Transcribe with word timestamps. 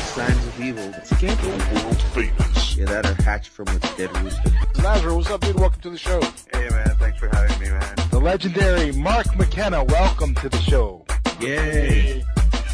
They're 0.00 0.30
evil, 0.30 0.32
sex 0.32 0.40
signs 0.40 0.46
of 0.46 0.60
evil. 0.60 1.82
World 1.82 2.02
famous. 2.14 2.76
Yeah, 2.76 2.86
that 2.86 3.06
are 3.06 3.22
hatched 3.22 3.48
from 3.50 3.68
a 3.68 3.78
dead 3.78 4.16
rooster. 4.18 4.50
Lazarus, 4.82 5.14
what's 5.14 5.30
up, 5.30 5.40
dude? 5.42 5.60
Welcome 5.60 5.80
to 5.82 5.90
the 5.90 5.98
show. 5.98 6.20
Hey 6.52 6.68
man, 6.70 6.96
thanks 6.96 7.18
for 7.18 7.28
having 7.28 7.58
me, 7.60 7.68
man. 7.68 7.94
The 8.10 8.18
legendary 8.18 8.92
Mark 8.92 9.36
McKenna, 9.36 9.84
welcome 9.84 10.34
to 10.36 10.48
the 10.48 10.58
show. 10.58 11.04
Yay! 11.40 12.24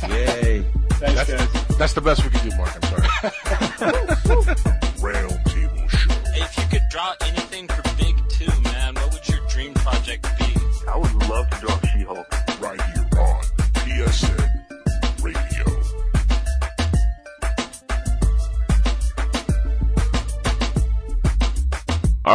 Yay! 0.09 0.65
Thanks, 0.91 1.31
guys. 1.31 1.77
That's 1.79 1.93
the 1.95 2.01
best 2.01 2.25
we 2.25 2.31
can 2.31 2.49
do, 2.49 2.57
Mark. 2.57 2.73
I'm 2.77 2.83
sorry. 2.91 3.09
Round 5.03 5.45
table 5.47 5.89
show. 5.89 6.11
If 6.37 6.59
you 6.59 6.65
could 6.71 6.89
draw 6.91 7.15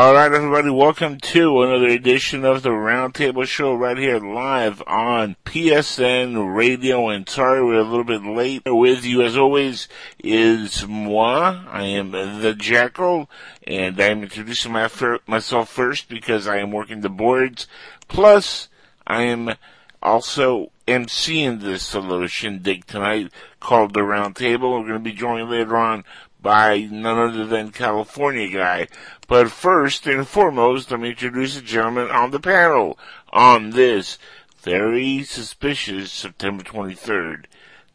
All 0.01 0.15
right, 0.15 0.33
everybody, 0.33 0.71
welcome 0.71 1.19
to 1.19 1.61
another 1.61 1.89
edition 1.89 2.43
of 2.43 2.63
the 2.63 2.71
Roundtable 2.71 3.45
Show 3.45 3.75
right 3.75 3.95
here 3.95 4.17
live 4.17 4.81
on 4.87 5.35
PSN 5.45 6.55
Radio. 6.55 7.09
And 7.09 7.29
sorry 7.29 7.63
we're 7.63 7.81
a 7.81 7.83
little 7.83 8.03
bit 8.03 8.23
late. 8.23 8.63
With 8.65 9.05
you, 9.05 9.21
as 9.21 9.37
always, 9.37 9.87
is 10.17 10.87
moi. 10.87 11.65
I 11.69 11.83
am 11.83 12.09
the 12.09 12.55
Jackal, 12.57 13.29
and 13.67 14.01
I'm 14.01 14.23
introducing 14.23 14.71
my 14.71 14.89
myself 15.27 15.69
first 15.69 16.09
because 16.09 16.47
I 16.47 16.57
am 16.57 16.71
working 16.71 17.01
the 17.01 17.09
boards. 17.09 17.67
Plus, 18.07 18.69
I 19.05 19.21
am 19.21 19.53
also 20.01 20.71
emceeing 20.87 21.61
this 21.61 21.83
solution 21.83 22.63
dig 22.63 22.87
tonight 22.87 23.31
called 23.59 23.93
the 23.93 23.99
Roundtable. 23.99 24.79
We're 24.79 24.87
going 24.87 24.93
to 24.93 24.99
be 24.99 25.11
joined 25.11 25.51
later 25.51 25.77
on 25.77 26.05
by 26.41 26.87
none 26.91 27.17
other 27.17 27.45
than 27.45 27.71
California 27.71 28.51
guy. 28.51 28.87
But 29.31 29.49
first 29.49 30.07
and 30.07 30.27
foremost, 30.27 30.91
let 30.91 30.99
me 30.99 31.11
introduce 31.11 31.55
a 31.55 31.61
gentleman 31.61 32.11
on 32.11 32.31
the 32.31 32.39
panel 32.41 32.99
on 33.31 33.69
this 33.69 34.17
very 34.61 35.23
suspicious 35.23 36.11
September 36.11 36.65
23rd, 36.65 37.45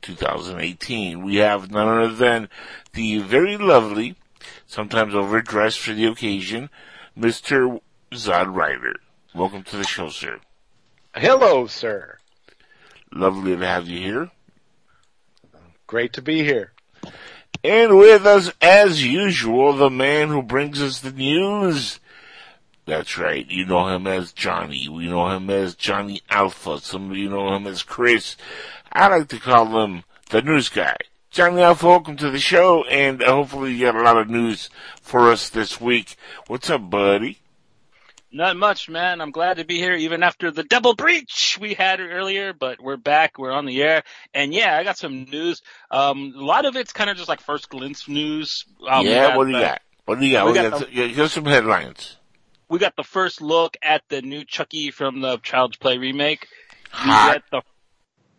2018. 0.01 1.23
We 1.23 1.37
have 1.37 1.71
none 1.71 1.89
other 1.89 2.15
than 2.15 2.49
the 2.95 3.19
very 3.19 3.59
lovely, 3.59 4.17
sometimes 4.67 5.15
overdressed 5.15 5.79
for 5.79 5.93
the 5.93 6.07
occasion, 6.07 6.71
Mr. 7.15 7.83
Zod 8.13 8.55
Ryder. 8.55 8.95
Welcome 9.35 9.63
to 9.65 9.77
the 9.77 9.85
show, 9.85 10.09
sir. 10.09 10.41
Hello, 11.15 11.67
sir. 11.67 12.17
Lovely 13.13 13.55
to 13.55 13.67
have 13.67 13.87
you 13.87 13.99
here. 13.99 14.31
Great 15.87 16.15
to 16.15 16.23
be 16.23 16.45
here. 16.45 16.73
And 17.65 17.99
with 17.99 18.27
us, 18.27 18.53
as 18.61 19.05
usual, 19.05 19.73
the 19.73 19.91
man 19.91 20.29
who 20.29 20.43
brings 20.43 20.81
us 20.81 21.01
the 21.01 21.13
news. 21.13 22.01
That's 22.85 23.19
right. 23.19 23.47
You 23.51 23.67
know 23.67 23.89
him 23.89 24.07
as 24.07 24.33
Johnny. 24.33 24.89
We 24.89 25.09
know 25.09 25.29
him 25.31 25.51
as 25.51 25.75
Johnny 25.75 26.23
Alpha. 26.31 26.79
Some 26.81 27.11
of 27.11 27.17
you 27.17 27.29
know 27.29 27.55
him 27.55 27.67
as 27.67 27.83
Chris. 27.83 28.37
I 28.93 29.09
like 29.09 29.29
to 29.29 29.41
call 29.41 29.83
him 29.85 30.05
the 30.31 30.43
news 30.43 30.69
guy. 30.69 30.97
Johnny 31.31 31.61
Alpha, 31.63 31.87
welcome 31.87 32.17
to 32.17 32.31
the 32.31 32.39
show, 32.39 32.85
and 32.85 33.23
hopefully 33.23 33.75
you 33.75 33.85
got 33.85 33.97
a 33.97 34.03
lot 34.03 34.17
of 34.17 34.31
news 34.31 34.71
for 35.03 35.31
us 35.31 35.49
this 35.49 35.81
week. 35.81 36.17
What's 36.47 36.71
up, 36.71 36.89
buddy? 36.89 37.41
Not 38.37 38.59
much, 38.59 38.91
man. 38.91 39.23
I'm 39.23 39.31
glad 39.31 39.57
to 39.57 39.65
be 39.65 39.79
here, 39.79 39.95
even 39.95 40.23
after 40.23 40.51
the 40.51 40.63
double 40.63 40.95
breach 40.95 41.57
we 41.59 41.73
had 41.73 42.01
earlier. 42.01 42.53
But 42.53 42.79
we're 42.83 42.99
back. 42.99 43.39
We're 43.39 43.51
on 43.51 43.65
the 43.65 43.83
air, 43.83 44.03
and 44.35 44.53
yeah, 44.53 44.77
I 44.77 44.85
got 44.85 44.99
some 44.99 45.25
news. 45.25 45.63
Um, 45.91 46.35
a 46.37 46.45
lot 46.45 46.67
of 46.67 46.77
it's 46.77 46.93
kind 46.93 47.09
of 47.09 47.17
just 47.17 47.31
like 47.31 47.41
first 47.41 47.71
glimpse 47.71 48.07
news. 48.09 48.67
Um, 48.87 49.07
yeah, 49.07 49.29
got 49.29 49.39
what 49.39 49.45
do 49.45 49.53
you 49.53 49.57
the- 49.57 49.65
got? 49.65 49.81
What 50.05 50.21
do 50.21 50.27
you 50.27 50.33
got? 50.35 50.45
we 50.45 50.53
We 50.53 50.59
got 50.59 50.71
got, 50.71 50.93
yeah, 50.93 51.07
here's 51.07 51.33
some 51.33 51.47
headlines. 51.47 52.19
We 52.69 52.79
got 52.79 52.95
the 52.95 53.05
first 53.05 53.41
look 53.41 53.79
at 53.83 54.03
the 54.11 54.21
new 54.21 54.45
Chucky 54.45 54.91
from 54.91 55.23
the 55.23 55.39
Child's 55.39 55.79
Play 55.79 55.97
remake. 55.97 56.47
We 56.93 57.11
Hot. 57.11 57.33
get 57.37 57.43
the 57.51 57.63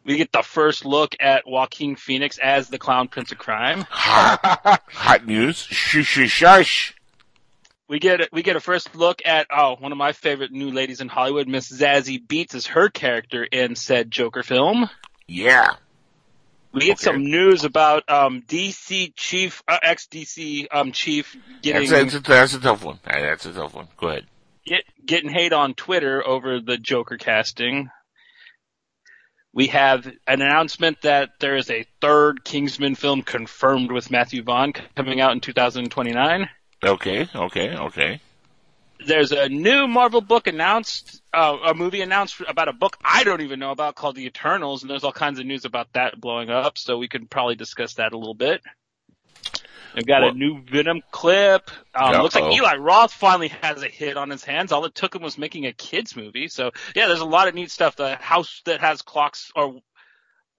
we 0.05 0.17
get 0.17 0.31
the 0.31 0.43
first 0.43 0.85
look 0.85 1.15
at 1.19 1.47
Joaquin 1.47 1.95
Phoenix 1.95 2.37
as 2.37 2.69
the 2.69 2.77
Clown 2.77 3.07
Prince 3.07 3.31
of 3.31 3.39
Crime. 3.39 3.83
Hot, 3.89 4.83
hot 4.91 5.25
news. 5.25 5.57
Shush, 5.57 6.05
shush, 6.05 6.29
shush. 6.29 6.93
We 7.89 7.99
get 7.99 8.19
a, 8.21 8.29
we 8.33 8.43
get 8.43 8.55
a 8.57 8.59
first 8.59 8.95
look 8.95 9.21
at 9.25 9.47
oh 9.49 9.75
one 9.79 9.91
of 9.93 9.97
my 9.97 10.11
favorite 10.11 10.51
new 10.51 10.71
ladies 10.71 10.99
in 10.99 11.07
Hollywood, 11.07 11.47
Miss 11.47 11.71
Zazie 11.71 12.25
Beetz, 12.25 12.53
as 12.53 12.67
her 12.67 12.89
character 12.89 13.43
in 13.43 13.75
said 13.75 14.11
Joker 14.11 14.43
film. 14.43 14.89
Yeah. 15.27 15.71
We 16.73 16.81
get 16.81 16.97
Okay. 16.99 17.03
some 17.05 17.23
news 17.23 17.63
about 17.63 18.09
um, 18.09 18.43
DC 18.45 19.13
chief, 19.15 19.63
uh, 19.67 19.79
ex 19.81 20.07
DC 20.07 20.67
um, 20.71 20.91
chief 20.91 21.35
getting 21.61 21.89
That's, 21.89 22.11
that's, 22.11 22.15
a, 22.15 22.19
that's 22.29 22.53
a 22.55 22.59
tough 22.59 22.83
one. 22.83 22.99
That's 23.05 23.45
a 23.45 23.53
tough 23.53 23.73
one. 23.73 23.87
Go 23.97 24.09
ahead. 24.09 24.25
get, 24.65 24.83
getting 25.05 25.29
hate 25.29 25.53
on 25.53 25.73
Twitter 25.73 26.25
over 26.27 26.59
the 26.59 26.77
Joker 26.77 27.17
casting. 27.17 27.89
We 29.53 29.67
have 29.67 30.05
an 30.05 30.41
announcement 30.41 31.01
that 31.01 31.29
there 31.39 31.55
is 31.55 31.71
a 31.71 31.85
third 31.99 32.43
Kingsman 32.43 32.93
film 32.95 33.23
confirmed 33.23 33.91
with 33.91 34.11
Matthew 34.11 34.43
Vaughn 34.43 34.73
coming 34.95 35.19
out 35.19 35.31
in 35.31 35.39
2029. 35.39 36.49
Okay, 36.83 37.27
okay, 37.33 37.75
okay. 37.75 38.21
There's 39.05 39.31
a 39.31 39.47
new 39.47 39.87
Marvel 39.87 40.21
book 40.21 40.47
announced, 40.47 41.21
uh, 41.33 41.57
a 41.67 41.73
movie 41.73 42.01
announced 42.01 42.41
about 42.47 42.67
a 42.67 42.73
book 42.73 42.97
I 43.03 43.23
don't 43.23 43.41
even 43.41 43.59
know 43.59 43.71
about 43.71 43.95
called 43.95 44.15
The 44.15 44.25
Eternals, 44.25 44.81
and 44.81 44.89
there's 44.89 45.03
all 45.03 45.11
kinds 45.11 45.39
of 45.39 45.45
news 45.45 45.65
about 45.65 45.93
that 45.93 46.19
blowing 46.19 46.49
up, 46.49 46.77
so 46.77 46.97
we 46.97 47.07
could 47.07 47.29
probably 47.29 47.55
discuss 47.55 47.95
that 47.95 48.13
a 48.13 48.17
little 48.17 48.33
bit. 48.33 48.61
We've 49.95 50.05
got 50.05 50.21
Well- 50.21 50.31
a 50.31 50.33
new 50.33 50.61
Venom 50.61 51.01
clip. 51.11 51.71
Um, 51.95 52.21
looks 52.21 52.35
like 52.35 52.53
Eli 52.53 52.75
Roth 52.75 53.13
finally 53.13 53.47
has 53.47 53.81
a 53.81 53.87
hit 53.87 54.17
on 54.17 54.29
his 54.29 54.43
hands. 54.43 54.71
All 54.71 54.85
it 54.85 54.93
took 54.93 55.15
him 55.15 55.21
was 55.21 55.37
making 55.37 55.65
a 55.65 55.73
kids 55.73 56.15
movie. 56.15 56.47
So 56.47 56.71
yeah, 56.95 57.07
there's 57.07 57.19
a 57.19 57.25
lot 57.25 57.47
of 57.47 57.55
neat 57.55 57.71
stuff. 57.71 57.95
The 57.95 58.15
house 58.15 58.61
that 58.65 58.81
has 58.81 59.01
clocks, 59.01 59.51
or 59.55 59.79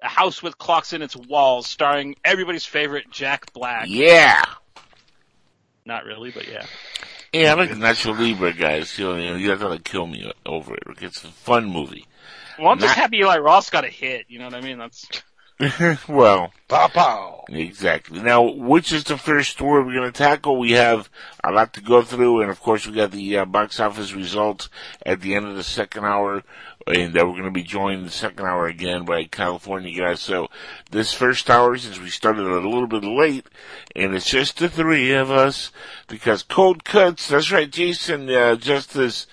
a 0.03 0.09
house 0.09 0.43
with 0.43 0.59
clocks 0.59 0.93
in 0.93 1.03
its 1.03 1.15
walls, 1.15 1.67
starring 1.67 2.17
everybody's 2.25 2.67
favorite 2.67 3.11
Jack 3.11 3.53
Black. 3.53 3.87
Yeah. 3.89 4.43
Not 5.89 6.05
really, 6.05 6.31
but 6.31 6.47
yeah. 6.47 6.67
Yeah, 7.33 7.53
I'm 7.53 7.59
like 7.59 7.71
Nacho 7.71 8.17
Libre, 8.17 8.53
guys. 8.53 8.99
You 8.99 9.07
know, 9.07 9.37
you 9.37 9.49
have 9.49 9.61
to 9.61 9.79
kill 9.83 10.07
me 10.07 10.31
over 10.45 10.75
it. 10.75 10.83
It's 11.01 11.25
a 11.25 11.29
fun 11.29 11.65
movie. 11.65 12.05
Well, 12.59 12.69
I'm 12.69 12.79
just 12.79 12.95
happy 12.95 13.19
Eli 13.19 13.39
Roth's 13.39 13.71
got 13.71 13.87
a 13.87 13.89
hit. 13.89 14.27
You 14.29 14.39
know 14.39 14.45
what 14.45 14.55
I 14.55 14.61
mean? 14.61 14.77
That's 14.77 15.09
well, 16.09 16.53
Pow 16.69 16.87
pow. 16.89 17.45
exactly. 17.49 18.21
Now, 18.21 18.43
which 18.43 18.93
is 18.93 19.03
the 19.05 19.19
first 19.19 19.51
story 19.51 19.83
we're 19.83 19.95
going 19.95 20.13
to 20.13 20.17
tackle? 20.17 20.57
We 20.57 20.73
have 20.73 21.11
a 21.43 21.51
lot 21.51 21.73
to 21.73 21.81
go 21.81 22.03
through, 22.03 22.43
and 22.43 22.51
of 22.51 22.61
course, 22.61 22.87
we 22.87 22.93
got 22.95 23.11
the 23.11 23.39
uh, 23.39 23.45
box 23.45 23.81
office 23.81 24.13
results 24.13 24.69
at 25.05 25.21
the 25.21 25.35
end 25.35 25.47
of 25.47 25.57
the 25.57 25.65
second 25.65 26.05
hour, 26.05 26.45
and 26.87 27.19
uh, 27.19 27.27
we're 27.27 27.33
going 27.33 27.43
to 27.45 27.51
be 27.51 27.65
joined 27.65 28.07
the 28.07 28.11
second 28.11 28.47
hour 28.47 28.69
again 28.69 29.05
by 29.05 29.25
California 29.25 29.99
guys. 29.99 30.21
So, 30.21 30.47
this 30.93 31.13
first 31.13 31.51
hour, 31.51 31.77
since 31.77 31.99
we 31.99 32.11
started 32.11 32.47
a 32.47 32.55
little 32.55 32.87
bit 32.87 33.03
late, 33.03 33.47
and 33.97 34.15
it's 34.15 34.31
just 34.31 34.59
the 34.59 34.69
three 34.69 35.11
of 35.13 35.29
us, 35.29 35.73
because 36.07 36.45
Cold 36.45 36.85
Cuts, 36.85 37.27
that's 37.27 37.51
right, 37.51 37.71
Jason, 37.71 38.31
uh, 38.31 38.55
Justice, 38.55 39.27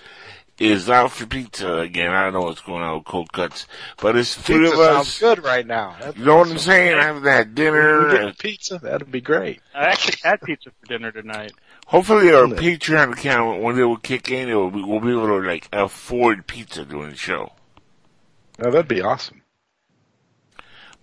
is 0.58 0.88
out 0.88 1.12
for 1.12 1.26
pizza 1.26 1.78
again. 1.78 2.12
I 2.12 2.24
don't 2.24 2.32
know 2.32 2.40
what's 2.42 2.60
going 2.60 2.82
on 2.82 2.96
with 2.98 3.04
Cold 3.04 3.32
Cuts, 3.32 3.66
but 4.00 4.16
it's 4.16 4.34
the 4.36 4.42
three 4.42 4.58
Pizza 4.60 4.72
of 4.74 4.80
us. 4.80 4.94
sounds 5.08 5.18
good 5.18 5.44
right 5.44 5.66
now. 5.66 5.96
That's 6.00 6.16
You 6.16 6.24
know 6.24 6.36
what 6.38 6.48
I'm 6.50 6.58
saying? 6.58 6.98
I 6.98 7.02
haven't 7.04 7.24
had 7.24 7.54
dinner. 7.54 8.10
get 8.26 8.38
pizza. 8.38 8.78
That'd 8.78 9.10
be 9.12 9.20
great. 9.20 9.60
I 9.74 9.86
actually 9.88 10.18
had 10.22 10.40
pizza 10.42 10.70
for 10.70 10.86
dinner 10.86 11.12
tonight. 11.12 11.52
Hopefully 11.86 12.32
our 12.32 12.46
Really? 12.46 12.76
Patreon 12.78 13.12
account, 13.12 13.62
when 13.62 13.78
it 13.78 13.82
will 13.84 13.96
kick 13.98 14.30
in, 14.30 14.48
it 14.48 14.54
will 14.54 14.70
be, 14.70 14.82
we'll 14.82 15.00
be 15.00 15.10
able 15.12 15.26
to 15.40 15.46
like 15.46 15.68
afford 15.72 16.46
pizza 16.46 16.84
during 16.84 17.10
the 17.10 17.16
show. 17.16 17.52
Oh, 18.58 18.70
that'd 18.70 18.88
be 18.88 19.02
awesome. 19.02 19.42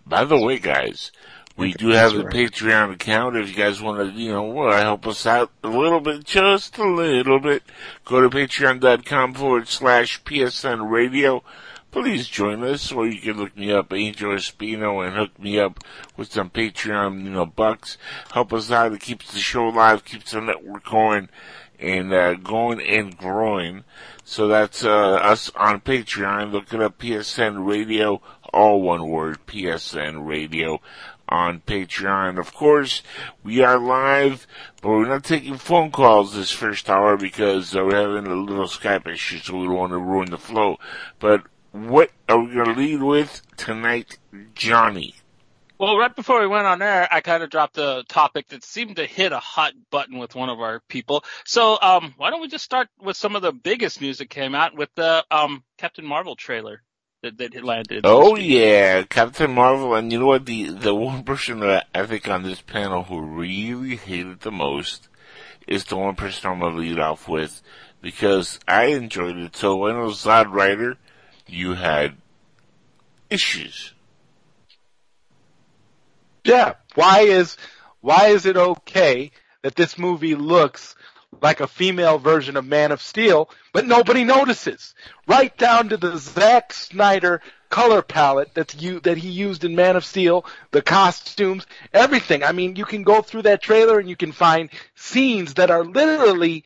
By 0.05 0.25
the 0.25 0.37
way, 0.37 0.59
guys, 0.59 1.11
we 1.55 1.73
do 1.73 1.89
have 1.89 2.13
that's 2.13 2.23
a 2.23 2.25
right. 2.25 2.35
Patreon 2.35 2.93
account. 2.93 3.35
If 3.35 3.49
you 3.49 3.55
guys 3.55 3.81
want 3.81 3.99
to, 3.99 4.19
you 4.19 4.31
know, 4.31 4.43
well, 4.43 4.75
help 4.81 5.05
us 5.05 5.25
out 5.25 5.51
a 5.63 5.67
little 5.67 5.99
bit, 5.99 6.23
just 6.23 6.77
a 6.79 6.87
little 6.87 7.39
bit, 7.39 7.63
go 8.05 8.21
to 8.21 8.29
patreon.com 8.29 9.35
forward 9.35 9.67
slash 9.67 10.23
PSN 10.23 10.89
radio. 10.89 11.43
Please 11.91 12.27
join 12.27 12.63
us, 12.63 12.91
or 12.91 13.05
you 13.05 13.21
can 13.21 13.37
look 13.37 13.55
me 13.55 13.71
up, 13.71 13.93
Angel 13.93 14.31
Espino, 14.31 15.05
and 15.05 15.15
hook 15.15 15.37
me 15.37 15.59
up 15.59 15.79
with 16.17 16.31
some 16.31 16.49
Patreon, 16.49 17.23
you 17.23 17.29
know, 17.29 17.45
bucks. 17.45 17.99
Help 18.31 18.51
us 18.51 18.71
out. 18.71 18.93
It 18.93 19.01
keeps 19.01 19.31
the 19.31 19.37
show 19.37 19.67
alive, 19.67 20.03
keeps 20.03 20.31
the 20.31 20.41
network 20.41 20.85
going, 20.85 21.29
and, 21.79 22.11
uh, 22.11 22.33
going 22.33 22.81
and 22.81 23.15
growing. 23.15 23.83
So 24.23 24.47
that's, 24.47 24.83
uh, 24.83 24.89
us 25.17 25.51
on 25.55 25.81
Patreon. 25.81 26.51
Look 26.51 26.73
it 26.73 26.81
up, 26.81 26.97
PSN 26.97 27.63
radio, 27.63 28.23
all 28.51 28.81
one 28.81 29.07
word, 29.07 29.45
PSN 29.45 30.25
radio 30.25 30.81
on 31.29 31.61
Patreon. 31.61 32.39
Of 32.39 32.53
course, 32.53 33.01
we 33.43 33.61
are 33.61 33.77
live, 33.77 34.45
but 34.81 34.89
we're 34.89 35.07
not 35.07 35.23
taking 35.23 35.57
phone 35.57 35.91
calls 35.91 36.33
this 36.33 36.51
first 36.51 36.89
hour 36.89 37.17
because 37.17 37.75
uh, 37.75 37.83
we're 37.83 38.15
having 38.15 38.31
a 38.31 38.35
little 38.35 38.67
Skype 38.67 39.07
issue, 39.07 39.39
so 39.39 39.57
we 39.57 39.65
don't 39.65 39.75
want 39.75 39.91
to 39.91 39.97
ruin 39.97 40.29
the 40.29 40.37
flow. 40.37 40.77
But 41.19 41.43
what 41.71 42.11
are 42.29 42.39
we 42.39 42.53
going 42.53 42.73
to 42.73 42.79
lead 42.79 43.01
with 43.01 43.41
tonight, 43.57 44.17
Johnny? 44.53 45.15
Well, 45.79 45.97
right 45.97 46.15
before 46.15 46.39
we 46.39 46.47
went 46.47 46.67
on 46.67 46.81
air, 46.81 47.07
I 47.11 47.19
kind 47.21 47.43
of 47.43 47.49
dropped 47.49 47.77
a 47.77 48.05
topic 48.07 48.47
that 48.49 48.63
seemed 48.63 48.97
to 48.97 49.05
hit 49.05 49.31
a 49.31 49.39
hot 49.39 49.73
button 49.89 50.17
with 50.19 50.35
one 50.35 50.49
of 50.49 50.59
our 50.61 50.81
people. 50.87 51.25
So, 51.45 51.77
um, 51.81 52.13
why 52.15 52.29
don't 52.29 52.41
we 52.41 52.47
just 52.47 52.63
start 52.63 52.87
with 53.01 53.17
some 53.17 53.35
of 53.35 53.41
the 53.41 53.51
biggest 53.51 53.99
news 53.99 54.19
that 54.19 54.29
came 54.29 54.55
out 54.55 54.77
with 54.77 54.89
the 54.95 55.25
um, 55.31 55.63
Captain 55.77 56.05
Marvel 56.05 56.35
trailer 56.35 56.83
that, 57.23 57.37
that 57.37 57.63
landed. 57.63 58.01
Oh 58.03 58.35
yeah, 58.35 59.03
Captain 59.03 59.51
Marvel, 59.51 59.95
and 59.95 60.11
you 60.11 60.19
know 60.19 60.27
what? 60.27 60.45
The 60.45 60.69
the 60.69 60.93
one 60.93 61.23
person 61.23 61.61
that 61.61 61.87
I 61.95 62.05
think 62.05 62.27
on 62.27 62.43
this 62.43 62.61
panel 62.61 63.03
who 63.03 63.21
really 63.21 63.95
hated 63.95 64.41
the 64.41 64.51
most 64.51 65.07
is 65.65 65.85
the 65.85 65.95
one 65.95 66.15
person 66.15 66.51
I'm 66.51 66.59
gonna 66.59 66.75
lead 66.75 66.99
off 66.99 67.27
with 67.27 67.61
because 68.01 68.59
I 68.67 68.85
enjoyed 68.87 69.37
it. 69.37 69.55
So 69.55 69.87
I 69.87 69.93
know 69.93 70.09
Zod 70.09 70.51
Ryder, 70.51 70.97
you 71.47 71.73
had 71.73 72.17
issues. 73.29 73.93
Yeah. 76.43 76.73
Why 76.95 77.21
is 77.21 77.57
why 78.01 78.27
is 78.27 78.45
it 78.45 78.57
okay 78.57 79.31
that 79.61 79.75
this 79.75 79.97
movie 79.97 80.35
looks 80.35 80.95
like 81.41 81.59
a 81.59 81.67
female 81.67 82.17
version 82.19 82.55
of 82.57 82.65
Man 82.65 82.91
of 82.91 83.01
Steel, 83.01 83.49
but 83.73 83.85
nobody 83.85 84.23
notices? 84.23 84.93
Right 85.27 85.55
down 85.57 85.89
to 85.89 85.97
the 85.97 86.17
Zack 86.17 86.73
Snyder 86.73 87.41
color 87.69 88.01
palette 88.01 88.53
that's 88.53 88.75
you 88.75 88.99
that 89.01 89.17
he 89.17 89.29
used 89.29 89.63
in 89.63 89.75
Man 89.75 89.95
of 89.95 90.05
Steel, 90.05 90.45
the 90.71 90.81
costumes, 90.81 91.65
everything. 91.93 92.43
I 92.43 92.51
mean, 92.51 92.75
you 92.75 92.85
can 92.85 93.03
go 93.03 93.21
through 93.21 93.43
that 93.43 93.61
trailer 93.63 93.99
and 93.99 94.07
you 94.09 94.15
can 94.15 94.31
find 94.31 94.69
scenes 94.95 95.55
that 95.55 95.71
are 95.71 95.83
literally 95.83 96.65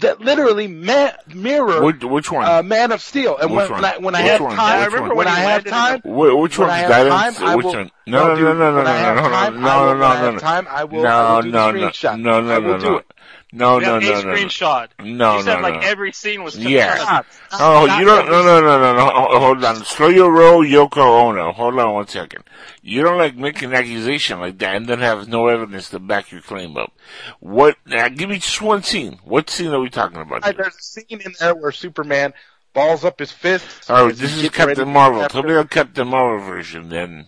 that 0.00 0.18
literally 0.18 0.66
ma- 0.66 1.10
mirror 1.34 1.82
Which, 1.84 2.02
which 2.02 2.32
one? 2.32 2.46
uh, 2.46 2.62
Man 2.62 2.90
of 2.90 3.02
Steel. 3.02 3.36
And 3.36 3.50
Which 3.50 3.68
when, 3.68 3.70
one? 3.70 3.82
when 3.82 3.84
I 3.84 3.98
when 3.98 4.14
I 4.14 4.22
Which 4.22 4.30
have 4.32 4.40
one? 4.40 4.56
time, 4.56 4.92
Which 4.92 5.00
one? 5.02 5.16
when 5.16 5.26
I 5.28 5.30
he 5.30 5.36
have 5.36 5.46
landed 5.46 5.66
in 5.66 5.72
time, 5.74 6.00
Wh- 6.00 6.40
which 6.40 6.58
when 6.58 6.68
one's 6.68 6.72
I 6.72 6.76
have 6.78 6.88
guidance? 6.88 7.36
time, 7.38 7.46
I 7.46 7.54
which 7.56 7.64
will- 7.66 7.72
one? 7.74 7.90
No, 8.06 8.28
no, 8.28 8.34
dude, 8.34 8.44
no, 8.44 8.52
no, 8.54 8.70
no, 8.70 8.76
when 8.76 8.84
no, 8.84 8.90
I 8.90 8.94
have 8.96 9.16
no, 9.16 9.22
no, 9.22 9.28
time, 9.28 9.60
no, 9.60 9.68
I 9.68 9.76
will- 9.78 9.84
no, 9.84 9.88
when 9.90 9.98
no, 9.98 10.04
I 10.06 10.14
no, 10.14 10.24
have 10.24 10.34
no. 10.34 10.40
time, 10.40 10.66
I 10.70 10.84
will- 10.84 11.02
no, 11.02 11.08
I 11.08 11.32
will 11.36 11.42
do 11.42 11.50
the 11.50 11.56
no, 11.58 11.70
no, 11.70 11.78
screenshot. 11.88 12.20
no, 12.20 12.40
no, 12.40 12.54
I 12.54 12.58
will 12.58 12.68
no, 12.72 12.78
do 12.78 12.84
no. 12.90 12.96
it. 12.96 12.96
No, 12.96 12.96
We 12.96 12.96
no, 12.96 12.96
have 12.96 13.02
no, 13.02 13.04
a 13.04 13.04
no, 13.04 13.12
no. 13.12 13.13
Screenshot. 13.54 13.58
No, 13.58 13.78
no, 13.78 13.98
no. 13.98 14.22
No, 14.98 15.04
no. 15.04 15.36
you 15.36 15.42
said 15.42 15.56
no, 15.56 15.62
like 15.62 15.74
no. 15.74 15.80
every 15.80 16.12
scene 16.12 16.42
was 16.42 16.56
Yes. 16.58 16.98
Oh, 17.00 17.04
Stop. 17.04 17.26
Oh, 17.52 17.86
Stop 17.86 18.00
you 18.00 18.06
don't, 18.06 18.26
no, 18.26 18.42
no, 18.42 18.60
no, 18.60 18.78
no, 18.78 18.94
no, 18.94 19.38
hold 19.38 19.64
on. 19.64 19.76
Slow 19.84 20.08
your 20.08 20.32
roll, 20.32 20.64
Yoko 20.64 20.98
Ono. 20.98 21.52
Hold 21.52 21.78
on 21.78 21.94
one 21.94 22.08
second. 22.08 22.44
You 22.82 23.02
don't 23.02 23.18
like 23.18 23.36
make 23.36 23.62
an 23.62 23.74
accusation 23.74 24.40
like 24.40 24.58
that 24.58 24.76
and 24.76 24.86
then 24.86 24.98
have 25.00 25.28
no 25.28 25.48
evidence 25.48 25.90
to 25.90 25.98
back 25.98 26.32
your 26.32 26.40
claim 26.40 26.76
up. 26.76 26.92
What, 27.40 27.76
now 27.86 28.08
give 28.08 28.28
me 28.28 28.36
just 28.36 28.60
one 28.60 28.82
scene. 28.82 29.20
What 29.24 29.50
scene 29.50 29.72
are 29.72 29.80
we 29.80 29.90
talking 29.90 30.20
about? 30.20 30.44
Here? 30.44 30.54
There's 30.54 30.76
a 30.76 30.82
scene 30.82 31.20
in 31.20 31.34
there 31.38 31.54
where 31.54 31.72
Superman 31.72 32.34
balls 32.74 33.04
up 33.04 33.18
his 33.18 33.32
fists. 33.32 33.88
Oh, 33.88 34.10
this 34.10 34.36
is 34.36 34.50
Captain 34.50 34.88
Marvel. 34.88 35.26
Tell 35.28 35.42
me 35.42 35.52
the 35.54 35.64
Captain 35.64 36.06
Marvel 36.08 36.46
version 36.46 36.88
then. 36.88 37.26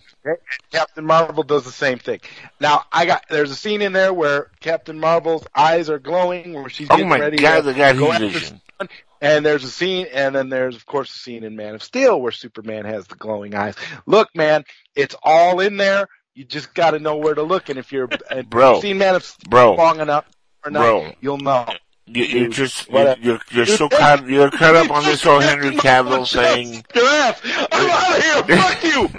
Captain 0.71 1.05
Marvel 1.05 1.43
does 1.43 1.63
the 1.63 1.71
same 1.71 1.99
thing. 1.99 2.19
Now, 2.59 2.83
I 2.91 3.05
got 3.05 3.23
there's 3.29 3.49
a 3.51 3.55
scene 3.55 3.81
in 3.81 3.93
there 3.93 4.13
where 4.13 4.51
Captain 4.59 4.99
Marvel's 4.99 5.45
eyes 5.55 5.89
are 5.89 5.99
glowing, 5.99 6.53
where 6.53 6.69
she's 6.69 6.87
Oh 6.89 6.95
getting 6.95 7.09
my 7.09 7.17
ready 7.19 7.37
god, 7.37 7.57
to 7.57 7.61
the 7.63 7.73
guy 7.73 7.93
go 7.93 8.11
after 8.11 8.27
vision. 8.27 8.61
someone. 8.79 8.89
And 9.19 9.43
there's 9.45 9.63
a 9.63 9.71
scene, 9.71 10.05
and 10.13 10.35
then 10.35 10.49
there's 10.49 10.75
of 10.75 10.85
course 10.85 11.09
a 11.15 11.17
scene 11.17 11.43
in 11.43 11.55
Man 11.55 11.73
of 11.75 11.81
Steel 11.81 12.21
where 12.21 12.31
Superman 12.31 12.85
has 12.85 13.07
the 13.07 13.15
glowing 13.15 13.55
eyes. 13.55 13.73
Look, 14.05 14.29
man, 14.35 14.63
it's 14.95 15.15
all 15.23 15.59
in 15.61 15.77
there. 15.77 16.07
You 16.35 16.43
just 16.43 16.75
got 16.75 16.91
to 16.91 16.99
know 16.99 17.15
where 17.17 17.33
to 17.33 17.41
look, 17.41 17.69
and 17.69 17.79
if 17.79 17.91
you're 17.91 18.09
Bro. 18.47 18.81
seen 18.81 18.97
Man 18.99 19.15
of 19.15 19.23
Steel 19.23 19.49
Bro. 19.49 19.73
long 19.75 20.01
enough 20.01 20.25
or 20.63 20.69
not, 20.71 20.81
Bro. 20.81 21.13
you'll 21.21 21.37
know. 21.39 21.65
You, 22.07 22.23
you're 22.23 22.49
just, 22.49 22.89
you're, 22.89 23.15
you're, 23.19 23.39
you're 23.51 23.65
so 23.65 23.89
caught, 23.89 24.27
you're 24.27 24.49
caught 24.49 24.75
up 24.75 24.91
on 24.91 25.03
this 25.03 25.23
whole 25.23 25.39
Henry 25.39 25.71
Cavill 25.75 26.31
thing. 26.31 26.85
Ass. 26.95 27.41
I'm 27.71 27.89
out 27.89 28.17
of 28.17 28.23
here. 28.23 28.43
Fuck 28.57 28.83
you. 28.83 29.09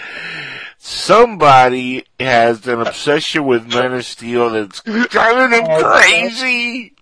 somebody 1.04 2.06
has 2.18 2.66
an 2.66 2.80
obsession 2.80 3.44
with 3.44 3.68
Man 3.68 3.92
of 3.92 4.06
Steel 4.06 4.48
that's 4.50 4.80
driving 4.82 5.50
them 5.50 5.66
oh, 5.68 5.92
crazy. 5.92 6.94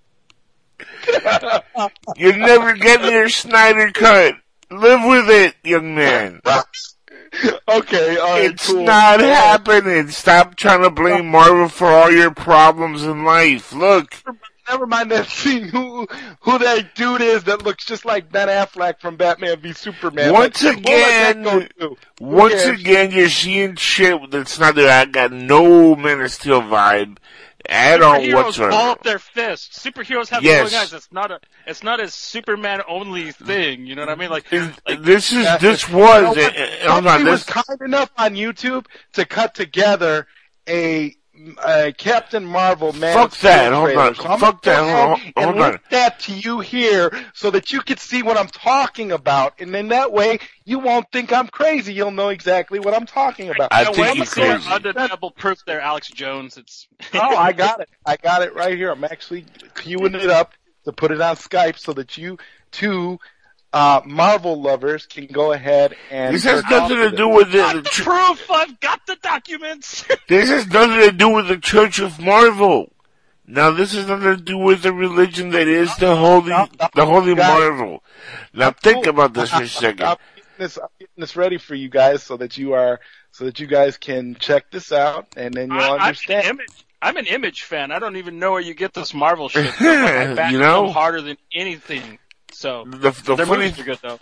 You're 2.16 2.36
never 2.36 2.74
getting 2.74 3.12
your 3.12 3.28
Snyder 3.28 3.92
cut. 3.92 4.34
Live 4.70 5.04
with 5.04 5.30
it, 5.30 5.54
young 5.62 5.94
man. 5.94 6.40
okay, 7.68 8.16
all 8.18 8.30
right, 8.30 8.44
It's 8.50 8.66
cool. 8.68 8.84
not 8.84 9.20
happening. 9.20 10.08
Stop 10.08 10.56
trying 10.56 10.82
to 10.82 10.90
blame 10.90 11.28
Marvel 11.28 11.68
for 11.68 11.86
all 11.86 12.10
your 12.10 12.30
problems 12.30 13.02
in 13.04 13.24
life. 13.24 13.72
Look, 13.72 14.16
Never 14.70 14.86
mind 14.86 15.10
that 15.10 15.26
scene. 15.26 15.64
Who 15.64 16.06
who 16.40 16.58
that 16.58 16.94
dude 16.94 17.20
is 17.20 17.42
that 17.44 17.62
looks 17.64 17.84
just 17.84 18.04
like 18.04 18.30
Ben 18.30 18.46
Affleck 18.48 19.00
from 19.00 19.16
Batman 19.16 19.58
v 19.60 19.72
Superman? 19.72 20.32
Once 20.32 20.62
Like, 20.62 20.76
what 20.76 20.84
would 20.84 20.86
that 20.86 21.30
again, 21.36 21.42
go 21.42 21.60
to? 21.60 21.68
Who 21.80 21.96
once 22.24 22.54
cares? 22.62 22.80
again, 22.80 23.10
you're 23.10 23.28
seeing 23.28 23.74
shit 23.74 24.30
that's 24.30 24.60
not 24.60 24.76
there. 24.76 24.88
I 24.90 25.04
got 25.06 25.32
no 25.32 25.96
Man 25.96 26.20
of 26.20 26.30
Steel 26.30 26.62
vibe 26.62 27.16
at 27.68 28.02
all 28.02 28.18
Superheroes 28.20 28.34
whatsoever. 28.34 28.70
ball 28.70 28.90
up 28.90 29.02
their 29.02 29.18
fists. 29.18 29.78
Superheroes 29.84 30.28
have 30.28 30.42
Yes. 30.42 30.70
glowing 30.70 30.82
eyes. 30.82 30.92
It's 30.92 31.12
not 31.12 31.30
a. 31.30 31.40
It's 31.66 31.82
not 31.82 32.00
a 32.00 32.08
Superman 32.08 32.82
only 32.88 33.32
thing. 33.32 33.86
You 33.86 33.94
know 33.94 34.02
what 34.02 34.08
I 34.10 34.14
mean? 34.16 34.30
Like, 34.30 34.50
like 34.52 35.02
this 35.02 35.32
is 35.32 35.46
this 35.60 35.88
You 35.88 35.96
was 35.96 36.22
know 36.22 36.32
hold 36.32 36.38
on 36.38 36.60
Somebody 37.04 37.24
was 37.24 37.44
kind 37.44 37.80
enough 37.84 38.10
on 38.16 38.34
YouTube 38.34 38.86
to 39.14 39.24
cut 39.24 39.54
together 39.54 40.26
a, 40.68 41.14
a 41.64 41.92
Captain 41.92 42.44
Marvel 42.44 42.92
Man 42.92 43.14
Fuck 43.14 43.28
of 43.32 43.34
Steel 43.34 43.50
that. 43.50 43.72
Hold 43.72 43.96
on. 43.96 44.14
So 44.14 44.24
I'm 44.28 44.38
Fuck 44.40 44.62
that. 44.62 44.76
go 44.80 44.84
Hold- 44.84 45.18
ahead 45.20 45.32
hold 45.36 45.48
and 45.54 45.60
on. 45.62 45.70
link 45.72 45.80
that 45.90 46.20
to 46.20 46.32
you 46.32 46.60
here 46.60 47.10
so 47.34 47.50
that 47.50 47.72
you 47.72 47.80
can 47.80 47.96
see 47.96 48.22
what 48.22 48.36
I'm 48.36 48.48
talking 48.48 49.12
about, 49.12 49.54
and 49.60 49.74
then 49.74 49.88
that 49.88 50.12
way 50.12 50.38
you 50.64 50.78
won't 50.78 51.06
think 51.12 51.32
I'm 51.32 51.48
crazy. 51.48 51.92
You'll 51.92 52.10
know 52.10 52.28
exactly 52.30 52.78
what 52.80 52.94
I'm 52.94 53.06
talking 53.06 53.50
about. 53.50 53.68
I 53.72 53.84
no, 53.84 53.92
think 53.92 54.06
wait 54.08 54.16
you're 54.16 54.26
see 54.26 54.40
crazy. 54.42 54.70
undeniable 54.70 55.30
proof 55.30 55.58
there, 55.66 55.80
Alex 55.80 56.08
Jones. 56.08 56.56
It's 56.56 56.86
oh, 57.14 57.36
I 57.36 57.52
got 57.52 57.80
it. 57.80 57.88
I 58.06 58.16
got 58.16 58.42
it 58.42 58.54
right 58.54 58.76
here. 58.76 58.90
I'm 58.90 59.04
actually 59.04 59.42
queuing 59.74 60.14
it 60.14 60.30
up 60.30 60.52
to 60.84 60.92
put 60.92 61.10
it 61.12 61.20
on 61.20 61.36
Skype 61.36 61.78
so 61.78 61.92
that 61.92 62.16
you 62.18 62.38
two 62.72 63.18
uh, 63.72 64.00
Marvel 64.04 64.60
lovers 64.60 65.06
can 65.06 65.26
go 65.26 65.52
ahead 65.52 65.96
and. 66.10 66.34
this 66.34 66.44
has 66.44 66.62
nothing 66.70 66.96
to 66.98 67.10
do 67.10 67.28
with 67.28 67.52
the, 67.52 67.58
got 67.58 67.74
the 67.76 67.80
the 67.82 67.88
ch- 67.90 68.02
proof. 68.02 68.50
I've 68.50 68.78
got 68.80 69.06
the 69.06 69.16
documents. 69.22 70.04
this 70.28 70.48
has 70.50 70.66
nothing 70.68 71.00
to 71.00 71.12
do 71.12 71.28
with 71.30 71.48
the 71.48 71.56
Church 71.58 71.98
of 71.98 72.20
Marvel. 72.20 72.92
Now 73.46 73.70
this 73.70 73.92
has 73.94 74.06
nothing 74.06 74.36
to 74.36 74.42
do 74.42 74.56
with 74.58 74.82
the 74.82 74.92
religion 74.92 75.50
that 75.50 75.66
is 75.68 75.94
the 75.96 76.14
holy 76.14 76.50
no, 76.50 76.68
no, 76.80 76.88
the 76.94 77.04
holy. 77.06 77.34
Marvel. 77.34 78.02
Now 78.54 78.70
think 78.70 79.06
about 79.06 79.34
this 79.34 79.50
for 79.50 79.62
a 79.62 79.68
second. 79.68 80.06
I'm 80.06 80.16
getting 80.36 80.50
this, 80.58 80.78
I'm 80.78 80.88
getting 80.98 81.14
this 81.20 81.36
ready 81.36 81.58
for 81.58 81.74
you 81.74 81.88
guys 81.88 82.22
so 82.22 82.36
that 82.36 82.56
you 82.56 82.74
are 82.74 83.00
so 83.32 83.44
that 83.46 83.58
you 83.58 83.66
guys 83.66 83.96
can 83.96 84.36
check 84.36 84.70
this 84.70 84.92
out 84.92 85.26
and 85.36 85.52
then 85.54 85.70
you'll 85.70 85.80
I, 85.80 85.86
I'm, 85.88 85.94
an 85.94 86.00
understand. 86.02 86.46
image, 86.46 86.84
I'm 87.02 87.16
an 87.16 87.26
image 87.26 87.62
fan. 87.62 87.90
I 87.90 87.98
don't 87.98 88.16
even 88.16 88.38
know 88.38 88.52
where 88.52 88.60
you 88.60 88.74
get 88.74 88.94
this 88.94 89.12
Marvel 89.12 89.48
shit. 89.48 89.72
from. 89.74 89.86
I 89.88 90.34
back 90.34 90.52
You 90.52 90.58
know? 90.58 90.88
harder 90.90 91.20
than 91.20 91.36
anything. 91.52 92.18
So 92.52 92.84
The, 92.86 93.10
the 93.10 93.36
their 93.36 93.46
funny 93.46 93.64
movies 93.64 93.80
are 93.80 93.84
good 93.84 93.98
though. 94.02 94.18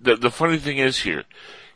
the 0.00 0.16
the 0.16 0.30
funny 0.30 0.58
thing 0.58 0.78
is 0.78 0.98
here, 1.00 1.24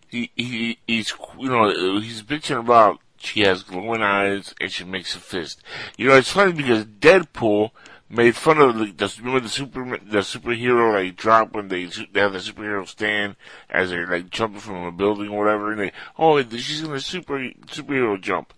he 0.09 0.31
he 0.37 0.79
he's 0.87 1.13
you 1.39 1.49
know 1.49 2.01
he's 2.01 2.23
bitching 2.23 2.59
about 2.59 3.01
she 3.19 3.41
has 3.41 3.63
glowing 3.63 4.03
eyes 4.03 4.55
and 4.61 4.71
she 4.71 4.85
makes 4.85 5.15
a 5.15 5.19
fist. 5.19 5.63
You 5.97 6.09
know 6.09 6.17
it's 6.17 6.31
funny 6.31 6.53
because 6.53 6.85
Deadpool 6.85 7.71
made 8.09 8.37
fun 8.37 8.59
of 8.59 8.79
the, 8.79 8.87
the 8.93 9.15
remember 9.19 9.41
the 9.41 9.49
super 9.49 9.99
the 9.99 10.19
superhero 10.19 10.95
like 10.95 11.17
drop 11.17 11.53
when 11.55 11.69
they 11.69 11.87
they 12.13 12.21
have 12.21 12.33
the 12.33 12.39
superhero 12.39 12.87
stand 12.87 13.35
as 13.69 13.91
they're 13.91 14.07
like 14.07 14.31
jumping 14.31 14.61
from 14.61 14.85
a 14.85 14.93
building 14.93 15.29
or 15.29 15.45
whatever 15.45 15.73
and 15.73 15.81
they 15.81 15.93
oh 16.19 16.41
she's 16.51 16.83
gonna 16.83 17.01
super 17.01 17.39
superhero 17.67 18.21
jump. 18.21 18.53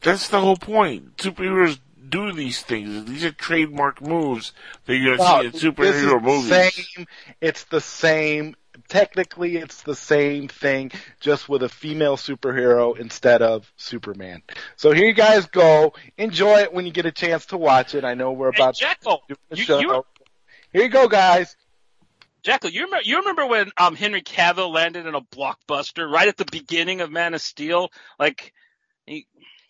That's 0.00 0.28
the 0.28 0.40
whole 0.40 0.56
point. 0.56 1.16
Superheroes 1.16 1.80
do 2.08 2.32
these 2.32 2.62
things. 2.62 3.04
These 3.06 3.24
are 3.24 3.32
trademark 3.32 4.00
moves 4.00 4.52
that 4.86 4.96
you're 4.96 5.16
gonna 5.16 5.28
No, 5.28 5.40
see 5.42 5.46
in 5.46 5.52
this 5.52 5.62
superhero 5.62 6.16
is 6.16 6.22
movies. 6.22 6.48
the 6.48 6.70
same. 6.70 7.06
It's 7.40 7.64
the 7.64 7.80
same. 7.80 8.56
Technically, 8.88 9.56
it's 9.56 9.82
the 9.82 9.94
same 9.96 10.48
thing, 10.48 10.92
just 11.20 11.48
with 11.48 11.62
a 11.62 11.68
female 11.68 12.16
superhero 12.16 12.96
instead 12.98 13.42
of 13.42 13.70
Superman. 13.76 14.42
So 14.76 14.92
here 14.92 15.06
you 15.06 15.14
guys 15.14 15.46
go. 15.46 15.94
Enjoy 16.16 16.60
it 16.60 16.72
when 16.72 16.86
you 16.86 16.92
get 16.92 17.04
a 17.04 17.12
chance 17.12 17.46
to 17.46 17.58
watch 17.58 17.94
it. 17.94 18.04
I 18.04 18.14
know 18.14 18.32
we're 18.32 18.52
Hey, 18.52 18.58
about 18.58 18.76
Jackal, 18.76 19.22
to 19.28 19.34
do 19.34 19.40
the 19.50 19.56
you, 19.56 19.64
show. 19.64 19.80
you, 19.80 20.04
Here 20.72 20.82
you 20.84 20.88
go, 20.90 21.08
guys. 21.08 21.56
Jackal, 22.44 22.70
you 22.70 22.84
remember, 22.84 23.02
you 23.04 23.18
remember 23.18 23.46
when 23.46 23.70
um 23.76 23.96
Henry 23.96 24.22
Cavill 24.22 24.72
landed 24.72 25.06
in 25.06 25.14
a 25.14 25.20
blockbuster 25.20 26.08
right 26.10 26.28
at 26.28 26.36
the 26.36 26.46
beginning 26.50 27.00
of 27.00 27.10
Man 27.10 27.34
of 27.34 27.40
Steel? 27.42 27.90
Like, 28.18 28.52
he, 29.06 29.26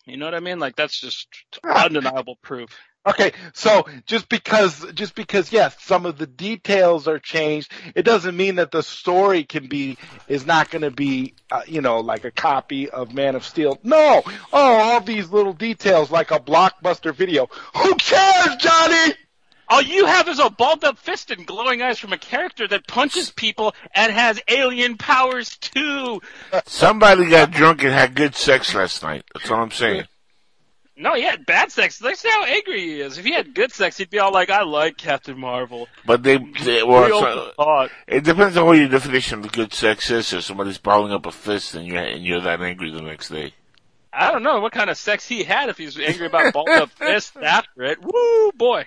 you 0.09 0.17
know 0.17 0.25
what 0.25 0.35
I 0.35 0.39
mean? 0.39 0.59
Like 0.59 0.75
that's 0.75 0.99
just 0.99 1.27
undeniable 1.63 2.37
proof. 2.41 2.69
Okay, 3.07 3.31
so 3.53 3.85
just 4.05 4.27
because 4.27 4.85
just 4.93 5.15
because 5.15 5.51
yes, 5.53 5.75
some 5.79 6.05
of 6.05 6.17
the 6.17 6.27
details 6.27 7.07
are 7.07 7.17
changed, 7.17 7.71
it 7.95 8.03
doesn't 8.03 8.35
mean 8.35 8.55
that 8.55 8.71
the 8.71 8.83
story 8.83 9.45
can 9.45 9.67
be 9.67 9.97
is 10.27 10.45
not 10.45 10.69
going 10.69 10.81
to 10.81 10.91
be 10.91 11.33
uh, 11.49 11.61
you 11.65 11.81
know 11.81 12.01
like 12.01 12.25
a 12.25 12.31
copy 12.31 12.89
of 12.89 13.13
Man 13.13 13.35
of 13.35 13.45
Steel. 13.45 13.79
No, 13.83 14.21
oh, 14.25 14.31
all 14.51 15.01
these 15.01 15.29
little 15.29 15.53
details 15.53 16.11
like 16.11 16.31
a 16.31 16.39
blockbuster 16.39 17.15
video. 17.15 17.47
Who 17.77 17.95
cares, 17.95 18.57
Johnny? 18.57 19.13
All 19.69 19.81
you 19.83 20.05
have 20.07 20.27
is 20.27 20.39
a 20.39 20.49
balled 20.49 20.83
up 20.83 20.97
fist 20.97 21.29
and 21.29 21.45
glowing 21.45 21.81
eyes 21.81 21.99
from 21.99 22.11
a 22.11 22.17
character 22.17 22.67
that 22.67 22.87
punches 22.87 23.29
people 23.29 23.75
and 23.93 24.11
has 24.11 24.41
alien 24.47 24.97
powers 24.97 25.57
too. 25.57 26.21
Somebody 26.65 27.29
got 27.29 27.51
drunk 27.51 27.83
and 27.83 27.93
had 27.93 28.15
good 28.15 28.35
sex 28.35 28.73
last 28.73 29.03
night. 29.03 29.23
That's 29.33 29.51
all 29.51 29.61
I'm 29.61 29.71
saying. 29.71 30.05
No, 30.97 31.13
he 31.13 31.21
had 31.21 31.45
bad 31.45 31.71
sex. 31.71 32.01
Let's 32.01 32.19
see 32.19 32.29
how 32.29 32.43
angry 32.43 32.81
he 32.81 32.99
is. 32.99 33.17
If 33.17 33.23
he 33.23 33.31
had 33.31 33.55
good 33.55 33.71
sex, 33.71 33.95
he'd 33.97 34.09
be 34.09 34.19
all 34.19 34.33
like, 34.33 34.49
"I 34.49 34.63
like 34.63 34.97
Captain 34.97 35.39
Marvel." 35.39 35.87
But 36.05 36.23
they, 36.23 36.37
they 36.37 36.83
well, 36.83 37.53
so- 37.57 37.87
it 38.05 38.25
depends 38.25 38.57
on 38.57 38.65
what 38.65 38.77
your 38.77 38.89
definition 38.89 39.39
of 39.45 39.51
good 39.53 39.73
sex 39.73 40.11
is. 40.11 40.33
If 40.33 40.43
somebody's 40.43 40.77
balling 40.77 41.13
up 41.13 41.25
a 41.25 41.31
fist 41.31 41.73
and 41.75 41.87
you're 41.87 42.03
and 42.03 42.25
you're 42.25 42.41
that 42.41 42.61
angry 42.61 42.91
the 42.91 43.01
next 43.01 43.29
day. 43.29 43.53
I 44.11 44.31
don't 44.31 44.43
know 44.43 44.59
what 44.59 44.73
kind 44.73 44.89
of 44.89 44.97
sex 44.97 45.25
he 45.25 45.43
had 45.43 45.69
if 45.69 45.77
he's 45.77 45.97
angry 45.97 46.25
about 46.25 46.51
balled 46.51 46.67
up 46.67 46.89
fists 46.97 47.37
after 47.41 47.83
it. 47.83 47.99
Woo, 48.01 48.51
boy, 48.51 48.85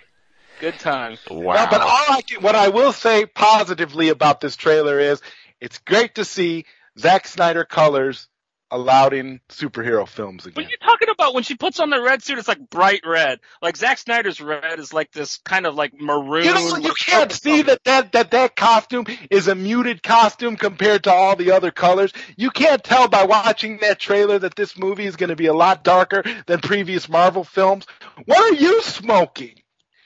good 0.61 0.79
time. 0.79 1.17
Wow. 1.31 1.55
No, 1.55 1.67
but 1.71 1.81
all 1.81 2.07
I 2.09 2.23
can, 2.23 2.43
what 2.43 2.55
I 2.55 2.69
will 2.69 2.93
say 2.93 3.27
positively 3.27 4.09
about 4.09 4.41
this 4.41 4.57
trailer 4.57 4.99
is 4.99 5.21
it's 5.61 5.79
great 5.79 6.17
to 6.17 6.25
see 6.25 6.65
Zack 6.99 7.27
Snyder 7.27 7.65
colors 7.65 8.29
allowed 8.73 9.13
in 9.13 9.39
superhero 9.51 10.09
films 10.09 10.47
again. 10.47 10.55
What 10.55 10.67
are 10.67 10.71
you 10.71 10.77
talking 10.79 11.09
about? 11.11 11.35
When 11.35 11.43
she 11.43 11.55
puts 11.55 11.79
on 11.79 11.91
the 11.91 12.01
red 12.01 12.23
suit, 12.23 12.39
it's 12.39 12.49
like 12.49 12.71
bright 12.71 13.03
red. 13.07 13.39
Like 13.61 13.77
Zack 13.77 13.99
Snyder's 13.99 14.41
red 14.41 14.79
is 14.79 14.93
like 14.93 15.13
this 15.13 15.37
kind 15.39 15.67
of 15.67 15.75
like 15.75 15.93
maroon. 16.01 16.45
You 16.45 16.55
know, 16.55 16.77
you 16.79 16.95
can't 16.99 17.31
see 17.31 17.63
that, 17.63 17.85
that 17.85 18.13
that 18.13 18.31
that 18.31 18.57
costume 18.57 19.07
is 19.31 19.47
a 19.47 19.55
muted 19.55 20.03
costume 20.03 20.57
compared 20.57 21.05
to 21.05 21.13
all 21.13 21.37
the 21.37 21.53
other 21.53 21.71
colors. 21.71 22.13
You 22.37 22.51
can't 22.51 22.83
tell 22.83 23.09
by 23.09 23.25
watching 23.25 23.79
that 23.83 24.01
trailer 24.01 24.39
that 24.39 24.57
this 24.57 24.77
movie 24.77 25.07
is 25.07 25.17
going 25.17 25.31
to 25.31 25.37
be 25.37 25.47
a 25.47 25.55
lot 25.55 25.85
darker 25.85 26.25
than 26.47 26.61
previous 26.61 27.09
Marvel 27.09 27.45
films. 27.45 27.87
What 28.25 28.39
are 28.39 28.57
you 28.57 28.83
smoking? 28.83 29.62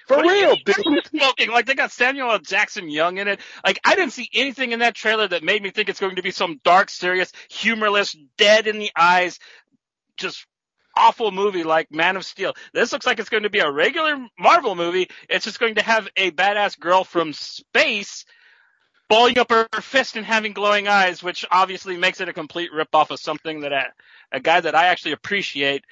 For 0.06 0.18
What 0.18 0.26
real, 0.26 0.56
dude. 0.64 1.06
Smoking. 1.06 1.50
Like 1.50 1.66
they 1.66 1.75
got 1.75 1.90
Samuel 1.90 2.30
L. 2.30 2.38
Jackson 2.38 2.88
Young 2.88 3.18
in 3.18 3.26
it. 3.26 3.40
Like 3.64 3.80
I 3.84 3.96
didn't 3.96 4.12
see 4.12 4.28
anything 4.32 4.72
in 4.72 4.78
that 4.78 4.94
trailer 4.94 5.26
that 5.26 5.42
made 5.42 5.62
me 5.62 5.70
think 5.70 5.88
it's 5.88 6.00
going 6.00 6.16
to 6.16 6.22
be 6.22 6.30
some 6.30 6.60
dark, 6.62 6.90
serious, 6.90 7.32
humorless, 7.50 8.16
dead 8.38 8.68
in 8.68 8.78
the 8.78 8.90
eyes, 8.96 9.38
just 10.16 10.46
awful 10.96 11.30
movie 11.30 11.64
like 11.64 11.90
Man 11.90 12.16
of 12.16 12.25
Steel. 12.25 12.54
This 12.72 12.92
looks 12.92 13.04
like 13.04 13.18
it's 13.18 13.28
going 13.28 13.42
to 13.42 13.50
be 13.50 13.58
a 13.58 13.70
regular 13.70 14.16
Marvel 14.38 14.76
movie. 14.76 15.08
It's 15.28 15.44
just 15.44 15.58
going 15.58 15.75
to 15.75 15.82
have 15.82 16.08
a 16.16 16.30
badass 16.30 16.78
girl 16.78 17.04
from 17.04 17.32
space 17.32 18.25
balling 19.08 19.38
up 19.38 19.50
her 19.50 19.68
fist 19.80 20.16
and 20.16 20.26
having 20.26 20.52
glowing 20.52 20.88
eyes, 20.88 21.22
which 21.22 21.44
obviously 21.50 21.96
makes 21.96 22.20
it 22.20 22.28
a 22.28 22.32
complete 22.32 22.70
ripoff 22.72 23.10
of 23.10 23.20
something 23.20 23.60
that 23.60 23.72
a, 23.72 23.84
a 24.32 24.40
guy 24.40 24.60
that 24.60 24.75
I 24.75 24.86
actually 24.86 25.12
appreciate 25.12 25.84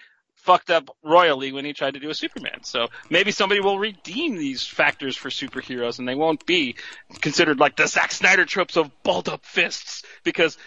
fucked 0.44 0.70
up 0.70 0.94
royally 1.02 1.52
when 1.52 1.64
he 1.64 1.72
tried 1.72 1.94
to 1.94 2.00
do 2.00 2.10
a 2.10 2.14
Superman. 2.14 2.62
So 2.62 2.88
maybe 3.08 3.32
somebody 3.32 3.60
will 3.60 3.78
redeem 3.78 4.36
these 4.36 4.66
factors 4.66 5.16
for 5.16 5.30
superheroes 5.30 5.98
and 5.98 6.06
they 6.06 6.14
won't 6.14 6.44
be 6.44 6.76
considered 7.22 7.58
like 7.58 7.76
the 7.76 7.86
Zack 7.86 8.12
Snyder 8.12 8.44
tropes 8.44 8.76
of 8.76 8.90
balled 9.02 9.30
up 9.30 9.44
fists 9.46 10.02
because 10.22 10.58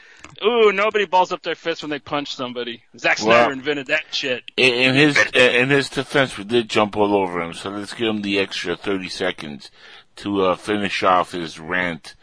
ooh, 0.43 0.71
nobody 0.71 1.05
balls 1.05 1.31
up 1.31 1.43
their 1.43 1.55
fists 1.55 1.83
when 1.83 1.91
they 1.91 1.99
punch 1.99 2.35
somebody. 2.35 2.83
Zack 2.97 3.19
Snyder 3.19 3.53
invented 3.53 3.87
that 3.87 4.03
shit. 4.11 4.43
In, 4.57 4.95
his 4.95 5.15
in 5.33 5.69
his 5.69 5.89
defense, 5.89 6.37
we 6.37 6.43
did 6.43 6.69
jump 6.69 6.97
all 6.97 7.15
over 7.15 7.39
him, 7.39 7.53
so 7.53 7.69
let's 7.69 7.93
give 7.93 8.07
him 8.07 8.23
the 8.23 8.39
extra 8.39 8.75
thirty 8.75 9.09
seconds 9.09 9.69
to 10.17 10.41
uh, 10.41 10.55
finish 10.55 11.03
off 11.03 11.33
his 11.33 11.59
rant. 11.59 12.15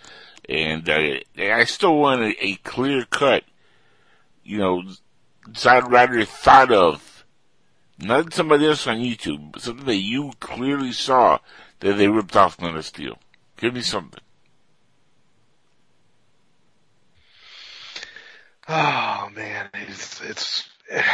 And 0.49 0.89
uh, 0.89 1.21
I 1.39 1.65
still 1.65 1.97
want 1.97 2.21
a, 2.21 2.45
a 2.45 2.57
clear 2.57 3.05
cut, 3.05 3.45
you 4.43 4.59
know, 4.59 4.83
Side 5.55 5.91
Rider 5.91 6.25
thought 6.25 6.73
of, 6.73 7.14
not 7.99 8.35
somebody 8.35 8.67
else 8.67 8.87
on 8.87 8.99
YouTube, 8.99 9.53
but 9.53 9.63
something 9.63 9.87
that 9.87 9.97
you 9.97 10.33
clearly 10.41 10.93
saw 10.93 11.39
that 11.81 11.95
they 11.95 12.09
ripped 12.09 12.37
off 12.37 12.61
Man 12.61 12.77
of 12.77 12.85
Steel. 12.85 13.19
Give 13.57 13.75
me 13.75 13.83
something. 13.83 14.21
Oh 18.67 19.29
man, 19.35 19.69
it's 19.75 20.23
it's 20.23 20.69
it 20.89 21.05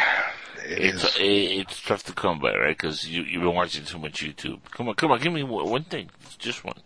It's 0.64 1.04
is. 1.04 1.16
Eh, 1.16 1.60
it's 1.60 1.82
tough 1.82 2.04
to 2.04 2.12
come 2.12 2.38
by, 2.38 2.54
right? 2.54 2.76
Because 2.76 3.08
you 3.08 3.22
you've 3.22 3.42
been 3.42 3.54
watching 3.54 3.84
too 3.84 3.98
much 3.98 4.22
YouTube. 4.22 4.60
Come 4.70 4.88
on, 4.88 4.94
come 4.94 5.10
on, 5.10 5.20
give 5.20 5.32
me 5.32 5.42
one 5.42 5.68
one 5.68 5.84
thing, 5.84 6.10
just 6.38 6.64
one. 6.64 6.76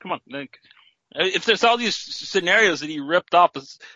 Come 0.00 0.12
on, 0.12 0.20
Nick. 0.26 0.58
If 1.14 1.44
there's 1.44 1.64
all 1.64 1.76
these 1.76 1.96
scenarios 1.96 2.80
that 2.80 2.90
he 2.90 3.00
ripped 3.00 3.34
off, 3.34 3.52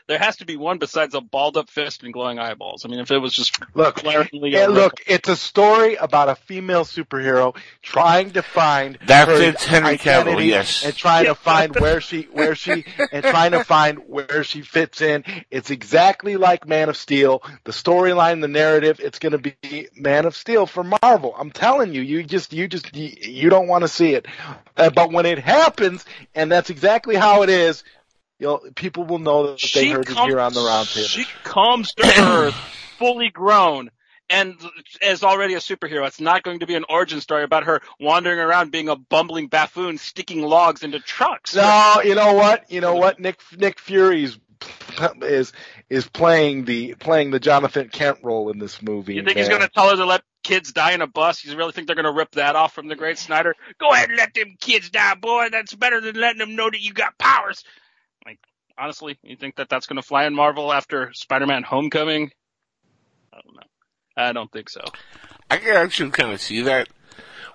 there 0.07 0.19
has 0.19 0.37
to 0.37 0.47
be 0.47 0.57
one 0.57 0.79
besides 0.79 1.15
a 1.15 1.21
balled 1.21 1.57
up 1.57 1.71
fist 1.71 2.03
and 2.03 2.13
glowing 2.13 2.39
eyeballs. 2.39 2.85
I 2.85 2.89
mean, 2.89 3.01
if 3.01 3.11
it 3.11 3.19
was 3.19 3.35
just 3.35 3.59
Look, 3.75 4.03
glaringly 4.03 4.53
Yeah, 4.53 4.67
look, 4.67 5.03
it's 5.07 5.29
a 5.29 5.37
story 5.37 5.95
about 5.95 6.29
a 6.29 6.35
female 6.35 6.85
superhero 6.85 7.57
trying 7.83 8.33
to 8.33 8.43
find 8.43 8.99
That's 9.07 9.31
her 9.31 9.69
Henry 9.69 9.99
Cavill, 9.99 10.45
yes. 10.45 10.85
and 10.85 10.95
trying 10.95 11.27
to 11.27 11.35
find 11.47 11.75
where 11.77 12.01
she 12.01 12.23
where 12.33 12.55
she 12.55 12.85
and 13.13 13.25
trying 13.25 13.53
to 13.53 13.65
find 13.65 13.99
where 14.09 14.45
she 14.45 14.63
fits 14.63 15.01
in. 15.01 15.25
It's 15.51 15.71
exactly 15.71 16.37
like 16.37 16.67
Man 16.67 16.89
of 16.89 16.97
Steel. 16.97 17.43
The 17.65 17.73
storyline, 17.73 18.41
the 18.41 18.49
narrative, 18.49 19.01
it's 19.01 19.19
going 19.19 19.33
to 19.33 19.39
be 19.39 19.89
Man 19.95 20.27
of 20.27 20.37
Steel 20.37 20.67
for 20.67 20.85
Marvel. 20.85 21.35
I'm 21.39 21.51
telling 21.51 21.95
you, 21.95 22.03
you 22.03 22.23
just 22.25 22.53
you 22.53 22.69
just 22.69 22.95
you, 22.95 23.13
you 23.21 23.51
don't 23.51 23.69
want 23.69 23.83
to 23.83 23.89
see 23.89 24.15
it. 24.15 24.27
Uh, 24.77 24.91
but 24.91 25.13
when 25.13 25.25
it 25.25 25.39
happens, 25.39 26.05
and 26.35 26.53
that's 26.53 26.71
exactly 26.71 27.06
how 27.15 27.43
it 27.43 27.51
is, 27.51 27.85
you'll 28.39 28.61
people 28.75 29.05
will 29.05 29.19
know 29.19 29.53
that 29.53 29.71
they 29.75 29.91
heard 29.91 30.09
it 30.09 30.17
here 30.17 30.41
on 30.41 30.53
the 30.53 30.61
roundtable. 30.61 31.07
She 31.07 31.25
comes 31.45 31.95
to 31.95 32.07
Earth 32.21 32.55
fully 32.99 33.31
grown 33.31 33.91
and 34.29 34.57
is 35.03 35.23
already 35.23 35.55
a 35.55 35.59
superhero. 35.59 36.07
It's 36.07 36.21
not 36.21 36.43
going 36.43 36.61
to 36.61 36.67
be 36.67 36.75
an 36.75 36.85
origin 36.89 37.21
story 37.21 37.45
about 37.45 37.65
her 37.65 37.81
wandering 38.01 38.41
around 38.41 38.73
being 38.73 38.89
a 38.89 38.97
bumbling 38.97 39.47
buffoon 39.47 39.99
sticking 39.99 40.43
logs 40.43 40.83
into 40.83 40.99
trucks. 40.99 41.55
No, 41.55 42.01
you 42.05 42.15
know 42.15 42.35
what? 42.35 42.71
You 42.71 42.81
know 42.81 42.97
what? 42.97 43.21
Nick 43.21 43.41
Nick 43.57 43.79
Fury's 43.79 44.39
is 45.23 45.53
is 45.89 46.09
playing 46.09 46.65
the 46.65 46.95
playing 46.95 47.31
the 47.31 47.41
Jonathan 47.41 47.89
Kent 47.89 48.19
role 48.23 48.51
in 48.51 48.59
this 48.59 48.83
movie. 48.83 49.15
You 49.15 49.23
think 49.23 49.37
he's 49.37 49.49
going 49.49 49.63
to 49.63 49.69
tell 49.69 49.91
her 49.91 49.97
to 49.97 50.05
let 50.05 50.23
kids 50.47 50.73
die 50.73 50.93
in 50.93 51.03
a 51.03 51.07
bus? 51.09 51.45
You 51.45 51.57
really 51.57 51.73
think 51.73 51.89
they're 51.89 51.97
going 51.97 52.07
to 52.07 52.13
rip 52.13 52.31
that 52.33 52.55
off 52.55 52.73
from 52.73 52.87
the 52.87 52.95
great 52.95 53.19
Snyder? 53.19 53.55
Go 53.79 53.91
ahead 53.91 54.11
and 54.11 54.17
let 54.17 54.33
them 54.33 54.55
kids 54.61 54.91
die, 54.91 55.15
boy. 55.17 55.49
That's 55.51 55.75
better 55.75 56.01
than 56.01 56.15
letting 56.15 56.39
them 56.39 56.55
know 56.55 56.71
that 56.71 56.81
you 56.81 56.93
got 56.93 57.19
powers. 57.19 57.65
Like, 58.25 58.39
honestly, 58.79 59.19
you 59.23 59.37
think 59.37 59.57
that 59.57 59.69
that's 59.69 59.87
going 59.87 59.97
to 59.97 60.07
fly 60.07 60.25
in 60.25 60.35
Marvel 60.35 60.73
after 60.73 61.11
Spider-Man 61.15 61.65
Homecoming? 61.65 62.31
I 63.33 63.41
don't 63.45 63.57
know. 63.57 63.63
I 64.17 64.33
don't 64.33 64.51
think 64.53 64.71
so. 64.71 64.83
I 65.51 65.57
can 65.57 65.75
actually 65.77 66.11
kind 66.13 66.33
of 66.33 66.41
see 66.41 66.63
that. 66.63 66.89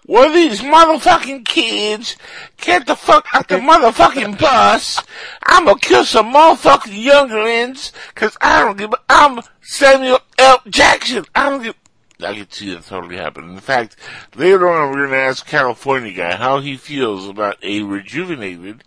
Are 0.10 0.33
these 0.33 0.62
motherfucking 0.62 1.45
kids? 1.45 2.17
Get 2.57 2.88
the 2.88 2.95
fuck 2.95 3.27
out 3.33 3.48
the 3.48 3.55
motherfucking 3.55 4.39
bus. 4.39 5.01
I'm 5.43 5.65
gonna 5.65 5.79
kill 5.79 6.03
some 6.03 6.33
motherfucking 6.33 7.03
younglings, 7.03 7.93
cause 8.15 8.36
I 8.41 8.63
don't 8.63 8.77
give 8.77 8.91
a, 8.91 8.98
I'm 9.07 9.41
Samuel 9.62 10.19
L. 10.39 10.60
Jackson. 10.67 11.25
I 11.36 11.50
don't 11.50 11.63
give, 11.63 11.75
I 12.23 12.35
can 12.35 12.49
see 12.49 12.73
that 12.73 12.85
totally 12.85 13.17
happen. 13.17 13.49
In 13.49 13.59
fact, 13.59 13.95
later 14.35 14.69
on 14.69 14.91
we're 14.91 15.05
gonna 15.05 15.17
ask 15.17 15.45
California 15.45 16.11
guy 16.11 16.35
how 16.35 16.59
he 16.59 16.77
feels 16.77 17.27
about 17.27 17.63
a 17.63 17.81
rejuvenated, 17.81 18.83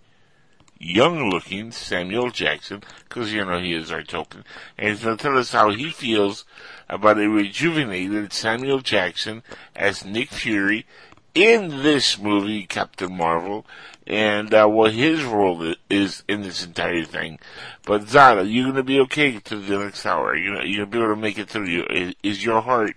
young 0.79 1.31
looking 1.31 1.73
Samuel 1.73 2.31
Jackson, 2.31 2.83
cause 3.09 3.33
you 3.33 3.45
know 3.45 3.59
he 3.59 3.75
is 3.75 3.91
our 3.91 4.03
token, 4.03 4.45
and 4.79 4.91
he's 4.91 5.05
gonna 5.05 5.17
tell 5.17 5.39
us 5.39 5.53
how 5.53 5.71
he 5.71 5.91
feels 5.91 6.45
about 6.89 7.19
a 7.19 7.29
rejuvenated 7.29 8.33
Samuel 8.33 8.81
Jackson 8.81 9.43
as 9.75 10.05
Nick 10.05 10.31
Fury 10.31 10.87
in 11.35 11.83
this 11.83 12.19
movie, 12.19 12.65
Captain 12.65 13.17
Marvel, 13.17 13.67
and 14.07 14.53
uh, 14.55 14.67
what 14.67 14.93
his 14.93 15.25
role 15.25 15.75
is 15.91 16.23
in 16.29 16.43
this 16.43 16.65
entire 16.65 17.05
thing. 17.05 17.39
But 17.85 18.09
Zada, 18.09 18.45
you're 18.45 18.69
gonna 18.69 18.83
be 18.83 19.01
okay 19.01 19.39
to 19.39 19.57
the 19.57 19.79
next 19.79 20.07
hour? 20.07 20.37
You 20.37 20.55
gonna, 20.55 20.73
gonna 20.73 20.87
be 20.87 20.99
able 20.99 21.15
to 21.15 21.17
make 21.17 21.39
it 21.39 21.49
through? 21.49 21.87
Is, 21.91 22.15
is 22.23 22.45
your 22.45 22.61
heart 22.61 22.97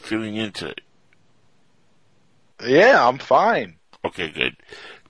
feeling 0.00 0.36
into 0.36 0.66
it? 0.68 0.80
Yeah, 2.64 3.06
I'm 3.06 3.18
fine. 3.18 3.76
Okay, 4.04 4.28
good. 4.28 4.56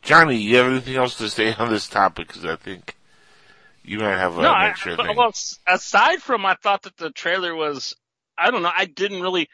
Johnny, 0.02 0.36
you 0.36 0.56
have 0.56 0.66
anything 0.66 0.96
else 0.96 1.16
to 1.18 1.28
say 1.28 1.52
on 1.54 1.70
this 1.70 1.88
topic? 1.88 2.28
Because 2.28 2.44
I 2.44 2.56
think 2.56 2.96
you 3.84 3.98
might 3.98 4.16
have 4.16 4.38
uh, 4.38 4.42
no, 4.42 4.48
an 4.50 4.54
I, 4.54 4.68
extra 4.68 4.96
but- 4.96 5.06
thing. 5.06 5.16
well, 5.16 5.32
aside 5.66 6.22
from 6.22 6.46
I 6.46 6.54
thought 6.62 6.82
that 6.82 6.96
the 6.96 7.10
trailer 7.10 7.54
was, 7.54 7.94
I 8.38 8.50
don't 8.50 8.62
know, 8.62 8.72
I 8.74 8.84
didn't 8.84 9.22
really 9.22 9.48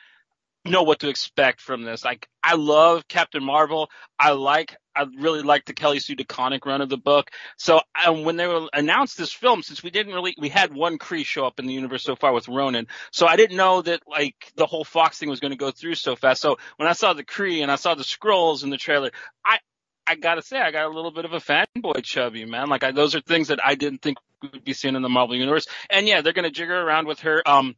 know 0.65 0.83
what 0.83 1.01
to 1.01 1.09
expect 1.09 1.61
from 1.61 1.83
this. 1.83 2.05
Like, 2.05 2.29
I 2.43 2.55
love 2.55 3.09
Captain 3.09 3.43
Marvel. 3.43 3.89
I 4.19 4.33
like, 4.33 4.77
I 4.97 5.07
really 5.19 5.43
like 5.43 5.65
the 5.67 5.75
Kelly 5.75 5.99
Sue 5.99 6.17
DeConnick 6.17 6.65
run 6.65 6.81
of 6.81 6.89
the 6.89 6.97
book. 6.97 7.31
So 7.57 7.81
um, 8.07 8.25
when 8.25 8.37
they 8.37 8.47
were 8.47 8.69
announced 8.73 9.19
this 9.19 9.33
film, 9.33 9.63
since 9.63 9.83
we 9.83 9.91
didn't 9.91 10.15
really, 10.15 10.35
we 10.39 10.49
had 10.49 10.75
one 10.75 10.99
Kree 10.99 11.25
show 11.25 11.47
up 11.47 11.61
in 11.61 11.67
the 11.67 11.75
universe 11.75 12.03
so 12.03 12.17
far 12.17 12.33
with 12.33 12.49
Ronan. 12.49 12.87
So 13.13 13.27
I 13.27 13.37
didn't 13.37 13.57
know 13.57 13.83
that 13.83 14.01
like 14.09 14.53
the 14.57 14.67
whole 14.67 14.85
Fox 14.85 15.19
thing 15.19 15.29
was 15.29 15.41
going 15.41 15.53
to 15.53 15.57
go 15.57 15.71
through 15.71 15.97
so 15.97 16.17
fast. 16.17 16.41
So 16.41 16.57
when 16.77 16.89
I 16.89 16.93
saw 16.93 17.13
the 17.13 17.25
Kree 17.25 17.63
and 17.63 17.71
I 17.71 17.77
saw 17.77 17.95
the 17.95 18.05
Skrulls 18.05 18.65
in 18.65 18.71
the 18.71 18.79
trailer, 18.79 19.11
I, 19.45 19.59
I 20.07 20.15
gotta 20.15 20.43
say, 20.43 20.59
I 20.59 20.71
got 20.71 20.87
a 20.87 20.95
little 20.95 21.11
bit 21.11 21.25
of 21.25 21.33
a 21.33 21.41
fanboy 21.41 22.05
chubby, 22.05 22.45
man. 22.45 22.69
Like, 22.69 22.85
I, 22.85 22.93
those 22.93 23.15
are 23.15 23.21
things 23.21 23.49
that 23.49 23.59
I 23.65 23.75
didn't 23.75 24.03
think 24.03 24.19
would 24.41 24.65
be 24.65 24.73
seen 24.73 24.95
in 24.95 25.03
the 25.03 25.09
Marvel 25.09 25.35
universe. 25.35 25.67
And 25.91 26.07
yeah, 26.07 26.21
they're 26.21 26.33
gonna 26.33 26.51
jigger 26.51 26.81
around 26.81 27.07
with 27.09 27.21
her, 27.21 27.43
um, 27.47 27.75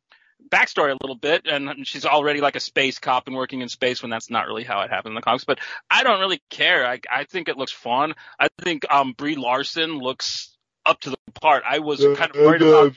backstory 0.50 0.90
a 0.90 0.98
little 1.00 1.16
bit, 1.16 1.46
and 1.46 1.86
she's 1.86 2.06
already 2.06 2.40
like 2.40 2.56
a 2.56 2.60
space 2.60 2.98
cop 2.98 3.26
and 3.26 3.36
working 3.36 3.60
in 3.60 3.68
space 3.68 4.02
when 4.02 4.10
that's 4.10 4.30
not 4.30 4.46
really 4.46 4.64
how 4.64 4.80
it 4.80 4.90
happened 4.90 5.12
in 5.12 5.14
the 5.16 5.22
comics. 5.22 5.44
But 5.44 5.58
I 5.90 6.02
don't 6.02 6.20
really 6.20 6.42
care. 6.50 6.86
I 6.86 7.00
I 7.10 7.24
think 7.24 7.48
it 7.48 7.56
looks 7.56 7.72
fun. 7.72 8.14
I 8.38 8.48
think 8.62 8.84
um 8.90 9.12
Brie 9.12 9.36
Larson 9.36 9.98
looks 9.98 10.56
up 10.86 11.00
to 11.00 11.10
the 11.10 11.16
part. 11.40 11.62
I 11.68 11.80
was 11.80 12.00
kind 12.00 12.30
of 12.30 12.36
worried 12.36 12.62
about. 12.62 12.94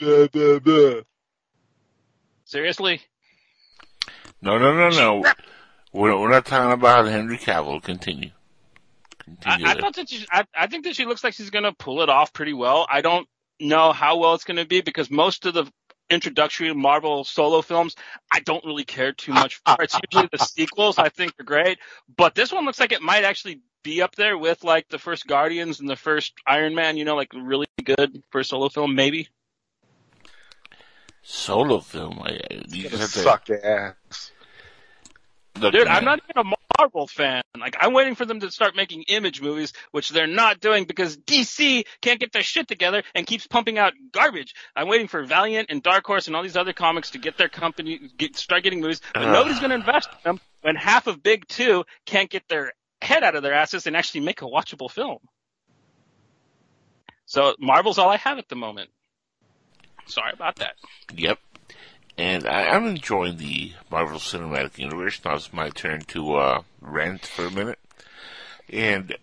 Seriously, 2.45 3.01
No, 4.41 4.57
no, 4.57 4.74
no, 4.75 4.89
no. 4.89 5.24
We're, 5.93 6.17
we're 6.19 6.29
not 6.29 6.45
talking 6.45 6.74
about 6.74 7.07
Henry 7.07 7.38
Cavill. 7.38 7.81
Continue. 7.81 8.31
Continue. 9.24 9.65
I, 9.65 9.71
I 9.71 9.75
thought 9.75 9.95
that 9.95 10.10
she, 10.10 10.25
I, 10.29 10.43
I 10.53 10.67
think 10.67 10.83
that 10.86 10.95
she 10.95 11.05
looks 11.05 11.24
like 11.24 11.33
she's 11.33 11.50
gonna 11.50 11.74
pull 11.74 12.01
it 12.01 12.10
off 12.10 12.33
pretty 12.33 12.53
well. 12.53 12.88
I 12.89 13.01
don't 13.01 13.27
know 13.60 13.93
how 13.93 14.17
well 14.17 14.33
it's 14.33 14.43
gonna 14.43 14.65
be 14.65 14.81
because 14.81 15.10
most 15.10 15.45
of 15.45 15.53
the 15.53 15.71
introductory 16.12 16.74
Marvel 16.74 17.24
solo 17.24 17.62
films, 17.62 17.96
I 18.32 18.41
don't 18.41 18.63
really 18.65 18.84
care 18.84 19.13
too 19.13 19.34
much 19.34 19.56
for. 19.65 19.82
It's 19.82 19.98
usually 20.12 20.30
the 20.32 20.38
sequels 20.38 21.00
I 21.00 21.10
think 21.10 21.34
are 21.39 21.44
great, 21.44 21.80
but 22.15 22.36
this 22.36 22.51
one 22.51 22.65
looks 22.65 22.80
like 22.80 22.91
it 22.91 23.01
might 23.01 23.24
actually 23.24 23.62
be 23.84 24.01
up 24.03 24.15
there 24.15 24.38
with 24.38 24.63
like 24.63 24.89
the 24.89 25.00
first 25.00 25.25
Guardians 25.25 25.80
and 25.80 25.89
the 25.89 25.96
first 25.96 26.34
Iron 26.46 26.75
Man. 26.75 26.98
You 26.98 27.06
know, 27.06 27.15
like 27.15 27.32
really 27.34 27.65
good 27.84 28.22
for 28.30 28.41
a 28.41 28.44
solo 28.46 28.70
film, 28.70 28.94
maybe. 28.94 29.30
Solo 31.24 31.80
film. 31.80 32.20
I, 32.24 32.39
I- 32.51 32.63
you 32.70 32.84
Gonna 32.84 32.98
just 32.98 33.15
have 33.15 33.24
suck 33.24 33.50
ass. 33.50 34.32
look, 35.60 35.74
Dude, 35.74 35.86
man, 35.88 35.98
I'm 35.98 36.06
not 36.06 36.20
even 36.30 36.46
a 36.46 36.50
Marvel 36.81 37.05
fan. 37.05 37.43
Like, 37.59 37.75
I'm 37.79 37.93
waiting 37.93 38.15
for 38.15 38.25
them 38.25 38.39
to 38.39 38.50
start 38.50 38.75
making 38.75 39.03
image 39.03 39.39
movies, 39.39 39.71
which 39.91 40.09
they're 40.09 40.25
not 40.25 40.59
doing 40.59 40.85
because 40.85 41.15
DC 41.15 41.83
can't 42.01 42.19
get 42.19 42.31
their 42.31 42.41
shit 42.41 42.67
together 42.67 43.03
and 43.13 43.27
keeps 43.27 43.45
pumping 43.45 43.77
out 43.77 43.93
garbage. 44.11 44.55
I'm 44.75 44.88
waiting 44.88 45.07
for 45.07 45.23
Valiant 45.23 45.69
and 45.69 45.83
Dark 45.83 46.05
Horse 46.07 46.25
and 46.25 46.35
all 46.35 46.41
these 46.41 46.57
other 46.57 46.73
comics 46.73 47.11
to 47.11 47.19
get 47.19 47.38
their 47.38 47.50
company, 47.50 48.09
get, 48.17 48.35
start 48.35 48.63
getting 48.63 48.81
movies, 48.81 49.00
but 49.13 49.23
Ugh. 49.23 49.31
nobody's 49.31 49.59
going 49.59 49.69
to 49.69 49.75
invest 49.75 50.09
in 50.11 50.17
them 50.23 50.39
when 50.61 50.75
half 50.75 51.05
of 51.05 51.21
Big 51.21 51.47
Two 51.47 51.83
can't 52.07 52.31
get 52.31 52.47
their 52.47 52.73
head 53.00 53.23
out 53.23 53.35
of 53.35 53.43
their 53.43 53.53
asses 53.53 53.85
and 53.85 53.95
actually 53.95 54.21
make 54.21 54.41
a 54.41 54.45
watchable 54.45 54.89
film. 54.89 55.19
So 57.25 57.55
Marvel's 57.59 58.00
all 58.00 58.09
I 58.09 58.17
have 58.17 58.39
at 58.39 58.50
the 58.50 58.55
moment. 58.55 58.89
Sorry 60.07 60.31
about 60.33 60.55
that. 60.57 60.73
Yep. 61.15 61.38
And 62.18 62.48
I, 62.48 62.65
I'm 62.65 62.86
enjoying 62.86 63.38
the 63.38 63.74
Marvel 63.89 64.20
Cinematic 64.20 64.77
Universe. 64.77 65.22
Now 65.24 65.36
it's 65.36 65.53
my 65.53 65.70
turn 65.70 66.01
to 66.01 66.36
uh, 66.36 66.62
rant 66.82 67.25
for 67.25 67.46
a 67.46 67.51
minute. 67.51 67.80
And 68.70 69.15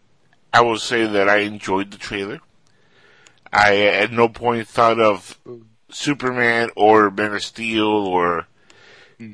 I 0.52 0.62
will 0.62 0.78
say 0.78 1.06
that 1.06 1.28
I 1.28 1.38
enjoyed 1.38 1.90
the 1.90 1.98
trailer. 1.98 2.40
I 3.52 3.76
at 3.76 4.12
no 4.12 4.28
point 4.28 4.68
thought 4.68 5.00
of 5.00 5.38
Superman 5.90 6.70
or 6.76 7.10
Man 7.10 7.34
of 7.34 7.42
Steel 7.42 7.86
or 7.86 8.46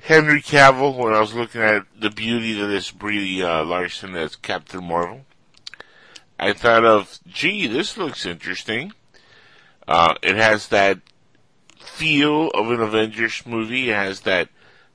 Henry 0.05 0.41
Cavill 0.41 0.97
when 0.97 1.13
I 1.13 1.21
was 1.21 1.35
looking 1.35 1.61
at 1.61 1.87
the 1.99 2.11
beauty 2.11 2.61
of 2.61 2.69
this 2.69 2.91
Brie 2.91 3.43
uh, 3.43 3.65
Larson 3.65 4.15
as 4.17 4.37
Captain 4.37 4.85
Marvel. 4.85 5.27
I 6.39 6.53
thought 6.53 6.85
of, 6.85 7.19
gee, 7.27 7.67
this 7.67 7.97
looks 7.97 8.27
interesting. 8.27 8.93
Uh, 9.87 10.15
it 10.23 10.37
has 10.37 10.69
that 10.69 10.99
feel 11.85 12.49
of 12.51 12.70
an 12.70 12.81
Avengers 12.81 13.42
movie. 13.47 13.90
It 13.90 13.94
has 13.94 14.20
that 14.20 14.49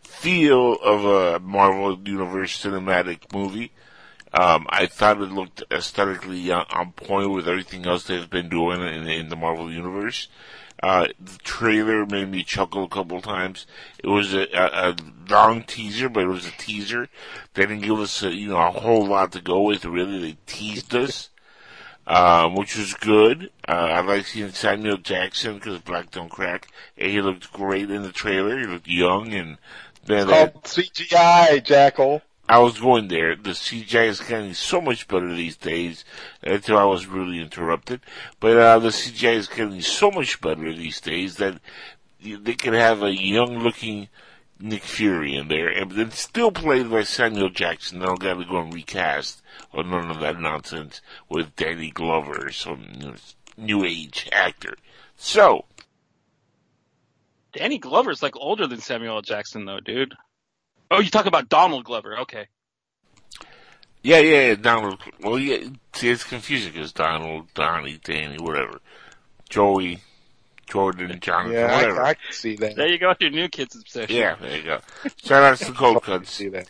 feel 0.03 0.73
of 0.83 1.05
a 1.05 1.39
Marvel 1.39 1.99
Universe 2.05 2.61
cinematic 2.61 3.33
movie. 3.33 3.71
Um, 4.33 4.67
I 4.69 4.85
thought 4.85 5.21
it 5.21 5.31
looked 5.31 5.63
aesthetically 5.71 6.51
on, 6.51 6.91
point 6.91 7.31
with 7.31 7.47
everything 7.47 7.85
else 7.85 8.03
they've 8.03 8.29
been 8.29 8.49
doing 8.49 8.81
in, 8.81 9.07
in 9.07 9.29
the 9.29 9.35
Marvel 9.35 9.71
Universe. 9.71 10.27
Uh, 10.81 11.07
the 11.19 11.37
trailer 11.39 12.05
made 12.05 12.29
me 12.29 12.43
chuckle 12.43 12.83
a 12.83 12.89
couple 12.89 13.21
times. 13.21 13.65
It 14.01 14.07
was 14.07 14.33
a, 14.33 14.47
a, 14.53 14.91
a 14.91 14.95
long 15.29 15.63
teaser, 15.63 16.09
but 16.09 16.23
it 16.23 16.27
was 16.27 16.47
a 16.47 16.51
teaser. 16.51 17.09
They 17.53 17.63
didn't 17.63 17.81
give 17.81 17.99
us, 17.99 18.23
a, 18.23 18.33
you 18.33 18.49
know, 18.49 18.57
a 18.57 18.71
whole 18.71 19.05
lot 19.05 19.31
to 19.33 19.41
go 19.41 19.61
with. 19.61 19.83
Really, 19.83 20.19
they 20.19 20.37
teased 20.45 20.95
us 20.95 21.28
um, 22.09 22.55
which 22.55 22.75
was 22.75 22.95
good. 22.95 23.51
Uh, 23.67 23.71
I 23.71 24.01
like 24.01 24.25
seeing 24.25 24.49
Samuel 24.49 24.97
Jackson 24.97 25.55
because 25.55 25.79
Black 25.79 26.09
Don't 26.09 26.29
Crack. 26.29 26.67
And 26.97 27.11
he 27.11 27.21
looked 27.21 27.53
great 27.53 27.89
in 27.91 28.01
the 28.01 28.11
trailer. 28.11 28.59
He 28.59 28.65
looked 28.65 28.87
young 28.87 29.31
and 29.33 29.57
then 30.05 30.27
that, 30.27 30.53
Called 30.53 30.63
CGI, 30.65 31.63
Jackal. 31.63 32.23
I 32.49 32.57
was 32.57 32.79
going 32.79 33.09
there. 33.09 33.35
The 33.35 33.51
CGI 33.51 34.07
is 34.07 34.21
getting 34.21 34.55
so 34.55 34.81
much 34.81 35.07
better 35.07 35.31
these 35.31 35.55
days 35.55 36.03
until 36.41 36.79
I 36.79 36.85
was 36.85 37.05
really 37.05 37.39
interrupted. 37.39 38.01
But 38.39 38.57
uh, 38.57 38.79
the 38.79 38.89
CGI 38.89 39.35
is 39.35 39.47
getting 39.47 39.81
so 39.81 40.09
much 40.09 40.41
better 40.41 40.73
these 40.73 40.99
days 40.99 41.35
that 41.35 41.59
they 42.23 42.55
could 42.55 42.73
have 42.73 43.03
a 43.03 43.15
young 43.15 43.59
looking 43.59 44.09
Nick 44.59 44.83
Fury 44.83 45.35
in 45.35 45.47
there 45.47 45.69
and 45.69 45.91
then 45.91 46.11
still 46.11 46.51
played 46.51 46.89
by 46.89 47.03
Samuel 47.03 47.49
Jackson. 47.49 47.99
They 47.99 48.05
don't 48.05 48.19
got 48.19 48.35
to 48.35 48.45
go 48.45 48.59
and 48.59 48.73
recast 48.73 49.41
or 49.73 49.83
none 49.83 50.11
of 50.11 50.19
that 50.19 50.39
nonsense 50.39 51.01
with 51.29 51.55
Danny 51.55 51.91
Glover 51.91 52.51
some 52.51 52.85
you 52.93 53.07
know, 53.07 53.15
new 53.57 53.85
age 53.85 54.27
actor. 54.31 54.75
So, 55.15 55.65
Danny 57.53 57.77
Glover's 57.77 58.21
like 58.21 58.35
older 58.35 58.67
than 58.67 58.79
Samuel 58.79 59.15
L. 59.15 59.21
Jackson 59.21 59.65
though, 59.65 59.79
dude. 59.79 60.15
Oh, 60.91 60.99
you 60.99 61.09
talk 61.09 61.25
about 61.25 61.49
Donald 61.49 61.85
Glover. 61.85 62.19
Okay. 62.19 62.47
yeah, 64.01 64.19
yeah, 64.19 64.47
yeah, 64.47 64.55
Donald. 64.55 64.99
Well, 65.21 65.37
yeah, 65.39 65.69
see, 65.93 66.09
it's 66.09 66.23
confusing 66.23 66.73
because 66.73 66.91
Donald, 66.91 67.53
Donnie, 67.53 67.99
Danny, 68.03 68.37
whatever. 68.37 68.79
Joey, 69.49 69.99
Jordan, 70.69 71.17
Jonathan, 71.19 71.53
Yeah, 71.53 71.75
whatever. 71.75 72.03
I, 72.03 72.09
I 72.09 72.13
can 72.13 72.33
see 72.33 72.55
that. 72.57 72.75
There 72.75 72.87
you 72.87 72.97
go 72.97 73.09
with 73.09 73.21
your 73.21 73.31
new 73.31 73.47
kids 73.49 73.75
obsession. 73.75 74.15
Yeah, 74.15 74.35
there 74.39 74.57
you 74.57 74.63
go. 74.63 74.79
Shout 75.23 75.43
out 75.43 75.57
to 75.59 75.65
the 75.65 75.71
Cold 75.71 75.97
I 76.03 76.05
can 76.05 76.19
Cuts. 76.19 76.31
see 76.31 76.49
that. 76.49 76.69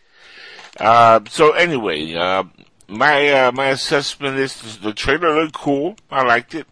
Uh, 0.79 1.19
so 1.29 1.51
anyway, 1.51 2.13
uh, 2.15 2.43
my, 2.87 3.29
uh, 3.29 3.51
my 3.51 3.67
assessment 3.67 4.37
is 4.37 4.77
the 4.79 4.93
trailer 4.93 5.41
looked 5.41 5.53
cool. 5.55 5.95
I 6.09 6.23
liked 6.23 6.55
it. 6.55 6.67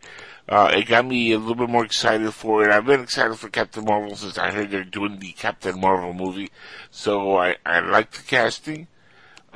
Uh, 0.49 0.71
it 0.73 0.87
got 0.87 1.05
me 1.05 1.33
a 1.33 1.37
little 1.37 1.55
bit 1.55 1.69
more 1.69 1.83
excited 1.83 2.33
for 2.33 2.63
it. 2.63 2.71
I've 2.71 2.85
been 2.85 3.01
excited 3.01 3.35
for 3.37 3.49
Captain 3.49 3.83
Marvel 3.83 4.15
since 4.15 4.37
I 4.37 4.49
heard 4.51 4.71
they're 4.71 4.85
doing 4.85 5.19
the 5.19 5.33
Captain 5.33 5.77
Marvel 5.79 6.13
movie. 6.13 6.49
So 6.89 7.35
I, 7.37 7.57
I 7.65 7.81
like 7.81 8.11
the 8.11 8.23
casting. 8.23 8.87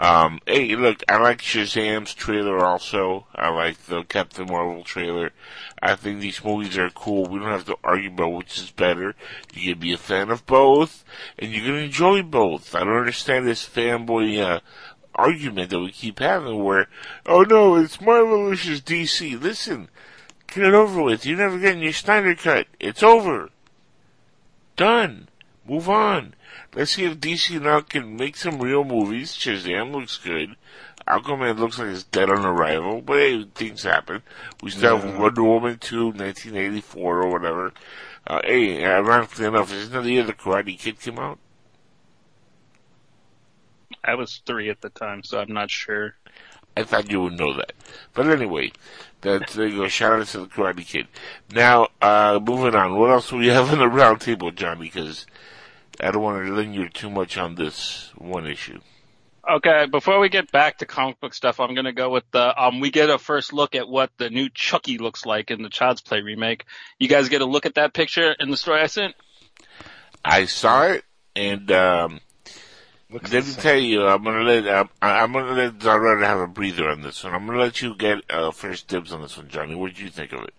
Um, 0.02 0.40
hey, 0.48 0.76
look, 0.76 1.04
I 1.08 1.18
like 1.18 1.44
Shazam's 1.44 2.16
trailer 2.16 2.66
also. 2.66 3.28
I 3.36 3.50
like 3.50 3.86
the 3.86 4.02
Captain 4.02 4.48
Marvel 4.48 4.84
trailer. 4.84 5.30
I 5.80 5.94
think 5.94 6.20
these 6.20 6.44
movies 6.44 6.76
are 6.80 6.90
cool. 6.90 7.28
We 7.28 7.38
don't 7.38 7.52
have 7.52 7.66
to 7.66 7.78
argue 7.84 8.10
about 8.10 8.34
which 8.34 8.58
is 8.58 8.72
better. 8.72 9.14
You 9.54 9.74
can 9.74 9.80
be 9.80 9.94
a 9.94 10.00
fan 10.00 10.32
of 10.32 10.48
both, 10.48 11.06
and 11.38 11.52
you 11.52 11.62
can 11.62 11.76
enjoy 11.76 12.24
both. 12.24 12.74
I 12.74 12.80
don't 12.80 12.98
understand 12.98 13.46
this 13.46 13.64
fanboy, 13.64 14.40
uh, 14.40 14.60
argument 15.14 15.70
that 15.70 15.80
we 15.80 15.92
keep 15.92 16.18
having 16.18 16.64
where, 16.64 16.88
oh 17.28 17.44
no, 17.44 17.76
it's 17.76 18.02
Marvel 18.02 18.50
versus 18.50 18.82
DC. 18.82 19.40
Listen, 19.40 19.88
get 20.48 20.64
it 20.64 20.74
over 20.74 21.04
with. 21.04 21.28
You're 21.28 21.38
never 21.38 21.60
getting 21.60 21.84
your 21.84 21.94
Snyder 21.94 22.34
cut. 22.34 22.66
It's 22.80 23.04
over. 23.04 23.52
Done. 24.76 25.28
Move 25.68 25.88
on. 25.88 26.34
Let's 26.74 26.96
see 26.96 27.06
if 27.06 27.20
DC 27.20 27.62
now 27.62 27.82
can 27.82 28.16
make 28.16 28.38
some 28.38 28.60
real 28.60 28.84
movies. 28.84 29.34
Shazam 29.34 29.92
looks 29.92 30.18
good. 30.18 30.56
Aquaman 31.08 31.58
looks 31.58 31.80
like 31.80 31.90
it's 31.90 32.04
dead 32.04 32.30
on 32.30 32.46
arrival, 32.46 33.02
but 33.02 33.18
hey, 33.18 33.46
things 33.56 33.84
happen. 33.84 34.22
We 34.62 34.70
still 34.72 34.98
have 34.98 35.20
Wonder 35.20 35.44
Woman 35.44 35.78
2, 35.80 36.06
1984 36.08 37.24
or 37.24 37.32
whatever. 37.32 37.74
Uh, 38.26 38.40
hey, 38.44 38.86
ironically 38.86 39.46
enough, 39.46 39.74
isn't 39.74 39.92
that 39.94 40.04
the 40.04 40.12
year 40.12 40.24
the 40.24 40.34
Karate 40.34 40.78
Kid 40.78 41.00
came 41.00 41.18
out? 41.18 41.40
I 44.04 44.16
was 44.16 44.42
three 44.46 44.70
at 44.70 44.82
the 44.82 44.90
time, 44.90 45.24
so 45.24 45.40
I'm 45.40 45.54
not 45.54 45.70
sure. 45.70 46.16
I 46.78 46.84
thought 46.84 47.12
you 47.12 47.22
would 47.22 47.38
know 47.38 47.54
that. 47.58 47.74
But 48.14 48.28
anyway, 48.28 48.72
that's, 49.22 49.56
there 49.56 49.68
you 49.68 49.78
go. 49.78 49.88
Shout 49.88 50.20
out 50.20 50.28
to 50.28 50.40
the 50.40 50.46
Karate 50.46 50.86
Kid. 50.86 51.08
Now, 51.52 51.90
uh, 52.02 52.40
moving 52.42 52.76
on. 52.76 52.98
What 52.98 53.12
else 53.12 53.30
do 53.30 53.38
we 53.38 53.48
have 53.48 53.72
on 53.72 53.80
the 53.80 53.88
round 53.88 54.22
table, 54.22 54.52
Johnny? 54.52 54.86
Because 54.86 55.26
I 56.02 56.12
don't 56.12 56.22
want 56.24 56.46
to 56.46 56.54
linger 56.54 56.90
too 56.90 57.10
much 57.10 57.38
on 57.38 57.56
this 57.56 58.12
one 58.18 58.46
issue. 58.48 58.80
Okay, 59.50 59.88
before 59.88 60.20
we 60.20 60.30
get 60.30 60.52
back 60.52 60.78
to 60.80 60.86
comic 60.86 61.20
book 61.20 61.34
stuff, 61.34 61.60
I'm 61.60 61.74
gonna 61.74 61.94
go 61.94 62.10
with 62.10 62.24
the 62.32 62.62
um. 62.62 62.80
We 62.80 62.92
get 62.92 63.10
a 63.10 63.18
first 63.18 63.54
look 63.54 63.74
at 63.74 63.88
what 63.90 64.12
the 64.18 64.30
new 64.30 64.50
Chucky 64.50 64.98
looks 65.00 65.26
like 65.26 65.50
in 65.50 65.64
the 65.64 65.70
Child's 65.70 66.02
Play 66.02 66.22
remake. 66.22 66.66
You 67.00 67.08
guys 67.08 67.28
get 67.30 67.42
a 67.42 67.46
look 67.46 67.66
at 67.66 67.76
that 67.76 67.94
picture 67.94 68.36
in 68.40 68.52
the 68.52 68.58
story 68.58 68.82
I 68.82 68.88
sent. 68.88 69.16
I 70.24 70.46
saw 70.46 70.84
it, 70.84 71.04
and 71.36 71.72
um, 71.72 72.20
Looks 73.12 73.34
let 73.34 73.46
me 73.46 73.54
tell 73.54 73.78
you, 73.78 74.06
I'm 74.08 74.24
gonna 74.24 74.44
let 74.44 74.68
um, 74.68 74.90
I- 75.02 75.20
I'm 75.22 75.34
gonna 75.34 75.54
let 75.54 75.80
Zarada 75.80 76.24
have 76.26 76.40
a 76.40 76.48
breather 76.48 76.88
on 76.90 77.02
this 77.02 77.24
one. 77.24 77.34
I'm 77.34 77.46
gonna 77.46 77.60
let 77.60 77.82
you 77.82 77.96
get 77.96 78.20
uh, 78.30 78.52
first 78.52 78.88
dibs 78.88 79.12
on 79.12 79.22
this 79.22 79.36
one, 79.38 79.50
Johnny. 79.50 79.76
What 79.76 79.90
did 79.90 80.00
you 80.00 80.10
think 80.10 80.32
of 80.34 80.44
it? 80.44 80.54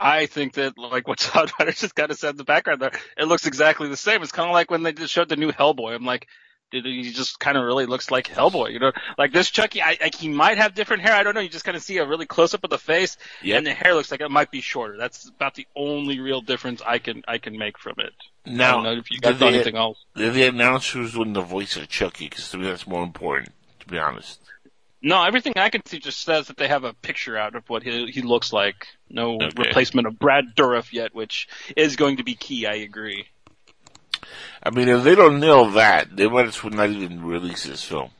I 0.00 0.26
think 0.26 0.54
that 0.54 0.78
like 0.78 1.06
what 1.06 1.18
Todd 1.20 1.52
Ryder 1.58 1.72
just 1.72 1.94
kind 1.94 2.10
of 2.10 2.18
said 2.18 2.30
in 2.30 2.36
the 2.36 2.44
background 2.44 2.80
there, 2.80 2.92
it 3.18 3.24
looks 3.26 3.46
exactly 3.46 3.88
the 3.88 3.96
same. 3.96 4.22
It's 4.22 4.32
kind 4.32 4.48
of 4.48 4.52
like 4.54 4.70
when 4.70 4.82
they 4.82 4.92
just 4.92 5.12
showed 5.12 5.28
the 5.28 5.36
new 5.36 5.52
Hellboy. 5.52 5.94
I'm 5.94 6.04
like, 6.06 6.26
He 6.72 7.12
just 7.12 7.38
kind 7.38 7.58
of 7.58 7.64
really 7.64 7.84
looks 7.86 8.10
like 8.10 8.26
Hellboy, 8.28 8.72
you 8.72 8.78
know. 8.78 8.92
Like 9.18 9.32
this 9.32 9.50
Chucky, 9.50 9.82
I, 9.82 9.98
I, 10.00 10.10
he 10.16 10.28
might 10.28 10.56
have 10.58 10.74
different 10.74 11.02
hair. 11.02 11.12
I 11.14 11.22
don't 11.22 11.34
know. 11.34 11.40
You 11.40 11.48
just 11.48 11.64
kind 11.64 11.76
of 11.76 11.82
see 11.82 11.98
a 11.98 12.06
really 12.06 12.26
close 12.26 12.54
up 12.54 12.64
of 12.64 12.70
the 12.70 12.78
face, 12.78 13.16
Yep. 13.42 13.58
and 13.58 13.66
the 13.66 13.74
hair 13.74 13.94
looks 13.94 14.10
like 14.10 14.20
it 14.20 14.30
might 14.30 14.50
be 14.50 14.60
shorter. 14.60 14.96
That's 14.96 15.28
about 15.28 15.54
the 15.54 15.66
only 15.76 16.18
real 16.20 16.40
difference 16.40 16.80
I 16.86 16.98
can 16.98 17.22
I 17.28 17.38
can 17.38 17.58
make 17.58 17.76
from 17.78 17.96
it. 17.98 18.12
Now, 18.46 18.82
if 18.92 19.10
you 19.10 19.20
guys 19.20 19.40
anything 19.42 19.76
else. 19.76 19.98
did 20.16 20.32
they 20.32 20.48
announce 20.48 20.88
who's 20.90 21.12
doing 21.12 21.34
the 21.34 21.42
voice 21.42 21.76
of 21.76 21.88
Chucky? 21.88 22.28
Because 22.28 22.50
to 22.52 22.56
me 22.56 22.66
that's 22.68 22.86
more 22.86 23.02
important, 23.02 23.52
to 23.80 23.86
be 23.86 23.98
honest. 23.98 24.39
No, 25.02 25.22
everything 25.24 25.54
I 25.56 25.70
can 25.70 25.84
see 25.86 25.98
just 25.98 26.20
says 26.20 26.48
that 26.48 26.58
they 26.58 26.68
have 26.68 26.84
a 26.84 26.92
picture 26.92 27.36
out 27.36 27.54
of 27.54 27.68
what 27.68 27.82
he 27.82 28.10
he 28.10 28.20
looks 28.22 28.52
like. 28.52 28.86
No 29.08 29.36
Okay. 29.36 29.52
replacement 29.56 30.06
of 30.06 30.18
Brad 30.18 30.54
Dourif 30.54 30.92
yet, 30.92 31.14
which 31.14 31.48
is 31.76 31.96
going 31.96 32.18
to 32.18 32.24
be 32.24 32.34
key. 32.34 32.66
I 32.66 32.74
agree. 32.74 33.26
I 34.62 34.70
mean, 34.70 34.88
if 34.88 35.02
they 35.02 35.14
don't 35.14 35.40
nail 35.40 35.70
that, 35.70 36.14
they 36.14 36.28
might 36.28 36.46
as 36.46 36.62
well 36.62 36.72
not 36.72 36.90
even 36.90 37.24
release 37.24 37.64
this 37.64 37.82
film. 37.82 38.10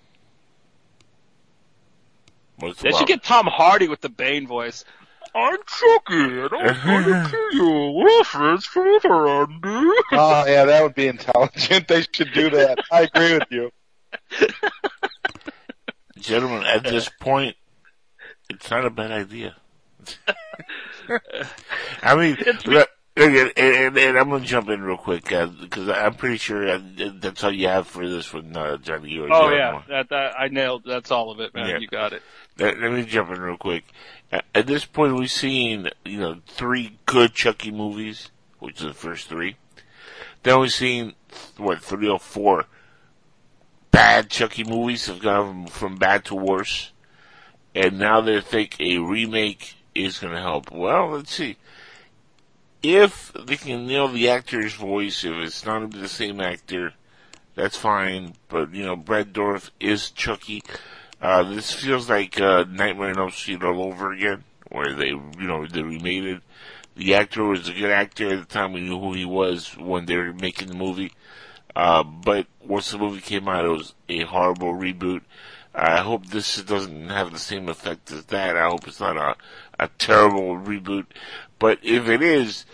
What's 2.56 2.80
They 2.80 2.92
should 2.92 3.06
get 3.06 3.22
Tom 3.22 3.46
Hardy 3.46 3.88
with 3.88 4.00
the 4.00 4.08
Bane 4.08 4.46
voice. 4.46 4.84
I'm 5.34 5.58
Chucky, 5.66 6.14
and 6.40 6.50
I'm 6.52 6.84
going 6.84 7.04
to 7.04 7.28
kill 7.30 7.52
you. 7.52 8.04
Reference 8.18 8.66
for 8.66 8.86
Andy. 8.86 9.58
Oh 10.12 10.44
yeah, 10.48 10.64
that 10.64 10.82
would 10.82 10.94
be 10.94 11.08
intelligent. 11.08 11.88
They 11.88 12.02
should 12.12 12.32
do 12.32 12.50
that. 12.50 12.78
I 12.90 13.02
agree 13.02 13.34
with 13.34 13.46
you. 13.50 13.70
Gentlemen, 16.20 16.64
at 16.64 16.84
this 16.84 17.08
point, 17.20 17.56
it's 18.48 18.70
not 18.70 18.84
a 18.84 18.90
bad 18.90 19.10
idea. 19.10 19.56
I 22.02 22.14
mean, 22.14 22.36
look, 22.66 22.88
and, 23.16 23.52
and, 23.56 23.98
and 23.98 24.18
I'm 24.18 24.28
going 24.28 24.42
to 24.42 24.48
jump 24.48 24.68
in 24.68 24.82
real 24.82 24.96
quick 24.96 25.24
because 25.24 25.88
I'm 25.88 26.14
pretty 26.14 26.38
sure 26.38 26.68
uh, 26.68 26.80
that's 27.14 27.44
all 27.44 27.52
you 27.52 27.68
have 27.68 27.86
for 27.86 28.08
this 28.08 28.32
one, 28.32 28.56
uh, 28.56 28.76
Johnny. 28.78 29.18
Oh 29.18 29.50
yeah, 29.50 29.82
that, 29.88 30.08
that 30.10 30.38
I 30.38 30.48
nailed. 30.48 30.84
That's 30.86 31.10
all 31.10 31.30
of 31.30 31.40
it, 31.40 31.54
man. 31.54 31.68
Yeah. 31.68 31.78
You 31.78 31.88
got 31.88 32.12
it. 32.12 32.22
Let, 32.58 32.80
let 32.80 32.92
me 32.92 33.04
jump 33.04 33.30
in 33.30 33.40
real 33.40 33.56
quick. 33.56 33.84
At, 34.54 34.66
this 34.66 34.84
point, 34.84 35.16
we've 35.16 35.30
seen 35.30 35.88
you 36.04 36.18
know 36.18 36.40
three 36.46 36.98
good 37.06 37.34
Chucky 37.34 37.70
movies, 37.70 38.30
which 38.58 38.80
are 38.82 38.88
the 38.88 38.94
first 38.94 39.28
three. 39.28 39.56
Then 40.42 40.60
we've 40.60 40.72
seen 40.72 41.14
what 41.56 41.82
three 41.82 42.08
or 42.08 42.20
four 42.20 42.66
bad 43.90 44.30
Chucky 44.30 44.64
movies 44.64 45.06
have 45.06 45.20
gone 45.20 45.66
from, 45.66 45.96
bad 45.96 46.24
to 46.26 46.34
worse, 46.34 46.92
and 47.74 47.98
now 47.98 48.20
they 48.20 48.40
think 48.40 48.76
a 48.80 48.98
remake 48.98 49.74
is 49.94 50.18
going 50.18 50.34
to 50.34 50.40
help. 50.40 50.70
Well, 50.70 51.10
let's 51.10 51.34
see. 51.34 51.56
If 52.82 53.32
they 53.32 53.56
can 53.56 53.86
nail 53.86 54.08
the 54.08 54.30
actor's 54.30 54.74
voice, 54.74 55.24
if 55.24 55.32
it's 55.32 55.66
not 55.66 55.90
the 55.90 56.08
same 56.08 56.40
actor, 56.40 56.94
that's 57.54 57.76
fine. 57.76 58.34
But 58.48 58.72
you 58.72 58.84
know, 58.84 58.96
Brad 58.96 59.32
Dourif 59.32 59.70
is 59.78 60.10
Chucky. 60.10 60.62
Uh, 61.20 61.42
this 61.42 61.72
feels 61.72 62.08
like 62.08 62.40
uh, 62.40 62.64
Nightmare 62.64 63.10
on 63.10 63.18
Elm 63.18 63.30
Street 63.30 63.62
all 63.62 63.82
over 63.82 64.12
again, 64.12 64.44
where 64.70 64.94
they, 64.94 65.08
you 65.08 65.46
know, 65.46 65.66
they 65.66 65.82
remade 65.82 66.24
it. 66.24 66.42
The 66.96 67.14
actor 67.14 67.44
was 67.44 67.68
a 67.68 67.72
good 67.72 67.90
actor 67.90 68.32
at 68.32 68.40
the 68.40 68.46
time. 68.46 68.72
We 68.72 68.80
knew 68.80 68.98
who 68.98 69.12
he 69.12 69.26
was 69.26 69.76
when 69.76 70.06
they 70.06 70.16
were 70.16 70.32
making 70.32 70.68
the 70.68 70.74
movie. 70.74 71.12
Uh, 71.74 72.02
but 72.02 72.46
once 72.64 72.90
the 72.90 72.98
movie 72.98 73.20
came 73.20 73.48
out, 73.48 73.64
it 73.64 73.68
was 73.68 73.94
a 74.08 74.24
horrible 74.24 74.74
reboot. 74.74 75.22
I 75.74 76.00
hope 76.00 76.26
this 76.26 76.60
doesn't 76.62 77.10
have 77.10 77.32
the 77.32 77.38
same 77.38 77.68
effect 77.68 78.10
as 78.10 78.24
that. 78.26 78.56
I 78.56 78.68
hope 78.68 78.88
it's 78.88 79.00
not 79.00 79.16
a, 79.16 79.36
a 79.78 79.88
terrible 79.98 80.56
reboot. 80.56 81.06
But 81.58 81.78
if 81.82 82.08
it 82.08 82.22
is, 82.22 82.64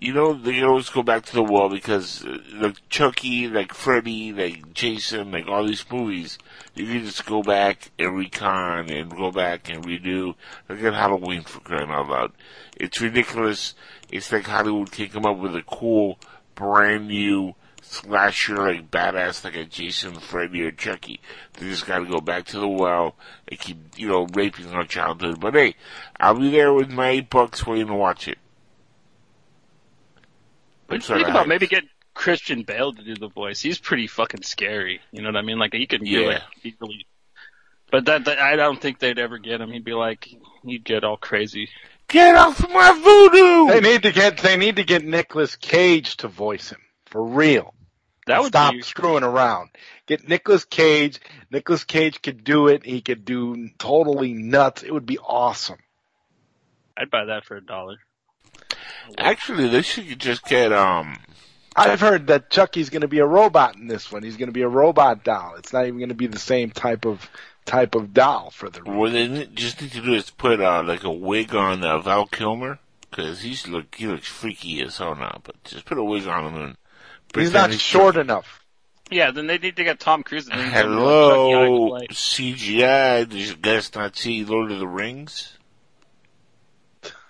you 0.00 0.12
know, 0.12 0.34
they 0.34 0.52
can 0.52 0.64
always 0.64 0.88
go 0.88 1.02
back 1.02 1.24
to 1.24 1.32
the 1.32 1.42
well 1.42 1.68
because 1.68 2.24
uh, 2.24 2.38
like 2.54 2.76
Chucky, 2.88 3.48
like 3.48 3.74
Freddy, 3.74 4.32
like 4.32 4.72
Jason, 4.72 5.32
like 5.32 5.48
all 5.48 5.66
these 5.66 5.84
movies, 5.90 6.38
you 6.74 6.86
can 6.86 7.04
just 7.04 7.26
go 7.26 7.42
back 7.42 7.90
and 7.98 8.16
recon 8.16 8.90
and 8.90 9.10
go 9.10 9.32
back 9.32 9.68
and 9.68 9.84
redo. 9.84 10.34
Look 10.68 10.82
at 10.82 10.94
Halloween 10.94 11.42
for 11.42 11.60
crying 11.60 11.90
out 11.90 12.08
loud. 12.08 12.32
It's 12.76 13.00
ridiculous. 13.00 13.74
It's 14.10 14.30
like 14.30 14.44
Hollywood 14.44 14.92
can 14.92 15.08
come 15.08 15.26
up 15.26 15.38
with 15.38 15.56
a 15.56 15.62
cool, 15.62 16.18
brand 16.54 17.08
new 17.08 17.54
slasher, 17.94 18.56
like 18.56 18.90
badass, 18.90 19.44
like 19.44 19.56
a 19.56 19.64
Jason, 19.64 20.14
Freddy, 20.14 20.62
or 20.62 20.70
Chucky. 20.70 21.20
They 21.54 21.68
just 21.68 21.86
gotta 21.86 22.04
go 22.06 22.20
back 22.20 22.46
to 22.46 22.58
the 22.60 22.68
well 22.68 23.16
and 23.48 23.58
keep, 23.58 23.78
you 23.96 24.08
know, 24.08 24.26
raping 24.34 24.72
our 24.72 24.84
childhood. 24.84 25.40
But 25.40 25.54
hey, 25.54 25.76
I'll 26.18 26.38
be 26.38 26.50
there 26.50 26.72
with 26.72 26.90
my 26.90 27.10
eight 27.10 27.30
bucks 27.30 27.66
waiting 27.66 27.86
to 27.88 27.94
watch 27.94 28.28
it. 28.28 28.38
But 30.86 30.96
I'm 30.96 31.00
sorry, 31.00 31.20
think 31.20 31.30
about 31.30 31.48
maybe 31.48 31.66
get 31.66 31.84
Christian 32.12 32.62
Bale 32.62 32.92
to 32.92 33.02
do 33.02 33.14
the 33.14 33.28
voice. 33.28 33.60
He's 33.60 33.78
pretty 33.78 34.06
fucking 34.06 34.42
scary. 34.42 35.00
You 35.12 35.22
know 35.22 35.28
what 35.28 35.36
I 35.36 35.42
mean? 35.42 35.58
Like 35.58 35.72
he 35.72 35.86
could 35.86 36.02
do 36.04 36.10
Yeah. 36.10 36.30
it. 36.36 36.42
He 36.62 36.74
really. 36.80 37.06
But 37.90 38.06
that, 38.06 38.24
that 38.24 38.38
I 38.40 38.56
don't 38.56 38.80
think 38.80 38.98
they'd 38.98 39.18
ever 39.18 39.38
get 39.38 39.60
him. 39.60 39.70
He'd 39.70 39.84
be 39.84 39.92
like, 39.94 40.28
he'd 40.64 40.84
get 40.84 41.04
all 41.04 41.16
crazy. 41.16 41.68
Get 42.08 42.34
off 42.34 42.60
my 42.68 42.92
voodoo! 42.92 43.72
They 43.72 43.80
need 43.80 44.02
to 44.02 44.12
get 44.12 44.38
they 44.38 44.56
need 44.58 44.76
to 44.76 44.84
get 44.84 45.04
Nicolas 45.04 45.56
Cage 45.56 46.18
to 46.18 46.28
voice 46.28 46.70
him 46.70 46.80
for 47.06 47.24
real. 47.24 47.72
That 48.26 48.40
would 48.40 48.48
stop 48.48 48.72
be 48.72 48.82
screwing 48.82 49.22
around. 49.22 49.70
Get 50.06 50.28
Nicolas 50.28 50.64
Cage. 50.64 51.20
Nicolas 51.50 51.84
Cage 51.84 52.22
could 52.22 52.44
do 52.44 52.68
it. 52.68 52.84
He 52.84 53.00
could 53.00 53.24
do 53.24 53.70
totally 53.78 54.32
nuts. 54.32 54.82
It 54.82 54.92
would 54.92 55.06
be 55.06 55.18
awesome. 55.18 55.78
I'd 56.96 57.10
buy 57.10 57.26
that 57.26 57.44
for 57.44 57.56
a 57.56 57.60
dollar. 57.60 57.98
Actually, 59.18 59.68
they 59.68 59.82
should 59.82 60.18
just 60.18 60.44
get, 60.44 60.72
um, 60.72 61.18
I've 61.76 62.00
heard 62.00 62.28
that 62.28 62.50
Chucky's 62.50 62.88
going 62.88 63.02
to 63.02 63.08
be 63.08 63.18
a 63.18 63.26
robot 63.26 63.76
in 63.76 63.88
this 63.88 64.10
one. 64.10 64.22
He's 64.22 64.36
going 64.36 64.48
to 64.48 64.52
be 64.52 64.62
a 64.62 64.68
robot 64.68 65.24
doll. 65.24 65.56
It's 65.56 65.72
not 65.72 65.86
even 65.86 65.98
going 65.98 66.08
to 66.08 66.14
be 66.14 66.26
the 66.26 66.38
same 66.38 66.70
type 66.70 67.04
of 67.04 67.28
type 67.66 67.94
of 67.94 68.12
doll 68.12 68.50
for 68.50 68.68
the. 68.68 68.80
what 68.84 69.12
they 69.12 69.46
just 69.54 69.80
need 69.80 69.92
to 69.92 70.02
do 70.02 70.12
is 70.12 70.30
put, 70.30 70.60
uh, 70.60 70.82
like 70.82 71.02
a 71.02 71.10
wig 71.10 71.54
on 71.54 71.82
uh, 71.82 71.98
Val 71.98 72.26
Kilmer. 72.26 72.78
Cause 73.10 73.42
he's 73.42 73.68
look, 73.68 73.94
he 73.94 74.08
looks 74.08 74.26
freaky 74.26 74.82
as 74.82 74.98
hell 74.98 75.14
now, 75.14 75.40
but 75.44 75.62
just 75.62 75.84
put 75.84 75.98
a 75.98 76.02
wig 76.02 76.26
on 76.26 76.52
him 76.52 76.60
and 76.60 76.76
He's 77.34 77.50
pretend 77.50 77.72
not 77.72 77.80
short 77.80 78.14
Chucky. 78.14 78.20
enough. 78.22 78.60
Yeah, 79.10 79.30
then 79.32 79.46
they 79.46 79.58
need 79.58 79.76
to 79.76 79.84
get 79.84 80.00
Tom 80.00 80.22
Cruise. 80.22 80.48
And 80.48 80.60
Hello, 80.60 81.98
Chucky 82.00 82.14
CGI. 82.14 83.28
Did 83.28 83.38
you 83.38 83.56
guys 83.56 83.94
not 83.94 84.16
see 84.16 84.44
Lord 84.44 84.72
of 84.72 84.78
the 84.78 84.88
Rings? 84.88 85.56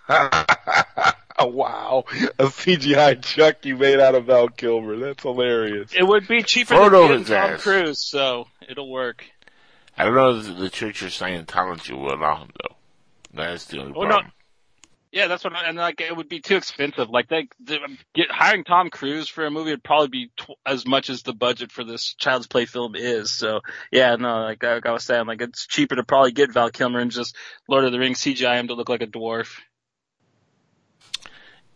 wow, 0.09 2.05
a 2.39 2.45
CGI 2.45 3.23
Chucky 3.23 3.73
made 3.73 3.99
out 4.01 4.15
of 4.15 4.27
Val 4.27 4.49
Kilmer. 4.49 4.97
That's 4.97 5.23
hilarious. 5.23 5.93
It 5.95 6.07
would 6.07 6.29
be 6.29 6.43
cheaper 6.43 6.75
Photo 6.75 7.09
than 7.09 7.25
Tom 7.25 7.51
ass. 7.55 7.63
Cruise, 7.63 7.99
so 8.07 8.47
it'll 8.69 8.91
work. 8.91 9.25
I 9.97 10.05
don't 10.05 10.15
know 10.15 10.37
if 10.39 10.59
the 10.59 10.71
Church 10.71 11.03
of 11.03 11.09
Scientology 11.09 11.93
will 11.93 12.15
allow 12.15 12.37
him 12.43 12.51
though. 12.63 12.77
That's 13.33 13.65
the 13.67 13.81
only 13.81 13.93
Oh, 13.97 14.05
no. 14.05 14.21
Yeah, 15.15 15.29
that's 15.29 15.45
what. 15.45 15.55
I, 15.55 15.69
and 15.69 15.79
like, 15.79 16.01
it 16.01 16.15
would 16.15 16.29
be 16.29 16.41
too 16.41 16.57
expensive. 16.57 17.09
Like, 17.09 17.29
they, 17.29 17.47
they 17.61 17.79
get 18.15 18.33
hiring 18.33 18.65
Tom 18.65 18.91
Cruise 18.91 19.29
for 19.29 19.47
a 19.47 19.51
movie 19.51 19.71
would 19.71 19.85
probably 19.85 20.09
be 20.09 20.31
tw- 20.37 20.59
as 20.67 20.85
much 20.89 21.09
as 21.09 21.23
the 21.23 21.33
budget 21.33 21.71
for 21.71 21.85
this 21.85 22.15
Child's 22.19 22.49
Play 22.49 22.65
film 22.65 22.97
is. 22.97 23.31
So, 23.31 23.61
yeah, 23.93 24.17
no, 24.17 24.41
like, 24.41 24.61
like 24.65 24.85
I 24.85 24.91
was 24.91 25.05
saying, 25.05 25.27
like 25.27 25.41
it's 25.41 25.69
cheaper 25.69 25.95
to 25.95 26.03
probably 26.03 26.33
get 26.33 26.53
Val 26.53 26.69
Kilmer 26.69 26.99
and 26.99 27.13
just 27.13 27.37
Lord 27.69 27.85
of 27.85 27.93
the 27.93 28.01
Rings 28.01 28.21
CGI 28.23 28.59
him 28.59 28.67
to 28.67 28.75
look 28.75 28.89
like 28.89 29.03
a 29.03 29.07
dwarf. 29.07 29.61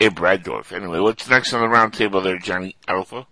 Hey, 0.01 0.09
Brad 0.09 0.42
Dorf. 0.42 0.72
Anyway, 0.72 0.98
what's 0.98 1.31
next 1.31 1.53
on 1.53 1.61
the 1.61 1.68
round 1.68 1.92
table 1.94 2.20
there, 2.20 2.38
Johnny 2.38 2.74
Alpha? 2.88 3.24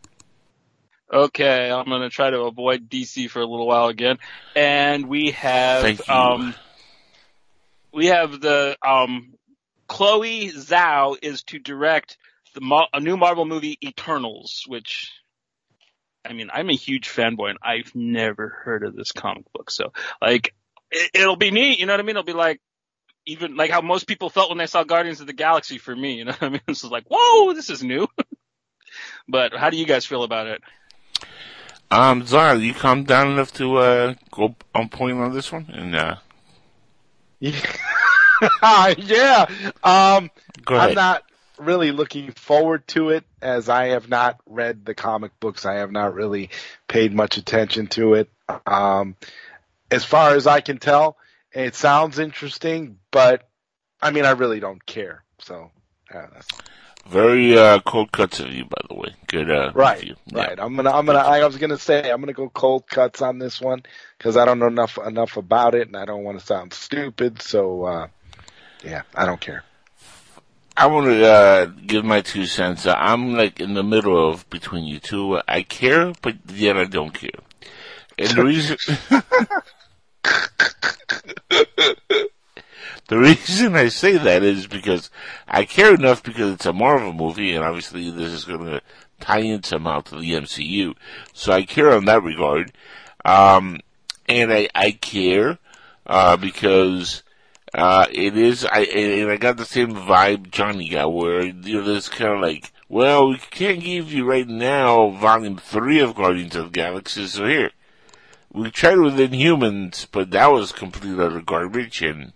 Okay, 1.13 1.69
I'm 1.69 1.87
gonna 1.87 2.11
try 2.11 2.31
to 2.31 2.43
avoid 2.43 2.89
DC 2.89 3.29
for 3.29 3.41
a 3.41 3.47
little 3.47 3.67
while 3.67 3.89
again, 3.89 4.19
and 4.55 5.09
we 5.09 5.33
have 5.33 6.09
um, 6.09 6.55
we 7.93 8.07
have 8.07 8.41
the 8.41 8.77
um, 8.87 9.35
Chloe 9.89 10.51
Zhao 10.51 11.17
is 11.21 11.43
to 11.45 11.59
direct 11.59 12.17
the 12.55 12.87
a 12.93 13.01
new 13.01 13.17
Marvel 13.17 13.45
movie 13.45 13.79
Eternals, 13.85 14.65
which 14.67 15.13
I 16.25 16.33
mean 16.33 16.49
I'm 16.53 16.71
a 16.71 16.75
huge 16.75 17.09
fanboy 17.09 17.51
and 17.51 17.59
I've 17.63 17.95
never 17.95 18.49
heard 18.49 18.83
of 18.83 18.97
this 18.97 19.13
comic 19.13 19.45
book, 19.53 19.71
so 19.71 19.93
like 20.21 20.55
it, 20.91 21.11
it'll 21.15 21.37
be 21.37 21.51
neat, 21.51 21.79
you 21.79 21.87
know 21.87 21.93
what 21.93 22.01
I 22.01 22.03
mean? 22.03 22.17
It'll 22.17 22.25
be 22.25 22.33
like 22.33 22.61
even 23.27 23.57
like 23.57 23.71
how 23.71 23.81
most 23.81 24.07
people 24.07 24.31
felt 24.31 24.49
when 24.49 24.59
they 24.59 24.67
saw 24.67 24.85
Guardians 24.85 25.21
of 25.21 25.27
the 25.27 25.33
Galaxy 25.33 25.79
for 25.79 25.95
me, 25.95 26.15
you 26.15 26.25
know 26.25 26.33
what 26.33 26.43
I 26.43 26.49
mean? 26.49 26.61
This 26.67 26.83
is 26.83 26.91
like 26.91 27.05
whoa, 27.09 27.53
this 27.53 27.71
is 27.71 27.83
new. 27.83 28.09
but 29.29 29.55
how 29.55 29.71
do 29.71 29.77
you 29.77 29.87
guys 29.87 30.07
feel 30.07 30.23
about 30.23 30.47
it? 30.47 30.63
Um, 31.91 32.27
Zara, 32.27 32.59
you 32.59 32.75
calm 32.75 33.05
down 33.05 33.31
enough 33.31 33.53
to 33.55 33.77
uh 33.77 34.15
go 34.31 34.57
on 34.75 34.89
point 34.89 35.19
on 35.19 35.35
this 35.35 35.53
one, 35.53 35.67
and 35.69 35.95
uh 35.95 36.17
yeah. 37.39 37.61
Um, 39.83 40.31
go 40.65 40.77
I'm 40.77 40.95
not 40.95 41.23
really 41.59 41.91
looking 41.93 42.33
forward 42.33 42.87
to 42.89 43.11
it 43.11 43.25
as 43.41 43.69
I 43.69 43.87
have 43.89 44.09
not 44.09 44.41
read 44.47 44.85
the 44.85 44.95
comic 44.95 45.39
books. 45.41 45.65
I 45.65 45.75
have 45.75 45.91
not 45.91 46.15
really 46.15 46.51
paid 46.89 47.15
much 47.15 47.37
attention 47.37 47.87
to 47.89 48.15
it. 48.15 48.31
Um, 48.67 49.17
as 49.91 50.05
far 50.05 50.35
as 50.35 50.47
I 50.47 50.61
can 50.61 50.79
tell, 50.79 51.17
it 51.53 51.75
sounds 51.75 52.19
interesting, 52.19 52.99
but 53.11 53.49
I 54.01 54.11
mean, 54.11 54.25
I 54.25 54.33
really 54.33 54.61
don't 54.61 54.85
care. 54.85 55.25
So, 55.39 55.71
yeah, 56.13 56.27
that's, 56.33 56.49
Very 57.09 57.57
uh, 57.57 57.81
cold 57.81 58.13
cuts 58.13 58.41
of 58.41 58.53
you, 58.53 58.65
by 58.65 58.81
the 58.89 58.95
way. 58.95 59.15
Good. 59.27 59.51
Uh, 59.51 59.73
Right, 59.75 60.01
review. 60.01 60.17
Yeah. 60.27 60.45
right. 60.45 60.59
I'm 60.61 60.77
gonna, 60.77 60.91
I'm 60.91 61.07
gonna, 61.07 61.19
I 61.21 61.45
was 61.45 61.57
gonna 61.57 61.79
say, 61.79 62.11
I'm 62.11 62.21
gonna 62.21 62.33
go 62.33 62.49
cold 62.49 62.87
cuts 62.89 63.23
on 63.23 63.39
this 63.39 63.61
one 63.61 63.83
because 64.19 64.37
I 64.37 64.45
don't 64.45 64.59
know 64.59 64.67
enough 64.67 64.99
enough 64.99 65.37
about 65.37 65.75
it, 65.75 65.87
and 65.87 65.97
I 65.97 66.05
don't 66.05 66.25
want 66.25 66.39
to 66.39 66.45
sound 66.45 66.75
stupid. 66.75 67.41
So, 67.41 67.85
uh, 67.85 68.09
yeah, 68.85 69.03
I 69.15 69.27
don't 69.27 69.41
care. 69.41 69.65
I 70.77 70.87
want 70.87 71.07
to 71.07 71.27
uh, 71.27 71.67
give 71.87 72.05
my 72.05 72.21
two 72.21 72.45
cents. 72.47 72.85
Uh, 72.87 72.95
I'm 72.97 73.35
like 73.35 73.61
in 73.61 73.75
the 73.75 73.83
middle 73.83 74.31
of 74.31 74.49
between 74.51 74.85
you 74.85 74.99
two. 74.99 75.41
I 75.49 75.63
care, 75.63 76.13
but 76.21 76.37
yet 76.51 76.77
I 76.77 76.85
don't 76.85 77.15
care. 77.15 77.31
And 78.19 78.31
the 78.31 78.45
reason, 78.45 78.77
the 83.09 83.19
reason 83.19 83.75
I 83.75 83.89
say 83.89 84.19
that 84.19 84.43
is 84.43 84.67
because 84.67 85.11
I 85.49 85.65
care 85.65 85.95
enough 85.95 86.23
because 86.23 86.53
it's 86.53 86.67
a 86.67 86.73
Marvel 86.73 87.13
movie, 87.13 87.55
and 87.55 87.65
obviously 87.65 88.11
this 88.11 88.33
is 88.33 88.45
going 88.45 88.67
to 88.67 88.83
tie 89.21 89.41
in 89.41 89.63
somehow 89.63 90.01
to 90.01 90.17
the 90.17 90.33
MCU. 90.33 90.95
So 91.33 91.53
I 91.53 91.63
care 91.65 91.93
on 91.93 92.05
that 92.07 92.23
regard. 92.23 92.73
Um, 93.25 93.81
and 94.29 94.53
I, 94.53 94.69
I 94.75 94.91
care, 94.93 95.59
uh, 96.07 96.37
because, 96.37 97.23
uh, 97.77 98.07
it 98.11 98.39
is, 98.39 98.65
I, 98.65 98.81
and 98.85 99.31
I 99.31 99.37
got 99.37 99.59
the 99.59 99.67
same 99.67 99.93
vibe 99.93 100.51
Johnny 100.51 100.89
got 100.89 101.13
where, 101.13 101.45
you 101.45 101.75
know, 101.75 101.83
there's 101.83 102.09
kind 102.09 102.33
of 102.33 102.41
like, 102.41 102.73
well, 102.89 103.29
we 103.29 103.37
can't 103.37 103.81
give 103.81 104.11
you 104.11 104.25
right 104.25 104.49
now 104.49 105.11
volume 105.11 105.59
three 105.59 106.01
of 106.01 106.15
Guardians 106.15 106.57
of 106.57 106.65
the 106.65 106.71
Galaxy, 106.71 107.27
so 107.27 107.47
here. 107.47 107.73
We 108.51 108.71
tried 108.71 108.99
with 108.99 109.19
Inhumans, 109.19 110.07
but 110.11 110.31
that 110.31 110.47
was 110.47 110.73
complete 110.73 111.21
utter 111.21 111.43
garbage, 111.43 112.01
and 112.01 112.33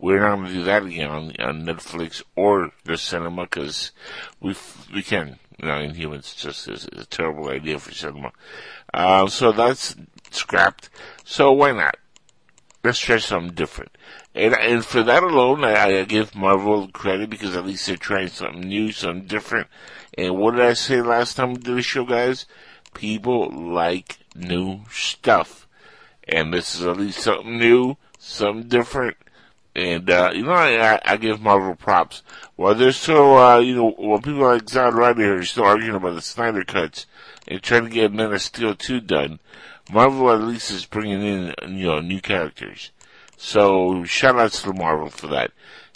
we're 0.00 0.18
not 0.18 0.36
going 0.36 0.48
to 0.48 0.52
do 0.54 0.64
that 0.64 0.84
again 0.84 1.08
on, 1.08 1.32
on 1.38 1.64
Netflix 1.64 2.24
or 2.34 2.72
the 2.84 2.96
cinema 2.96 3.44
because 3.44 3.92
we 4.40 4.56
we 4.92 5.04
can. 5.04 5.38
You 5.60 5.68
know, 5.68 5.74
Inhumans 5.74 6.36
just 6.36 6.68
is, 6.68 6.88
a 6.92 7.06
terrible 7.06 7.48
idea 7.48 7.78
for 7.78 7.92
cinema. 7.92 8.32
Uh, 8.92 9.28
so 9.28 9.52
that's 9.52 9.94
scrapped. 10.32 10.90
So 11.24 11.52
why 11.52 11.70
not? 11.70 11.96
Let's 12.82 12.98
try 12.98 13.18
something 13.18 13.54
different. 13.54 13.96
And 14.34 14.54
and 14.54 14.84
for 14.84 15.02
that 15.04 15.22
alone, 15.22 15.64
I, 15.64 16.00
I 16.00 16.04
give 16.04 16.34
Marvel 16.34 16.88
credit 16.88 17.30
because 17.30 17.56
at 17.56 17.64
least 17.66 17.86
they're 17.86 17.96
trying 17.96 18.28
something 18.28 18.62
new, 18.68 18.90
something 18.90 19.26
different. 19.26 19.68
And 20.18 20.36
what 20.36 20.52
did 20.56 20.64
I 20.64 20.72
say 20.74 21.00
last 21.02 21.36
time 21.36 21.50
we 21.54 21.58
did 21.60 21.76
the 21.76 21.82
show, 21.82 22.04
guys? 22.04 22.46
People 22.94 23.48
like 23.50 24.18
new 24.34 24.80
stuff, 24.90 25.68
and 26.26 26.52
this 26.52 26.74
is 26.74 26.84
at 26.86 26.96
least 26.96 27.20
something 27.20 27.58
new, 27.58 27.96
something 28.18 28.68
different. 28.68 29.16
And 29.76 30.08
uh, 30.10 30.30
you 30.34 30.44
know, 30.44 30.52
I, 30.52 31.00
I- 31.04 31.16
give 31.16 31.40
Marvel 31.40 31.74
props. 31.74 32.22
While 32.56 32.74
they're 32.74 32.92
still, 32.92 33.36
uh, 33.36 33.58
you 33.60 33.74
know, 33.74 33.90
while 33.90 34.20
people 34.20 34.42
like 34.42 34.66
Zod 34.66 34.94
Ryder 34.94 35.38
are 35.38 35.44
still 35.44 35.64
arguing 35.64 35.96
about 35.96 36.14
the 36.14 36.22
Snyder 36.22 36.64
cuts 36.64 37.06
and 37.48 37.60
trying 37.62 37.84
to 37.84 37.90
get 37.90 38.12
Men 38.12 38.32
of 38.32 38.40
Steel 38.42 38.74
2 38.76 39.00
done, 39.00 39.40
Marvel 39.92 40.30
at 40.30 40.40
least 40.42 40.70
is 40.70 40.86
bringing 40.86 41.22
in, 41.22 41.54
you 41.76 41.86
know, 41.86 42.00
new 42.00 42.20
characters. 42.20 42.90
So, 43.44 44.04
shout 44.04 44.38
outs 44.40 44.62
to 44.62 44.72
Marvel 44.72 45.10
for 45.10 45.26
that. 45.28 45.50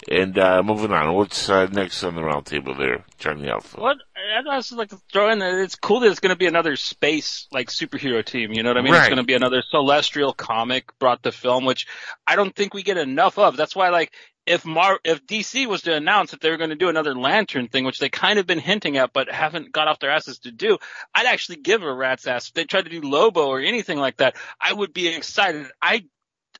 And, 0.07 0.37
uh, 0.37 0.61
moving 0.61 0.91
on, 0.91 1.15
what's, 1.15 1.49
uh, 1.49 1.65
next 1.65 2.03
on 2.03 2.13
the 2.13 2.21
roundtable 2.21 2.77
there, 2.77 3.03
Johnny 3.17 3.49
Alpha? 3.49 3.81
What? 3.81 3.97
I'd 4.37 4.45
also 4.45 4.75
like 4.75 4.89
to 4.89 5.01
throw 5.11 5.31
in 5.31 5.39
that 5.39 5.55
it's 5.55 5.75
cool 5.75 5.99
that 6.01 6.11
it's 6.11 6.19
going 6.19 6.29
to 6.29 6.37
be 6.37 6.45
another 6.45 6.75
space 6.75 7.47
like 7.51 7.69
superhero 7.69 8.23
team. 8.23 8.53
You 8.53 8.61
know 8.61 8.69
what 8.69 8.77
I 8.77 8.83
mean? 8.83 8.93
Right. 8.93 8.99
It's 8.99 9.09
going 9.09 9.17
to 9.17 9.23
be 9.23 9.33
another 9.33 9.63
celestial 9.67 10.31
comic 10.31 10.97
brought 10.99 11.23
to 11.23 11.31
film, 11.31 11.65
which 11.65 11.87
I 12.27 12.35
don't 12.35 12.55
think 12.55 12.75
we 12.75 12.83
get 12.83 12.97
enough 12.97 13.39
of. 13.39 13.57
That's 13.57 13.75
why, 13.75 13.89
like, 13.89 14.13
if 14.45 14.63
Mar 14.63 14.99
if 15.03 15.25
DC 15.25 15.65
was 15.65 15.81
to 15.81 15.95
announce 15.95 16.31
that 16.31 16.41
they 16.41 16.51
were 16.51 16.57
going 16.57 16.69
to 16.69 16.75
do 16.75 16.89
another 16.89 17.15
Lantern 17.15 17.67
thing, 17.67 17.83
which 17.83 17.97
they 17.97 18.09
kind 18.09 18.37
of 18.37 18.45
been 18.45 18.59
hinting 18.59 18.97
at 18.97 19.11
but 19.11 19.31
haven't 19.31 19.71
got 19.71 19.87
off 19.87 19.99
their 19.99 20.11
asses 20.11 20.37
to 20.39 20.51
do, 20.51 20.77
I'd 21.15 21.25
actually 21.25 21.57
give 21.57 21.81
a 21.81 21.91
rat's 21.91 22.27
ass. 22.27 22.49
If 22.49 22.53
they 22.53 22.65
tried 22.65 22.85
to 22.85 22.91
do 22.91 23.01
Lobo 23.01 23.47
or 23.47 23.59
anything 23.59 23.97
like 23.97 24.17
that, 24.17 24.35
I 24.61 24.71
would 24.71 24.93
be 24.93 25.07
excited. 25.07 25.65
I 25.81 26.03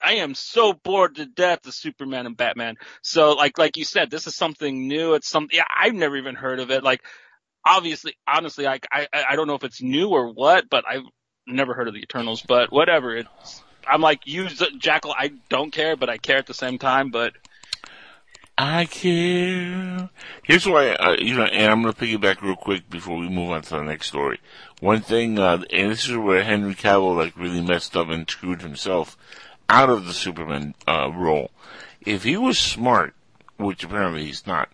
I 0.02 0.16
am 0.16 0.36
so 0.36 0.74
bored 0.74 1.16
to 1.16 1.26
death 1.26 1.66
of 1.66 1.74
Superman 1.74 2.26
and 2.26 2.38
Batman. 2.38 2.76
So 3.02 3.34
like 3.34 3.58
like 3.58 3.78
you 3.78 3.86
said, 3.86 4.10
this 4.10 4.28
is 4.28 4.36
something 4.36 4.88
new. 4.88 5.14
It's 5.14 5.30
something 5.30 5.56
yeah, 5.56 5.66
I've 5.76 5.96
never 5.96 6.18
even 6.18 6.36
heard 6.36 6.60
of 6.60 6.72
it. 6.72 6.84
Like 6.84 7.02
obviously, 7.66 8.16
honestly, 8.28 8.68
I 8.68 8.80
I 8.92 9.08
I 9.14 9.36
don't 9.36 9.48
know 9.48 9.56
if 9.56 9.64
it's 9.64 9.82
new 9.82 10.10
or 10.10 10.32
what, 10.32 10.70
but 10.70 10.86
I've 10.88 11.04
never 11.48 11.74
heard 11.74 11.88
of 11.88 11.94
the 11.94 12.02
Eternals. 12.02 12.42
But 12.42 12.72
whatever, 12.72 13.16
it's 13.18 13.64
I'm 13.88 14.02
like 14.02 14.22
you, 14.26 14.48
Jackal. 14.48 15.14
I 15.18 15.32
don't 15.50 15.72
care, 15.72 15.96
but 15.96 16.10
I 16.10 16.18
care 16.18 16.38
at 16.38 16.48
the 16.48 16.54
same 16.54 16.78
time. 16.78 17.12
But 17.12 17.34
I 18.58 18.86
care. 18.86 20.10
Here's 20.44 20.68
why, 20.68 20.90
uh, 20.90 21.16
you 21.18 21.36
know, 21.36 21.46
and 21.46 21.72
I'm 21.72 21.82
going 21.82 21.94
to 21.94 22.00
piggyback 22.00 22.42
real 22.42 22.58
quick 22.58 22.90
before 22.90 23.18
we 23.18 23.30
move 23.30 23.52
on 23.52 23.62
to 23.62 23.70
the 23.70 23.84
next 23.84 24.08
story. 24.08 24.42
One 24.82 25.00
thing, 25.00 25.40
uh, 25.40 25.64
and 25.72 25.92
this 25.92 26.10
is 26.10 26.18
where 26.18 26.44
Henry 26.44 26.76
Cavill 26.76 27.16
like 27.16 27.38
really 27.38 27.62
messed 27.62 27.96
up 27.96 28.10
and 28.10 28.30
screwed 28.30 28.62
himself 28.62 29.18
out 29.69 29.89
of 29.89 30.05
the 30.05 30.13
Superman 30.13 30.73
uh, 30.88 31.12
role. 31.13 31.51
If 32.05 32.23
he 32.23 32.36
was 32.36 32.58
smart, 32.58 33.13
which 33.58 33.84
apparently 33.84 34.25
he's 34.25 34.47
not, 34.47 34.69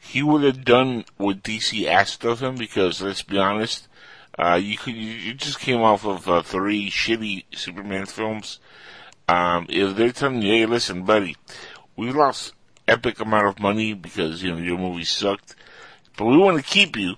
he 0.00 0.22
would 0.22 0.42
have 0.42 0.64
done 0.64 1.04
what 1.16 1.42
DC 1.42 1.86
asked 1.86 2.24
of 2.24 2.42
him 2.42 2.56
because 2.56 3.00
let's 3.00 3.22
be 3.22 3.38
honest, 3.38 3.88
uh, 4.38 4.58
you 4.60 4.76
could 4.78 4.94
you, 4.94 5.34
just 5.34 5.60
came 5.60 5.80
off 5.80 6.06
of 6.06 6.28
uh, 6.28 6.42
three 6.42 6.90
shitty 6.90 7.44
Superman 7.54 8.06
films. 8.06 8.58
Um, 9.28 9.66
if 9.68 9.96
they're 9.96 10.12
telling 10.12 10.42
you, 10.42 10.52
hey, 10.52 10.66
listen, 10.66 11.04
buddy, 11.04 11.36
we 11.96 12.10
lost 12.10 12.54
epic 12.88 13.20
amount 13.20 13.46
of 13.46 13.60
money 13.60 13.92
because 13.92 14.42
you 14.42 14.52
know 14.52 14.58
your 14.58 14.78
movie 14.78 15.04
sucked, 15.04 15.54
but 16.16 16.24
we 16.24 16.36
want 16.36 16.56
to 16.56 16.64
keep 16.64 16.96
you 16.96 17.16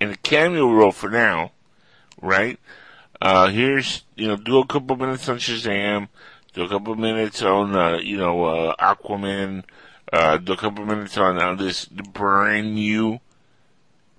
in 0.00 0.10
a 0.10 0.16
cameo 0.16 0.70
role 0.70 0.92
for 0.92 1.10
now, 1.10 1.52
right? 2.20 2.58
Uh, 3.22 3.50
here's 3.50 4.02
you 4.16 4.26
know 4.26 4.34
do 4.34 4.58
a 4.58 4.66
couple 4.66 4.96
minutes 4.96 5.28
on 5.28 5.36
Shazam, 5.36 6.08
do 6.54 6.64
a 6.64 6.68
couple 6.68 6.96
minutes 6.96 7.40
on 7.40 7.72
uh, 7.72 7.98
you 7.98 8.16
know 8.16 8.44
uh, 8.46 8.74
Aquaman, 8.80 9.62
uh, 10.12 10.38
do 10.38 10.54
a 10.54 10.56
couple 10.56 10.84
minutes 10.84 11.16
on 11.16 11.40
on 11.40 11.56
this 11.56 11.84
brand 11.84 12.74
new, 12.74 13.20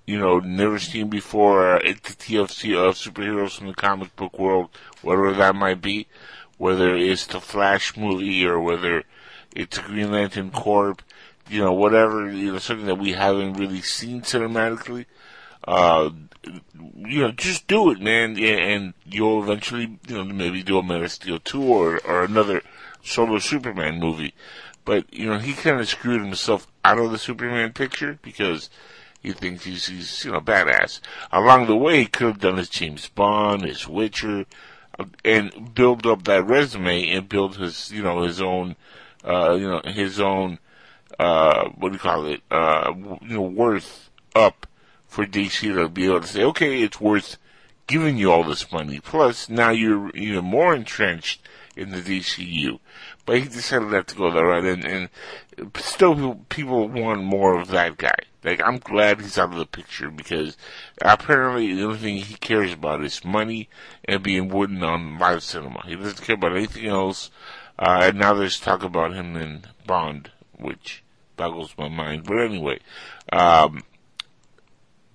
you 0.06 0.18
know 0.18 0.38
never 0.38 0.78
seen 0.78 1.10
before 1.10 1.76
uh, 1.76 1.80
entity 1.80 2.36
of 2.36 2.44
of 2.44 2.96
superheroes 2.96 3.58
from 3.58 3.66
the 3.66 3.74
comic 3.74 4.16
book 4.16 4.38
world, 4.38 4.70
whatever 5.02 5.34
that 5.34 5.54
might 5.54 5.82
be, 5.82 6.06
whether 6.56 6.96
it's 6.96 7.26
the 7.26 7.42
Flash 7.42 7.98
movie 7.98 8.46
or 8.46 8.58
whether 8.58 9.04
it's 9.54 9.76
Green 9.80 10.12
Lantern 10.12 10.50
Corp, 10.50 11.02
you 11.50 11.60
know, 11.60 11.74
whatever, 11.74 12.30
you 12.30 12.52
know, 12.52 12.58
something 12.58 12.86
that 12.86 12.94
we 12.94 13.12
haven't 13.12 13.52
really 13.52 13.82
seen 13.82 14.22
cinematically. 14.22 15.04
Uh, 15.66 16.10
you 16.96 17.20
know, 17.20 17.32
just 17.32 17.66
do 17.66 17.90
it, 17.90 18.00
man, 18.00 18.38
and, 18.38 18.94
you'll 19.06 19.42
eventually, 19.42 19.98
you 20.06 20.16
know, 20.16 20.24
maybe 20.24 20.62
do 20.62 20.78
a 20.78 20.82
Man 20.82 21.02
of 21.02 21.10
Steel 21.10 21.38
2 21.38 21.62
or, 21.62 22.00
or 22.06 22.24
another 22.24 22.62
solo 23.02 23.38
Superman 23.38 23.98
movie. 23.98 24.34
But, 24.84 25.12
you 25.12 25.26
know, 25.26 25.38
he 25.38 25.54
kind 25.54 25.80
of 25.80 25.88
screwed 25.88 26.20
himself 26.20 26.66
out 26.84 26.98
of 26.98 27.10
the 27.10 27.18
Superman 27.18 27.72
picture 27.72 28.18
because 28.20 28.68
he 29.22 29.32
thinks 29.32 29.64
he's, 29.64 29.86
he's, 29.86 30.24
you 30.24 30.32
know, 30.32 30.40
badass. 30.40 31.00
Along 31.32 31.66
the 31.66 31.76
way, 31.76 32.00
he 32.00 32.06
could 32.06 32.26
have 32.26 32.40
done 32.40 32.58
his 32.58 32.68
James 32.68 33.08
Bond, 33.08 33.64
his 33.64 33.88
Witcher, 33.88 34.44
uh, 34.98 35.04
and 35.24 35.74
build 35.74 36.06
up 36.06 36.24
that 36.24 36.46
resume 36.46 37.08
and 37.08 37.28
build 37.28 37.56
his, 37.56 37.90
you 37.90 38.02
know, 38.02 38.22
his 38.22 38.42
own, 38.42 38.76
uh, 39.24 39.54
you 39.54 39.66
know, 39.66 39.80
his 39.86 40.20
own, 40.20 40.58
uh, 41.18 41.68
what 41.76 41.88
do 41.88 41.94
you 41.94 42.00
call 42.00 42.26
it, 42.26 42.42
uh, 42.50 42.92
you 43.22 43.36
know, 43.36 43.42
worth 43.42 44.10
up 44.34 44.66
for 45.14 45.24
DC 45.24 45.72
to 45.72 45.88
be 45.88 46.06
able 46.06 46.22
to 46.22 46.26
say, 46.26 46.42
okay, 46.42 46.82
it's 46.82 47.00
worth 47.00 47.36
giving 47.86 48.18
you 48.18 48.32
all 48.32 48.42
this 48.42 48.72
money. 48.72 48.98
Plus, 48.98 49.48
now 49.48 49.70
you're 49.70 50.10
even 50.10 50.44
more 50.44 50.74
entrenched 50.74 51.40
in 51.76 51.92
the 51.92 52.00
DCU. 52.00 52.80
But 53.24 53.38
he 53.38 53.44
decided 53.44 53.92
not 53.92 54.08
to 54.08 54.16
go 54.16 54.32
that 54.32 54.42
route, 54.42 54.64
and, 54.64 54.84
and 54.84 55.08
still 55.76 56.40
people- 56.48 56.88
want 56.88 57.22
more 57.22 57.60
of 57.60 57.68
that 57.68 57.96
guy. 57.96 58.16
Like, 58.42 58.60
I'm 58.60 58.78
glad 58.78 59.20
he's 59.20 59.38
out 59.38 59.52
of 59.52 59.58
the 59.58 59.66
picture 59.66 60.10
because 60.10 60.56
apparently 61.00 61.72
the 61.72 61.84
only 61.84 61.98
thing 61.98 62.16
he 62.16 62.34
cares 62.34 62.72
about 62.72 63.04
is 63.04 63.24
money 63.24 63.68
and 64.04 64.20
being 64.20 64.48
wooden 64.48 64.82
on 64.82 65.20
live 65.20 65.44
cinema. 65.44 65.82
He 65.86 65.94
doesn't 65.94 66.22
care 66.22 66.34
about 66.34 66.56
anything 66.56 66.86
else. 66.86 67.30
Uh, 67.78 68.00
and 68.02 68.18
now 68.18 68.34
there's 68.34 68.58
talk 68.58 68.82
about 68.82 69.14
him 69.14 69.36
in 69.36 69.62
Bond, 69.86 70.32
which 70.58 71.04
boggles 71.36 71.74
my 71.78 71.88
mind. 71.88 72.24
But 72.24 72.38
anyway, 72.38 72.80
um, 73.32 73.84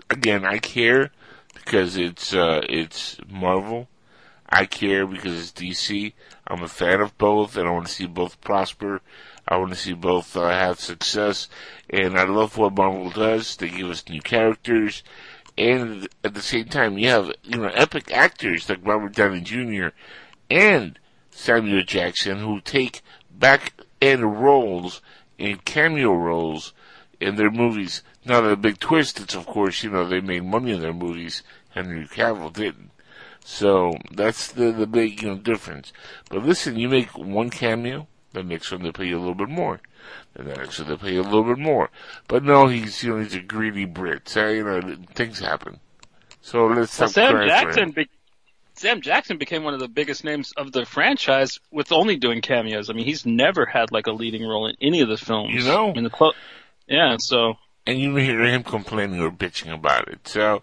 again, 0.09 0.45
I 0.45 0.59
care 0.59 1.11
because 1.53 1.97
it's 1.97 2.33
uh, 2.33 2.61
it's 2.67 3.17
Marvel. 3.29 3.87
I 4.49 4.65
care 4.65 5.05
because 5.05 5.39
it's 5.39 5.51
DC. 5.51 6.13
I'm 6.47 6.63
a 6.63 6.67
fan 6.67 7.01
of 7.01 7.17
both, 7.17 7.55
and 7.55 7.67
I 7.67 7.71
want 7.71 7.85
to 7.85 7.93
see 7.93 8.07
both 8.07 8.41
prosper. 8.41 9.01
I 9.47 9.57
want 9.57 9.71
to 9.71 9.77
see 9.77 9.93
both 9.93 10.35
uh, 10.35 10.49
have 10.49 10.79
success, 10.79 11.47
and 11.89 12.17
I 12.17 12.23
love 12.23 12.57
what 12.57 12.75
Marvel 12.75 13.09
does. 13.11 13.55
They 13.55 13.69
give 13.69 13.89
us 13.89 14.09
new 14.09 14.21
characters, 14.21 15.03
and 15.57 16.07
at 16.23 16.33
the 16.33 16.41
same 16.41 16.65
time, 16.65 16.97
you 16.97 17.09
have 17.09 17.31
you 17.43 17.57
know 17.57 17.69
epic 17.69 18.11
actors 18.11 18.69
like 18.69 18.79
Robert 18.83 19.13
Downey 19.13 19.41
Jr. 19.41 19.89
and 20.49 20.97
Samuel 21.31 21.83
Jackson 21.83 22.39
who 22.39 22.59
take 22.61 23.01
back 23.31 23.73
end 24.01 24.41
roles 24.41 25.01
and 25.37 25.63
cameo 25.63 26.13
roles 26.13 26.73
in 27.19 27.35
their 27.35 27.51
movies. 27.51 28.03
Now 28.29 28.41
the 28.41 28.55
big 28.55 28.79
twist 28.79 29.19
is, 29.19 29.35
of 29.35 29.47
course, 29.47 29.83
you 29.83 29.89
know, 29.89 30.07
they 30.07 30.21
made 30.21 30.43
money 30.43 30.71
in 30.71 30.81
their 30.81 30.93
movies. 30.93 31.41
Henry 31.71 32.07
Cavill 32.07 32.53
didn't. 32.53 32.91
So 33.43 33.97
that's 34.11 34.51
the 34.51 34.71
the 34.71 34.85
big 34.85 35.23
you 35.23 35.29
know 35.29 35.37
difference. 35.37 35.91
But 36.29 36.45
listen, 36.45 36.77
you 36.77 36.87
make 36.89 37.17
one 37.17 37.49
cameo, 37.49 38.07
the 38.33 38.43
next 38.43 38.71
one 38.71 38.83
they 38.83 38.91
pay 38.91 39.07
you 39.07 39.17
a 39.17 39.19
little 39.19 39.33
bit 39.33 39.49
more. 39.49 39.79
The 40.33 40.43
next 40.43 40.79
one 40.79 40.89
they 40.89 40.97
pay 40.97 41.13
you 41.13 41.21
a 41.21 41.23
little 41.23 41.43
bit 41.43 41.57
more. 41.57 41.89
But 42.27 42.43
no, 42.43 42.67
he's 42.67 43.03
you 43.03 43.15
know 43.15 43.23
he's 43.23 43.33
a 43.33 43.39
greedy 43.39 43.85
Brit. 43.85 44.29
So 44.29 44.47
you 44.47 44.63
know 44.63 44.97
things 45.15 45.39
happen. 45.39 45.79
So 46.41 46.67
let's 46.67 46.99
Well, 46.99 47.09
Sam 47.09 47.31
crying 47.31 47.49
for 47.49 47.55
him. 47.55 47.65
Jackson. 47.65 47.91
Be- 47.91 48.09
Sam 48.75 49.01
Jackson 49.01 49.37
became 49.37 49.63
one 49.63 49.73
of 49.73 49.79
the 49.79 49.89
biggest 49.89 50.23
names 50.23 50.53
of 50.55 50.71
the 50.71 50.85
franchise 50.85 51.59
with 51.71 51.91
only 51.91 52.15
doing 52.15 52.41
cameos. 52.41 52.89
I 52.89 52.93
mean, 52.93 53.05
he's 53.05 53.25
never 53.25 53.65
had 53.65 53.91
like 53.91 54.07
a 54.07 54.13
leading 54.13 54.47
role 54.47 54.67
in 54.67 54.75
any 54.79 55.01
of 55.01 55.09
the 55.09 55.17
films. 55.17 55.53
You 55.53 55.63
know. 55.63 55.91
in 55.91 56.03
the 56.03 56.09
clo- 56.09 56.31
yeah. 56.87 57.17
So 57.19 57.55
and 57.89 57.99
you 57.99 58.15
hear 58.17 58.43
him 58.43 58.61
complaining 58.63 59.19
or 59.19 59.31
bitching 59.31 59.73
about 59.73 60.07
it. 60.09 60.27
So, 60.27 60.61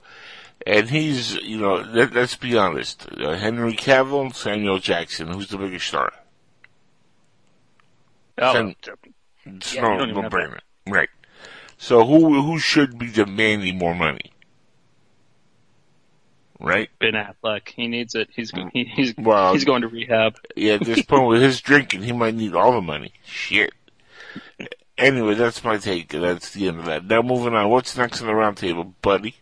and 0.64 0.88
he's, 0.88 1.34
you 1.34 1.58
know, 1.58 1.74
let, 1.76 2.14
let's 2.14 2.36
be 2.36 2.56
honest. 2.56 3.06
Uh, 3.10 3.34
Henry 3.36 3.74
Cavill, 3.74 4.32
Samuel 4.32 4.78
Jackson, 4.78 5.26
who's 5.28 5.48
the 5.48 5.58
biggest 5.58 5.88
star? 5.88 6.12
oh, 8.38 8.52
Sam- 8.52 8.74
It's 9.44 9.74
Yeah, 9.74 9.82
no, 9.82 9.98
don't 9.98 10.14
no 10.14 10.22
have 10.22 10.32
brainer. 10.32 10.60
Right. 10.86 11.08
So 11.76 12.04
who, 12.06 12.40
who 12.42 12.60
should 12.60 12.96
be 12.96 13.10
demanding 13.10 13.76
more 13.76 13.94
money? 13.94 14.30
Right? 16.60 16.88
Ben 17.00 17.12
Affleck, 17.14 17.68
he 17.68 17.88
needs 17.88 18.14
it. 18.14 18.30
He's 18.34 18.52
he, 18.72 18.84
he's 18.84 19.14
Well- 19.18 19.52
he's 19.52 19.64
going 19.64 19.82
to 19.82 19.88
rehab. 19.88 20.36
Yeah, 20.54 20.74
at 20.74 20.84
this 20.84 21.02
point 21.02 21.26
with 21.26 21.42
his 21.42 21.60
drinking, 21.60 22.02
he 22.02 22.12
might 22.12 22.34
need 22.36 22.54
all 22.54 22.70
the 22.72 22.80
money. 22.80 23.12
Shit. 23.24 23.72
Anyway, 24.98 25.34
that's 25.34 25.62
my 25.62 25.76
take. 25.76 26.08
That's 26.08 26.50
the 26.52 26.68
end 26.68 26.78
of 26.78 26.86
that. 26.86 27.04
Now 27.04 27.22
moving 27.22 27.54
on. 27.54 27.68
What's 27.68 27.96
next 27.96 28.22
on 28.22 28.28
the 28.28 28.32
roundtable, 28.32 28.94
buddy? 29.02 29.34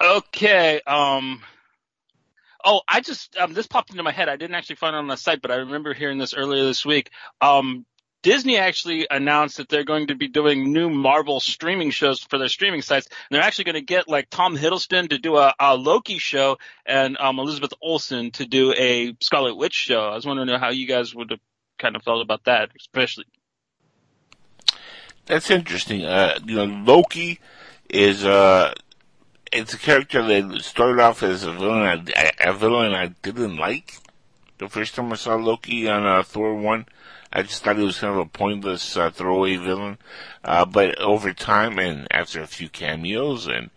Okay. 0.00 0.80
Um. 0.86 1.42
Oh, 2.64 2.82
I 2.86 3.00
just 3.00 3.36
um 3.38 3.54
this 3.54 3.66
popped 3.66 3.90
into 3.90 4.02
my 4.02 4.12
head. 4.12 4.28
I 4.28 4.36
didn't 4.36 4.54
actually 4.54 4.76
find 4.76 4.94
it 4.94 4.98
on 4.98 5.08
the 5.08 5.16
site, 5.16 5.42
but 5.42 5.50
I 5.50 5.56
remember 5.56 5.94
hearing 5.94 6.18
this 6.18 6.34
earlier 6.34 6.62
this 6.64 6.84
week. 6.84 7.10
Um, 7.40 7.86
Disney 8.22 8.58
actually 8.58 9.06
announced 9.10 9.56
that 9.56 9.70
they're 9.70 9.82
going 9.84 10.08
to 10.08 10.14
be 10.14 10.28
doing 10.28 10.72
new 10.72 10.90
Marvel 10.90 11.40
streaming 11.40 11.90
shows 11.90 12.20
for 12.20 12.38
their 12.38 12.48
streaming 12.48 12.82
sites. 12.82 13.06
And 13.06 13.16
they're 13.30 13.42
actually 13.42 13.64
going 13.64 13.76
to 13.76 13.80
get 13.80 14.08
like 14.08 14.28
Tom 14.28 14.56
Hiddleston 14.58 15.08
to 15.08 15.18
do 15.18 15.38
a, 15.38 15.54
a 15.58 15.74
Loki 15.74 16.18
show 16.18 16.58
and 16.86 17.16
um 17.18 17.38
Elizabeth 17.38 17.72
Olsen 17.82 18.30
to 18.32 18.46
do 18.46 18.72
a 18.74 19.16
Scarlet 19.20 19.56
Witch 19.56 19.74
show. 19.74 20.00
I 20.00 20.14
was 20.14 20.26
wondering 20.26 20.48
how 20.60 20.70
you 20.70 20.86
guys 20.86 21.14
would 21.14 21.30
have 21.30 21.40
kind 21.78 21.96
of 21.96 22.02
felt 22.02 22.22
about 22.22 22.44
that, 22.44 22.70
especially. 22.78 23.24
That's 25.26 25.50
interesting. 25.50 26.04
Uh, 26.04 26.38
you 26.44 26.56
know, 26.56 26.64
Loki 26.64 27.40
is, 27.88 28.24
uh, 28.24 28.74
it's 29.52 29.74
a 29.74 29.78
character 29.78 30.22
that 30.22 30.62
started 30.62 31.00
off 31.00 31.22
as 31.22 31.44
a 31.44 31.52
villain, 31.52 32.10
I, 32.16 32.30
a 32.40 32.52
villain 32.52 32.94
I 32.94 33.08
didn't 33.22 33.56
like. 33.56 33.98
The 34.58 34.68
first 34.68 34.94
time 34.94 35.12
I 35.12 35.16
saw 35.16 35.36
Loki 35.36 35.88
on 35.88 36.04
uh, 36.04 36.22
Thor 36.22 36.54
1, 36.54 36.86
I 37.32 37.42
just 37.42 37.62
thought 37.62 37.78
he 37.78 37.84
was 37.84 38.00
kind 38.00 38.12
of 38.12 38.18
a 38.18 38.26
pointless, 38.26 38.96
uh, 38.96 39.10
throwaway 39.10 39.56
villain. 39.56 39.98
Uh, 40.44 40.64
but 40.64 40.98
over 40.98 41.32
time 41.32 41.78
and 41.78 42.08
after 42.10 42.42
a 42.42 42.46
few 42.46 42.68
cameos 42.68 43.46
and 43.46 43.70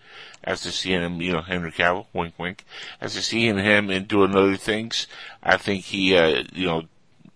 after 0.43 0.71
seeing 0.71 1.01
him, 1.01 1.21
you 1.21 1.31
know, 1.31 1.41
Henry 1.41 1.71
Cavill, 1.71 2.07
wink 2.13 2.33
wink, 2.37 2.65
after 2.99 3.21
seeing 3.21 3.57
him 3.57 3.89
and 3.89 4.07
doing 4.07 4.35
other 4.35 4.57
things, 4.57 5.07
I 5.41 5.57
think 5.57 5.85
he, 5.85 6.17
uh, 6.17 6.43
you 6.51 6.65
know, 6.65 6.83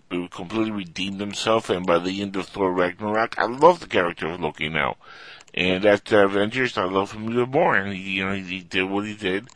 completely 0.10 0.72
redeemed 0.72 1.20
himself, 1.20 1.70
and 1.70 1.86
by 1.86 2.00
the 2.00 2.22
end 2.22 2.36
of 2.36 2.48
Thor 2.48 2.74
Ragnarok, 2.74 3.38
I 3.38 3.46
love 3.46 3.80
the 3.80 3.88
character 3.88 4.28
of 4.28 4.40
Loki 4.40 4.70
now. 4.70 4.98
And 5.54 5.86
after 5.86 6.24
Avengers, 6.24 6.78
I 6.78 6.86
love 6.86 7.14
him 7.14 7.30
even 7.30 7.50
more. 7.50 7.76
And 7.76 7.94
he, 7.94 8.18
you 8.18 8.26
know, 8.26 8.34
he 8.34 8.62
did 8.62 8.84
what 8.84 9.06
he 9.06 9.16
did, 9.16 9.48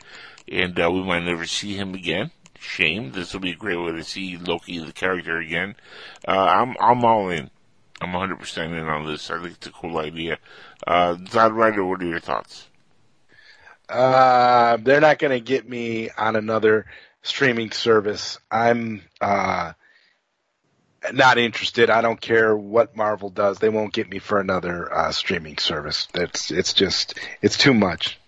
and 0.48 0.78
uh, 0.78 0.90
we 0.90 1.02
might 1.02 1.24
never 1.24 1.46
see 1.46 1.74
him 1.74 1.94
again. 1.94 2.30
Shame. 2.58 3.12
This 3.12 3.32
will 3.32 3.40
be 3.40 3.52
a 3.52 3.56
great 3.56 3.76
way 3.76 3.92
to 3.92 4.04
see 4.04 4.36
Loki, 4.36 4.78
the 4.78 4.92
character, 4.92 5.38
again. 5.38 5.74
Uh, 6.26 6.32
I'm 6.32 6.76
I'm 6.80 7.04
all 7.04 7.28
in. 7.30 7.50
I'm 8.00 8.10
100% 8.10 8.64
in 8.66 8.88
on 8.88 9.06
this. 9.06 9.30
I 9.30 9.40
think 9.40 9.54
it's 9.54 9.66
a 9.68 9.70
cool 9.70 9.98
idea. 9.98 10.38
Uh, 10.84 11.14
Zod 11.14 11.54
Ryder, 11.54 11.84
what 11.84 12.02
are 12.02 12.06
your 12.06 12.20
thoughts? 12.20 12.68
Uh, 13.88 14.76
they're 14.78 15.00
not 15.00 15.18
going 15.18 15.30
to 15.30 15.40
get 15.40 15.68
me 15.68 16.10
on 16.10 16.34
another 16.34 16.86
streaming 17.22 17.70
service. 17.70 18.38
I'm 18.50 19.02
uh, 19.20 19.72
not 21.12 21.38
interested. 21.38 21.90
I 21.90 22.00
don't 22.00 22.20
care 22.20 22.56
what 22.56 22.96
Marvel 22.96 23.30
does. 23.30 23.58
They 23.58 23.68
won't 23.68 23.92
get 23.92 24.08
me 24.08 24.18
for 24.18 24.40
another 24.40 24.92
uh, 24.92 25.12
streaming 25.12 25.58
service. 25.58 26.08
That's 26.12 26.50
it's 26.50 26.72
just 26.72 27.18
it's 27.40 27.58
too 27.58 27.74
much. 27.74 28.18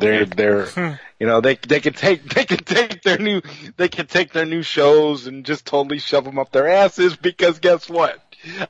They're 0.00 0.26
they're 0.26 1.00
you 1.18 1.26
know 1.26 1.40
they 1.40 1.56
they 1.56 1.80
can 1.80 1.94
take 1.94 2.22
they 2.34 2.44
can 2.44 2.58
take 2.58 3.02
their 3.02 3.18
new 3.18 3.40
they 3.76 3.88
can 3.88 4.06
take 4.06 4.32
their 4.32 4.44
new 4.44 4.62
shows 4.62 5.26
and 5.26 5.44
just 5.44 5.64
totally 5.64 5.98
shove 5.98 6.24
them 6.24 6.38
up 6.38 6.52
their 6.52 6.68
asses 6.68 7.16
because 7.16 7.58
guess 7.60 7.88
what? 7.88 8.18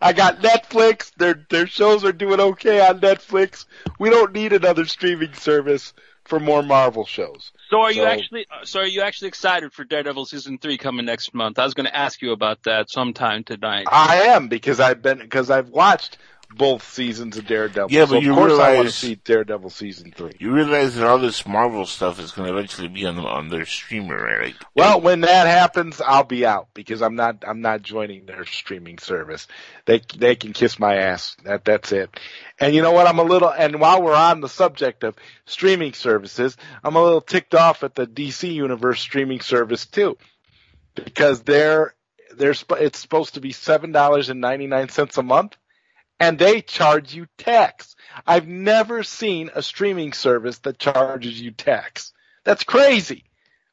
I 0.01 0.13
got 0.13 0.41
Netflix. 0.41 1.13
Their 1.17 1.45
their 1.49 1.67
shows 1.67 2.05
are 2.05 2.13
doing 2.13 2.41
okay 2.41 2.87
on 2.87 3.01
Netflix. 3.01 3.67
We 3.99 4.11
don't 4.11 4.33
need 4.33 4.53
another 4.53 4.85
streaming 4.85 5.35
service 5.35 5.93
for 6.25 6.39
more 6.39 6.63
Marvel 6.63 7.05
shows. 7.05 7.53
So 7.71 7.83
are 7.83 7.93
you 7.93 8.05
actually 8.05 8.47
uh, 8.51 8.65
so 8.65 8.81
are 8.81 8.87
you 8.87 9.03
actually 9.03 9.29
excited 9.29 9.73
for 9.73 9.85
Daredevil 9.85 10.27
season 10.27 10.59
three 10.59 10.77
coming 10.77 11.07
next 11.07 11.33
month? 11.33 11.59
I 11.59 11.65
was 11.65 11.75
going 11.75 11.87
to 11.87 11.97
ask 11.97 12.21
you 12.21 12.33
about 12.33 12.65
that 12.65 12.91
sometime 12.91 13.45
tonight. 13.45 13.87
I 13.91 14.23
am 14.23 14.49
because 14.49 14.81
I've 14.81 15.01
been 15.03 15.21
because 15.21 15.51
I've 15.51 15.69
watched 15.69 16.19
both 16.57 16.89
seasons 16.91 17.37
of 17.37 17.47
Daredevil. 17.47 17.91
Yeah, 17.91 18.05
so 18.05 18.11
but 18.13 18.17
of 18.19 18.23
you 18.25 18.35
course 18.35 18.59
I 18.59 18.77
want 18.77 18.89
to 18.89 18.95
see 18.95 19.15
Daredevil 19.15 19.71
season 19.71 20.13
three. 20.13 20.33
You 20.39 20.53
realize 20.53 20.97
that 20.97 21.07
all 21.07 21.19
this 21.19 21.47
Marvel 21.47 21.87
stuff 21.87 22.19
is 22.19 22.33
going 22.33 22.49
to 22.49 22.55
eventually 22.55 22.89
be 22.89 23.07
on 23.07 23.19
on 23.19 23.49
their 23.49 23.67
streamer, 23.67 24.17
right? 24.17 24.55
Well, 24.75 25.01
when 25.01 25.21
that 25.23 25.47
happens, 25.47 26.01
I'll 26.01 26.25
be 26.25 26.45
out 26.45 26.69
because 26.75 27.03
I'm 27.03 27.15
not 27.15 27.45
I'm 27.47 27.61
not 27.61 27.83
joining 27.83 28.27
their 28.27 28.45
streaming 28.45 28.99
service. 28.99 29.47
They 29.87 30.03
they 30.17 30.37
can 30.37 30.53
kiss 30.53 30.79
my 30.79 30.97
ass. 30.97 31.37
That 31.45 31.65
that's 31.65 31.93
it. 31.93 32.11
And 32.59 32.75
you 32.75 32.83
know 32.83 32.93
what? 32.93 33.07
I'm 33.07 33.19
a 33.19 33.25
little 33.25 33.51
and 33.51 33.81
while 33.81 34.03
we're 34.03 34.15
on 34.15 34.41
the 34.41 34.49
subject 34.49 35.05
of 35.05 35.17
streaming 35.47 35.93
services, 35.93 36.57
I'm 36.83 36.97
a 36.97 37.03
little 37.03 37.21
ticked 37.21 37.55
off 37.55 37.85
at 37.85 37.95
the 37.95 38.07
DC 38.07 38.53
Universe 38.53 39.01
streaming 39.01 39.41
service 39.41 39.87
too, 39.87 40.19
because 40.95 41.43
they're 41.43 41.95
they're 42.35 42.55
it's 42.79 42.99
supposed 42.99 43.35
to 43.35 43.41
be 43.41 43.53
seven 43.53 43.93
dollars 43.93 44.31
and 44.31 44.41
ninety 44.41 44.67
nine 44.67 44.89
cents 44.89 45.19
a 45.19 45.23
month, 45.23 45.57
and 46.21 46.39
they 46.39 46.61
charge 46.61 47.15
you 47.15 47.27
tax. 47.39 47.97
I've 48.27 48.47
never 48.47 49.03
seen 49.03 49.51
a 49.55 49.63
streaming 49.63 50.13
service 50.13 50.59
that 50.59 50.79
charges 50.79 51.41
you 51.41 51.51
tax. 51.51 52.13
That's 52.45 52.63
crazy. 52.63 53.25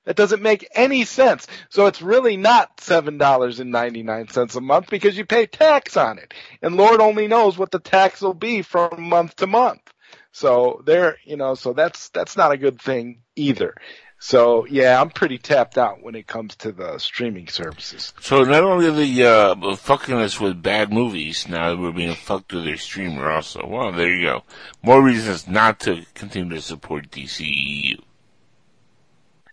That 0.05 0.15
doesn't 0.15 0.41
make 0.41 0.65
any 0.73 1.03
sense. 1.03 1.47
So 1.69 1.87
it's 1.87 2.01
really 2.01 2.37
not 2.37 2.79
seven 2.79 3.17
dollars 3.17 3.59
and 3.59 3.71
ninety 3.71 4.03
nine 4.03 4.29
cents 4.29 4.55
a 4.55 4.61
month 4.61 4.89
because 4.89 5.17
you 5.17 5.25
pay 5.25 5.47
tax 5.47 5.97
on 5.97 6.17
it, 6.17 6.33
and 6.61 6.77
Lord 6.77 7.01
only 7.01 7.27
knows 7.27 7.57
what 7.57 7.71
the 7.71 7.79
tax 7.79 8.21
will 8.21 8.33
be 8.33 8.61
from 8.61 9.03
month 9.09 9.35
to 9.37 9.47
month. 9.47 9.81
So 10.31 10.81
there, 10.85 11.17
you 11.25 11.35
know, 11.35 11.55
so 11.55 11.73
that's 11.73 12.07
that's 12.09 12.37
not 12.37 12.53
a 12.53 12.57
good 12.57 12.81
thing 12.81 13.23
either. 13.35 13.75
So 14.19 14.65
yeah, 14.65 14.99
I'm 14.99 15.09
pretty 15.09 15.37
tapped 15.37 15.77
out 15.77 16.01
when 16.01 16.15
it 16.15 16.27
comes 16.27 16.55
to 16.57 16.71
the 16.71 16.97
streaming 16.97 17.47
services. 17.47 18.13
So 18.19 18.43
not 18.43 18.63
only 18.63 18.87
are 18.87 18.91
they 18.91 19.23
uh, 19.23 19.75
fucking 19.75 20.15
us 20.15 20.39
with 20.39 20.61
bad 20.61 20.91
movies, 20.91 21.47
now 21.47 21.75
we're 21.75 21.91
being 21.91 22.15
fucked 22.15 22.53
with 22.53 22.65
their 22.65 22.77
streamer 22.77 23.29
also. 23.29 23.65
Well, 23.67 23.91
there 23.91 24.09
you 24.09 24.25
go. 24.25 24.43
More 24.81 25.01
reasons 25.01 25.47
not 25.47 25.79
to 25.81 26.03
continue 26.15 26.55
to 26.55 26.61
support 26.61 27.11
DCEU. 27.11 28.01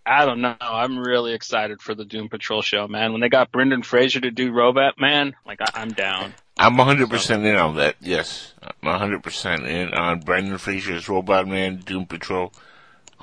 I 0.06 0.26
don't 0.26 0.42
know. 0.42 0.56
I'm 0.60 0.98
really 0.98 1.32
excited 1.32 1.80
for 1.80 1.94
the 1.94 2.04
Doom 2.04 2.28
Patrol 2.28 2.60
show, 2.60 2.86
man. 2.86 3.12
When 3.12 3.22
they 3.22 3.30
got 3.30 3.50
Brendan 3.50 3.82
Fraser 3.82 4.20
to 4.20 4.30
do 4.30 4.52
Robot 4.52 5.00
Man, 5.00 5.34
like 5.46 5.62
I, 5.62 5.66
I'm 5.74 5.92
down. 5.92 6.34
I'm 6.58 6.76
100% 6.76 7.44
in 7.44 7.56
on 7.56 7.76
that, 7.76 7.96
yes. 8.00 8.52
I'm 8.62 9.00
100% 9.00 9.66
in 9.66 9.94
on 9.94 10.20
Brendan 10.20 10.58
Fraser's 10.58 11.08
Robot 11.08 11.48
Man, 11.48 11.76
Doom 11.78 12.06
Patrol. 12.06 12.52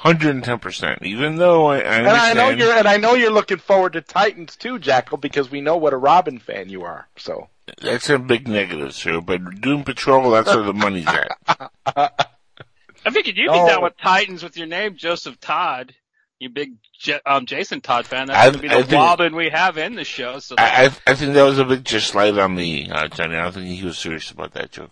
110%. 0.03 1.03
Even 1.03 1.35
though 1.35 1.67
I, 1.67 1.77
I 1.77 1.79
And 1.99 2.07
I 2.07 2.33
know 2.33 2.49
you're 2.49 2.73
and 2.73 2.87
I 2.87 2.97
know 2.97 3.13
you're 3.13 3.31
looking 3.31 3.57
forward 3.59 3.93
to 3.93 4.01
Titans 4.01 4.55
too, 4.55 4.79
Jackal, 4.79 5.17
because 5.17 5.51
we 5.51 5.61
know 5.61 5.77
what 5.77 5.93
a 5.93 5.97
Robin 5.97 6.39
fan 6.39 6.69
you 6.69 6.83
are. 6.83 7.07
So 7.17 7.49
That's 7.81 8.09
a 8.09 8.17
big 8.17 8.47
negative, 8.47 8.93
sir. 8.95 9.21
But 9.21 9.61
Doom 9.61 9.83
Patrol, 9.83 10.31
that's 10.31 10.47
where 10.53 10.63
the 10.63 10.73
money's 10.73 11.07
at. 11.07 11.37
I 13.05 13.09
figured 13.11 13.37
you'd 13.37 13.51
be 13.51 13.57
No. 13.57 13.67
down 13.67 13.83
with 13.83 13.97
Titans 13.97 14.43
with 14.43 14.57
your 14.57 14.67
name, 14.67 14.95
Joseph 14.95 15.39
Todd. 15.39 15.93
You 16.39 16.49
big 16.49 16.73
J- 16.99 17.19
um, 17.25 17.45
Jason 17.45 17.81
Todd 17.81 18.07
fan. 18.07 18.27
That's 18.27 18.39
I- 18.39 18.45
going 18.45 18.53
to 18.55 18.61
be 18.61 18.69
I 18.69 18.77
the 18.81 18.87
think- 18.87 18.93
Robin 19.03 19.35
we 19.35 19.49
have 19.49 19.77
in 19.77 19.93
the 19.95 20.03
show. 20.03 20.39
So 20.39 20.55
I, 20.57 20.85
I, 20.85 21.11
I 21.11 21.15
think 21.15 21.35
that 21.35 21.43
was 21.43 21.59
a 21.59 21.65
bit 21.65 21.83
just 21.83 22.15
light 22.15 22.35
on 22.37 22.55
me, 22.55 22.89
uh, 22.89 23.07
Johnny. 23.07 23.35
I 23.35 23.43
don't 23.43 23.53
think 23.53 23.67
he 23.67 23.85
was 23.85 23.97
serious 23.99 24.31
about 24.31 24.53
that 24.53 24.71
joke. 24.71 24.89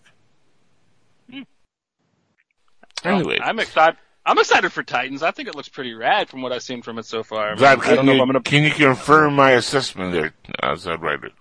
Anyway, 3.03 3.39
I'm 3.41 3.59
excited. 3.59 3.97
I'm 4.29 4.37
excited 4.37 4.71
for 4.71 4.83
Titans. 4.83 5.23
I 5.23 5.31
think 5.31 5.47
it 5.49 5.55
looks 5.55 5.69
pretty 5.69 5.93
rad 5.95 6.29
from 6.29 6.43
what 6.43 6.51
I've 6.53 6.61
seen 6.61 6.83
from 6.83 6.99
it 6.99 7.05
so 7.05 7.23
far. 7.23 7.47
I, 7.47 7.55
mean, 7.55 7.57
Zod, 7.57 7.65
I 7.65 7.75
can, 7.77 7.95
don't 7.95 8.05
know 8.05 8.11
you, 8.11 8.17
if 8.17 8.21
I'm 8.21 8.27
gonna. 8.27 8.41
can 8.41 8.63
you 8.63 8.69
confirm 8.71 9.35
my 9.35 9.51
assessment 9.51 10.13
there, 10.13 10.33
uh, 10.61 10.73
Zod 10.75 11.01
Ryder? 11.01 11.31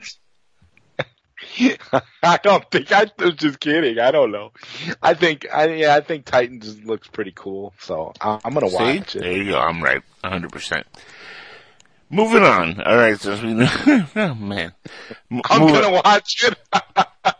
I 2.22 2.38
don't 2.42 2.68
think 2.70 2.90
I 2.90 3.06
was 3.18 3.34
just 3.34 3.60
kidding. 3.60 3.98
I 3.98 4.10
don't 4.10 4.32
know. 4.32 4.52
I 5.02 5.12
think 5.14 5.46
I 5.52 5.66
yeah 5.74 5.94
I 5.94 6.00
think 6.00 6.24
Titans 6.24 6.82
looks 6.84 7.08
pretty 7.08 7.32
cool, 7.34 7.74
so 7.78 8.12
I- 8.20 8.40
I'm 8.44 8.54
gonna 8.54 8.70
See? 8.70 8.76
watch 8.76 9.16
it. 9.16 9.20
There 9.20 9.32
you 9.32 9.50
go. 9.50 9.58
I'm 9.58 9.82
right. 9.84 10.02
100%. 10.24 10.84
Moving 12.10 12.42
on. 12.42 12.80
All 12.80 12.96
right. 12.96 13.20
So 13.20 13.32
we 13.34 13.68
oh 14.16 14.34
man. 14.34 14.72
M- 15.30 15.42
I'm 15.50 15.60
moving- 15.60 15.74
gonna 15.82 16.00
watch 16.04 16.42
it. 16.44 16.58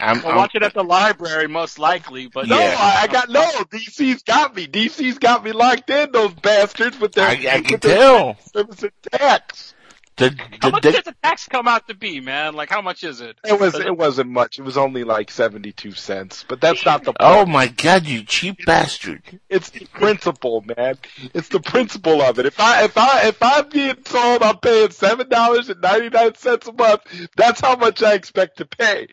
I'm, 0.00 0.18
We'll 0.18 0.28
I'm- 0.28 0.36
watch 0.36 0.54
it 0.54 0.62
at 0.62 0.74
the 0.74 0.84
library, 0.84 1.48
most 1.48 1.78
likely. 1.78 2.28
But 2.28 2.46
No, 2.48 2.58
Yeah. 2.58 2.76
I, 2.78 3.02
I 3.02 3.06
got 3.08 3.28
no. 3.28 3.42
DC's 3.42 4.22
got 4.22 4.54
me. 4.54 4.66
DC's 4.66 5.18
got 5.18 5.44
me 5.44 5.52
locked 5.52 5.90
in. 5.90 6.12
Those 6.12 6.34
bastards 6.34 6.98
with 7.00 7.12
their 7.12 7.26
I, 7.28 7.32
I 7.32 7.36
can 7.36 7.64
with 7.72 7.80
their 7.82 7.96
tell. 7.96 8.36
service 8.52 8.82
and 8.82 8.92
tax. 9.12 9.74
The, 10.16 10.36
how 10.60 10.70
much 10.70 10.82
the, 10.82 10.90
does 10.90 11.04
the 11.04 11.14
tax 11.22 11.46
come 11.46 11.68
out 11.68 11.86
to 11.86 11.94
be, 11.94 12.20
man? 12.20 12.54
Like, 12.54 12.70
how 12.70 12.82
much 12.82 13.04
is 13.04 13.20
it? 13.20 13.36
It 13.44 13.60
was 13.60 13.76
it 13.78 13.96
wasn't 13.96 14.30
much. 14.30 14.58
It 14.58 14.62
was 14.62 14.76
only 14.76 15.04
like 15.04 15.30
seventy 15.30 15.70
two 15.70 15.92
cents. 15.92 16.44
But 16.48 16.60
that's 16.60 16.84
not 16.84 17.04
the 17.04 17.10
oh 17.20 17.34
point. 17.36 17.48
oh 17.48 17.52
my 17.52 17.68
god, 17.68 18.04
you 18.04 18.24
cheap 18.24 18.66
bastard. 18.66 19.22
It's 19.48 19.70
the 19.70 19.86
principle, 19.86 20.64
man. 20.76 20.96
It's 21.34 21.50
the 21.50 21.60
principle 21.60 22.20
of 22.20 22.40
it. 22.40 22.46
If 22.46 22.58
I 22.58 22.82
if 22.82 22.98
I 22.98 23.28
if 23.28 23.40
I'm 23.40 23.68
being 23.68 23.94
told 23.94 24.42
I'm 24.42 24.58
paying 24.58 24.90
seven 24.90 25.28
dollars 25.28 25.68
and 25.68 25.80
ninety 25.80 26.08
nine 26.08 26.34
cents 26.34 26.66
a 26.66 26.72
month, 26.72 27.02
that's 27.36 27.60
how 27.60 27.76
much 27.76 28.02
I 28.02 28.14
expect 28.14 28.58
to 28.58 28.64
pay. 28.66 29.06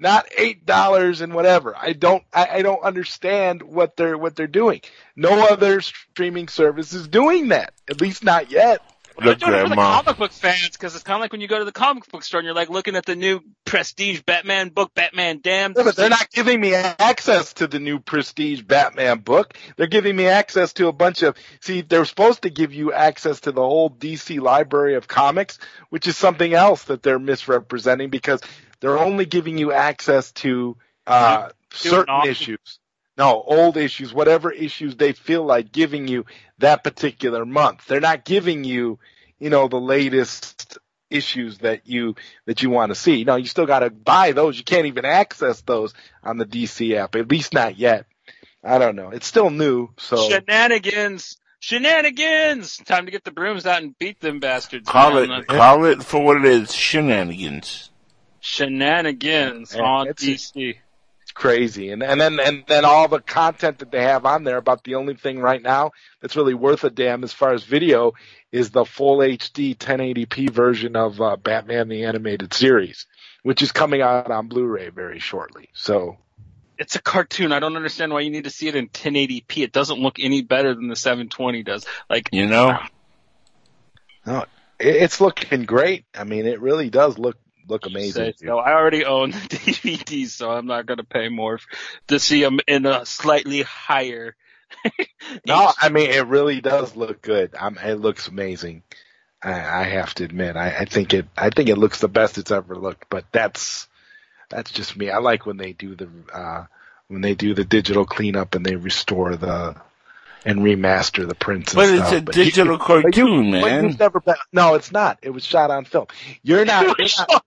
Not 0.00 0.26
eight 0.36 0.64
dollars 0.64 1.20
and 1.20 1.34
whatever. 1.34 1.74
I 1.76 1.92
don't 1.92 2.22
I, 2.32 2.48
I 2.52 2.62
don't 2.62 2.82
understand 2.82 3.62
what 3.62 3.96
they're 3.96 4.16
what 4.16 4.36
they're 4.36 4.46
doing. 4.46 4.80
No 5.16 5.48
other 5.48 5.80
streaming 5.80 6.48
service 6.48 6.92
is 6.92 7.08
doing 7.08 7.48
that. 7.48 7.72
At 7.90 8.00
least 8.00 8.22
not 8.22 8.50
yet. 8.50 8.80
They're 9.18 9.30
Look, 9.30 9.40
doing 9.40 9.54
it 9.54 9.62
for 9.64 9.68
the 9.70 9.74
comic 9.74 10.16
book 10.16 10.30
fans 10.32 10.70
because 10.70 10.94
it's 10.94 11.02
kind 11.02 11.16
of 11.16 11.20
like 11.20 11.32
when 11.32 11.40
you 11.40 11.48
go 11.48 11.58
to 11.58 11.64
the 11.64 11.72
comic 11.72 12.08
book 12.08 12.22
store 12.22 12.38
and 12.38 12.44
you're 12.44 12.54
like 12.54 12.70
looking 12.70 12.94
at 12.94 13.04
the 13.04 13.16
new 13.16 13.40
prestige 13.64 14.20
Batman 14.20 14.68
book, 14.68 14.94
Batman 14.94 15.40
Damned. 15.42 15.74
Yeah, 15.76 15.82
but 15.82 15.96
they're 15.96 16.08
not 16.08 16.30
giving 16.30 16.60
me 16.60 16.74
access 16.74 17.54
to 17.54 17.66
the 17.66 17.80
new 17.80 17.98
prestige 17.98 18.62
Batman 18.62 19.18
book. 19.18 19.58
They're 19.76 19.88
giving 19.88 20.14
me 20.14 20.26
access 20.26 20.72
to 20.74 20.86
a 20.86 20.92
bunch 20.92 21.22
of, 21.24 21.36
see, 21.60 21.80
they're 21.80 22.04
supposed 22.04 22.42
to 22.42 22.50
give 22.50 22.72
you 22.72 22.92
access 22.92 23.40
to 23.40 23.50
the 23.50 23.60
whole 23.60 23.90
DC 23.90 24.40
library 24.40 24.94
of 24.94 25.08
comics, 25.08 25.58
which 25.90 26.06
is 26.06 26.16
something 26.16 26.54
else 26.54 26.84
that 26.84 27.02
they're 27.02 27.18
misrepresenting 27.18 28.10
because 28.10 28.40
they're 28.80 28.98
only 28.98 29.26
giving 29.26 29.58
you 29.58 29.72
access 29.72 30.32
to, 30.32 30.76
uh, 31.06 31.50
certain 31.72 32.26
issues. 32.26 32.78
No, 33.16 33.42
old 33.44 33.76
issues, 33.76 34.14
whatever 34.14 34.52
issues 34.52 34.94
they 34.94 35.12
feel 35.12 35.44
like 35.44 35.72
giving 35.72 36.06
you 36.06 36.24
that 36.58 36.84
particular 36.84 37.44
month. 37.44 37.86
They're 37.86 38.00
not 38.00 38.24
giving 38.24 38.62
you, 38.62 39.00
you 39.40 39.50
know, 39.50 39.66
the 39.66 39.80
latest 39.80 40.78
issues 41.10 41.58
that 41.58 41.86
you 41.86 42.14
that 42.46 42.62
you 42.62 42.70
want 42.70 42.90
to 42.90 42.94
see. 42.94 43.24
No, 43.24 43.36
you 43.36 43.46
still 43.46 43.66
got 43.66 43.80
to 43.80 43.90
buy 43.90 44.32
those. 44.32 44.56
You 44.56 44.64
can't 44.64 44.86
even 44.86 45.04
access 45.04 45.60
those 45.62 45.94
on 46.22 46.38
the 46.38 46.46
DC 46.46 46.94
app. 46.96 47.16
At 47.16 47.28
least 47.28 47.52
not 47.52 47.76
yet. 47.76 48.06
I 48.62 48.78
don't 48.78 48.96
know. 48.96 49.10
It's 49.10 49.26
still 49.26 49.50
new, 49.50 49.90
so 49.98 50.28
Shenanigans. 50.28 51.36
Shenanigans! 51.60 52.76
Time 52.76 53.06
to 53.06 53.10
get 53.10 53.24
the 53.24 53.32
brooms 53.32 53.66
out 53.66 53.82
and 53.82 53.98
beat 53.98 54.20
them 54.20 54.38
bastards. 54.38 54.88
Call 54.88 55.14
man. 55.14 55.40
it, 55.40 55.46
call 55.48 55.86
it 55.86 56.04
for 56.04 56.22
what 56.22 56.36
it 56.36 56.44
is, 56.44 56.72
shenanigans. 56.72 57.87
Shenanigans 58.40 59.74
Yeah, 59.74 59.82
on 59.82 60.08
it's- 60.08 60.24
DC. 60.52 60.76
it's 61.22 61.32
crazy. 61.32 61.90
And 61.90 62.02
and 62.02 62.20
then 62.20 62.38
and 62.40 62.64
then 62.66 62.84
all 62.84 63.08
the 63.08 63.20
content 63.20 63.78
that 63.80 63.90
they 63.90 64.02
have 64.02 64.24
on 64.26 64.44
there 64.44 64.56
about 64.56 64.84
the 64.84 64.94
only 64.96 65.14
thing 65.14 65.40
right 65.40 65.62
now 65.62 65.92
that's 66.20 66.36
really 66.36 66.54
worth 66.54 66.84
a 66.84 66.90
damn 66.90 67.24
as 67.24 67.32
far 67.32 67.52
as 67.52 67.64
video 67.64 68.12
is 68.52 68.70
the 68.70 68.84
full 68.84 69.18
HD 69.18 69.76
1080p 69.76 70.50
version 70.50 70.96
of 70.96 71.20
uh, 71.20 71.36
Batman 71.36 71.88
the 71.88 72.04
animated 72.04 72.54
series, 72.54 73.06
which 73.42 73.62
is 73.62 73.72
coming 73.72 74.00
out 74.00 74.30
on 74.30 74.48
Blu-ray 74.48 74.88
very 74.88 75.18
shortly. 75.18 75.68
So 75.74 76.16
It's 76.78 76.96
a 76.96 77.02
cartoon. 77.02 77.52
I 77.52 77.58
don't 77.60 77.76
understand 77.76 78.12
why 78.12 78.20
you 78.20 78.30
need 78.30 78.44
to 78.44 78.50
see 78.50 78.68
it 78.68 78.74
in 78.76 78.88
1080p. 78.88 79.58
It 79.64 79.72
doesn't 79.72 79.98
look 80.00 80.18
any 80.18 80.40
better 80.42 80.74
than 80.74 80.88
the 80.88 80.96
720 80.96 81.62
does. 81.62 81.84
Like, 82.08 82.30
You 82.32 82.46
know? 82.46 82.78
it, 84.26 84.46
it's 84.78 85.20
looking 85.20 85.64
great. 85.64 86.04
I 86.14 86.24
mean, 86.24 86.46
it 86.46 86.60
really 86.60 86.88
does 86.90 87.18
look 87.18 87.36
look 87.68 87.84
say 87.84 87.90
amazing. 87.90 88.34
so. 88.36 88.58
I 88.58 88.72
already 88.72 89.04
own 89.04 89.30
the 89.30 89.36
DVDs, 89.38 90.30
so 90.30 90.50
I'm 90.50 90.66
not 90.66 90.86
going 90.86 90.98
to 90.98 91.04
pay 91.04 91.28
more 91.28 91.58
to 92.08 92.18
see 92.18 92.42
them 92.42 92.60
in 92.66 92.86
a 92.86 93.06
slightly 93.06 93.62
higher. 93.62 94.36
No, 95.46 95.72
I 95.78 95.88
mean 95.90 96.10
it 96.10 96.26
really 96.26 96.60
does 96.60 96.96
look 96.96 97.20
good. 97.20 97.54
I'm, 97.58 97.76
it 97.76 98.00
looks 98.00 98.28
amazing. 98.28 98.82
I, 99.42 99.52
I 99.52 99.82
have 99.84 100.14
to 100.14 100.24
admit, 100.24 100.56
I, 100.56 100.68
I 100.70 100.84
think 100.84 101.12
it. 101.12 101.26
I 101.36 101.50
think 101.50 101.68
it 101.68 101.76
looks 101.76 102.00
the 102.00 102.08
best 102.08 102.38
it's 102.38 102.50
ever 102.50 102.74
looked. 102.76 103.08
But 103.10 103.26
that's 103.30 103.88
that's 104.48 104.70
just 104.70 104.96
me. 104.96 105.10
I 105.10 105.18
like 105.18 105.46
when 105.46 105.56
they 105.56 105.72
do 105.72 105.94
the 105.94 106.08
uh, 106.32 106.64
when 107.08 107.20
they 107.20 107.34
do 107.34 107.54
the 107.54 107.64
digital 107.64 108.04
cleanup 108.04 108.54
and 108.54 108.64
they 108.64 108.76
restore 108.76 109.36
the 109.36 109.76
and 110.44 110.60
remaster 110.60 111.26
the 111.28 111.34
prints. 111.34 111.72
And 111.72 111.78
But 111.78 111.88
it's 111.90 112.06
stuff. 112.08 112.20
a 112.20 112.22
But 112.24 112.34
digital 112.34 112.72
you- 112.74 112.78
cartoon, 112.78 113.50
but 113.52 113.60
man. 113.62 113.84
you've 113.84 113.98
never 113.98 114.20
been. 114.20 114.36
No, 114.52 114.74
it's 114.74 114.92
not. 114.92 115.18
It 115.22 115.30
was 115.30 115.44
shot 115.44 115.70
on 115.70 115.84
film. 115.84 116.06
You're 116.42 116.64
not. 116.64 116.98
You're 116.98 117.08
not 117.28 117.42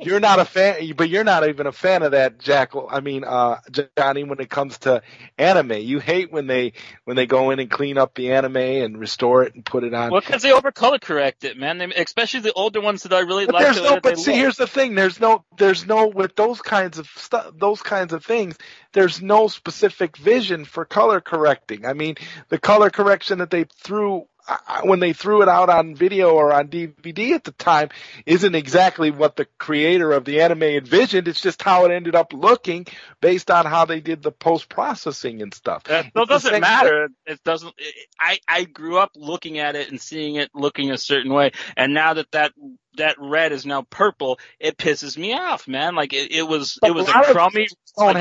you're 0.00 0.20
not 0.20 0.38
a 0.38 0.44
fan, 0.44 0.92
but 0.96 1.08
you're 1.08 1.24
not 1.24 1.48
even 1.48 1.66
a 1.66 1.72
fan 1.72 2.02
of 2.02 2.12
that, 2.12 2.38
Jackal. 2.38 2.88
I 2.90 3.00
mean, 3.00 3.24
uh, 3.24 3.58
Johnny, 3.96 4.24
when 4.24 4.40
it 4.40 4.50
comes 4.50 4.78
to 4.78 5.02
anime, 5.38 5.72
you 5.72 5.98
hate 6.00 6.32
when 6.32 6.46
they 6.46 6.72
when 7.04 7.16
they 7.16 7.26
go 7.26 7.50
in 7.50 7.58
and 7.60 7.70
clean 7.70 7.96
up 7.98 8.14
the 8.14 8.32
anime 8.32 8.56
and 8.56 8.98
restore 8.98 9.42
it 9.44 9.54
and 9.54 9.64
put 9.64 9.84
it 9.84 9.94
on. 9.94 10.10
Well, 10.10 10.20
because 10.20 10.42
they 10.42 10.52
over 10.52 10.72
color 10.72 10.98
correct 10.98 11.44
it, 11.44 11.56
man. 11.56 11.78
They, 11.78 11.86
especially 11.86 12.40
the 12.40 12.52
older 12.52 12.80
ones 12.80 13.04
that 13.04 13.12
I 13.12 13.20
really 13.20 13.46
but 13.46 13.54
like. 13.54 13.64
there's 13.64 13.82
no. 13.82 14.00
But 14.00 14.18
see, 14.18 14.32
look. 14.32 14.38
here's 14.40 14.56
the 14.56 14.66
thing. 14.66 14.94
There's 14.94 15.20
no. 15.20 15.44
There's 15.56 15.86
no 15.86 16.08
with 16.08 16.34
those 16.36 16.60
kinds 16.60 16.98
of 16.98 17.06
stuff. 17.16 17.52
Those 17.58 17.80
kinds 17.82 18.12
of 18.12 18.24
things. 18.24 18.56
There's 18.92 19.20
no 19.20 19.48
specific 19.48 20.16
vision 20.16 20.64
for 20.64 20.84
color 20.84 21.20
correcting. 21.20 21.84
I 21.84 21.92
mean, 21.92 22.16
the 22.48 22.58
color 22.58 22.90
correction 22.90 23.38
that 23.38 23.50
they 23.50 23.64
threw 23.64 24.26
I- 24.48 24.80
when 24.84 25.00
they 25.00 25.12
threw 25.12 25.42
it 25.42 25.48
out 25.48 25.68
on 25.68 25.94
video 25.94 26.30
or 26.30 26.52
on 26.52 26.68
DVD 26.68 27.32
at 27.34 27.44
the 27.44 27.52
time 27.52 27.90
isn't 28.24 28.54
exactly 28.54 29.10
what 29.10 29.36
the 29.36 29.46
creator 29.58 30.12
of 30.12 30.24
the 30.24 30.40
anime 30.40 30.62
envisioned. 30.62 31.28
It's 31.28 31.40
just 31.40 31.62
how 31.62 31.84
it 31.84 31.92
ended 31.92 32.14
up 32.14 32.32
looking 32.32 32.86
based 33.20 33.50
on 33.50 33.66
how 33.66 33.84
they 33.84 34.00
did 34.00 34.22
the 34.22 34.32
post 34.32 34.68
processing 34.68 35.42
and 35.42 35.52
stuff. 35.52 35.84
That 35.84 36.06
It's 36.06 36.10
still 36.10 36.26
the 36.26 36.34
doesn't 36.34 36.60
matter. 36.60 37.08
It 37.26 37.42
doesn't. 37.44 37.74
It, 37.76 37.94
I 38.18 38.38
I 38.48 38.64
grew 38.64 38.98
up 38.98 39.10
looking 39.14 39.58
at 39.58 39.76
it 39.76 39.90
and 39.90 40.00
seeing 40.00 40.36
it 40.36 40.50
looking 40.54 40.90
a 40.90 40.98
certain 40.98 41.32
way, 41.32 41.52
and 41.76 41.92
now 41.92 42.14
that 42.14 42.30
that 42.32 42.52
that 42.96 43.16
red 43.18 43.52
is 43.52 43.64
now 43.64 43.82
purple, 43.82 44.38
it 44.58 44.76
pisses 44.76 45.16
me 45.16 45.32
off, 45.32 45.66
man. 45.66 45.94
Like 45.94 46.12
it, 46.12 46.32
it 46.32 46.42
was 46.42 46.78
But 46.80 46.90
it 46.90 46.94
was 46.94 47.08
a 47.08 47.12
crummy 47.12 47.66
like 47.96 48.16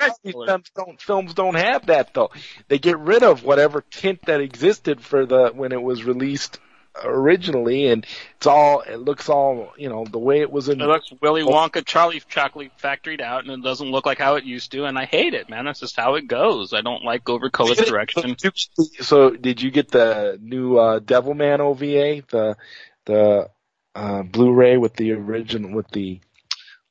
red 0.00 0.12
films 0.46 0.70
don't 0.74 1.00
films 1.00 1.34
don't 1.34 1.54
have 1.56 1.86
that 1.86 2.14
though. 2.14 2.30
They 2.68 2.78
get 2.78 2.98
rid 2.98 3.22
of 3.22 3.44
whatever 3.44 3.82
tint 3.90 4.20
that 4.26 4.40
existed 4.40 5.00
for 5.00 5.26
the 5.26 5.50
when 5.54 5.67
it 5.72 5.82
was 5.82 6.04
released 6.04 6.58
originally, 7.04 7.88
and 7.88 8.06
it's 8.36 8.46
all 8.46 8.80
it 8.80 8.96
looks 8.96 9.28
all 9.28 9.72
you 9.76 9.88
know 9.88 10.04
the 10.04 10.18
way 10.18 10.40
it 10.40 10.50
was 10.50 10.68
in. 10.68 10.80
It 10.80 10.86
looks 10.86 11.12
Willy 11.20 11.42
Wonka 11.42 11.84
Charlie 11.84 12.22
Chocolate 12.28 12.72
factoried 12.82 13.20
out, 13.20 13.44
and 13.44 13.52
it 13.52 13.62
doesn't 13.62 13.90
look 13.90 14.06
like 14.06 14.18
how 14.18 14.36
it 14.36 14.44
used 14.44 14.72
to, 14.72 14.84
and 14.84 14.98
I 14.98 15.04
hate 15.04 15.34
it, 15.34 15.48
man. 15.48 15.64
That's 15.64 15.80
just 15.80 15.96
how 15.96 16.14
it 16.14 16.26
goes. 16.26 16.72
I 16.72 16.80
don't 16.80 17.04
like 17.04 17.28
over 17.28 17.50
color 17.50 17.74
correction. 17.76 18.36
So 19.00 19.30
did 19.30 19.62
you 19.62 19.70
get 19.70 19.90
the 19.90 20.38
new 20.40 20.78
uh, 20.78 21.00
Devilman 21.00 21.60
OVA, 21.60 22.24
the 22.30 22.56
the 23.04 23.50
uh, 23.94 24.22
Blu-ray 24.22 24.76
with 24.76 24.94
the 24.94 25.12
original 25.12 25.72
with 25.72 25.88
the 25.90 26.20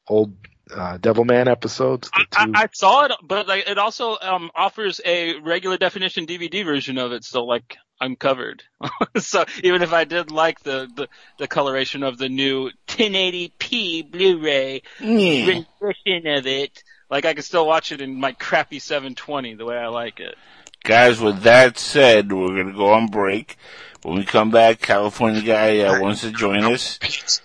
old 0.07 0.33
uh, 0.73 0.97
Devilman 0.97 1.47
episodes? 1.47 2.09
I, 2.13 2.25
I 2.53 2.67
saw 2.73 3.05
it, 3.05 3.11
but 3.23 3.47
like, 3.47 3.69
it 3.69 3.77
also 3.77 4.17
um, 4.21 4.51
offers 4.55 4.99
a 5.05 5.39
regular 5.39 5.77
definition 5.77 6.25
DVD 6.25 6.65
version 6.65 6.97
of 6.97 7.11
it, 7.11 7.23
so 7.23 7.45
like 7.45 7.77
I'm 7.99 8.15
covered. 8.15 8.63
so 9.17 9.45
even 9.63 9.81
if 9.81 9.93
I 9.93 10.03
did 10.03 10.31
like 10.31 10.61
the, 10.61 10.87
the 10.95 11.07
the 11.39 11.47
coloration 11.47 12.03
of 12.03 12.17
the 12.17 12.29
new 12.29 12.69
1080p 12.87 14.11
Blu-ray 14.11 14.81
Yeah. 14.99 15.45
rendition 15.45 16.27
of 16.27 16.45
it, 16.47 16.83
like 17.09 17.25
I 17.25 17.33
can 17.33 17.43
still 17.43 17.65
watch 17.65 17.91
it 17.91 18.01
in 18.01 18.19
my 18.19 18.33
crappy 18.33 18.79
720 18.79 19.55
the 19.55 19.65
way 19.65 19.77
I 19.77 19.87
like 19.87 20.19
it. 20.19 20.35
Guys, 20.83 21.19
with 21.19 21.41
that 21.41 21.77
said, 21.77 22.31
we're 22.31 22.53
going 22.55 22.67
to 22.67 22.77
go 22.77 22.93
on 22.93 23.07
break. 23.07 23.57
When 24.03 24.15
we 24.17 24.23
come 24.25 24.51
back, 24.51 24.79
California 24.79 25.41
guy 25.41 25.79
uh, 25.79 25.99
wants 25.99 26.21
to 26.21 26.31
join 26.31 26.63
us. 26.63 26.97
pizza. 26.99 27.41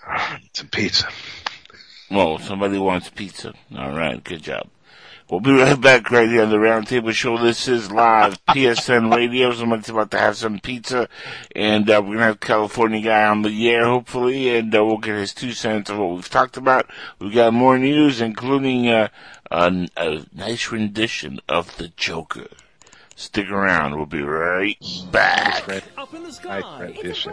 Some 0.53 0.69
pizza. 0.69 1.09
Well, 2.11 2.39
somebody 2.39 2.79
wants 2.79 3.09
pizza. 3.09 3.55
All 3.77 3.93
right, 3.93 4.23
good 4.23 4.43
job. 4.43 4.69
We'll 5.33 5.41
be 5.41 5.53
right 5.53 5.81
back 5.81 6.11
right 6.11 6.29
here 6.29 6.43
on 6.43 6.51
the 6.51 6.59
Roundtable 6.59 7.11
Show. 7.15 7.39
This 7.39 7.67
is 7.67 7.91
live 7.91 8.37
PSN 8.49 9.17
Radio. 9.17 9.51
Somebody's 9.55 9.89
about 9.89 10.11
to 10.11 10.19
have 10.19 10.37
some 10.37 10.59
pizza, 10.59 11.09
and 11.57 11.89
uh, 11.89 12.03
we're 12.05 12.17
gonna 12.17 12.27
have 12.27 12.41
California 12.41 13.01
guy 13.01 13.25
on 13.25 13.41
the 13.41 13.71
air 13.71 13.87
hopefully, 13.87 14.55
and 14.55 14.75
uh, 14.75 14.85
we'll 14.85 14.99
get 14.99 15.15
his 15.15 15.33
two 15.33 15.53
cents 15.53 15.89
of 15.89 15.97
what 15.97 16.11
we've 16.11 16.29
talked 16.29 16.59
about. 16.59 16.91
We've 17.19 17.33
got 17.33 17.55
more 17.55 17.79
news, 17.79 18.21
including 18.21 18.89
uh, 18.89 19.09
a, 19.51 19.89
a 19.97 20.27
nice 20.35 20.71
rendition 20.71 21.41
of 21.49 21.79
the 21.79 21.89
Joker. 21.89 22.49
Stick 23.17 23.49
around. 23.49 23.97
We'll 23.97 24.05
be 24.05 24.21
right 24.21 24.77
back. 25.11 25.67
Right. 25.67 25.85
Up 25.97 26.13
in 26.13 26.25
the 26.25 26.41
Nice 26.45 26.79
rendition. 26.79 27.33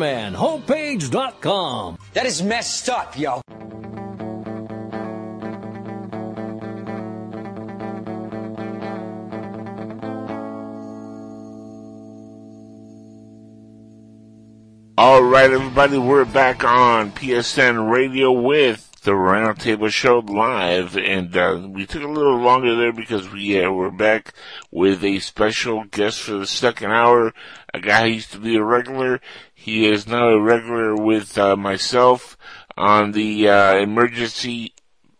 SupermanHomepage.com. 0.01 1.97
That 2.13 2.25
is 2.25 2.41
messed 2.41 2.89
up, 2.89 3.17
yo. 3.17 3.41
All 14.97 15.23
right, 15.23 15.51
everybody, 15.51 15.97
we're 15.99 16.25
back 16.25 16.63
on 16.63 17.11
PSN 17.11 17.91
Radio 17.91 18.31
with 18.31 18.91
the 19.03 19.11
Roundtable 19.11 19.89
Show 19.89 20.19
live, 20.19 20.95
and 20.95 21.35
uh, 21.35 21.59
we 21.67 21.87
took 21.87 22.03
a 22.03 22.07
little 22.07 22.37
longer 22.37 22.75
there 22.75 22.93
because 22.93 23.31
we 23.31 23.63
uh, 23.63 23.71
were 23.71 23.89
back 23.89 24.33
with 24.69 25.03
a 25.03 25.17
special 25.19 25.85
guest 25.85 26.21
for 26.21 26.33
the 26.33 26.45
second 26.45 26.91
hour, 26.91 27.33
a 27.73 27.79
guy 27.79 28.07
who 28.07 28.15
used 28.15 28.31
to 28.33 28.39
be 28.39 28.55
a 28.55 28.63
regular. 28.63 29.21
He 29.53 29.87
is 29.87 30.07
now 30.07 30.29
a 30.29 30.39
regular 30.39 30.95
with 30.95 31.37
uh, 31.37 31.55
myself 31.55 32.37
on 32.77 33.11
the 33.11 33.49
uh, 33.49 33.75
emergency 33.75 34.73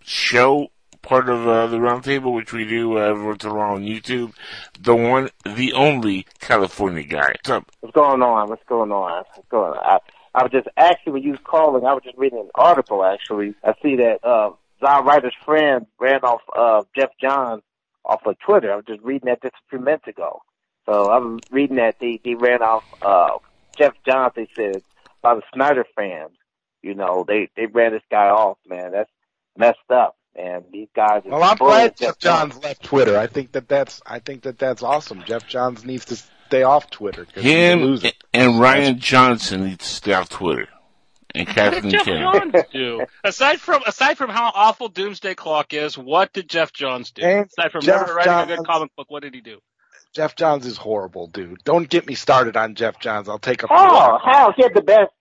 show 0.03 0.69
part 1.01 1.29
of 1.29 1.47
uh, 1.47 1.67
the 1.67 1.77
roundtable, 1.77 2.33
which 2.33 2.53
we 2.53 2.65
do 2.65 2.97
uh, 2.97 3.01
every 3.01 3.25
once 3.25 3.43
in 3.43 3.49
a 3.51 3.53
while 3.53 3.75
on 3.75 3.83
YouTube. 3.83 4.33
The 4.79 4.95
one, 4.95 5.29
the 5.45 5.73
only 5.73 6.25
California 6.39 7.03
guy. 7.03 7.33
What's 7.33 7.49
up? 7.49 7.71
What's 7.79 7.95
going 7.95 8.21
on? 8.21 8.49
What's 8.49 8.63
going 8.67 8.91
on? 8.91 9.23
What's 9.33 9.47
going 9.49 9.73
on? 9.73 9.77
I, 9.83 9.97
I 10.33 10.43
was 10.43 10.51
just 10.51 10.67
actually 10.77 11.13
when 11.13 11.23
you 11.23 11.31
was 11.31 11.39
calling, 11.43 11.85
I 11.85 11.93
was 11.93 12.03
just 12.03 12.17
reading 12.17 12.39
an 12.39 12.49
article. 12.55 13.03
Actually, 13.03 13.55
I 13.63 13.73
see 13.81 13.97
that 13.97 14.19
uh, 14.23 14.51
Zod 14.81 15.05
Ryder's 15.05 15.35
friend 15.45 15.85
ran 15.99 16.21
off 16.21 16.41
uh, 16.55 16.83
Geoff 16.95 17.11
Johns 17.19 17.63
off 18.05 18.21
of 18.25 18.39
Twitter. 18.39 18.71
I 18.71 18.75
was 18.75 18.85
just 18.85 19.01
reading 19.01 19.27
that 19.27 19.41
just 19.41 19.55
a 19.55 19.69
few 19.69 19.79
minutes 19.79 20.07
ago. 20.07 20.41
So 20.85 21.11
I'm 21.11 21.39
reading 21.51 21.77
that 21.77 21.99
they 21.99 22.19
they 22.23 22.35
ran 22.35 22.61
off 22.61 22.83
uh, 23.01 23.37
Jeff 23.77 23.93
Johnson 24.05 24.47
They 24.55 24.63
said 24.73 24.83
by 25.21 25.35
the 25.35 25.41
Snyder 25.53 25.85
fans. 25.95 26.31
You 26.81 26.95
know, 26.95 27.23
they 27.27 27.49
they 27.55 27.67
ran 27.67 27.91
this 27.91 28.01
guy 28.09 28.27
off. 28.29 28.57
Man, 28.67 28.91
that's 28.91 29.11
messed 29.57 29.77
up. 29.89 30.17
And 30.35 30.63
these 30.71 30.87
guys. 30.95 31.23
are 31.25 31.29
Well, 31.31 31.43
I'm 31.43 31.57
glad 31.57 31.97
Geoff 31.97 32.17
Johns 32.17 32.57
left 32.63 32.83
Twitter. 32.83 33.17
I 33.17 33.27
think 33.27 33.51
that 33.51 33.67
that's 33.67 34.01
I 34.05 34.19
think 34.19 34.43
that 34.43 34.57
that's 34.57 34.81
awesome. 34.81 35.23
Geoff 35.23 35.45
Johns 35.47 35.83
needs 35.83 36.05
to 36.05 36.15
stay 36.15 36.63
off 36.63 36.89
Twitter. 36.89 37.25
'cause 37.25 37.43
he's 37.43 37.53
a 37.53 37.77
Him 37.77 37.99
and 38.33 38.53
Rian 38.53 38.97
Johnson 38.97 39.65
need 39.65 39.79
to 39.79 39.85
stay 39.85 40.13
off 40.13 40.29
Twitter. 40.29 40.69
And 41.35 41.47
What 41.47 41.81
did 41.81 41.91
Jeff 41.91 42.05
Kennedy. 42.05 42.51
Johns 42.51 42.65
do? 42.73 43.05
Aside 43.23 43.59
from 43.59 43.83
aside 43.85 44.17
from 44.17 44.29
how 44.29 44.51
awful 44.53 44.89
Doomsday 44.89 45.35
Clock 45.35 45.73
is, 45.73 45.97
what 45.97 46.33
did 46.33 46.49
Geoff 46.49 46.73
Johns 46.73 47.11
do? 47.11 47.21
And 47.23 47.47
aside 47.47 47.71
from 47.71 47.81
Jeff 47.81 48.01
never 48.01 48.15
writing 48.15 48.53
a 48.53 48.57
good 48.57 48.65
comic 48.65 48.95
book, 48.95 49.09
what 49.09 49.23
did 49.23 49.33
he 49.33 49.41
do? 49.41 49.59
Geoff 50.13 50.35
Johns 50.35 50.65
is 50.65 50.77
horrible, 50.77 51.27
dude. 51.27 51.63
Don't 51.63 51.89
get 51.89 52.05
me 52.05 52.15
started 52.15 52.57
on 52.57 52.75
Geoff 52.75 52.99
Johns. 52.99 53.29
I'll 53.29 53.39
take 53.39 53.63
a 53.63 53.67
How? 53.67 54.19
How? 54.23 54.53
He 54.55 54.63
had 54.63 54.73
the 54.73 54.81
best. 54.81 55.11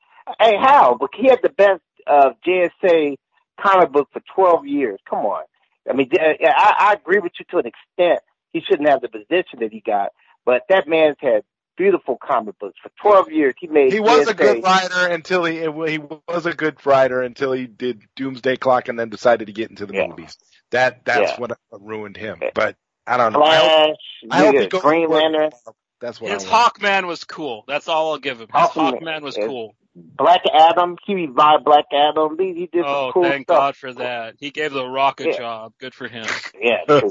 Hey, 0.41 0.57
how? 0.61 0.97
But 0.99 1.11
he 1.16 1.28
had 1.28 1.41
the 1.43 1.49
best 1.49 1.82
uh, 2.07 2.30
JSA 2.47 3.16
comic 3.61 3.93
book 3.93 4.09
for 4.12 4.22
12 4.34 4.66
years. 4.66 4.99
Come 5.09 5.20
on. 5.26 5.45
I 5.88 5.95
mean, 5.95 6.11
I, 6.20 6.74
I 6.78 6.93
agree 6.95 7.20
with 7.20 7.32
you 7.38 7.47
to 7.51 7.59
an 7.59 7.66
extent. 7.66 8.20
He 8.53 8.61
shouldn't 8.61 8.88
have 8.88 9.01
the 9.01 9.09
position 9.09 9.61
that 9.61 9.72
he 9.72 9.80
got, 9.80 10.11
but 10.45 10.62
that 10.68 10.88
man's 10.88 11.16
had 11.20 11.43
beautiful 11.76 12.18
comic 12.22 12.59
books 12.59 12.76
for 12.82 12.91
12 13.01 13.30
years. 13.30 13.55
He 13.59 13.68
made. 13.68 13.93
He 13.93 14.01
was 14.01 14.26
a 14.28 14.34
good 14.34 14.62
writer 14.62 15.07
until 15.07 15.45
he 15.45 15.61
he 15.61 15.99
was 16.28 16.47
a 16.47 16.53
good 16.53 16.84
writer 16.84 17.22
until 17.22 17.53
he 17.53 17.66
did 17.66 18.03
Doomsday 18.16 18.57
Clock 18.57 18.88
and 18.88 18.99
then 18.99 19.09
decided 19.09 19.47
to 19.47 19.53
get 19.53 19.70
into 19.70 19.86
the 19.86 19.95
Yeah. 19.95 20.09
movies. 20.09 20.36
That 20.70 21.05
that's 21.05 21.32
Yeah. 21.32 21.36
what 21.38 21.59
ruined 21.72 22.16
him. 22.16 22.41
But 22.55 22.76
I 23.07 23.16
don't 23.16 23.32
know. 23.32 23.42
I 23.42 23.57
hope, 23.57 23.66
Flash. 23.68 23.96
I 24.30 24.38
hope 24.44 24.55
he 24.57 24.66
goes 24.66 24.82
Green. 24.82 25.09
Lantern. 25.09 25.51
That's 26.01 26.20
what 26.20 26.30
His 26.32 26.44
I. 26.44 26.48
Hawkman 26.70 27.07
was 27.07 27.24
cool. 27.24 27.64
That's 27.68 27.88
all 27.88 28.12
I'll 28.12 28.18
give 28.18 28.40
him. 28.40 28.48
His 28.53 28.68
Hawkman 28.70 29.01
Hawkman 29.01 29.22
was 29.22 29.36
cool. 29.36 29.74
Black 29.94 30.42
Adam. 30.55 30.96
He 31.05 31.14
revived 31.14 31.64
Black 31.64 31.86
Adam. 31.92 32.36
He, 32.38 32.55
he 32.55 32.66
did 32.72 32.84
Oh, 32.86 33.07
some 33.09 33.12
cool 33.12 33.22
thank 33.24 33.46
stuff. 33.46 33.57
God 33.57 33.76
for 33.76 33.92
that. 33.94 34.34
He 34.38 34.51
gave 34.51 34.72
the 34.72 34.86
Rock 34.86 35.20
a 35.20 35.26
Yeah. 35.26 35.36
job. 35.38 35.72
Good 35.78 35.94
for 35.94 36.09
him. 36.09 36.26
Yeah. 36.61 36.84
true. 36.86 37.11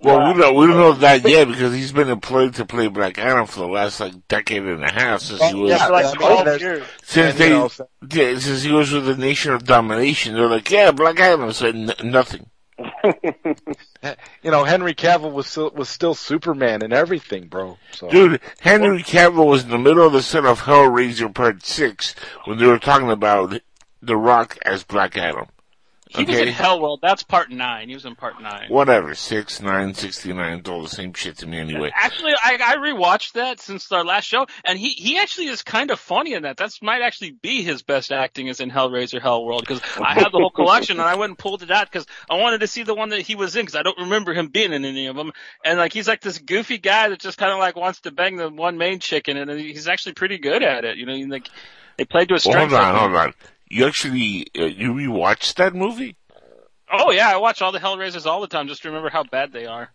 Well, 0.00 0.18
we 0.32 0.40
uh, 0.40 0.46
don't, 0.46 0.54
we 0.54 0.66
don't 0.68 0.76
know 0.76 0.92
that 0.92 1.28
yet 1.28 1.48
because 1.48 1.74
he's 1.74 1.90
been 1.90 2.08
employed 2.08 2.54
to 2.54 2.64
play 2.64 2.86
Black 2.86 3.18
Adam 3.18 3.46
for 3.46 3.60
the 3.60 3.66
last 3.66 3.98
like 3.98 4.28
decade 4.28 4.62
and 4.62 4.84
a 4.84 4.92
half 4.92 5.22
since 5.22 5.42
he 5.42 5.54
was 5.54 5.70
yeah, 5.70 5.88
like 5.88 6.04
I 6.04 6.08
mean, 6.10 6.44
12 6.44 6.60
years. 6.60 6.86
since 7.02 7.34
they 7.36 7.48
you 7.48 7.54
know, 7.54 7.68
so- 7.68 7.88
yeah, 8.12 8.38
since 8.38 8.62
he 8.62 8.70
was 8.70 8.92
with 8.92 9.06
the 9.06 9.16
Nation 9.16 9.52
of 9.54 9.64
Domination. 9.64 10.34
They're 10.34 10.46
like, 10.48 10.70
yeah, 10.70 10.92
Black 10.92 11.18
Adam 11.18 11.50
said 11.52 11.74
n- 11.74 11.92
nothing. 12.12 12.48
you 14.42 14.50
know, 14.50 14.64
Henry 14.64 14.94
Cavill 14.94 15.32
was 15.32 15.46
still, 15.46 15.70
was 15.70 15.88
still 15.88 16.14
Superman 16.14 16.82
and 16.82 16.92
everything, 16.92 17.46
bro. 17.46 17.78
So 17.92 18.08
Dude, 18.08 18.40
Henry 18.60 19.02
Cavill 19.02 19.46
was 19.46 19.64
in 19.64 19.70
the 19.70 19.78
middle 19.78 20.06
of 20.06 20.12
the 20.12 20.22
set 20.22 20.44
of 20.44 20.62
Hellraiser 20.62 21.32
Part 21.32 21.64
Six 21.64 22.14
when 22.44 22.58
they 22.58 22.66
were 22.66 22.78
talking 22.78 23.10
about 23.10 23.60
The 24.02 24.16
Rock 24.16 24.58
as 24.64 24.84
Black 24.84 25.16
Adam. 25.16 25.46
He 26.10 26.24
was 26.24 26.36
Okay. 26.36 26.48
in 26.48 26.54
Hellworld. 26.54 26.98
That's 27.02 27.22
part 27.22 27.50
nine. 27.50 27.88
He 27.88 27.94
was 27.94 28.04
in 28.04 28.14
part 28.14 28.40
nine. 28.40 28.66
Whatever, 28.68 29.14
six, 29.14 29.60
nine, 29.60 29.94
sixty-nine, 29.94 30.60
it's 30.60 30.68
all 30.68 30.82
the 30.82 30.88
same 30.88 31.12
shit 31.12 31.38
to 31.38 31.46
me 31.46 31.58
anyway. 31.58 31.90
Actually, 31.94 32.32
I, 32.32 32.58
I 32.64 32.76
rewatched 32.76 33.32
that 33.32 33.60
since 33.60 33.90
our 33.92 34.04
last 34.04 34.24
show, 34.24 34.46
and 34.64 34.78
he, 34.78 34.90
he 34.90 35.18
actually 35.18 35.46
is 35.46 35.62
kind 35.62 35.90
of 35.90 36.00
funny 36.00 36.34
in 36.34 36.42
that. 36.42 36.56
That 36.56 36.70
might 36.82 37.02
actually 37.02 37.32
be 37.32 37.62
his 37.62 37.82
best 37.82 38.12
acting 38.12 38.46
is 38.46 38.60
in 38.60 38.70
Hellraiser 38.70 39.20
Hellworld 39.20 39.60
because 39.60 39.80
I 39.96 40.14
have 40.14 40.32
the 40.32 40.38
whole 40.38 40.50
collection 40.50 40.98
and 40.98 41.08
I 41.08 41.16
went 41.16 41.30
and 41.30 41.38
pulled 41.38 41.62
it 41.62 41.70
out 41.70 41.90
because 41.90 42.06
I 42.30 42.36
wanted 42.36 42.60
to 42.60 42.66
see 42.66 42.82
the 42.82 42.94
one 42.94 43.10
that 43.10 43.20
he 43.22 43.34
was 43.34 43.56
in 43.56 43.62
because 43.62 43.76
I 43.76 43.82
don't 43.82 43.98
remember 43.98 44.32
him 44.32 44.48
being 44.48 44.72
in 44.72 44.84
any 44.84 45.06
of 45.06 45.16
them. 45.16 45.32
And 45.64 45.78
like 45.78 45.92
he's 45.92 46.08
like 46.08 46.20
this 46.20 46.38
goofy 46.38 46.78
guy 46.78 47.08
that 47.08 47.20
just 47.20 47.38
kind 47.38 47.52
of 47.52 47.58
like 47.58 47.76
wants 47.76 48.00
to 48.02 48.10
bang 48.10 48.36
the 48.36 48.48
one 48.48 48.78
main 48.78 49.00
chicken, 49.00 49.36
and 49.36 49.50
he's 49.60 49.88
actually 49.88 50.14
pretty 50.14 50.38
good 50.38 50.62
at 50.62 50.84
it. 50.84 50.96
You 50.96 51.06
know, 51.06 51.14
like 51.28 51.48
they 51.96 52.04
played 52.04 52.28
to 52.28 52.34
his 52.34 52.46
Well, 52.46 52.58
hold 52.58 52.72
on, 52.72 52.94
hold 52.94 53.14
on. 53.14 53.34
You 53.70 53.86
actually 53.86 54.46
uh, 54.58 54.64
you 54.64 54.92
rewatched 54.94 55.54
that 55.56 55.74
movie? 55.74 56.16
Oh 56.90 57.10
yeah, 57.10 57.28
I 57.30 57.36
watch 57.36 57.60
all 57.62 57.72
the 57.72 57.78
Hellraisers 57.80 58.26
all 58.26 58.40
the 58.40 58.46
time 58.48 58.68
just 58.68 58.82
to 58.82 58.88
remember 58.88 59.10
how 59.10 59.24
bad 59.24 59.52
they 59.52 59.66
are. 59.66 59.90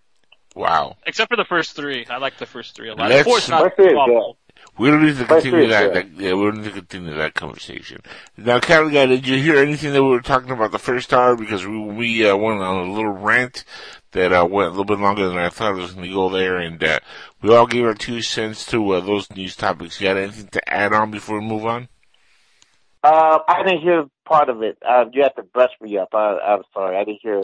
Wow. 0.55 0.97
Except 1.07 1.29
for 1.31 1.35
the 1.37 1.45
first 1.45 1.75
three. 1.75 2.05
I 2.07 2.17
like 2.17 2.37
the 2.37 2.45
first 2.45 2.75
three 2.75 2.89
a 2.89 2.93
lot. 2.95 3.09
Let's- 3.09 3.23
Four's 3.27 3.49
not 3.49 3.63
First 3.63 3.75
three 3.77 3.93
awful. 3.93 4.37
We 4.77 4.89
don't 4.89 5.03
need 5.03 5.17
to 5.17 5.25
continue 5.25 5.67
that. 5.67 5.93
that- 5.93 6.11
Yeah, 6.11 6.33
we 6.33 6.43
don't 6.45 6.57
need 6.57 6.65
to 6.65 6.71
continue 6.71 7.15
that 7.15 7.33
conversation. 7.33 8.01
Now, 8.37 8.59
Carol, 8.59 8.89
guy, 8.91 9.07
did 9.07 9.27
you 9.27 9.37
hear 9.37 9.57
anything 9.57 9.93
that 9.93 10.03
we 10.03 10.09
were 10.09 10.21
talking 10.21 10.51
about 10.51 10.71
the 10.71 10.79
first 10.79 11.11
hour? 11.11 11.35
Because 11.35 11.65
we 11.65 11.79
we 11.79 12.29
uh, 12.29 12.35
went 12.37 12.61
on 12.61 12.87
a 12.87 12.91
little 12.93 13.11
rant 13.11 13.65
that 14.11 14.31
uh, 14.31 14.45
went 14.45 14.67
a 14.67 14.69
little 14.69 14.85
bit 14.85 14.99
longer 14.99 15.27
than 15.27 15.37
I 15.39 15.49
thought 15.49 15.73
it 15.73 15.81
was 15.81 15.93
going 15.93 16.07
to 16.07 16.13
go 16.13 16.29
there, 16.29 16.57
and 16.57 16.81
uh, 16.83 16.99
we 17.41 17.53
all 17.53 17.65
gave 17.65 17.85
our 17.85 17.95
two 17.95 18.21
cents 18.21 18.65
to 18.67 18.91
uh, 18.91 18.99
those 18.99 19.29
news 19.35 19.55
topics. 19.55 19.99
You 19.99 20.07
got 20.07 20.17
anything 20.17 20.47
to 20.49 20.69
add 20.73 20.93
on 20.93 21.09
before 21.09 21.39
we 21.39 21.45
move 21.47 21.65
on? 21.65 21.89
Uh, 23.03 23.39
I 23.47 23.63
didn't 23.63 23.81
hear 23.81 24.05
part 24.25 24.49
of 24.49 24.61
it. 24.63 24.77
Uh, 24.87 25.05
you 25.11 25.23
have 25.23 25.35
to 25.35 25.43
brush 25.43 25.71
me 25.81 25.97
up. 25.97 26.09
I, 26.13 26.37
I'm 26.37 26.63
sorry. 26.73 26.95
I 26.97 27.03
didn't 27.03 27.19
hear 27.21 27.43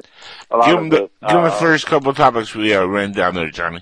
a 0.50 0.58
lot 0.58 0.66
Give 0.68 0.76
of 0.76 0.80
them 0.82 0.90
the 0.90 1.04
it. 1.06 1.12
give 1.28 1.38
'em 1.38 1.44
the 1.44 1.50
Uh, 1.50 1.60
first 1.60 1.86
couple 1.86 2.10
of 2.12 2.18
topics 2.18 2.56
we 2.56 2.74
uh, 2.74 2.86
ran 2.86 3.12
down 3.12 3.36
there, 3.36 3.50
Johnny. 3.50 3.82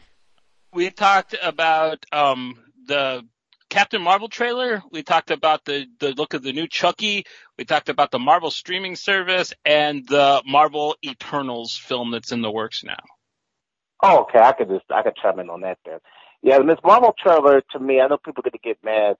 we 0.73 0.89
talked 0.89 1.35
about 1.41 2.03
um 2.11 2.55
the 2.87 3.23
Captain 3.69 4.01
Marvel 4.01 4.29
trailer. 4.29 4.81
We 4.91 5.03
talked 5.03 5.29
about 5.29 5.65
the 5.65 5.85
the 5.99 6.13
look 6.13 6.33
of 6.33 6.41
the 6.41 6.53
new 6.53 6.67
Chucky. 6.67 7.25
We 7.57 7.65
talked 7.65 7.89
about 7.89 8.11
the 8.11 8.19
Marvel 8.19 8.49
streaming 8.49 8.95
service 8.95 9.53
and 9.65 10.07
the 10.07 10.41
Marvel 10.47 10.95
Eternals 11.05 11.75
film 11.77 12.11
that's 12.11 12.31
in 12.31 12.41
the 12.41 12.51
works 12.51 12.83
now. 12.83 13.03
Oh, 14.01 14.21
okay. 14.21 14.39
I 14.39 14.53
could 14.53 14.69
just 14.69 14.85
I 14.91 15.03
could 15.03 15.15
chime 15.21 15.39
in 15.39 15.49
on 15.49 15.61
that 15.61 15.77
then. 15.85 15.99
Yeah, 16.41 16.57
the 16.59 16.63
Miss 16.63 16.77
Marvel 16.83 17.13
trailer 17.21 17.61
to 17.71 17.79
me, 17.79 17.99
I 17.99 18.07
know 18.07 18.17
people 18.17 18.41
are 18.45 18.49
gonna 18.49 18.61
get 18.63 18.83
mad. 18.83 19.17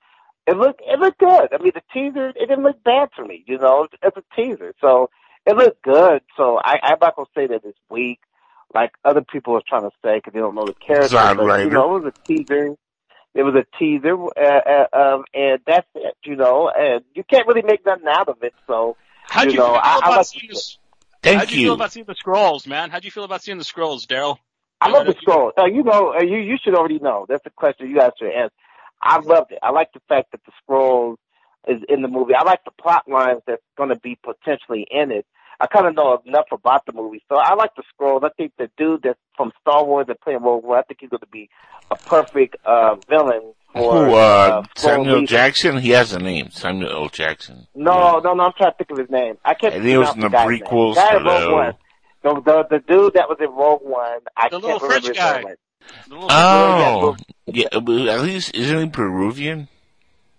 It 0.48 0.58
looked 0.58 0.82
it 0.86 0.98
looked 1.00 1.20
good. 1.20 1.50
I 1.54 1.58
mean, 1.62 1.74
the 1.76 1.82
teaser 1.94 2.30
it 2.30 2.48
didn't 2.48 2.64
look 2.64 2.82
bad 2.84 3.10
to 3.18 3.26
me. 3.26 3.44
You 3.48 3.58
know, 3.58 3.88
it's 4.02 4.18
a 4.18 4.24
teaser, 4.36 4.74
so 4.82 5.10
it 5.46 5.56
looked 5.56 5.82
good. 5.84 6.22
So 6.38 6.58
I 6.58 6.80
I'm 6.82 6.98
not 7.02 7.16
gonna 7.16 7.28
say 7.36 7.48
that 7.48 7.62
it's 7.66 7.78
weak, 7.90 8.20
like 8.74 8.92
other 9.04 9.22
people 9.22 9.56
are 9.56 9.62
trying 9.68 9.84
to 9.84 9.92
say 10.04 10.16
because 10.18 10.34
they 10.34 10.40
don't 10.40 10.56
know 10.56 10.66
the 10.66 10.74
character. 10.74 11.16
Zod 11.18 11.38
but, 11.38 11.60
you 11.66 11.70
know, 11.70 11.98
it 11.98 12.04
was 12.04 12.14
a 12.16 12.28
teaser. 12.28 12.76
It 13.36 13.44
was 13.44 13.54
a 13.56 13.66
teaser, 13.78 14.16
uh, 14.16 14.86
uh, 14.96 14.98
um, 15.16 15.26
and 15.34 15.60
that's 15.68 15.88
it. 15.96 16.16
You 16.24 16.36
know, 16.38 16.70
and 16.76 17.04
you 17.14 17.24
can't 17.24 17.46
really 17.46 17.62
make 17.62 17.86
nothing 17.86 18.08
out 18.10 18.30
of 18.30 18.38
it. 18.42 18.54
So 18.66 18.96
How'd 19.30 19.48
You 19.48 19.52
you, 19.52 19.58
know, 19.60 19.66
feel 19.68 19.76
I- 19.76 19.96
I 19.96 19.98
about 19.98 20.18
like 20.18 20.26
seeing 20.28 20.48
to- 20.50 20.56
the, 20.56 20.62
Thank 21.24 21.40
How'd 21.40 21.52
you, 21.52 21.58
feel 21.66 21.74
about 21.74 21.92
seeing 21.92 22.06
the 22.06 22.16
Skrulls, 22.16 22.66
man? 22.68 22.90
How'd 22.90 23.04
you 23.04 23.12
feel 23.12 23.26
about 23.26 23.42
seeing 23.44 23.58
the 23.58 23.64
Skrulls, 23.66 24.06
Daryl? 24.06 24.38
I 24.80 24.90
love 24.90 25.08
the 25.08 25.14
Yeah. 25.14 25.34
Skrull. 25.36 25.52
Uh, 25.60 25.66
you 25.66 25.84
know, 25.84 26.14
uh, 26.18 26.22
you 26.22 26.38
you 26.38 26.58
should 26.64 26.76
already 26.76 27.00
know. 27.00 27.26
That's 27.28 27.46
a 27.46 27.50
question 27.50 27.90
you 27.90 27.98
guys 27.98 28.12
should 28.18 28.32
answer. 28.32 28.54
I 29.02 29.20
loved 29.20 29.52
it. 29.52 29.60
I 29.64 29.72
like 29.72 29.92
the 29.94 30.02
fact 30.10 30.32
that 30.32 30.42
the 30.46 30.52
Skrulls 30.62 31.18
is 31.68 31.82
in 31.90 32.02
the 32.02 32.08
movie. 32.08 32.34
I 32.34 32.44
like 32.44 32.64
the 32.66 32.72
plot 32.82 33.04
lines 33.08 33.42
that's 33.48 33.62
going 33.78 33.90
to 33.90 34.00
be 34.00 34.18
potentially 34.24 34.88
in 34.90 35.12
it. 35.12 35.26
I 35.60 35.66
kind 35.68 35.88
of 35.88 35.96
know 35.96 36.22
enough 36.26 36.46
about 36.52 36.86
the 36.86 36.94
movie, 36.94 37.24
so 37.30 37.36
I 37.38 37.56
like 37.56 37.72
the 37.76 37.84
Skrulls. 37.94 38.24
I 38.24 38.30
think 38.38 38.54
the 38.60 38.70
dude 38.78 39.02
that's 39.04 39.18
from 39.36 39.52
Star 39.62 39.84
Wars 39.84 40.06
that 40.08 40.22
playing 40.22 40.44
Rogue 40.44 40.64
One, 40.64 40.78
I 40.78 40.84
think 40.84 41.00
he's 41.02 41.10
going 41.10 41.22
to 41.22 41.28
be 41.28 41.50
a 41.90 41.96
perfect 41.96 42.58
uh, 42.64 42.96
villain 43.10 43.54
for 43.74 44.06
Who, 44.06 44.14
uh, 44.14 44.18
uh, 44.18 44.64
Samuel 44.76 45.16
leader. 45.22 45.26
Jackson? 45.28 45.78
He 45.80 45.90
has 45.92 46.14
a 46.14 46.20
name. 46.20 46.52
Samuel 46.52 46.92
L. 46.92 47.10
Jackson. 47.10 47.66
No, 47.74 48.20
no, 48.20 48.34
no. 48.36 48.44
I'm 48.44 48.54
trying 48.56 48.72
to 48.72 48.78
think 48.78 48.92
of 48.92 48.98
his 49.00 49.10
name. 49.10 49.38
I 49.44 49.56
can't. 49.56 49.74
I 49.74 49.78
think 49.78 49.90
it 49.90 49.98
was 49.98 50.14
in 50.14 50.22
the 50.22 50.30
guy's 50.30 50.48
name. 50.48 50.60
prequels 50.62 50.96
Guy 50.96 51.18
in 51.18 51.24
Rogue 51.24 51.42
the- 51.42 51.54
One. 51.54 51.74
The, 52.24 52.34
the 52.42 52.68
the 52.78 52.80
dude 52.80 53.14
that 53.14 53.28
was 53.30 53.38
in 53.40 53.50
Rogue 53.50 53.82
One. 53.84 54.20
I 54.36 54.50
The 54.50 54.60
can't 54.60 54.64
little 54.64 54.80
remember 54.80 54.88
French 54.88 55.08
his 55.08 55.18
guy. 55.18 55.34
name. 55.34 55.42
The 55.42 55.48
little- 55.50 55.58
Oh, 56.12 57.16
yeah. 57.46 57.68
but 57.80 58.08
At 58.08 58.22
least 58.22 58.56
isn't 58.56 58.80
he 58.80 58.90
Peruvian? 58.90 59.68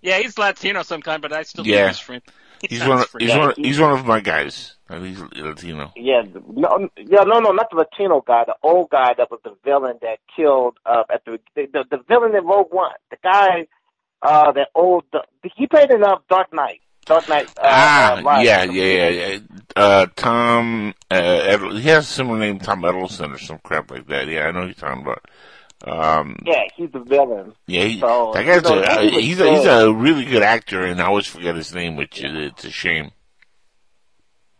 yeah, 0.02 0.18
he's 0.18 0.38
Latino 0.38 0.82
some 0.82 1.02
kind, 1.02 1.20
but 1.22 1.32
I 1.32 1.42
still 1.42 1.66
Yeah. 1.66 1.76
think 1.76 1.88
he's 1.88 1.98
French. 1.98 2.24
He 2.62 2.66
He's 2.76 2.80
one. 2.88 2.98
Of, 3.00 3.14
he's 3.18 3.30
one. 3.30 3.50
Of, 3.50 3.56
he's 3.56 3.78
one 3.80 3.92
of 3.92 4.04
my 4.06 4.20
guys. 4.20 4.74
Uh, 4.90 5.00
He's 5.00 5.20
Latino. 5.36 5.92
Yeah, 5.96 6.22
no, 6.48 6.88
yeah, 6.96 7.22
no, 7.24 7.38
no, 7.40 7.50
not 7.52 7.68
the 7.70 7.76
Latino 7.76 8.20
guy, 8.26 8.44
the 8.46 8.56
old 8.62 8.88
guy 8.90 9.12
that 9.18 9.30
was 9.30 9.38
the 9.44 9.54
villain 9.64 9.98
that 10.02 10.18
killed 10.34 10.78
uh, 10.86 11.02
at 11.12 11.24
the, 11.26 11.38
the 11.54 11.66
the 11.72 11.84
the 11.90 11.98
villain 12.08 12.34
in 12.34 12.44
Rogue 12.46 12.68
One, 12.72 12.92
the 13.10 13.18
guy, 13.22 13.66
uh, 14.22 14.50
that 14.52 14.68
old, 14.74 15.04
the, 15.12 15.22
he 15.56 15.66
played 15.66 15.90
in 15.90 16.02
uh, 16.02 16.16
Dark 16.30 16.52
Knight, 16.54 16.80
Dark 17.04 17.28
Knight. 17.28 17.48
Uh, 17.58 17.62
ah, 17.64 18.16
uh, 18.16 18.22
Rises. 18.22 18.46
yeah, 18.46 18.64
yeah, 18.64 19.08
yeah, 19.10 19.26
yeah. 19.28 19.38
Uh, 19.76 20.06
Tom. 20.16 20.94
Uh, 21.10 21.14
Ed- 21.14 21.72
he 21.74 21.88
has 21.90 22.08
a 22.08 22.12
similar 22.12 22.38
name, 22.38 22.58
Tom 22.58 22.80
Edelson 22.82 23.34
or 23.34 23.38
some 23.38 23.58
crap 23.62 23.90
like 23.90 24.06
that. 24.08 24.26
Yeah, 24.26 24.46
I 24.46 24.50
know 24.52 24.60
who 24.62 24.66
you're 24.68 24.74
talking 24.74 25.02
about. 25.02 25.22
Um, 25.84 26.36
Yeah, 26.44 26.64
he's 26.76 26.90
the 26.90 27.00
villain. 27.00 27.54
yeah, 27.66 27.84
he, 27.84 28.00
So, 28.00 28.32
that 28.34 28.44
guy's 28.44 28.62
you 28.62 28.76
know, 28.76 28.82
a, 28.82 28.86
uh, 28.86 29.00
he 29.00 29.14
was 29.14 29.24
he's 29.24 29.40
a, 29.40 29.50
he's 29.50 29.66
a 29.66 29.92
really 29.92 30.24
good 30.24 30.42
actor, 30.42 30.84
and 30.84 31.00
I 31.00 31.06
always 31.06 31.26
forget 31.26 31.54
his 31.54 31.72
name, 31.72 31.96
which 31.96 32.22
is 32.22 32.32
it's 32.34 32.64
a 32.64 32.70
shame. 32.70 33.12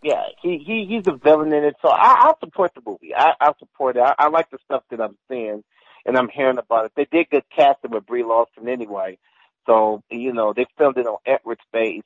Yeah, 0.03 0.23
he 0.43 0.59
he 0.59 0.87
he's 0.89 1.03
the 1.03 1.17
villain 1.17 1.53
in 1.53 1.65
it. 1.65 1.75
So 1.83 1.89
I, 1.89 2.29
I 2.29 2.33
support 2.39 2.73
the 2.75 2.83
movie. 2.87 3.15
I, 3.17 3.33
I 3.41 3.53
support 3.59 3.97
it. 3.97 4.03
I, 4.03 4.15
I 4.17 4.29
like 4.29 4.49
the 4.51 4.59
stuff 4.65 4.85
that 4.91 5.01
I'm 5.01 5.17
seeing 5.29 5.65
and 6.09 6.17
I'm 6.17 6.29
hearing 6.29 6.59
about 6.59 6.87
it. 6.87 6.93
They 6.97 7.07
did 7.11 7.31
good 7.31 7.45
casting 7.55 7.91
with 7.91 8.07
Brie 8.07 8.25
Larson 8.25 8.69
anyway. 8.69 9.19
So 9.67 10.03
you 10.11 10.33
know 10.33 10.53
they 10.57 10.67
filmed 10.77 10.97
it 10.97 11.07
on 11.07 11.19
Edward's 11.27 11.61
base. 11.73 12.03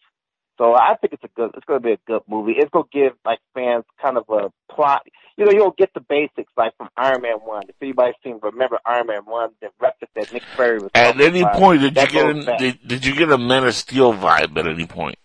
So 0.63 0.77
I 0.77 0.95
think 0.95 1.13
it's 1.15 1.25
a 1.25 1.29
good. 1.35 1.51
It's 1.57 1.65
going 1.65 1.81
to 1.81 1.85
be 1.85 1.93
a 1.93 1.99
good 2.07 2.23
movie. 2.29 2.53
It's 2.57 2.71
going 2.71 2.85
to 2.85 2.97
give 2.97 3.13
like 3.25 3.41
fans 3.53 3.85
kind 4.01 4.17
of 4.17 4.25
a 4.29 4.53
plot. 4.73 5.03
You 5.37 5.45
know, 5.45 5.51
you'll 5.51 5.75
get 5.77 5.93
the 5.93 6.01
basics 6.01 6.53
like 6.57 6.77
from 6.77 6.89
Iron 6.97 7.23
Man 7.23 7.39
One. 7.39 7.65
If 7.69 7.75
anybody's 7.83 8.15
seen, 8.23 8.39
remember 8.41 8.79
Iron 8.87 9.09
Man 9.09 9.23
One, 9.25 9.51
the 9.61 9.71
reference 9.81 10.13
that 10.15 10.33
Nick 10.33 10.45
Fury 10.55 10.79
was. 10.79 10.91
At 10.95 11.21
any 11.21 11.41
about, 11.41 11.59
point, 11.59 11.81
did 11.81 11.97
you 11.97 12.07
get 12.07 12.59
did, 12.59 12.79
did 12.87 13.05
you 13.05 13.17
get 13.17 13.33
a 13.33 13.39
Man 13.39 13.67
of 13.67 13.75
Steel 13.75 14.15
vibe 14.15 14.57
at 14.57 14.69
any 14.69 14.87
point? 14.87 15.17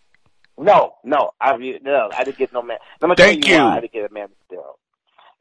No, 0.57 0.95
no, 1.03 1.33
I 1.39 1.55
no, 1.55 2.09
I 2.17 2.23
didn't 2.23 2.39
get 2.39 2.51
no 2.51 2.63
man. 2.63 2.79
Let 2.99 3.09
me 3.09 3.15
Thank 3.15 3.43
tell 3.43 3.53
you, 3.53 3.63
why. 3.63 3.77
I 3.77 3.79
didn't 3.81 3.93
get 3.93 4.09
a 4.09 4.13
man 4.13 4.23
of 4.23 4.31
steel. 4.47 4.79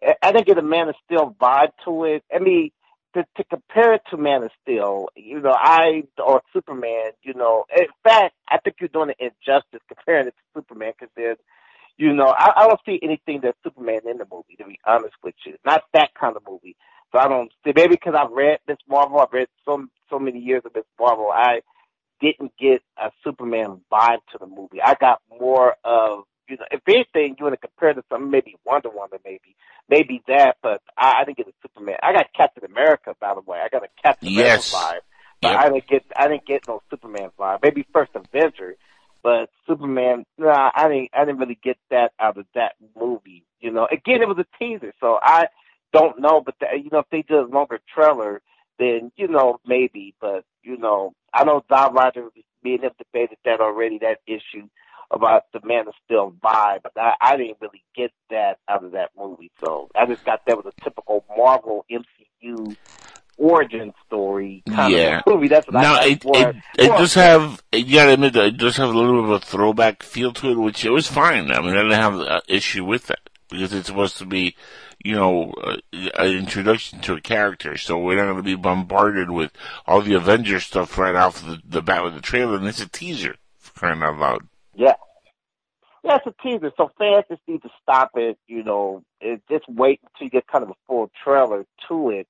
I- 0.07 0.17
I 0.23 0.33
didn't 0.33 0.47
get 0.47 0.59
a 0.59 0.63
man 0.63 0.91
of 0.91 0.95
steel 1.07 1.35
vibe 1.41 1.73
to 1.87 2.05
it. 2.05 2.23
I 2.35 2.39
mean, 2.39 2.71
to, 3.17 3.27
to 3.37 3.45
compare 3.45 3.95
it 3.95 4.03
to 4.11 4.17
Man 4.19 4.43
of 4.43 4.51
Steel, 4.63 5.09
you 5.17 5.41
know, 5.41 5.55
I 5.55 6.05
or 6.23 6.43
Superman, 6.53 7.13
you 7.23 7.33
know, 7.35 7.65
in 7.75 7.87
fact, 8.05 8.35
I 8.49 8.59
think 8.59 8.77
you're 8.79 8.89
doing 8.89 9.11
an 9.19 9.31
injustice 9.31 9.81
comparing 9.89 10.27
it 10.27 10.35
to 10.37 10.61
Superman 10.61 10.93
because 10.99 11.13
there's, 11.17 11.39
you 11.97 12.13
know, 12.13 12.27
I, 12.27 12.53
I 12.57 12.69
don't 12.69 12.81
see 12.85 13.01
anything 13.03 13.41
that's 13.43 13.57
Superman 13.65 14.01
in 14.09 14.19
the 14.19 14.27
movie. 14.31 14.57
To 14.59 14.67
be 14.67 14.79
honest 14.87 15.15
with 15.25 15.35
you, 15.47 15.55
not 15.65 15.85
that 15.95 16.11
kind 16.19 16.37
of 16.37 16.43
movie. 16.47 16.77
So 17.13 17.19
I 17.19 17.29
don't 17.29 17.51
see. 17.65 17.73
Maybe 17.75 17.95
because 17.95 18.15
I've 18.15 18.33
read 18.33 18.59
Miss 18.69 18.77
Marvel, 18.89 19.21
I've 19.21 19.33
read 19.33 19.49
so 19.65 19.87
so 20.11 20.19
many 20.19 20.41
years 20.41 20.63
of 20.67 20.75
Miss 20.75 20.85
Marvel, 21.01 21.31
I 21.33 21.61
didn't 22.21 22.53
get 22.59 22.83
a 22.99 23.11
Superman 23.25 23.81
vibe 23.91 24.19
to 24.33 24.39
the 24.39 24.47
movie. 24.47 24.83
I 24.83 24.95
got 24.95 25.21
more 25.41 25.77
of, 25.85 26.25
you 26.49 26.57
know, 26.57 26.65
if 26.71 26.81
anything, 26.87 27.37
you 27.39 27.45
want 27.45 27.55
to 27.61 27.69
compare 27.69 27.93
to 27.95 28.03
something, 28.09 28.31
maybe 28.31 28.57
Wonder 28.65 28.91
Woman, 28.91 29.19
maybe, 29.25 29.57
maybe 29.89 30.23
that, 30.29 30.57
but 30.63 30.83
I, 30.97 31.21
I 31.21 31.25
didn't 31.25 31.39
get 31.39 31.49
a 31.49 31.53
Superman. 31.63 31.97
I 32.03 32.13
got 32.13 32.27
Captain 32.37 32.65
America, 32.65 33.15
by 33.21 33.35
the 33.35 33.41
way. 33.41 33.59
I 33.65 33.69
got 33.69 33.85
a 33.85 33.89
Captain 34.03 34.29
Yes. 34.29 34.73
America 34.73 34.97
vibe, 34.97 35.01
but 35.43 35.51
Yep. 35.53 35.61
I 35.61 35.69
didn't 35.69 35.87
get, 35.87 36.05
I 36.17 36.29
didn't 36.29 36.47
get 36.47 36.69
no 36.69 36.83
Superman 36.91 37.31
vibe. 37.39 37.59
Maybe 37.63 37.87
First 37.93 38.13
Avenger, 38.15 38.77
but 39.23 39.51
Superman, 39.67 40.25
nah, 40.39 40.71
I 40.75 40.89
didn't, 40.89 41.11
I 41.13 41.25
didn't 41.25 41.39
really 41.39 41.59
get 41.63 41.79
that 41.91 42.13
out 42.19 42.39
of 42.39 42.47
that 42.55 42.75
movie. 42.99 43.45
You 43.61 43.73
know, 43.73 43.87
again, 43.91 44.23
it 44.23 44.29
was 44.29 44.39
a 44.39 44.47
teaser, 44.59 44.93
so 45.01 45.19
I 45.23 45.47
don't 45.93 46.21
know, 46.21 46.41
but 46.45 46.55
the, 46.61 46.67
you 46.77 46.91
know, 46.91 47.01
if 47.01 47.07
they 47.11 47.23
did 47.23 47.39
a 47.39 47.43
longer 47.47 47.81
trailer, 47.93 48.43
then 48.79 49.11
you 49.17 49.29
know 49.29 49.59
maybe. 49.67 50.15
But 50.21 50.45
you 50.63 50.77
know, 50.77 51.15
I 51.33 51.45
know 51.45 51.65
Don 51.69 51.95
Rogers, 51.95 52.33
me 52.63 52.75
and 52.75 52.85
him 52.85 52.91
debated 52.99 53.39
that 53.45 53.61
already. 53.61 53.99
That 53.99 54.19
issue 54.27 54.69
about 55.11 55.45
the 55.53 55.61
Man 55.65 55.87
of 55.89 55.95
Steel 56.05 56.35
vibe, 56.43 56.83
but 56.83 56.93
I, 56.97 57.13
I 57.21 57.37
didn't 57.37 57.59
really 57.61 57.83
get 57.97 58.13
that 58.31 58.59
out 58.69 58.85
of 58.85 58.93
that 58.93 59.11
movie. 59.17 59.51
So 59.61 59.89
I 59.95 60.07
just 60.07 60.25
got 60.25 60.41
that 60.47 60.57
was 60.57 60.67
a 60.67 60.85
typical 60.85 61.25
Marvel 61.37 61.85
MCU 61.91 62.77
origin 63.39 63.93
story 64.07 64.63
kind 64.69 64.93
Yeah. 64.93 65.19
of 65.19 65.35
movie. 65.35 65.49
That's 65.49 65.67
what 65.67 65.75
Now 65.75 65.95
I 65.95 66.05
it 66.07 66.25
it, 66.25 66.57
it 66.79 66.89
does 66.89 67.15
have 67.15 67.63
you 67.73 67.95
gotta 67.95 68.15
admit 68.15 68.33
that 68.35 68.47
it 68.47 68.57
does 68.57 68.77
have 68.79 68.89
a 68.91 68.99
little 68.99 69.23
bit 69.23 69.25
of 69.25 69.43
a 69.43 69.45
throwback 69.45 70.03
feel 70.03 70.33
to 70.35 70.51
it, 70.53 70.59
which 70.59 70.85
it 70.85 70.91
was 70.91 71.07
fine. 71.07 71.51
I 71.51 71.61
mean, 71.61 71.77
I 71.77 71.83
didn't 71.83 71.93
have 71.93 72.15
an 72.19 72.41
issue 72.49 72.85
with 72.85 73.07
that 73.09 73.21
because 73.51 73.73
it's 73.73 73.87
supposed 73.89 74.17
to 74.19 74.25
be, 74.27 74.57
you 75.05 75.15
know, 75.15 75.53
uh, 75.63 75.77
an 75.93 76.31
introduction 76.37 77.01
to 77.03 77.15
a 77.15 77.21
character. 77.21 77.77
So 77.77 77.99
we're 77.99 78.17
not 78.17 78.25
going 78.25 78.37
to 78.39 78.43
be 78.43 78.57
bombarded 78.57 79.31
with 79.31 79.53
all 79.87 80.01
the 80.01 80.15
Avengers 80.15 80.65
stuff 80.65 80.99
right 80.99 81.15
off 81.15 81.45
the, 81.45 81.61
the 81.65 81.83
bat 81.83 82.03
with 82.03 82.15
the 82.15 82.21
trailer, 82.21 82.57
and 82.57 82.67
it's 82.67 82.81
a 82.81 82.89
teaser 82.89 83.37
for 83.59 83.73
crying 83.79 84.03
out 84.03 84.19
loud. 84.19 84.49
Yeah. 84.77 84.95
Yeah, 86.05 86.19
it's 86.25 86.27
a 86.27 86.43
teaser, 86.43 86.71
so 86.77 86.91
fans 86.99 87.25
just 87.29 87.41
need 87.49 87.63
to 87.63 87.69
stop 87.83 88.13
it, 88.15 88.39
you 88.47 88.63
know, 88.63 89.03
it, 89.21 89.43
just 89.51 89.65
wait 89.69 90.01
until 90.05 90.27
you 90.27 90.31
get 90.31 90.47
kind 90.47 90.63
of 90.63 90.71
a 90.71 90.75
full 90.87 91.11
trailer 91.25 91.67
to 91.89 92.11
it. 92.11 92.29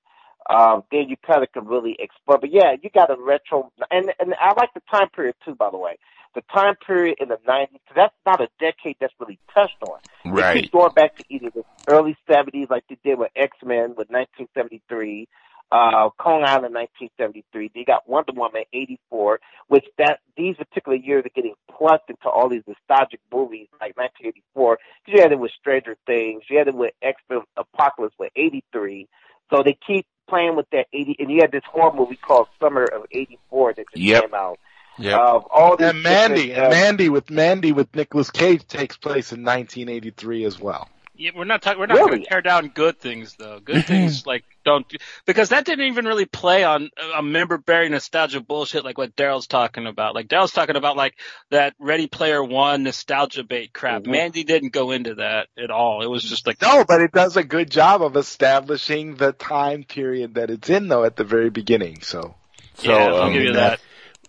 Um, 0.48 0.84
then 0.90 1.08
you 1.08 1.16
kind 1.26 1.42
of 1.42 1.52
can 1.52 1.66
really 1.66 1.96
explore. 1.98 2.38
But 2.38 2.52
yeah, 2.52 2.76
you 2.80 2.88
got 2.88 3.10
a 3.10 3.16
retro, 3.20 3.72
and 3.90 4.12
and 4.20 4.34
I 4.40 4.52
like 4.56 4.72
the 4.74 4.82
time 4.90 5.08
period 5.10 5.34
too. 5.44 5.56
By 5.56 5.70
the 5.70 5.76
way, 5.76 5.98
the 6.36 6.42
time 6.54 6.76
period 6.86 7.16
in 7.20 7.28
the 7.28 7.38
'90s, 7.48 7.72
because 7.72 7.96
that's 7.96 8.14
not 8.24 8.40
a 8.40 8.48
decade 8.60 8.96
that's 9.00 9.12
really 9.18 9.40
touched 9.52 9.82
on. 9.82 9.98
Right. 10.24 10.62
keep 10.62 10.72
going 10.72 10.92
back 10.94 11.16
to 11.16 11.24
either 11.28 11.50
the 11.50 11.64
early 11.88 12.16
'70s, 12.30 12.70
like 12.70 12.84
they 12.88 12.96
did 13.02 13.18
with 13.18 13.32
X 13.34 13.56
Men 13.64 13.90
with 13.96 14.08
1973, 14.08 15.26
uh, 15.72 16.10
Kong 16.18 16.42
Island 16.44 16.74
1973. 16.74 17.70
They 17.74 17.84
got 17.84 18.08
Wonder 18.08 18.32
Woman 18.34 18.62
'84, 18.72 19.40
which 19.68 19.84
that 19.98 20.20
these 20.36 20.56
particular 20.56 20.96
years 20.96 21.24
are 21.26 21.30
getting 21.34 21.54
plucked 21.76 22.10
into 22.10 22.28
all 22.28 22.48
these 22.48 22.62
nostalgic 22.66 23.20
movies 23.32 23.68
like 23.80 23.96
1984. 23.96 24.78
You 25.06 25.22
had 25.22 25.32
it 25.32 25.38
with 25.38 25.50
Stranger 25.60 25.96
Things, 26.06 26.42
you 26.48 26.58
had 26.58 26.68
it 26.68 26.74
with 26.74 26.92
X 27.02 27.20
Men 27.28 27.40
Apocalypse 27.56 28.14
with 28.18 28.30
'83. 28.36 29.08
So 29.50 29.62
they 29.64 29.76
keep 29.86 30.06
playing 30.28 30.56
with 30.56 30.66
that 30.72 30.86
80, 30.92 31.16
and 31.20 31.30
you 31.30 31.38
had 31.40 31.52
this 31.52 31.62
horror 31.70 31.92
movie 31.94 32.16
called 32.16 32.48
Summer 32.60 32.84
of 32.84 33.06
'84 33.12 33.74
that 33.74 33.86
just 33.92 34.02
Yep. 34.02 34.22
came 34.22 34.34
out. 34.34 34.58
Yeah. 34.98 35.18
Of 35.18 35.44
all 35.52 35.76
these 35.76 35.88
And 35.88 36.02
Mandy, 36.02 36.46
different, 36.48 36.64
and 36.64 36.66
uh, 36.66 36.70
Mandy 36.76 37.08
with 37.10 37.30
Mandy 37.30 37.72
with 37.72 37.94
Nicolas 37.94 38.30
Cage 38.30 38.66
takes 38.66 38.96
place 38.96 39.30
in 39.32 39.44
1983 39.44 40.44
as 40.44 40.58
well. 40.58 40.88
Yeah, 41.14 41.30
we're 41.34 41.44
not 41.44 41.62
talking. 41.62 41.78
We're 41.80 41.86
not 41.86 41.98
going 41.98 42.22
to 42.22 42.26
tear 42.28 42.40
down 42.42 42.68
good 42.68 42.98
things 42.98 43.34
though. 43.38 43.60
Good 43.60 43.84
things 43.84 44.26
like 44.26 44.44
don't 44.66 44.92
because 45.24 45.50
that 45.50 45.64
didn't 45.64 45.86
even 45.86 46.04
really 46.04 46.26
play 46.26 46.64
on 46.64 46.90
a 47.16 47.22
member 47.22 47.56
bearing 47.56 47.92
nostalgia 47.92 48.40
bullshit 48.40 48.84
like 48.84 48.98
what 48.98 49.14
Daryl's 49.16 49.46
talking 49.46 49.86
about. 49.86 50.14
Like 50.14 50.26
Daryl's 50.26 50.52
talking 50.52 50.76
about 50.76 50.96
like 50.96 51.14
that 51.50 51.74
Ready 51.78 52.08
Player 52.08 52.42
One 52.42 52.82
nostalgia 52.82 53.44
bait 53.44 53.72
crap. 53.72 54.02
Mhm. 54.02 54.08
Mandy 54.08 54.44
didn't 54.44 54.72
go 54.72 54.90
into 54.90 55.14
that 55.14 55.48
at 55.56 55.70
all. 55.70 56.02
It 56.02 56.08
was 56.08 56.24
just 56.24 56.46
like 56.46 56.60
No, 56.60 56.84
but 56.86 57.00
it 57.00 57.12
does 57.12 57.36
a 57.36 57.44
good 57.44 57.70
job 57.70 58.02
of 58.02 58.16
establishing 58.16 59.14
the 59.14 59.32
time 59.32 59.84
period 59.84 60.34
that 60.34 60.50
it's 60.50 60.68
in, 60.68 60.88
though, 60.88 61.04
at 61.04 61.16
the 61.16 61.24
very 61.24 61.50
beginning. 61.50 62.02
So 62.02 62.34
So, 62.74 62.90
yeah, 62.90 62.96
I'll 62.96 63.22
um, 63.22 63.32
give 63.32 63.42
you 63.42 63.52
that. 63.54 63.80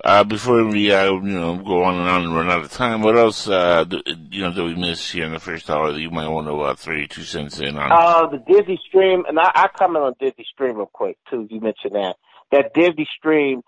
Uh, 0.03 0.23
before 0.23 0.63
we, 0.65 0.91
uh, 0.91 1.11
you 1.11 1.21
know, 1.21 1.57
go 1.57 1.83
on 1.83 1.95
and 1.95 2.07
on 2.07 2.23
and 2.23 2.35
run 2.35 2.49
out 2.49 2.63
of 2.63 2.71
time, 2.71 3.01
what 3.01 3.17
else, 3.17 3.47
uh, 3.47 3.83
do, 3.83 4.01
you 4.29 4.41
know, 4.41 4.53
did 4.53 4.63
we 4.63 4.75
miss 4.75 5.09
here 5.09 5.25
in 5.25 5.33
the 5.33 5.39
first 5.39 5.69
hour 5.69 5.91
that 5.91 5.99
you 5.99 6.11
might 6.11 6.27
want 6.27 6.45
to, 6.47 6.53
uh, 6.59 6.75
throw 6.75 6.95
your 6.95 7.07
two 7.07 7.23
cents 7.23 7.59
in 7.59 7.77
on? 7.77 7.91
Uh, 7.91 8.27
the 8.27 8.37
Disney 8.37 8.79
Stream, 8.87 9.23
and 9.27 9.39
I, 9.39 9.51
I 9.55 9.67
comment 9.75 10.05
on 10.05 10.13
Disney 10.19 10.45
Stream 10.53 10.75
real 10.75 10.89
quick 10.91 11.17
too. 11.29 11.47
You 11.49 11.59
mentioned 11.59 11.95
that 11.95 12.15
that 12.51 12.73
Disney 12.73 13.07
Stream, 13.17 13.61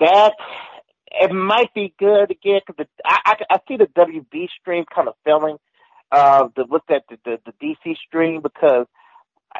that 0.00 0.32
it 1.20 1.32
might 1.32 1.72
be 1.74 1.94
good 1.98 2.30
again 2.30 2.60
because 2.66 2.86
I, 3.04 3.18
I 3.26 3.34
I 3.50 3.58
see 3.68 3.76
the 3.76 3.86
WB 3.86 4.48
stream 4.58 4.84
kind 4.92 5.08
of 5.08 5.14
failing. 5.24 5.58
Uh, 6.10 6.48
the 6.56 6.64
what's 6.64 6.86
that 6.88 7.04
the, 7.08 7.18
the 7.24 7.38
the 7.44 7.52
DC 7.86 7.96
stream 8.06 8.40
because 8.42 8.86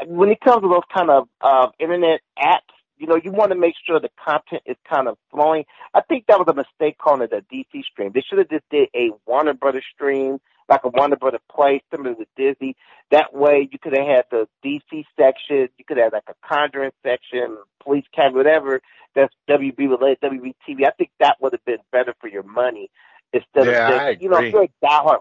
when 0.06 0.30
it 0.30 0.40
comes 0.40 0.62
to 0.62 0.68
those 0.68 0.82
kind 0.92 1.10
of 1.10 1.28
uh, 1.40 1.68
internet 1.78 2.20
apps, 2.38 2.71
you 3.02 3.08
know, 3.08 3.20
you 3.22 3.32
want 3.32 3.50
to 3.50 3.58
make 3.58 3.74
sure 3.84 3.98
the 3.98 4.10
content 4.24 4.62
is 4.64 4.76
kind 4.88 5.08
of 5.08 5.18
flowing. 5.32 5.64
I 5.92 6.02
think 6.02 6.26
that 6.28 6.38
was 6.38 6.46
a 6.46 6.54
mistake 6.54 6.98
calling 6.98 7.22
it 7.22 7.32
a 7.32 7.42
DC 7.52 7.82
stream. 7.82 8.12
They 8.14 8.20
should 8.20 8.38
have 8.38 8.48
just 8.48 8.62
did 8.70 8.90
a 8.94 9.10
Warner 9.26 9.54
Brothers 9.54 9.84
stream, 9.92 10.38
like 10.68 10.82
a 10.84 10.88
Warner 10.88 11.16
Brother 11.16 11.40
play 11.50 11.82
similar 11.90 12.14
to 12.14 12.26
Disney. 12.36 12.76
That 13.10 13.34
way, 13.34 13.68
you 13.72 13.78
could 13.80 13.96
have 13.96 14.06
had 14.06 14.24
the 14.30 14.48
DC 14.64 15.04
section, 15.18 15.68
you 15.76 15.84
could 15.84 15.96
have 15.96 16.12
like 16.12 16.22
a 16.28 16.34
Conjuring 16.46 16.92
section, 17.02 17.58
Police 17.82 18.04
Academy, 18.12 18.36
whatever. 18.36 18.80
That's 19.16 19.34
WB 19.50 19.78
related, 19.78 20.20
WB 20.20 20.54
TV. 20.66 20.86
I 20.86 20.92
think 20.96 21.10
that 21.18 21.38
would 21.40 21.54
have 21.54 21.64
been 21.64 21.78
better 21.90 22.14
for 22.20 22.28
your 22.28 22.44
money 22.44 22.88
instead 23.32 23.66
Yeah, 23.66 23.88
of 23.88 24.12
just, 24.12 24.22
you 24.22 24.28
know, 24.28 24.38
if 24.38 24.52
you're 24.52 24.62
a 24.62 24.68
diehard. 24.86 25.18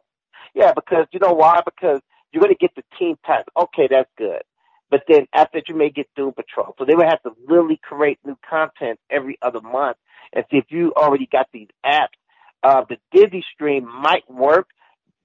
Yeah, 0.53 0.73
because 0.75 1.07
you 1.11 1.19
know 1.19 1.33
why? 1.33 1.61
Because 1.65 1.99
you're 2.31 2.41
going 2.41 2.53
to 2.53 2.59
get 2.59 2.75
the 2.75 2.83
team 2.99 3.15
type. 3.25 3.45
Okay, 3.57 3.87
that's 3.89 4.09
good. 4.19 4.43
But 4.91 5.03
then 5.07 5.25
after 5.33 5.61
you 5.67 5.75
may 5.75 5.89
get 5.89 6.07
Doom 6.15 6.33
Patrol. 6.33 6.75
So 6.77 6.85
they 6.85 6.93
would 6.93 7.07
have 7.07 7.23
to 7.23 7.31
really 7.47 7.79
create 7.81 8.19
new 8.25 8.37
content 8.47 8.99
every 9.09 9.39
other 9.41 9.61
month. 9.61 9.97
And 10.33 10.45
see 10.51 10.57
if 10.57 10.65
you 10.69 10.93
already 10.95 11.27
got 11.31 11.47
these 11.51 11.67
apps, 11.85 12.19
uh, 12.61 12.83
the 12.87 12.97
Disney 13.11 13.43
stream 13.53 13.85
might 13.85 14.29
work 14.29 14.67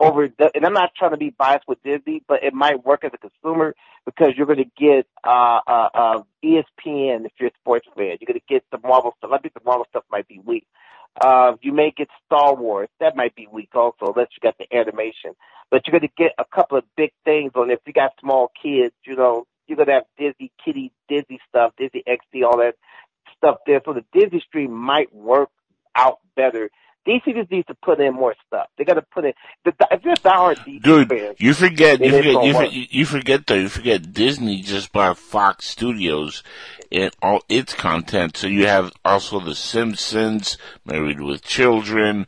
over 0.01 0.29
the, 0.29 0.51
and 0.55 0.65
I'm 0.65 0.73
not 0.73 0.91
trying 0.97 1.13
to 1.13 1.17
be 1.17 1.31
biased 1.31 1.67
with 1.69 1.83
Disney, 1.83 2.23
but 2.27 2.43
it 2.43 2.55
might 2.55 2.85
work 2.85 3.05
as 3.05 3.11
a 3.15 3.19
consumer 3.19 3.75
because 4.05 4.31
you're 4.37 4.47
going 4.47 4.59
to 4.59 4.71
get, 4.77 5.07
uh, 5.25 5.61
uh, 5.67 5.89
uh, 5.95 6.23
ESPN 6.45 7.25
if 7.25 7.33
you're 7.39 7.49
a 7.49 7.59
sports 7.61 7.87
fan. 7.97 8.17
You're 8.21 8.27
going 8.27 8.41
to 8.41 8.47
get 8.49 8.65
the 8.71 8.79
Marvel 8.87 9.15
stuff. 9.19 9.31
I 9.33 9.39
think 9.39 9.55
the 9.55 9.61
Marvel 9.65 9.87
stuff 9.91 10.05
might 10.11 10.29
be 10.29 10.41
weak. 10.45 10.67
Uh, 11.21 11.53
you 11.63 11.73
may 11.73 11.93
get 11.97 12.09
Star 12.27 12.55
Wars. 12.55 12.89
That 13.01 13.17
might 13.17 13.35
be 13.35 13.49
weak 13.51 13.71
also, 13.75 14.13
unless 14.15 14.29
you 14.33 14.41
got 14.43 14.57
the 14.59 14.67
animation. 14.77 15.35
But 15.71 15.87
you're 15.87 15.99
going 15.99 16.09
to 16.09 16.23
get 16.23 16.33
a 16.39 16.45
couple 16.45 16.79
of 16.79 16.85
big 16.97 17.13
things 17.25 17.53
on 17.55 17.71
if 17.71 17.81
you 17.87 17.93
got 17.93 18.13
small 18.21 18.51
kids, 18.63 18.95
you 19.07 19.17
know, 19.17 19.47
you're 19.67 19.85
to 19.85 19.93
have 19.93 20.05
Disney 20.19 20.53
Kitty, 20.65 20.93
Disney 21.09 21.41
stuff, 21.49 21.73
Disney 21.79 22.03
XD, 22.07 22.45
all 22.45 22.59
that 22.59 22.75
stuff 23.37 23.59
there. 23.67 23.81
So 23.85 23.93
the 23.93 24.05
Disney 24.13 24.43
stream 24.47 24.73
might 24.73 25.15
work 25.15 25.51
out 25.95 26.19
better. 26.35 26.71
DC 27.07 27.35
just 27.35 27.51
needs 27.51 27.67
to 27.69 27.75
put 27.75 28.01
in 28.01 28.15
more 28.15 28.35
stuff. 28.47 28.67
They 28.77 28.85
got 28.85 28.95
to 28.95 29.03
put 29.03 29.25
in, 29.25 29.33
the, 29.65 29.73
if 29.93 30.03
you're 30.03 30.15
a 30.15 30.17
diehard 30.17 30.57
DC 30.59 30.83
Dude, 30.83 31.09
fan, 31.09 31.35
you 31.39 31.55
forget, 31.55 32.01
you 32.01 32.11
forget, 32.11 32.45
you, 32.45 32.53
forget, 32.53 32.73
you 32.73 33.07
forget 33.07 33.47
though, 33.47 33.55
you 33.55 33.69
forget 33.69 34.13
Disney 34.13 34.63
just 34.63 34.93
bought 34.93 35.17
Fox 35.17 35.67
Studios 35.67 36.43
and 36.91 37.15
all 37.23 37.43
its 37.49 37.75
content. 37.75 38.37
So 38.37 38.49
you 38.49 38.67
have 38.67 38.93
also 39.05 39.39
The 39.39 39.55
Simpsons, 39.55 40.59
Married 40.85 41.21
with 41.21 41.43
Children, 41.43 42.27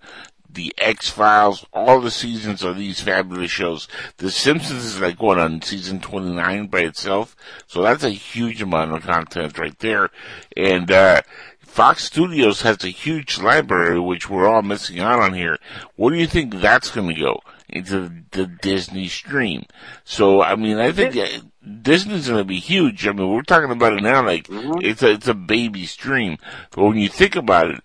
The 0.58 0.74
X 0.78 1.08
Files, 1.08 1.64
all 1.72 2.00
the 2.00 2.10
seasons 2.10 2.64
of 2.64 2.76
these 2.76 3.00
fabulous 3.00 3.52
shows. 3.52 3.86
The 4.16 4.28
Simpsons 4.28 4.84
is 4.84 5.00
like 5.00 5.16
going 5.16 5.38
on 5.38 5.62
season 5.62 6.00
29 6.00 6.66
by 6.66 6.80
itself. 6.80 7.36
So 7.68 7.80
that's 7.82 8.02
a 8.02 8.10
huge 8.10 8.60
amount 8.60 8.92
of 8.92 9.04
content 9.04 9.56
right 9.56 9.78
there. 9.78 10.10
And, 10.56 10.90
uh, 10.90 11.22
Fox 11.60 12.02
Studios 12.02 12.62
has 12.62 12.82
a 12.82 12.88
huge 12.88 13.38
library, 13.38 14.00
which 14.00 14.28
we're 14.28 14.48
all 14.48 14.62
missing 14.62 14.98
out 14.98 15.20
on 15.20 15.32
here. 15.32 15.58
Where 15.94 16.12
do 16.12 16.18
you 16.18 16.26
think 16.26 16.54
that's 16.54 16.90
going 16.90 17.14
to 17.14 17.20
go? 17.20 17.40
Into 17.68 18.24
the 18.30 18.46
Disney 18.46 19.08
stream. 19.08 19.66
So, 20.04 20.42
I 20.42 20.56
mean, 20.56 20.78
I 20.78 20.90
think 20.90 21.14
Disney's 21.82 22.28
going 22.28 22.40
to 22.40 22.44
be 22.44 22.60
huge. 22.60 23.06
I 23.06 23.12
mean, 23.12 23.28
we're 23.28 23.42
talking 23.42 23.70
about 23.70 23.92
it 23.92 24.02
now 24.02 24.24
like 24.24 24.46
mm-hmm. 24.46 24.80
it's 24.80 25.02
a, 25.02 25.10
it's 25.10 25.28
a 25.28 25.34
baby 25.34 25.84
stream. 25.84 26.38
But 26.70 26.84
when 26.84 26.96
you 26.96 27.08
think 27.10 27.36
about 27.36 27.70
it, 27.70 27.80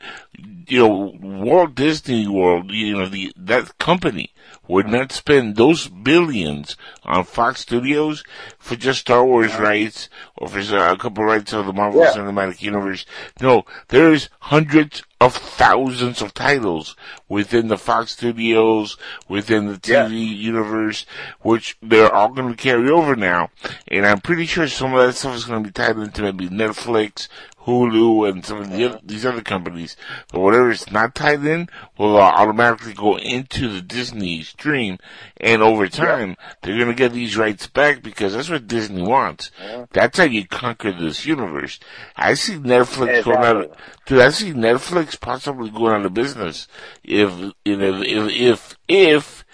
you 0.70 0.80
know, 0.80 1.18
Walt 1.22 1.76
Disney 1.76 2.28
World, 2.28 2.72
you 2.72 2.98
know, 2.98 3.08
the, 3.08 3.34
that 3.36 3.78
company 3.80 4.34
would 4.68 4.88
not 4.88 5.12
spend 5.12 5.56
those 5.56 5.88
billions 5.88 6.78
on 7.04 7.24
Fox 7.26 7.62
Studios 7.62 8.24
for 8.58 8.76
just 8.76 9.02
Star 9.02 9.26
Wars 9.26 9.56
rights 9.56 10.10
or 10.38 10.48
for 10.48 10.60
uh, 10.60 10.94
a 10.94 10.98
couple 10.98 11.24
of 11.24 11.30
rights 11.30 11.54
of 11.54 11.66
the 11.66 11.74
Marvel 11.74 12.02
Yeah. 12.02 12.14
Cinematic 12.14 12.62
Universe. 12.62 13.06
No, 13.42 13.66
there's 13.90 14.30
hundreds 14.40 15.04
of 15.20 15.36
thousands 15.36 16.22
of 16.22 16.34
titles 16.34 16.96
within 17.30 17.70
the 17.70 17.78
Fox 17.78 18.12
Studios, 18.12 18.98
within 19.30 19.68
the 19.68 19.78
TV 19.78 20.36
universe, 20.38 21.06
which 21.42 21.78
they're 21.82 22.14
all 22.14 22.30
going 22.30 22.50
to 22.50 22.62
carry 22.62 22.90
over 22.90 23.16
now. 23.16 23.50
And 23.88 24.06
I'm 24.06 24.20
pretty 24.20 24.46
sure 24.46 24.68
some 24.68 24.94
of 24.94 25.06
that 25.06 25.14
stuff 25.14 25.36
is 25.36 25.46
going 25.46 25.64
to 25.64 25.68
be 25.70 25.74
tied 25.74 25.98
into 25.98 26.24
maybe 26.24 26.50
Netflix, 26.50 27.30
Hulu, 27.66 28.30
and 28.30 28.46
some 28.46 28.62
of 28.62 28.70
the 28.70 28.86
other, 28.86 29.00
these 29.04 29.26
other 29.26 29.42
companies. 29.42 29.96
But 30.32 30.42
whatever 30.42 30.72
is 30.72 30.92
not 30.92 31.16
tied 31.16 31.46
in 31.46 31.70
will 31.98 32.18
uh, 32.18 32.22
automatically 32.22 32.94
go 32.94 33.18
into 33.18 33.70
the 33.70 33.82
Disney 33.82 34.44
stream. 34.44 34.98
And 35.38 35.62
over 35.62 35.88
time, 35.88 36.36
they're 36.62 36.78
going 36.78 36.90
to 36.90 36.94
get 36.94 37.14
these 37.14 37.38
rights 37.38 37.68
back 37.68 38.02
because 38.02 38.34
that's 38.34 38.50
what 38.50 38.68
Disney 38.68 39.02
wants. 39.02 39.52
That's 39.92 40.18
how 40.18 40.26
you 40.26 40.46
conquer 40.46 40.92
this 40.92 41.26
universe. 41.26 41.80
I 42.16 42.34
see 42.34 42.56
Netflix 42.56 43.24
going 43.24 43.38
out. 43.38 43.58
Exactly. 43.58 43.84
Dude, 44.06 44.22
I 44.22 44.30
see 44.30 44.52
Netflix 44.52 45.20
possibly 45.20 45.70
going 45.70 45.94
out 45.94 46.06
of 46.06 46.14
business 46.14 46.68
if 47.04 47.32
if 47.66 47.80
if 48.04 48.30
if, 48.30 48.78
if 48.88 49.46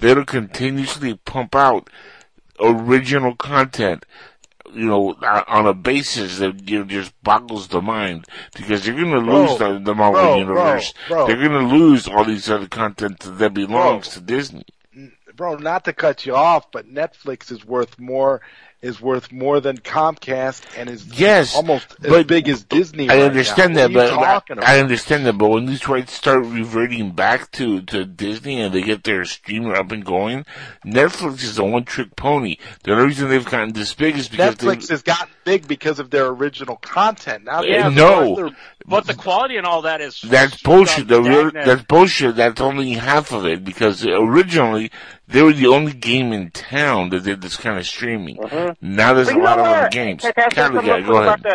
they 0.00 0.14
don't 0.14 0.26
continuously 0.26 1.14
pump 1.14 1.54
out 1.54 1.90
original 2.60 3.34
content. 3.34 4.04
You 4.74 4.86
know, 4.86 5.14
on 5.48 5.66
a 5.66 5.74
basis 5.74 6.38
that 6.38 6.68
you 6.68 6.80
know, 6.80 6.84
just 6.84 7.12
boggles 7.22 7.68
the 7.68 7.80
mind 7.80 8.26
because 8.54 8.84
they're 8.84 8.94
going 8.94 9.12
to 9.12 9.20
Bro, 9.20 9.40
lose 9.46 9.58
the, 9.58 9.78
the 9.78 9.94
Marvel 9.94 10.20
bro, 10.22 10.38
universe. 10.38 10.92
bro, 11.08 11.26
bro. 11.26 11.26
They're 11.26 11.48
going 11.48 11.68
to 11.68 11.74
lose 11.74 12.06
all 12.08 12.24
these 12.24 12.48
other 12.50 12.68
content 12.68 13.20
that 13.20 13.54
belongs 13.54 14.08
Bro. 14.08 14.14
to 14.14 14.20
Disney. 14.20 14.64
bro, 15.36 15.56
not 15.56 15.84
to 15.84 15.92
cut 15.92 16.26
you 16.26 16.34
off, 16.34 16.70
but 16.72 16.86
Netflix 16.92 17.50
is 17.52 17.64
worth 17.64 17.98
more 17.98 18.40
is 18.80 19.00
worth 19.00 19.32
more 19.32 19.58
than 19.60 19.76
Comcast 19.78 20.62
and 20.76 20.88
is 20.88 21.04
Yes, 21.18 21.54
almost 21.56 21.96
as 22.04 22.24
big 22.26 22.48
as 22.48 22.62
Disney. 22.62 23.08
I 23.10 23.14
right 23.16 23.22
understand 23.24 23.74
now. 23.74 23.88
that, 23.88 23.92
but 23.92 24.12
you 24.56 24.62
I 24.62 24.78
understand 24.78 25.26
that. 25.26 25.32
But 25.32 25.48
when 25.48 25.66
these 25.66 25.88
rights 25.88 26.12
start 26.12 26.44
reverting 26.44 27.10
back 27.12 27.50
to 27.52 27.82
to 27.82 28.04
Disney 28.04 28.60
and 28.60 28.72
they 28.72 28.82
get 28.82 29.02
their 29.04 29.24
streamer 29.24 29.74
up 29.74 29.90
and 29.90 30.04
going, 30.04 30.44
Netflix 30.86 31.42
is 31.42 31.58
a 31.58 31.64
one 31.64 31.84
trick 31.84 32.14
pony. 32.16 32.56
The 32.84 32.92
only 32.92 33.06
reason 33.06 33.28
they've 33.28 33.44
gotten 33.44 33.72
this 33.72 33.94
big 33.94 34.16
is 34.16 34.28
because 34.28 34.54
Netflix 34.56 34.86
they, 34.86 34.94
has 34.94 35.02
gotten 35.02 35.28
big 35.44 35.66
because 35.66 35.98
of 35.98 36.10
their 36.10 36.26
original 36.28 36.76
content. 36.76 37.44
Now, 37.44 37.62
they 37.62 37.70
Yeah, 37.70 37.84
have 37.84 37.94
no. 37.94 38.32
other- 38.34 38.56
But 38.86 39.06
the 39.06 39.14
quality 39.14 39.56
and 39.56 39.66
all 39.66 39.82
that 39.82 40.00
is 40.00 40.20
That's 40.22 40.62
bullshit. 40.62 41.08
The 41.08 41.20
real, 41.20 41.50
that's 41.50 41.82
bullshit. 41.82 42.36
That's 42.36 42.60
only 42.60 42.92
half 42.92 43.32
of 43.32 43.44
it 43.44 43.64
because 43.64 44.06
originally 44.06 44.90
they 45.28 45.42
were 45.42 45.52
the 45.52 45.66
only 45.66 45.92
game 45.92 46.32
in 46.32 46.50
town 46.50 47.10
that 47.10 47.24
did 47.24 47.42
this 47.42 47.56
kind 47.56 47.78
of 47.78 47.86
streaming. 47.86 48.38
Now 48.80 49.14
there's 49.14 49.28
a 49.28 49.38
lot 49.38 49.58
of 49.58 49.66
other 49.66 49.88
games. 49.90 50.22
Can 50.22 50.32
I 50.36 50.42
say 50.42 50.48
Cali 50.50 50.74
something 50.74 50.86
guy, 50.86 50.96
real 50.98 51.06
go 51.06 51.18
ahead. 51.18 51.46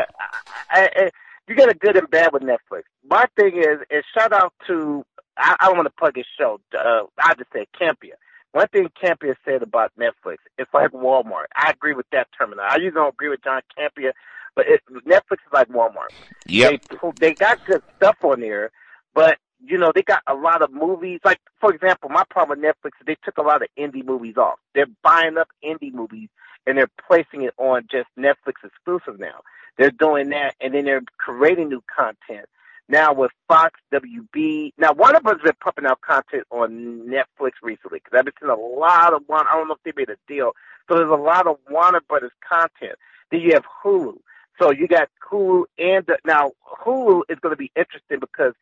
I, 0.70 0.90
I, 0.96 1.10
you 1.48 1.56
got 1.56 1.70
a 1.70 1.74
good 1.74 1.98
and 1.98 2.10
bad 2.10 2.32
with 2.32 2.44
Netflix. 2.44 2.84
My 3.10 3.26
thing 3.36 3.58
is, 3.58 3.80
is 3.90 4.04
shout 4.16 4.32
out 4.32 4.54
to 4.68 5.04
I, 5.38 5.56
I 5.60 5.66
don't 5.68 5.78
want 5.78 5.88
to 5.88 5.94
plug 5.98 6.16
his 6.16 6.26
show. 6.38 6.60
Uh, 6.74 7.04
I 7.20 7.34
just 7.36 7.52
say 7.52 7.68
Campea. 7.80 8.14
One 8.52 8.68
thing 8.68 8.88
Campea 9.04 9.36
said 9.46 9.64
about 9.64 9.92
Netflix, 10.00 10.38
it's 10.60 10.72
like 10.74 10.92
Walmart. 10.92 11.46
I 11.56 11.72
agree 11.72 11.96
with 11.96 12.06
that 12.12 12.28
terminology. 12.38 12.72
I 12.72 12.78
usually 12.78 13.02
don't 13.02 13.14
agree 13.14 13.30
with 13.30 13.44
John 13.44 13.62
Campea, 13.78 14.12
but 14.56 14.66
it, 14.68 14.82
Netflix 15.08 15.42
is 15.46 15.52
like 15.52 15.70
Walmart. 15.70 16.14
Yep. 16.48 16.82
They 16.90 17.12
they 17.20 17.34
got 17.34 17.66
good 17.66 17.82
stuff 17.98 18.18
on 18.24 18.42
there, 18.42 18.72
but 19.16 19.38
you 19.66 19.78
know 19.78 19.92
they 19.94 20.04
got 20.04 20.22
a 20.28 20.34
lot 20.34 20.62
of 20.62 20.72
movies. 20.72 21.20
Like 21.24 21.40
for 21.60 21.74
example, 21.74 22.10
my 22.10 22.24
problem 22.30 22.60
with 22.60 22.68
Netflix 22.68 22.92
is 23.00 23.06
they 23.06 23.18
took 23.24 23.38
a 23.38 23.42
lot 23.42 23.62
of 23.62 23.70
indie 23.78 24.06
movies 24.06 24.38
off. 24.38 24.60
They're 24.76 24.88
buying 25.04 25.38
up 25.38 25.50
indie 25.64 25.94
movies 25.94 26.30
and 26.66 26.78
they're 26.78 26.92
placing 27.08 27.44
it 27.44 27.54
on 27.58 27.88
just 27.92 28.08
Netflix 28.18 28.64
exclusive 28.64 29.20
now. 29.20 29.42
They're 29.78 29.92
doing 29.92 30.30
that, 30.30 30.56
and 30.62 30.74
then 30.74 30.86
they're 30.86 31.02
creating 31.18 31.70
new 31.70 31.84
content. 31.94 32.48
Now 32.90 33.14
with 33.14 33.32
Fox, 33.48 33.80
WB. 33.94 34.74
Now 34.78 34.92
Warner 34.94 35.22
Bros. 35.22 35.38
has 35.38 35.44
been 35.44 35.58
pumping 35.64 35.86
out 35.86 36.02
content 36.02 36.44
on 36.52 37.08
Netflix 37.08 37.52
recently 37.62 38.00
because 38.04 38.18
I've 38.18 38.26
been 38.26 38.34
seeing 38.40 38.52
a 38.52 38.56
lot 38.56 39.14
of 39.14 39.24
one. 39.28 39.46
I 39.50 39.56
don't 39.56 39.68
know 39.68 39.76
if 39.76 39.84
they 39.84 39.94
made 39.96 40.10
a 40.10 40.18
deal. 40.28 40.52
So 40.90 40.98
there's 40.98 41.10
a 41.10 41.16
lot 41.16 41.48
of 41.48 41.58
Warner 41.70 42.02
Brothers 42.08 42.34
content. 42.48 42.98
Then 43.32 43.40
you 43.40 43.54
have 43.54 43.64
Hulu. 43.84 44.18
So 44.62 44.72
you 44.72 44.88
got 44.88 45.10
Hulu 45.32 45.64
and 45.78 46.06
the, 46.06 46.18
now 46.26 46.52
Hulu 46.86 47.22
is 47.30 47.40
going 47.40 47.54
to 47.54 47.58
be 47.58 47.72
interesting 47.76 48.20
because 48.20 48.54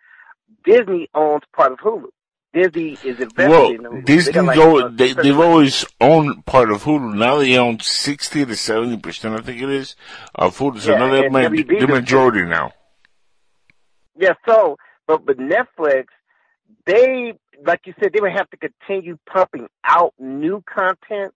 Disney 0.63 1.09
owns 1.13 1.43
part 1.53 1.71
of 1.71 1.79
Hulu. 1.79 2.07
Disney 2.53 2.97
is 3.03 3.19
invested 3.19 3.49
Well, 3.49 3.71
in 3.71 3.81
Hulu. 3.81 4.05
Disney's 4.05 4.35
got 4.35 4.45
like, 4.45 4.57
uh, 4.57 4.89
they, 4.91 5.13
they've 5.13 5.39
always 5.39 5.85
owned 6.01 6.45
part 6.45 6.69
of 6.71 6.83
Hulu. 6.83 7.15
Now 7.15 7.37
they 7.37 7.57
own 7.57 7.79
60 7.79 8.45
to 8.45 8.51
70%, 8.51 9.39
I 9.39 9.41
think 9.41 9.61
it 9.61 9.69
is, 9.69 9.95
of 10.35 10.57
Hulu. 10.57 10.81
So 10.81 10.91
Yeah, 10.91 10.97
now 10.99 11.11
they're 11.11 11.29
ma- 11.29 11.49
the 11.49 11.87
majority 11.87 12.43
now. 12.43 12.73
Yeah, 14.17 14.33
so 14.47 14.77
but 15.07 15.25
but 15.25 15.37
Netflix, 15.37 16.05
they 16.85 17.33
like 17.65 17.81
you 17.85 17.93
said, 17.99 18.11
they 18.13 18.19
would 18.21 18.31
have 18.31 18.49
to 18.49 18.57
continue 18.57 19.17
pumping 19.31 19.67
out 19.83 20.13
new 20.19 20.63
content. 20.67 21.33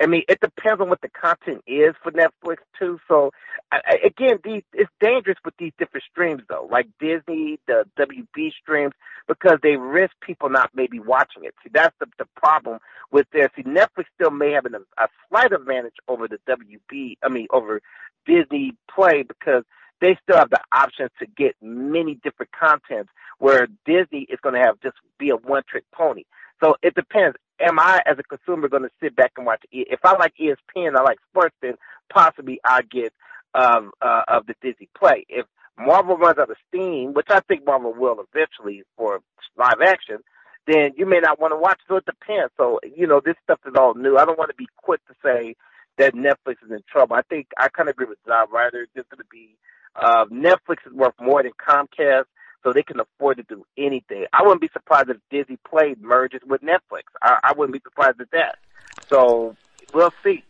I 0.00 0.06
mean, 0.06 0.22
it 0.28 0.40
depends 0.40 0.80
on 0.80 0.88
what 0.88 1.00
the 1.02 1.10
content 1.10 1.62
is 1.66 1.94
for 2.02 2.10
Netflix 2.12 2.58
too. 2.78 2.98
So 3.06 3.32
I, 3.70 3.98
again, 4.04 4.38
these 4.42 4.62
it's 4.72 4.90
dangerous 5.00 5.38
with 5.44 5.54
these 5.58 5.72
different 5.78 6.04
streams 6.10 6.42
though, 6.48 6.68
like 6.70 6.86
Disney, 6.98 7.58
the 7.66 7.84
WB 7.98 8.52
streams, 8.60 8.94
because 9.28 9.58
they 9.62 9.76
risk 9.76 10.12
people 10.20 10.48
not 10.48 10.70
maybe 10.74 10.98
watching 10.98 11.44
it. 11.44 11.54
See, 11.62 11.70
that's 11.72 11.94
the 12.00 12.06
the 12.18 12.26
problem 12.36 12.78
with 13.12 13.26
this. 13.32 13.48
See, 13.56 13.62
Netflix 13.62 14.06
still 14.14 14.30
may 14.30 14.52
have 14.52 14.64
an, 14.64 14.74
a 14.98 15.08
slight 15.28 15.52
advantage 15.52 15.96
over 16.08 16.26
the 16.28 16.38
WB. 16.48 17.18
I 17.22 17.28
mean, 17.28 17.46
over 17.50 17.82
Disney 18.26 18.74
Play 18.94 19.22
because 19.22 19.64
they 20.00 20.18
still 20.22 20.38
have 20.38 20.50
the 20.50 20.60
option 20.72 21.08
to 21.18 21.26
get 21.26 21.56
many 21.60 22.14
different 22.22 22.52
contents 22.52 23.10
where 23.38 23.68
Disney 23.86 24.26
is 24.30 24.38
going 24.42 24.54
to 24.54 24.60
have 24.60 24.80
just 24.80 24.96
be 25.18 25.30
a 25.30 25.36
one 25.36 25.62
trick 25.68 25.84
pony. 25.92 26.24
So 26.62 26.76
it 26.82 26.94
depends. 26.94 27.36
Am 27.60 27.78
I 27.78 28.02
as 28.06 28.18
a 28.18 28.22
consumer 28.24 28.68
going 28.68 28.84
to 28.84 28.90
sit 29.02 29.16
back 29.16 29.32
and 29.36 29.46
watch? 29.46 29.62
E- 29.72 29.86
If 29.90 30.00
I 30.04 30.12
like 30.18 30.34
ESPN, 30.40 30.96
I 30.96 31.02
like 31.02 31.18
sports, 31.30 31.54
then 31.62 31.74
possibly 32.12 32.60
I 32.68 32.82
get 32.82 33.12
um, 33.54 33.92
uh, 34.02 34.22
of 34.28 34.46
the 34.46 34.54
Disney 34.62 34.88
Play. 34.98 35.26
If 35.28 35.46
Marvel 35.78 36.16
runs 36.18 36.38
out 36.38 36.50
of 36.50 36.56
steam, 36.68 37.14
which 37.14 37.28
I 37.30 37.40
think 37.40 37.64
Marvel 37.66 37.94
will 37.94 38.24
eventually 38.32 38.82
for 38.96 39.20
live 39.58 39.80
action, 39.84 40.18
then 40.66 40.92
you 40.96 41.06
may 41.06 41.20
not 41.20 41.40
want 41.40 41.52
to 41.52 41.56
watch. 41.58 41.80
So 41.88 41.96
it 41.96 42.06
depends. 42.06 42.52
So 42.56 42.80
you 42.96 43.06
know, 43.06 43.20
this 43.24 43.36
stuff 43.44 43.60
is 43.66 43.74
all 43.78 43.94
new. 43.94 44.16
I 44.18 44.24
don't 44.24 44.38
want 44.38 44.50
to 44.50 44.56
be 44.56 44.68
quick 44.76 45.00
to 45.08 45.14
say 45.24 45.56
that 45.98 46.14
Netflix 46.14 46.56
is 46.64 46.70
in 46.70 46.80
trouble. 46.90 47.16
I 47.16 47.22
think 47.28 47.48
I 47.58 47.68
kind 47.68 47.88
of 47.88 47.94
agree 47.94 48.06
with 48.08 48.18
John 48.26 48.46
Ryder. 48.52 48.86
There's 48.94 49.06
going 49.10 49.18
to 49.18 49.28
be 49.30 49.56
uh, 49.96 50.26
Netflix 50.26 50.86
is 50.86 50.92
worth 50.92 51.14
more 51.20 51.42
than 51.42 51.52
Comcast, 51.60 52.24
so 52.62 52.72
they 52.72 52.82
can 52.82 53.00
afford 53.00 53.38
to 53.38 53.42
do 53.42 53.64
anything. 53.76 54.26
I 54.32 54.42
wouldn't 54.42 54.60
be 54.60 54.70
surprised 54.72 55.08
if 55.10 55.16
Disney 55.30 55.58
Play 55.68 55.94
merges 56.00 56.40
with 56.46 56.62
Netflix. 56.62 57.04
I, 57.22 57.38
I 57.42 57.52
wouldn't 57.56 57.72
be 57.72 57.80
surprised 57.80 58.20
at 58.20 58.30
that. 58.32 58.58
So 59.08 59.56
we'll 59.94 60.12
see. 60.22 60.44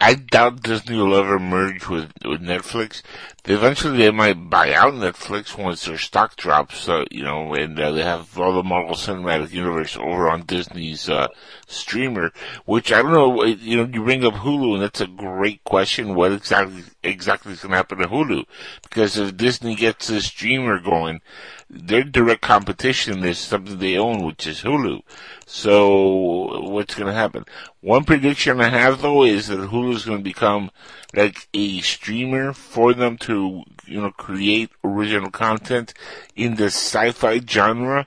I 0.00 0.14
doubt 0.14 0.62
Disney 0.62 0.96
will 0.96 1.16
ever 1.16 1.40
merge 1.40 1.88
with, 1.88 2.12
with 2.24 2.40
Netflix. 2.40 3.02
Eventually, 3.44 3.98
they 3.98 4.10
might 4.12 4.48
buy 4.48 4.72
out 4.72 4.94
Netflix 4.94 5.58
once 5.58 5.84
their 5.86 5.98
stock 5.98 6.36
drops, 6.36 6.88
uh, 6.88 7.04
you 7.10 7.24
know, 7.24 7.52
and 7.54 7.78
uh, 7.80 7.90
they 7.90 8.04
have 8.04 8.38
all 8.38 8.52
the 8.54 8.62
Marvel 8.62 8.94
Cinematic 8.94 9.50
Universe 9.50 9.96
over 9.96 10.30
on 10.30 10.42
Disney's 10.46 11.08
uh, 11.08 11.26
streamer. 11.66 12.30
Which 12.64 12.92
I 12.92 13.02
don't 13.02 13.12
know. 13.12 13.42
uh, 13.42 13.46
You 13.46 13.78
know, 13.78 13.90
you 13.92 14.04
bring 14.04 14.24
up 14.24 14.34
Hulu, 14.34 14.74
and 14.74 14.82
that's 14.82 15.00
a 15.00 15.08
great 15.08 15.64
question. 15.64 16.14
What 16.14 16.30
exactly 16.30 16.84
exactly 17.02 17.52
is 17.54 17.62
going 17.62 17.70
to 17.72 17.76
happen 17.78 17.98
to 17.98 18.06
Hulu? 18.06 18.44
Because 18.82 19.18
if 19.18 19.36
Disney 19.36 19.74
gets 19.74 20.06
the 20.06 20.20
streamer 20.20 20.78
going, 20.78 21.22
their 21.70 22.02
direct 22.02 22.40
competition 22.40 23.22
is 23.24 23.38
something 23.38 23.78
they 23.78 23.98
own, 23.98 24.24
which 24.24 24.46
is 24.46 24.62
Hulu. 24.62 25.02
So 25.46 26.60
what's 26.62 26.94
going 26.94 27.08
to 27.08 27.12
happen? 27.12 27.44
One 27.80 28.04
prediction 28.04 28.60
I 28.60 28.68
have 28.68 29.02
though 29.02 29.24
is 29.24 29.48
that 29.48 29.58
Hulu 29.58 29.94
is 29.94 30.04
going 30.04 30.18
to 30.18 30.24
become 30.24 30.70
like 31.14 31.48
a 31.52 31.80
streamer 31.80 32.52
for 32.52 32.94
them 32.94 33.18
to, 33.18 33.64
you 33.86 34.00
know, 34.00 34.10
create 34.12 34.70
original 34.82 35.30
content 35.30 35.92
in 36.34 36.54
the 36.54 36.66
sci-fi 36.66 37.40
genre 37.46 38.06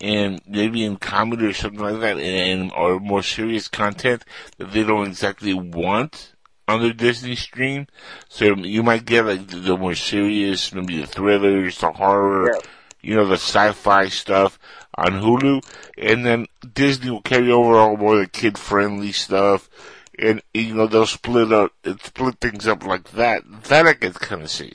and 0.00 0.40
maybe 0.46 0.84
in 0.84 0.96
comedy 0.96 1.46
or 1.46 1.52
something 1.52 1.80
like 1.80 2.00
that 2.00 2.18
and 2.18 2.72
or 2.72 2.98
more 2.98 3.22
serious 3.22 3.68
content 3.68 4.24
that 4.58 4.72
they 4.72 4.82
don't 4.82 5.06
exactly 5.06 5.54
want 5.54 6.32
on 6.68 6.82
their 6.82 6.92
Disney 6.92 7.36
stream. 7.36 7.86
So 8.28 8.56
you 8.56 8.82
might 8.82 9.04
get 9.04 9.26
like 9.26 9.46
the, 9.46 9.56
the 9.56 9.76
more 9.76 9.94
serious, 9.94 10.72
maybe 10.74 11.00
the 11.00 11.06
thrillers, 11.06 11.78
the 11.78 11.92
horror, 11.92 12.52
Yeah. 12.52 12.60
You 13.06 13.14
know, 13.14 13.24
the 13.24 13.34
sci-fi 13.34 14.08
stuff 14.08 14.58
on 14.96 15.20
Hulu, 15.20 15.62
and 15.96 16.26
then 16.26 16.46
Disney 16.74 17.10
will 17.10 17.22
carry 17.22 17.52
over 17.52 17.76
all 17.76 17.96
more 17.96 18.14
of 18.14 18.20
the 18.20 18.26
kid-friendly 18.26 19.12
stuff, 19.12 19.70
and 20.18 20.42
you 20.52 20.74
know 20.74 20.88
they'll 20.88 21.06
split 21.06 21.52
up, 21.52 21.70
split 22.02 22.40
things 22.40 22.66
up 22.66 22.84
like 22.84 23.12
that. 23.12 23.44
That 23.64 23.86
I 23.86 23.94
can 23.94 24.12
kind 24.12 24.42
of 24.42 24.50
see. 24.50 24.72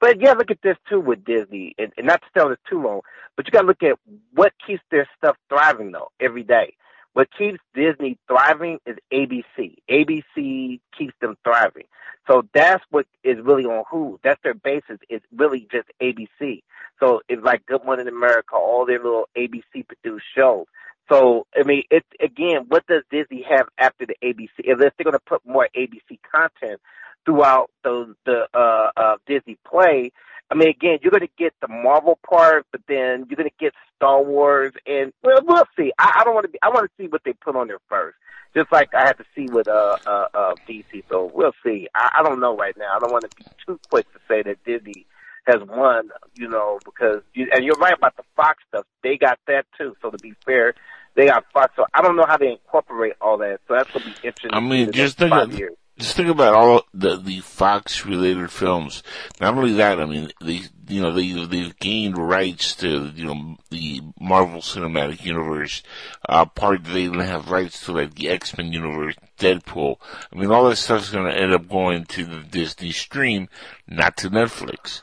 But 0.00 0.20
yeah, 0.20 0.34
look 0.34 0.52
at 0.52 0.62
this 0.62 0.76
too 0.88 1.00
with 1.00 1.24
Disney, 1.24 1.74
and, 1.76 1.92
and 1.96 2.06
not 2.06 2.22
to 2.22 2.28
tell 2.38 2.48
this 2.48 2.58
too 2.70 2.80
long, 2.80 3.00
but 3.36 3.46
you 3.46 3.50
got 3.50 3.62
to 3.62 3.66
look 3.66 3.82
at 3.82 3.98
what 4.32 4.52
keeps 4.64 4.82
their 4.92 5.08
stuff 5.18 5.36
thriving 5.48 5.90
though 5.90 6.12
every 6.20 6.44
day. 6.44 6.74
What 7.14 7.28
keeps 7.36 7.58
Disney 7.74 8.18
thriving 8.28 8.78
is 8.86 8.96
ABC. 9.12 9.76
ABC 9.90 10.80
keeps 10.96 11.14
them 11.20 11.36
thriving. 11.44 11.84
So 12.26 12.42
that's 12.52 12.82
what 12.90 13.06
is 13.22 13.38
really 13.42 13.64
on 13.64 13.84
Hulu. 13.90 14.18
That's 14.22 14.40
their 14.42 14.54
basis. 14.54 14.98
It's 15.08 15.24
really 15.34 15.68
just 15.70 15.88
ABC. 16.02 16.62
So 17.00 17.20
it's 17.28 17.42
like 17.42 17.66
Good 17.66 17.84
Morning 17.84 18.08
America, 18.08 18.54
all 18.54 18.86
their 18.86 18.98
little 18.98 19.28
ABC 19.36 19.86
produced 19.86 20.24
shows. 20.34 20.66
So 21.08 21.46
I 21.54 21.64
mean, 21.64 21.84
it's 21.90 22.06
again, 22.20 22.64
what 22.68 22.86
does 22.86 23.02
Disney 23.10 23.44
have 23.48 23.68
after 23.78 24.06
the 24.06 24.16
ABC? 24.22 24.48
Unless 24.66 24.92
they're 24.96 25.04
going 25.04 25.12
to 25.12 25.20
put 25.20 25.42
more 25.46 25.68
ABC 25.76 26.18
content 26.32 26.80
throughout 27.24 27.70
the 27.82 28.14
the 28.24 28.48
uh, 28.54 28.90
uh, 28.96 29.16
Disney 29.26 29.58
Play. 29.68 30.12
I 30.54 30.56
mean, 30.56 30.68
again, 30.68 30.98
you're 31.02 31.10
going 31.10 31.26
to 31.26 31.34
get 31.36 31.52
the 31.60 31.66
Marvel 31.66 32.16
part, 32.28 32.64
but 32.70 32.80
then 32.86 33.26
you're 33.28 33.36
going 33.36 33.50
to 33.50 33.56
get 33.58 33.72
Star 33.96 34.22
Wars, 34.22 34.72
and 34.86 35.12
well, 35.24 35.40
we'll 35.42 35.64
see. 35.76 35.92
I, 35.98 36.20
I 36.20 36.24
don't 36.24 36.34
want 36.34 36.44
to 36.44 36.52
be. 36.52 36.58
I 36.62 36.68
want 36.68 36.88
to 36.88 37.02
see 37.02 37.08
what 37.08 37.22
they 37.24 37.32
put 37.32 37.56
on 37.56 37.66
there 37.66 37.80
first, 37.88 38.16
just 38.54 38.70
like 38.70 38.94
I 38.94 39.00
had 39.00 39.14
to 39.14 39.24
see 39.34 39.48
with 39.50 39.66
uh, 39.66 39.96
uh, 40.06 40.26
uh, 40.32 40.54
DC. 40.68 41.02
So 41.08 41.28
we'll 41.34 41.54
see. 41.64 41.88
I, 41.92 42.20
I 42.20 42.22
don't 42.22 42.38
know 42.38 42.56
right 42.56 42.76
now. 42.78 42.94
I 42.94 43.00
don't 43.00 43.10
want 43.10 43.28
to 43.28 43.36
be 43.36 43.44
too 43.66 43.80
quick 43.90 44.06
to 44.12 44.20
say 44.28 44.42
that 44.42 44.62
Disney 44.64 45.06
has 45.48 45.60
won, 45.68 46.10
you 46.36 46.48
know, 46.48 46.78
because 46.84 47.22
you, 47.34 47.48
and 47.52 47.64
you're 47.64 47.74
right 47.74 47.94
about 47.94 48.16
the 48.16 48.22
Fox 48.36 48.62
stuff. 48.68 48.86
They 49.02 49.16
got 49.16 49.40
that 49.48 49.66
too. 49.76 49.96
So 50.02 50.10
to 50.10 50.18
be 50.18 50.34
fair, 50.46 50.74
they 51.16 51.26
got 51.26 51.46
Fox. 51.52 51.72
So 51.74 51.84
I 51.92 52.00
don't 52.00 52.14
know 52.14 52.26
how 52.28 52.36
they 52.36 52.52
incorporate 52.52 53.14
all 53.20 53.38
that. 53.38 53.58
So 53.66 53.74
that's 53.74 53.90
gonna 53.90 54.04
be 54.04 54.28
interesting. 54.28 54.50
I 54.52 54.60
mean, 54.60 54.92
just 54.92 55.18
think 55.18 55.30
five 55.30 55.48
of, 55.48 55.58
years. 55.58 55.74
Just 55.98 56.16
think 56.16 56.28
about 56.28 56.54
all 56.54 56.82
the 56.92 57.16
the 57.16 57.40
Fox 57.40 58.04
related 58.04 58.50
films. 58.50 59.02
Not 59.40 59.54
only 59.56 59.74
that, 59.74 60.00
I 60.00 60.06
mean, 60.06 60.30
they 60.40 60.62
you 60.88 61.00
know 61.00 61.12
they 61.12 61.44
they've 61.46 61.78
gained 61.78 62.18
rights 62.18 62.74
to 62.76 63.12
you 63.14 63.26
know 63.26 63.56
the 63.70 64.00
Marvel 64.20 64.60
Cinematic 64.60 65.24
Universe. 65.24 65.82
Uh, 66.28 66.46
part 66.46 66.84
they 66.84 67.04
didn't 67.04 67.20
have 67.20 67.50
rights 67.50 67.84
to 67.84 67.92
like 67.92 68.14
the 68.14 68.28
X 68.28 68.56
Men 68.56 68.72
universe, 68.72 69.14
Deadpool. 69.38 69.96
I 70.32 70.36
mean, 70.36 70.50
all 70.50 70.68
that 70.68 70.76
stuff's 70.76 71.10
going 71.10 71.26
to 71.32 71.38
end 71.40 71.52
up 71.52 71.68
going 71.68 72.06
to 72.06 72.24
the 72.24 72.40
Disney 72.40 72.90
stream, 72.90 73.48
not 73.86 74.16
to 74.18 74.30
Netflix. 74.30 75.02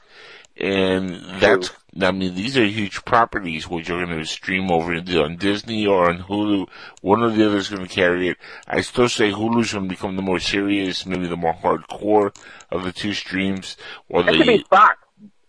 And 0.58 1.16
that's, 1.40 1.72
I 2.00 2.12
mean, 2.12 2.36
these 2.36 2.58
are 2.58 2.66
huge 2.66 3.04
properties 3.04 3.68
which 3.68 3.90
are 3.90 4.06
going 4.06 4.18
to 4.18 4.26
stream 4.26 4.72
over 4.72 4.94
on 4.94 5.36
Disney 5.36 5.86
or 5.86 6.10
on 6.10 6.20
Hulu. 6.20 6.70
One 7.02 7.22
or 7.22 7.32
the 7.32 7.46
other 7.46 7.58
is 7.58 7.68
going 7.68 7.86
to 7.86 7.94
carry 7.94 8.30
it. 8.30 8.38
I 8.66 8.80
still 8.82 9.10
say 9.10 9.32
Hulu's 9.32 9.74
going 9.74 9.86
to 9.86 9.90
become 9.90 10.16
the 10.16 10.22
more 10.22 10.40
serious, 10.40 11.06
maybe 11.06 11.28
the 11.28 11.36
more 11.36 11.54
hardcore 11.54 12.34
of 12.72 12.84
the 12.84 12.94
two 12.94 13.14
streams. 13.14 13.76
Or 14.08 14.24
should 14.24 14.40
the, 14.40 14.46
be 14.46 14.66
Fox. 14.70 15.01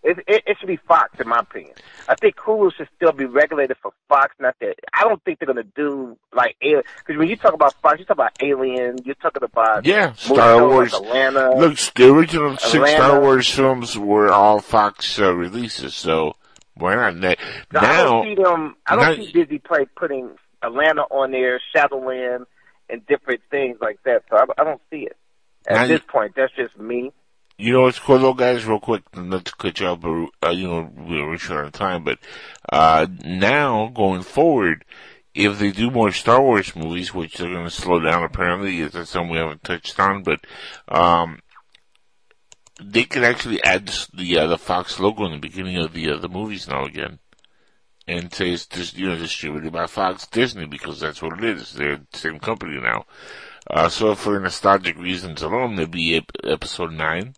It, 0.05 0.19
it, 0.27 0.43
it 0.47 0.57
should 0.59 0.67
be 0.67 0.79
Fox, 0.89 1.21
in 1.21 1.29
my 1.29 1.39
opinion. 1.39 1.75
I 2.09 2.17
think 2.17 2.37
Hulu 2.37 2.75
should 2.75 2.89
still 2.97 3.13
be 3.13 3.25
regulated 3.25 3.77
for 3.81 3.93
Fox. 4.09 4.35
Not 4.41 4.57
that 4.61 4.75
I 4.93 5.05
don't 5.05 5.23
think 5.23 5.39
they're 5.39 5.47
gonna 5.47 5.63
do 5.63 6.19
like 6.35 6.57
because 6.61 6.83
when 7.17 7.29
you 7.29 7.37
talk 7.37 7.55
about 7.55 7.75
Fox, 7.81 8.01
you 8.01 8.05
talk 8.05 8.17
about 8.17 8.33
Alien. 8.43 8.99
You're 9.05 9.15
talking 9.15 9.45
about 9.45 9.87
yeah, 9.87 10.13
Star 10.15 10.67
Wars. 10.67 10.93
Like 10.93 11.03
Atlanta. 11.03 11.55
Look, 11.57 11.79
the 11.95 12.13
original 12.13 12.57
six 12.57 12.91
Star 12.91 13.21
Wars 13.21 13.49
films 13.49 13.97
were 13.97 14.31
all 14.31 14.59
Fox 14.61 15.21
uh, 15.21 15.33
releases, 15.33 15.95
so 15.95 16.35
why 16.75 16.97
not? 16.97 17.15
So 17.23 17.79
I 17.79 18.03
don't 18.03 18.25
see 18.25 18.43
them. 18.43 18.77
I 18.87 18.97
don't 18.97 19.05
now- 19.19 19.25
see 19.25 19.31
Disney 19.33 19.59
Play 19.59 19.87
putting 19.97 20.31
Atlanta 20.63 21.03
on 21.03 21.31
there, 21.31 21.61
Shadowland, 21.73 22.47
and 22.91 23.07
different 23.07 23.43
things 23.51 23.79
like 23.81 24.01
that. 24.05 24.25
So 24.29 24.37
I, 24.37 24.45
I 24.61 24.65
don't 24.65 24.81
see 24.91 25.05
it 25.05 25.17
at 25.69 25.87
this 25.87 26.01
you- 26.01 26.13
point. 26.13 26.33
That's 26.35 26.53
just 26.55 26.77
me. 26.77 27.13
You 27.59 27.73
know 27.73 27.83
what's 27.83 27.99
cool 27.99 28.19
though, 28.19 28.35
guys? 28.35 28.65
Real 28.65 28.81
quick, 28.81 29.03
not 29.17 29.45
to 29.45 29.53
cut 29.57 29.79
you 29.79 29.87
off, 29.87 30.01
but 30.01 30.29
uh, 30.43 30.51
you 30.51 30.69
know 30.69 30.91
we're 30.97 31.39
short 31.39 31.65
on 31.67 31.73
time. 31.73 32.05
But 32.05 32.19
uh 32.73 33.07
now 33.25 33.89
going 33.89 34.23
forward, 34.23 34.85
if 35.35 35.59
they 35.59 35.71
do 35.71 35.91
more 35.91 36.13
Star 36.13 36.43
Wars 36.43 36.75
movies, 36.75 37.15
which 37.15 37.37
they're 37.37 37.53
going 37.53 37.65
to 37.65 37.71
slow 37.71 38.01
down 38.01 38.25
apparently, 38.25 38.81
is 38.81 38.93
that's 38.93 39.11
something 39.11 39.31
we 39.31 39.39
haven't 39.39 39.65
touched 39.65 39.99
on. 40.01 40.23
But 40.23 40.41
um 40.89 41.41
they 42.81 43.05
could 43.05 43.25
actually 43.25 43.63
add 43.63 43.93
the 44.13 44.39
uh, 44.39 44.47
the 44.47 44.59
Fox 44.59 44.99
logo 44.99 45.25
in 45.27 45.33
the 45.33 45.39
beginning 45.39 45.77
of 45.77 45.93
the 45.93 46.11
uh, 46.11 46.17
the 46.17 46.29
movies 46.29 46.67
now 46.69 46.85
again, 46.85 47.19
and 48.09 48.33
say 48.33 48.51
it's 48.51 48.67
just 48.67 48.97
you 48.97 49.09
know 49.09 49.17
distributed 49.17 49.73
by 49.73 49.87
Fox 49.87 50.27
Disney 50.27 50.67
because 50.67 51.01
that's 51.01 51.23
what 51.23 51.39
it 51.39 51.45
is. 51.45 51.75
They're 51.75 51.99
the 52.11 52.19
same 52.19 52.41
company 52.41 52.81
now. 52.81 53.05
Uh, 53.71 53.89
so 53.89 54.15
for 54.15 54.39
nostalgic 54.41 54.99
reasons 54.99 55.43
alone, 55.43 55.77
there'd 55.77 55.91
be 55.91 56.17
ep- 56.17 56.33
episode 56.43 56.93
nine. 56.93 57.35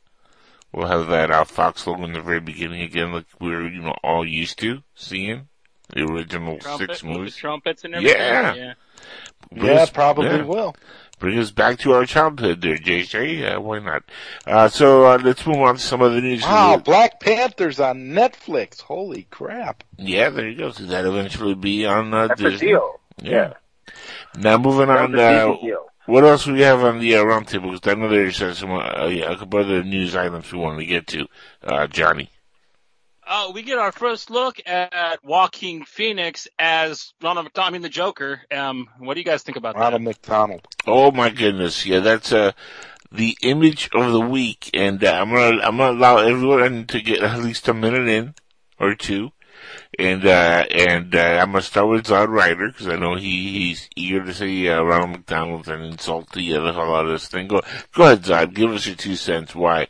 We'll 0.75 0.89
have 0.89 1.07
that 1.09 1.31
uh, 1.31 1.45
Fox 1.45 1.87
logo 1.87 2.05
in 2.05 2.13
the 2.13 2.21
very 2.21 2.41
beginning 2.41 2.83
again, 2.83 3.13
like 3.13 3.27
we're 3.41 3.69
you 3.69 3.81
know 3.81 3.95
all 4.03 4.27
used 4.27 4.59
to 4.59 4.83
seeing 4.95 5.49
the 5.95 6.03
original 6.03 6.59
Trumpet, 6.59 6.89
six 6.91 7.03
with 7.03 7.13
the 7.13 7.19
movies. 7.19 7.37
trumpets 7.37 7.85
and 7.85 7.95
everything. 7.95 8.19
Yeah. 8.21 8.55
yeah. 8.55 8.75
Yeah, 9.53 9.73
us- 9.83 9.91
probably 9.91 10.27
yeah. 10.27 10.43
will. 10.43 10.75
Bring 11.21 11.39
us 11.39 11.53
back 11.53 11.79
to 11.79 11.93
our 11.93 12.07
childhood, 12.07 12.61
there, 12.61 12.77
JJ. 12.77 13.39
Yeah, 13.41 13.59
why 13.59 13.79
not? 13.79 14.03
Uh, 14.47 14.69
so 14.69 15.07
uh, 15.07 15.19
let's 15.23 15.47
move 15.47 15.59
on 15.59 15.77
to 15.77 15.81
some 15.81 16.03
of 16.03 16.13
the 16.13 16.21
news. 16.21 16.43
Wow, 16.43 16.77
Black 16.77 17.21
Panther's 17.21 17.79
on 17.79 18.09
Netflix. 18.09 18.81
Holy 18.81 19.29
crap. 19.31 19.85
Yeah, 19.97 20.31
there 20.31 20.49
you 20.49 20.59
go. 20.59 20.73
So 20.73 20.85
that 20.87 21.07
eventually 21.07 21.55
be 21.55 21.87
on 21.87 22.13
uh, 22.13 22.27
That's 22.29 22.41
a 22.41 22.51
Disney. 22.51 22.67
deal. 22.69 23.01
Yeah. 23.23 23.53
Now 24.37 24.59
moving 24.59 24.89
That's 24.89 25.03
on. 25.03 25.13
A 26.07 26.11
Uh, 26.13 26.13
Disney 26.13 26.13
deal. 26.13 26.15
what 26.15 26.25
else 26.25 26.45
do 26.45 26.53
we 26.53 26.61
have 26.61 26.83
on 26.85 26.99
the 26.99 27.17
uh, 27.17 27.25
roundtable? 27.25 27.73
Because 27.73 27.93
I 27.93 27.95
know 27.99 28.09
there's 28.09 28.41
uh, 28.43 28.55
some 28.55 28.73
uh, 28.73 29.07
yeah, 29.07 29.33
a 29.33 29.37
couple 29.39 29.61
other 29.61 29.83
news 29.83 30.15
items 30.17 30.53
we 30.53 30.59
wanted 30.59 30.81
to 30.81 30.87
get 30.87 31.07
to. 31.09 31.27
Uh, 31.63 31.87
Johnny. 31.87 32.31
Oh, 33.27 33.53
we 33.53 33.63
get 33.63 33.79
our 33.79 33.93
first 33.93 34.29
look 34.31 34.61
at 34.67 35.25
Joaquin 35.25 35.85
Phoenix 35.85 36.47
as 36.59 37.15
Ronald 37.23 37.45
McDonald, 37.47 37.71
I 37.71 37.73
mean 37.73 37.83
the 37.83 37.89
Joker. 37.89 38.43
Um, 38.51 38.89
what 38.99 39.15
do 39.15 39.21
you 39.21 39.25
guys 39.25 39.43
think 39.43 39.57
about 39.57 39.77
Ronald 39.77 40.03
that? 40.03 40.05
McDonald. 40.05 40.67
Oh 40.87 41.11
my 41.11 41.31
goodness, 41.31 41.87
yeah, 41.87 42.01
that's 42.01 42.33
uh 42.33 42.53
the 43.11 43.37
image 43.43 43.89
of 43.95 44.13
the 44.13 44.21
week, 44.21 44.69
and 44.75 45.03
uh, 45.03 45.13
I'm 45.13 45.31
gonna 45.31 45.63
I'm 45.63 45.77
gonna 45.79 45.97
allow 45.99 46.19
everyone 46.19 46.87
to 46.89 47.01
get 47.01 47.23
at 47.23 47.39
least 47.39 47.67
a 47.69 47.73
minute 47.75 48.09
in 48.09 48.35
or 48.79 48.95
two, 48.95 49.31
And, 49.99 50.25
uh, 50.25 50.65
and, 50.71 51.15
uh, 51.15 51.19
I'm 51.19 51.53
gonna 51.53 51.63
start 51.63 51.89
with 51.89 52.07
Zod 52.07 52.29
Ryder, 52.29 52.73
cause 52.73 52.89
I 52.89 52.97
know 52.97 53.15
he, 53.15 53.69
he's 53.69 53.89
eager 53.97 54.25
to 54.25 54.35
see, 54.35 54.69
uh, 54.69 54.83
Ronald 54.83 55.11
McDonald 55.11 55.69
and 55.69 55.85
insult 55.85 56.33
the, 56.33 56.53
the 56.53 56.73
hell 56.73 56.95
out 56.95 57.07
of 57.07 57.13
this 57.13 57.29
thing. 57.29 57.49
Go, 57.49 57.63
go 57.93 58.05
ahead, 58.05 58.23
Zod, 58.23 58.55
give 58.55 58.71
us 58.73 58.87
your 58.87 58.97
two 58.97 59.17
cents 59.17 59.55
why 59.55 59.89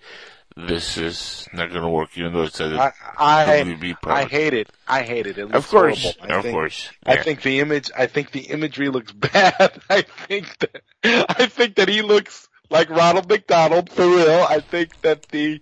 this 0.56 0.96
is 0.98 1.48
not 1.52 1.72
gonna 1.72 1.90
work, 1.90 2.16
even 2.16 2.32
though 2.32 2.44
it 2.44 2.60
it. 2.60 2.78
I 2.78 2.92
I, 3.18 3.76
I 4.04 4.24
hate 4.24 4.54
it. 4.54 4.70
I 4.86 5.02
hate 5.02 5.26
it. 5.26 5.38
It 5.38 5.50
Of 5.50 5.68
course, 5.68 6.14
of 6.20 6.42
think, 6.42 6.54
course. 6.54 6.90
I 7.04 7.16
think 7.16 7.42
the 7.42 7.58
image. 7.58 7.90
I 7.96 8.06
think 8.06 8.30
the 8.30 8.42
imagery 8.42 8.88
looks 8.88 9.10
bad. 9.12 9.80
I 9.90 10.02
think 10.02 10.56
that. 10.58 10.82
I 11.04 11.46
think 11.46 11.76
that 11.76 11.88
he 11.88 12.02
looks 12.02 12.48
like 12.70 12.88
Ronald 12.88 13.28
McDonald 13.28 13.90
for 13.90 14.06
real. 14.06 14.46
I 14.48 14.60
think 14.60 15.00
that 15.00 15.24
the 15.28 15.60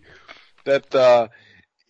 that 0.65 0.95
uh 0.95 1.29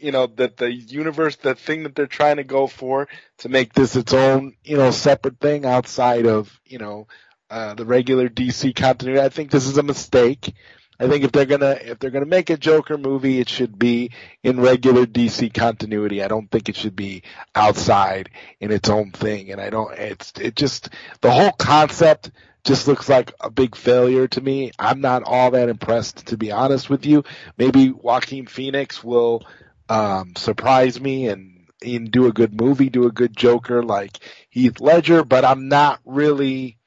you 0.02 0.12
know 0.12 0.26
that 0.26 0.56
the 0.56 0.72
universe, 0.72 1.36
the 1.36 1.54
thing 1.54 1.84
that 1.84 1.94
they're 1.94 2.06
trying 2.06 2.36
to 2.36 2.44
go 2.44 2.66
for 2.66 3.08
to 3.38 3.48
make 3.48 3.72
this 3.72 3.96
its 3.96 4.12
own 4.12 4.54
you 4.64 4.76
know 4.76 4.90
separate 4.90 5.38
thing 5.38 5.64
outside 5.64 6.26
of 6.26 6.60
you 6.66 6.78
know 6.78 7.06
uh 7.50 7.74
the 7.74 7.84
regular 7.84 8.28
DC 8.28 8.74
continuity. 8.74 9.20
I 9.20 9.28
think 9.28 9.50
this 9.50 9.66
is 9.66 9.78
a 9.78 9.82
mistake. 9.82 10.54
I 10.98 11.08
think 11.08 11.24
if 11.24 11.32
they're 11.32 11.46
gonna 11.46 11.78
if 11.80 11.98
they're 11.98 12.10
gonna 12.10 12.26
make 12.26 12.50
a 12.50 12.56
Joker 12.56 12.96
movie, 12.96 13.40
it 13.40 13.48
should 13.48 13.78
be 13.78 14.10
in 14.42 14.60
regular 14.60 15.04
DC 15.06 15.52
continuity. 15.52 16.22
I 16.22 16.28
don't 16.28 16.50
think 16.50 16.68
it 16.68 16.76
should 16.76 16.94
be 16.94 17.22
outside 17.54 18.30
in 18.60 18.70
its 18.70 18.88
own 18.88 19.10
thing. 19.10 19.50
And 19.50 19.60
I 19.60 19.70
don't. 19.70 19.92
It's 19.98 20.32
it 20.40 20.54
just 20.54 20.90
the 21.20 21.30
whole 21.30 21.52
concept 21.52 22.30
just 22.64 22.86
looks 22.86 23.08
like 23.08 23.32
a 23.40 23.50
big 23.50 23.74
failure 23.74 24.28
to 24.28 24.40
me. 24.40 24.70
I'm 24.78 25.00
not 25.00 25.24
all 25.24 25.50
that 25.52 25.68
impressed, 25.68 26.26
to 26.28 26.36
be 26.36 26.52
honest 26.52 26.88
with 26.88 27.04
you. 27.04 27.24
Maybe 27.58 27.90
Joaquin 27.90 28.46
Phoenix 28.46 29.02
will 29.02 29.44
um, 29.92 30.34
surprise 30.36 31.00
me 31.00 31.28
and 31.28 31.66
and 31.84 32.10
do 32.10 32.26
a 32.26 32.32
good 32.32 32.58
movie, 32.58 32.88
do 32.88 33.06
a 33.06 33.12
good 33.12 33.36
Joker 33.36 33.82
like 33.82 34.18
Heath 34.50 34.80
Ledger, 34.80 35.24
but 35.24 35.44
I'm 35.44 35.68
not 35.68 36.00
really. 36.04 36.78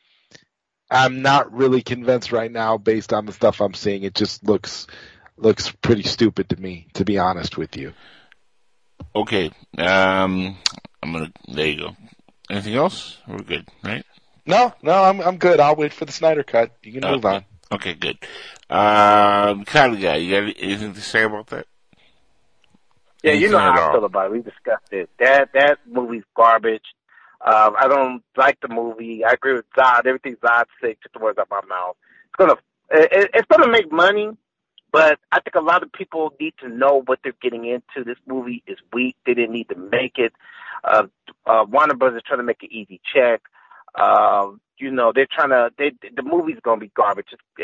I'm 0.89 1.21
not 1.23 1.51
really 1.51 1.81
convinced 1.81 2.31
right 2.31 2.51
now 2.51 2.77
based 2.77 3.11
on 3.11 3.25
the 3.25 3.33
stuff 3.33 3.59
I'm 3.59 3.73
seeing. 3.73 4.03
It 4.03 4.13
just 4.13 4.43
looks 4.43 4.87
looks 5.37 5.71
pretty 5.71 6.03
stupid 6.03 6.49
to 6.49 6.55
me, 6.55 6.87
to 6.93 7.03
be 7.03 7.17
honest 7.17 7.57
with 7.57 7.75
you. 7.75 7.93
Okay. 9.15 9.51
Um, 9.77 10.57
I'm 11.03 11.11
gonna. 11.11 11.31
There 11.47 11.67
you 11.67 11.79
go. 11.79 11.95
Anything 12.49 12.75
else? 12.75 13.17
We're 13.27 13.39
good, 13.39 13.67
right? 13.83 14.05
No, 14.45 14.73
no, 14.81 15.03
I'm 15.03 15.19
I'm 15.21 15.37
good. 15.37 15.59
I'll 15.59 15.75
wait 15.75 15.93
for 15.93 16.05
the 16.05 16.11
Snyder 16.11 16.43
cut. 16.43 16.71
You 16.83 16.93
can 16.93 17.01
move 17.11 17.25
Okay. 17.25 17.35
on. 17.35 17.45
Okay, 17.71 17.93
good. 17.95 18.17
Um, 18.69 19.65
Kylie 19.65 20.01
guy, 20.01 20.15
you 20.17 20.31
got 20.31 20.55
anything 20.59 20.93
to 20.93 21.01
say 21.01 21.23
about 21.23 21.47
that? 21.47 21.65
Yeah, 23.25 23.33
you 23.33 23.49
know 23.49 23.59
how 23.59 23.71
I 23.73 23.91
feel 23.91 24.05
about 24.05 24.27
it. 24.27 24.31
We 24.33 24.41
discussed 24.41 24.91
it. 24.91 25.09
That 25.19 25.49
that 25.53 25.79
movie's 25.89 26.23
garbage. 26.35 26.85
Um, 27.45 27.75
I 27.77 27.87
don't 27.87 28.23
like 28.37 28.59
the 28.61 28.67
movie. 28.69 29.23
I 29.25 29.33
agree 29.33 29.53
with 29.53 29.65
Zod. 29.77 30.05
Everything 30.05 30.35
Zod 30.43 30.65
said 30.81 30.95
took 31.03 31.13
the 31.13 31.19
words 31.19 31.37
out 31.39 31.47
my 31.49 31.61
mouth. 31.67 31.95
It's 32.25 32.35
gonna 32.37 32.55
it, 32.91 33.31
it's 33.33 33.47
gonna 33.49 33.71
make 33.71 33.91
money, 33.91 34.29
but 34.91 35.19
I 35.31 35.39
think 35.41 35.55
a 35.55 35.61
lot 35.61 35.83
of 35.83 35.91
people 35.91 36.33
need 36.39 36.53
to 36.61 36.69
know 36.69 37.03
what 37.05 37.19
they're 37.23 37.33
getting 37.41 37.65
into. 37.65 38.03
This 38.05 38.17
movie 38.27 38.63
is 38.67 38.77
weak. 38.93 39.15
They 39.25 39.33
didn't 39.33 39.53
need 39.53 39.69
to 39.69 39.75
make 39.77 40.17
it. 40.17 40.33
Uh, 40.83 41.07
uh, 41.45 41.65
Warner 41.69 41.95
Brothers 41.95 42.17
is 42.17 42.23
trying 42.27 42.39
to 42.39 42.43
make 42.45 42.63
an 42.63 42.71
easy 42.71 43.01
check. 43.13 43.41
Um, 43.99 44.59
you 44.77 44.91
know, 44.91 45.11
they're 45.15 45.27
trying 45.31 45.49
to. 45.49 45.69
They, 45.77 45.91
the 46.15 46.23
movie's 46.23 46.59
gonna 46.63 46.81
be 46.81 46.91
garbage. 46.95 47.27
It's, 47.31 47.41
uh, 47.59 47.63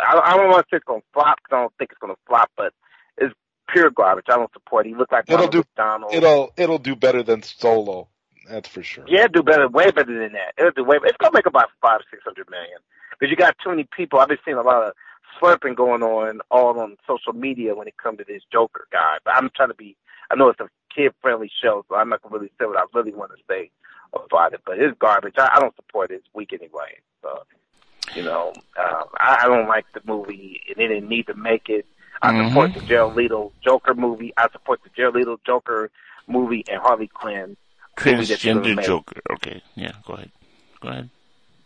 I, 0.00 0.20
I 0.32 0.36
don't 0.36 0.48
want 0.50 0.66
to 0.66 0.68
say 0.70 0.76
it's 0.76 0.86
gonna 0.86 1.02
flop. 1.12 1.38
'cause 1.42 1.56
I 1.56 1.60
don't 1.60 1.72
think 1.78 1.90
it's 1.90 2.00
gonna 2.00 2.14
flop, 2.26 2.50
but 2.56 2.72
it's 3.18 3.34
pure 3.68 3.90
garbage. 3.90 4.26
I 4.28 4.36
don't 4.36 4.52
support 4.52 4.86
it. 4.86 4.90
He 4.90 4.94
looks 4.94 5.12
like 5.12 5.24
It'll 5.26 5.36
Ronald 5.36 5.52
do- 5.52 5.58
McDonald. 5.58 6.14
It'll 6.14 6.52
it'll 6.56 6.78
do 6.78 6.96
better 6.96 7.22
than 7.22 7.42
Solo. 7.42 8.08
That's 8.48 8.68
for 8.68 8.82
sure. 8.82 9.04
Yeah, 9.06 9.28
do 9.28 9.42
better, 9.42 9.68
way 9.68 9.90
better 9.90 10.18
than 10.18 10.32
that. 10.32 10.54
It'll 10.58 10.72
do 10.72 10.84
way. 10.84 10.98
It's 11.04 11.16
gonna 11.18 11.32
make 11.34 11.46
about 11.46 11.70
five, 11.80 12.00
six 12.10 12.22
hundred 12.24 12.50
million 12.50 12.78
because 13.12 13.30
you 13.30 13.36
got 13.36 13.56
too 13.62 13.70
many 13.70 13.88
people. 13.96 14.18
I've 14.18 14.28
been 14.28 14.38
seeing 14.44 14.56
a 14.56 14.62
lot 14.62 14.82
of 14.82 14.92
slurping 15.40 15.76
going 15.76 16.02
on 16.02 16.40
all 16.50 16.78
on 16.78 16.96
social 17.06 17.32
media 17.32 17.74
when 17.74 17.88
it 17.88 17.96
comes 17.96 18.18
to 18.18 18.24
this 18.24 18.42
Joker 18.52 18.86
guy. 18.92 19.18
But 19.24 19.34
I'm 19.36 19.50
trying 19.54 19.68
to 19.68 19.74
be. 19.74 19.96
I 20.30 20.34
know 20.34 20.48
it's 20.48 20.60
a 20.60 20.68
kid-friendly 20.94 21.50
show, 21.62 21.84
so 21.88 21.94
I'm 21.94 22.08
not 22.08 22.22
gonna 22.22 22.34
really 22.36 22.50
say 22.58 22.66
what 22.66 22.76
I 22.76 22.84
really 22.94 23.14
want 23.14 23.30
to 23.32 23.42
say 23.48 23.70
about 24.12 24.54
it. 24.54 24.60
But 24.66 24.78
it's 24.78 24.96
garbage. 24.98 25.34
I, 25.38 25.50
I 25.54 25.60
don't 25.60 25.74
support 25.76 26.10
it. 26.10 26.14
It's 26.16 26.28
weak 26.34 26.52
anyway. 26.52 26.98
So, 27.22 27.42
you 28.14 28.22
know, 28.24 28.52
um, 28.78 29.04
I, 29.18 29.42
I 29.42 29.46
don't 29.48 29.68
like 29.68 29.86
the 29.94 30.00
movie, 30.04 30.60
and 30.68 30.76
they 30.76 30.88
didn't 30.88 31.08
need 31.08 31.26
to 31.28 31.34
make 31.34 31.68
it. 31.68 31.86
I 32.22 32.32
mm-hmm. 32.32 32.48
support 32.48 32.74
the 32.74 32.80
Jared 32.80 33.14
Leto 33.14 33.52
Joker 33.64 33.94
movie. 33.94 34.32
I 34.36 34.48
support 34.52 34.80
the 34.84 34.90
Jared 34.96 35.14
Leto 35.16 35.40
Joker 35.44 35.90
movie 36.28 36.64
and 36.68 36.80
Harley 36.80 37.08
Quinn. 37.08 37.56
movie 37.96 38.28
that 38.28 38.40
they're 38.40 38.54
gonna 38.54 38.66
Transgender. 38.66 38.84
Joker. 38.84 39.20
Okay, 39.32 39.62
yeah, 39.74 39.92
go 40.06 40.14
ahead. 40.14 40.30
Go 40.80 40.88
ahead. 40.88 41.10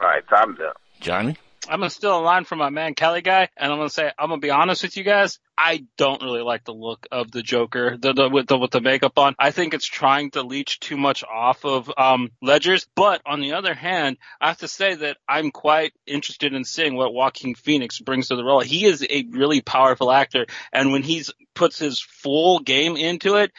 All 0.01 0.09
right, 0.09 0.25
so 0.29 0.37
I'm. 0.37 0.59
Johnny? 1.01 1.37
I'm 1.69 1.81
gonna 1.81 1.91
steal 1.91 2.19
a 2.19 2.21
line 2.21 2.45
from 2.45 2.59
my 2.59 2.71
man 2.71 2.95
Kelly 2.95 3.23
guy, 3.23 3.49
and 3.57 3.73
I'm 3.73 3.79
gonna 3.79 3.91
say 3.91 4.11
I'm 4.19 4.29
gonna 4.29 4.41
be 4.41 4.51
honest 4.51 4.83
with 4.83 4.97
you 4.97 5.03
guys. 5.03 5.39
I 5.59 5.87
don't 5.97 6.23
really 6.23 6.43
like 6.43 6.65
the 6.65 6.73
look 6.73 7.07
of 7.11 7.31
the 7.31 7.43
Joker, 7.43 7.97
the, 7.97 8.13
the 8.13 8.29
with 8.29 8.47
the 8.47 8.57
with 8.57 8.71
the 8.71 8.81
makeup 8.81 9.19
on. 9.19 9.35
I 9.39 9.51
think 9.51 9.75
it's 9.75 9.87
trying 9.87 10.31
to 10.33 10.43
leech 10.43 10.79
too 10.79 10.97
much 10.97 11.25
off 11.25 11.65
of 11.65 11.91
um 11.97 12.31
Ledger's. 12.41 12.87
But 12.95 13.21
on 13.27 13.41
the 13.41 13.55
other 13.55 13.75
hand, 13.75 14.19
I 14.41 14.49
have 14.49 14.59
to 14.59 14.69
say 14.69 14.95
that 14.95 15.17
I'm 15.29 15.51
quite 15.51 15.93
interested 16.07 16.55
in 16.55 16.65
seeing 16.65 16.95
what 16.95 17.13
Joaquin 17.13 17.55
Phoenix 17.55 17.99
brings 17.99 18.29
to 18.29 18.37
the 18.37 18.45
role. 18.45 18.61
He 18.61 18.85
is 18.85 19.05
a 19.09 19.25
really 19.31 19.61
powerful 19.61 20.13
actor, 20.13 20.47
and 20.73 20.93
when 20.93 21.03
he's 21.03 21.33
puts 21.55 21.79
his 21.79 22.01
full 22.01 22.61
game 22.61 22.97
into 22.97 23.37
it, 23.37 23.51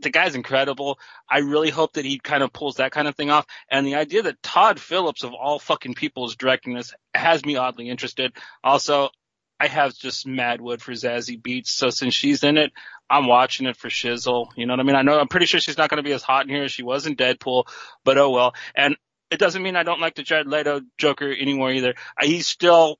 the 0.00 0.10
guy's 0.10 0.34
incredible. 0.34 0.98
I 1.28 1.38
really 1.38 1.70
hope 1.70 1.94
that 1.94 2.04
he 2.04 2.18
kind 2.18 2.42
of 2.42 2.52
pulls 2.52 2.76
that 2.76 2.92
kind 2.92 3.08
of 3.08 3.16
thing 3.16 3.30
off. 3.30 3.46
And 3.70 3.86
the 3.86 3.96
idea 3.96 4.22
that 4.22 4.42
Todd 4.42 4.78
Phillips 4.80 5.24
of 5.24 5.32
all 5.32 5.58
fucking 5.58 5.94
people 5.94 6.26
is 6.26 6.36
directing 6.36 6.74
this 6.74 6.92
has 7.14 7.44
me 7.44 7.56
oddly 7.56 7.88
interested. 7.88 8.32
Also, 8.62 9.10
I 9.58 9.66
have 9.66 9.94
just 9.94 10.26
mad 10.26 10.60
wood 10.60 10.80
for 10.80 10.92
Zazie 10.92 11.40
Beetz. 11.40 11.68
So 11.68 11.90
since 11.90 12.14
she's 12.14 12.42
in 12.44 12.56
it, 12.56 12.72
I'm 13.08 13.26
watching 13.26 13.66
it 13.66 13.76
for 13.76 13.88
shizzle. 13.88 14.48
You 14.56 14.66
know 14.66 14.72
what 14.72 14.80
I 14.80 14.84
mean? 14.84 14.96
I 14.96 15.02
know 15.02 15.18
I'm 15.18 15.28
pretty 15.28 15.46
sure 15.46 15.60
she's 15.60 15.78
not 15.78 15.90
going 15.90 16.02
to 16.02 16.08
be 16.08 16.14
as 16.14 16.22
hot 16.22 16.44
in 16.46 16.54
here 16.54 16.64
as 16.64 16.72
she 16.72 16.82
was 16.82 17.06
in 17.06 17.16
Deadpool, 17.16 17.64
but 18.04 18.18
oh 18.18 18.30
well. 18.30 18.54
And 18.74 18.96
it 19.30 19.38
doesn't 19.38 19.62
mean 19.62 19.76
I 19.76 19.82
don't 19.82 20.00
like 20.00 20.14
the 20.14 20.22
Jared 20.22 20.46
Leto 20.46 20.80
Joker 20.98 21.30
anymore 21.30 21.72
either. 21.72 21.94
He's 22.20 22.48
still 22.48 22.98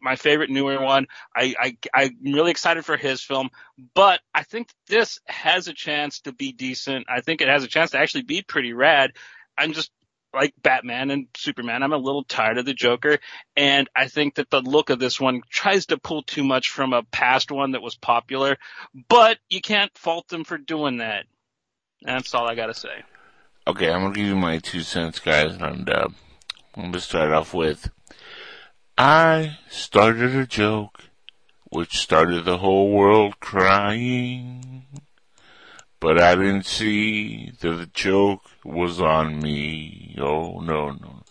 my 0.00 0.16
favorite 0.16 0.50
newer 0.50 0.80
one. 0.80 1.06
I, 1.34 1.54
I 1.58 1.76
I'm 1.94 2.16
really 2.22 2.50
excited 2.50 2.84
for 2.84 2.96
his 2.96 3.22
film, 3.22 3.50
but 3.94 4.20
I 4.34 4.42
think 4.42 4.68
this 4.88 5.20
has 5.26 5.68
a 5.68 5.74
chance 5.74 6.20
to 6.20 6.32
be 6.32 6.52
decent. 6.52 7.06
I 7.08 7.20
think 7.20 7.40
it 7.40 7.48
has 7.48 7.64
a 7.64 7.68
chance 7.68 7.92
to 7.92 7.98
actually 7.98 8.22
be 8.22 8.42
pretty 8.42 8.72
rad. 8.72 9.12
I'm 9.56 9.72
just 9.72 9.90
like 10.34 10.52
Batman 10.62 11.10
and 11.10 11.28
Superman. 11.36 11.82
I'm 11.82 11.92
a 11.92 11.98
little 11.98 12.24
tired 12.24 12.58
of 12.58 12.66
the 12.66 12.74
Joker, 12.74 13.18
and 13.56 13.88
I 13.96 14.08
think 14.08 14.36
that 14.36 14.50
the 14.50 14.60
look 14.60 14.90
of 14.90 14.98
this 14.98 15.20
one 15.20 15.40
tries 15.48 15.86
to 15.86 15.98
pull 15.98 16.22
too 16.22 16.44
much 16.44 16.70
from 16.70 16.92
a 16.92 17.02
past 17.04 17.50
one 17.50 17.72
that 17.72 17.82
was 17.82 17.96
popular, 17.96 18.58
but 19.08 19.38
you 19.48 19.60
can't 19.60 19.96
fault 19.96 20.28
them 20.28 20.44
for 20.44 20.58
doing 20.58 20.98
that. 20.98 21.24
That's 22.02 22.34
all 22.34 22.48
I 22.48 22.54
gotta 22.54 22.74
say. 22.74 23.02
Okay, 23.66 23.90
I'm 23.90 24.02
gonna 24.02 24.14
give 24.14 24.26
you 24.26 24.36
my 24.36 24.58
two 24.58 24.82
cents, 24.82 25.18
guys, 25.18 25.56
and 25.56 25.88
uh, 25.88 26.08
I'm 26.76 26.84
gonna 26.84 27.00
start 27.00 27.32
off 27.32 27.54
with 27.54 27.90
I 28.98 29.58
started 29.68 30.34
a 30.34 30.46
joke 30.46 31.04
which 31.68 31.98
started 31.98 32.46
the 32.46 32.58
whole 32.58 32.90
world 32.90 33.40
crying. 33.40 34.86
But 36.00 36.18
I 36.18 36.34
didn't 36.34 36.64
see 36.64 37.52
that 37.60 37.72
the 37.72 37.86
joke 37.86 38.44
was 38.64 38.98
on 38.98 39.42
me. 39.42 40.16
Oh 40.18 40.60
no, 40.60 40.92
no. 40.92 41.24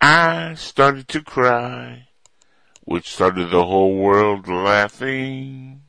I 0.00 0.54
started 0.54 1.08
to 1.08 1.22
cry, 1.22 2.08
which 2.84 3.12
started 3.12 3.50
the 3.50 3.66
whole 3.66 3.96
world 3.96 4.48
laughing. 4.48 5.82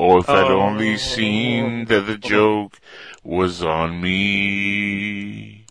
Oh, 0.00 0.18
if 0.18 0.28
I'd 0.28 0.50
only 0.50 0.96
seen 0.96 1.84
that 1.84 2.06
the 2.06 2.18
joke 2.18 2.80
was 3.22 3.62
on 3.62 4.00
me. 4.00 5.61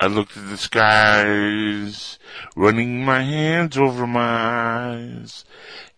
I 0.00 0.06
looked 0.06 0.36
at 0.36 0.48
the 0.48 0.56
skies, 0.56 2.20
running 2.54 3.04
my 3.04 3.22
hands 3.22 3.76
over 3.76 4.06
my 4.06 4.20
eyes, 4.20 5.44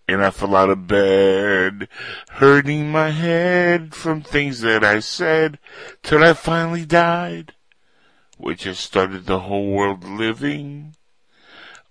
and 0.09 0.25
I 0.25 0.31
fell 0.31 0.57
out 0.57 0.71
of 0.71 0.87
bed, 0.87 1.87
hurting 2.31 2.91
my 2.91 3.11
head 3.11 3.95
from 3.95 4.23
things 4.23 4.63
that 4.63 4.83
I 4.83 5.01
said, 5.01 5.59
till 6.03 6.25
I 6.25 6.33
finally 6.33 6.87
died, 6.87 7.53
which 8.39 8.65
has 8.65 8.79
started 8.79 9.27
the 9.27 9.41
whole 9.41 9.71
world 9.71 10.03
living. 10.03 10.97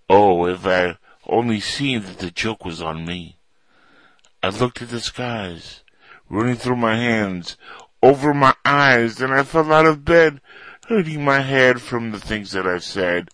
Oh, 0.10 0.48
if 0.48 0.66
I 0.66 0.98
only 1.28 1.60
seen 1.60 2.02
that 2.02 2.18
the 2.18 2.32
joke 2.32 2.66
was 2.66 2.82
on 2.82 3.06
me. 3.06 3.38
I 4.42 4.50
looked 4.50 4.82
at 4.82 4.90
the 4.90 5.00
skies, 5.00 5.84
running 6.28 6.56
through 6.56 6.78
my 6.78 6.96
hands, 6.96 7.56
over 8.02 8.34
my 8.34 8.56
eyes, 8.66 9.22
and 9.22 9.32
I 9.32 9.44
fell 9.44 9.72
out 9.72 9.86
of 9.86 10.06
bed, 10.06 10.42
hurting 10.90 11.24
my 11.24 11.42
head 11.42 11.80
from 11.80 12.10
the 12.10 12.20
things 12.20 12.52
that 12.52 12.66
I 12.66 12.80
said. 12.80 13.30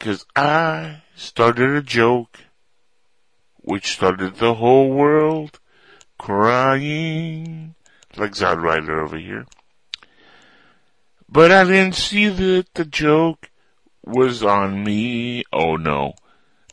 Cause 0.00 0.26
I 0.34 1.02
started 1.14 1.70
a 1.70 1.80
joke, 1.82 2.40
which 3.56 3.92
started 3.92 4.34
the 4.36 4.54
whole 4.54 4.90
world 4.90 5.60
crying, 6.18 7.76
like 8.16 8.32
Zod 8.32 8.60
Ryder 8.60 9.00
over 9.00 9.16
here. 9.16 9.46
but 11.28 11.52
I 11.52 11.62
didn't 11.62 11.94
see 11.94 12.28
that 12.28 12.74
the 12.74 12.84
joke 12.84 13.48
was 14.04 14.42
on 14.42 14.82
me. 14.82 15.44
Oh 15.52 15.76
no. 15.76 16.14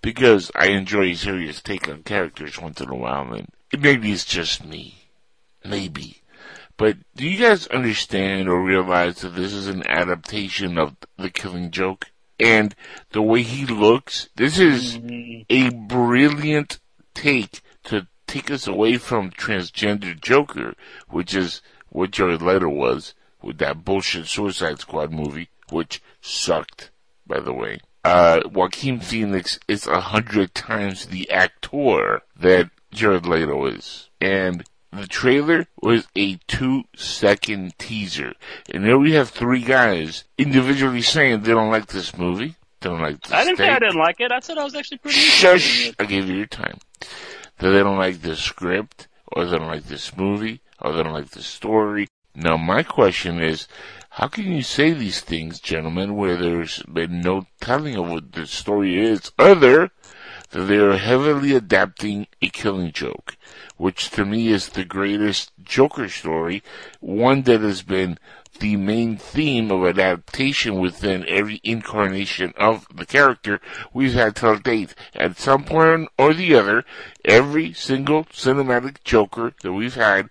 Because 0.02 0.50
I 0.56 0.70
enjoy 0.70 1.12
a 1.12 1.14
serious 1.14 1.62
take 1.62 1.88
on 1.88 2.02
characters 2.02 2.60
once 2.60 2.82
in 2.82 2.90
a 2.90 2.96
while, 2.96 3.32
and 3.34 3.48
maybe 3.78 4.12
it's 4.12 4.26
just 4.26 4.66
me. 4.66 4.96
Maybe. 5.64 6.22
But 6.78 6.98
do 7.16 7.28
you 7.28 7.40
guys 7.40 7.68
understand 7.68 8.48
or 8.48 8.62
realize 8.62 9.22
that 9.22 9.36
this 9.36 9.52
is 9.52 9.68
an 9.68 9.86
adaptation 9.88 10.78
of 10.78 10.96
The 11.18 11.32
Killing 11.32 11.72
Joke? 11.72 12.12
And 12.40 12.76
the 13.12 13.22
way 13.22 13.42
he 13.42 13.66
looks, 13.66 14.30
this 14.36 14.60
is 14.60 15.00
a 15.50 15.70
brilliant 15.70 16.80
take 17.16 17.62
to 17.86 18.08
take 18.28 18.52
us 18.52 18.68
away 18.68 18.98
from 18.98 19.32
transgender 19.32 20.20
Joker, 20.20 20.76
which 21.10 21.34
is 21.34 21.64
what 21.90 22.12
Jared 22.12 22.44
Leto 22.44 22.70
was 22.70 23.16
with 23.42 23.58
that 23.58 23.84
bullshit 23.84 24.28
Suicide 24.28 24.80
Squad 24.80 25.12
movie, 25.12 25.50
which 25.72 26.02
sucked, 26.22 26.92
by 27.26 27.40
the 27.40 27.54
way. 27.54 27.80
Uh, 28.04 28.42
Joaquin 28.54 29.00
Phoenix 29.00 29.60
is 29.68 29.88
a 29.88 30.00
hundred 30.00 30.54
times 30.54 31.08
the 31.08 31.30
actor 31.32 32.22
that 32.40 32.70
Jared 32.92 33.26
Leto 33.26 33.66
is. 33.66 34.10
And 34.22 34.64
the 34.98 35.08
trailer 35.08 35.68
was 35.82 36.08
a 36.16 36.36
two 36.48 36.84
second 36.96 37.78
teaser. 37.78 38.34
And 38.74 38.86
there 38.86 38.98
we 38.98 39.14
have 39.14 39.30
three 39.30 39.62
guys 39.62 40.24
individually 40.38 41.02
saying 41.02 41.42
they 41.42 41.52
don't 41.52 41.72
like 41.72 41.88
this 41.88 42.18
movie. 42.18 42.56
They 42.82 42.90
don't 42.90 43.02
like 43.02 43.22
this 43.22 43.32
I 43.32 43.44
didn't 43.44 43.58
say 43.58 43.70
I 43.70 43.80
didn't 43.80 43.98
like 43.98 44.20
it. 44.20 44.32
I 44.32 44.40
said 44.40 44.58
I 44.58 44.64
was 44.64 44.76
actually 44.76 45.00
pretty 45.00 45.18
Shush! 45.18 45.92
I 46.00 46.06
gave 46.06 46.28
you 46.28 46.36
your 46.36 46.46
time. 46.46 46.78
That 47.60 47.70
they 47.70 47.80
don't 47.80 47.98
like 47.98 48.22
the 48.22 48.36
script, 48.36 49.08
or 49.32 49.46
they 49.46 49.58
don't 49.58 49.68
like 49.68 49.86
this 49.86 50.16
movie, 50.16 50.62
or 50.80 50.94
they 50.94 51.04
don't 51.04 51.14
like 51.14 51.32
the 51.32 51.42
story. 51.42 52.08
Now 52.36 52.56
my 52.56 52.84
question 52.84 53.42
is, 53.42 53.68
how 54.12 54.28
can 54.28 54.52
you 54.52 54.62
say 54.62 54.94
these 54.94 55.22
things, 55.22 55.60
gentlemen, 55.60 56.16
where 56.16 56.38
there's 56.38 56.84
been 56.84 57.22
no 57.22 57.48
telling 57.62 57.96
of 57.96 58.10
what 58.10 58.32
the 58.32 58.46
story 58.46 59.00
is, 59.00 59.32
other 59.40 59.90
they 60.52 60.78
are 60.78 60.98
heavily 60.98 61.54
adapting 61.56 62.28
a 62.42 62.50
killing 62.50 62.92
joke, 62.92 63.36
which 63.76 64.10
to 64.12 64.26
me 64.26 64.48
is 64.48 64.70
the 64.70 64.86
greatest 64.86 65.52
Joker 65.64 66.08
story, 66.08 66.64
one 67.00 67.44
that 67.44 67.62
has 67.62 67.82
been 67.82 68.18
the 68.60 68.76
main 68.76 69.18
theme 69.18 69.72
of 69.72 69.86
adaptation 69.86 70.80
within 70.80 71.26
every 71.28 71.60
incarnation 71.64 72.54
of 72.58 72.88
the 72.94 73.06
character 73.06 73.60
we've 73.94 74.14
had 74.14 74.36
till 74.36 74.58
date. 74.58 74.96
At 75.14 75.38
some 75.38 75.64
point 75.64 76.10
or 76.18 76.34
the 76.34 76.56
other, 76.56 76.84
every 77.24 77.74
single 77.74 78.24
cinematic 78.26 79.04
Joker 79.04 79.54
that 79.62 79.74
we've 79.74 79.96
had 79.96 80.30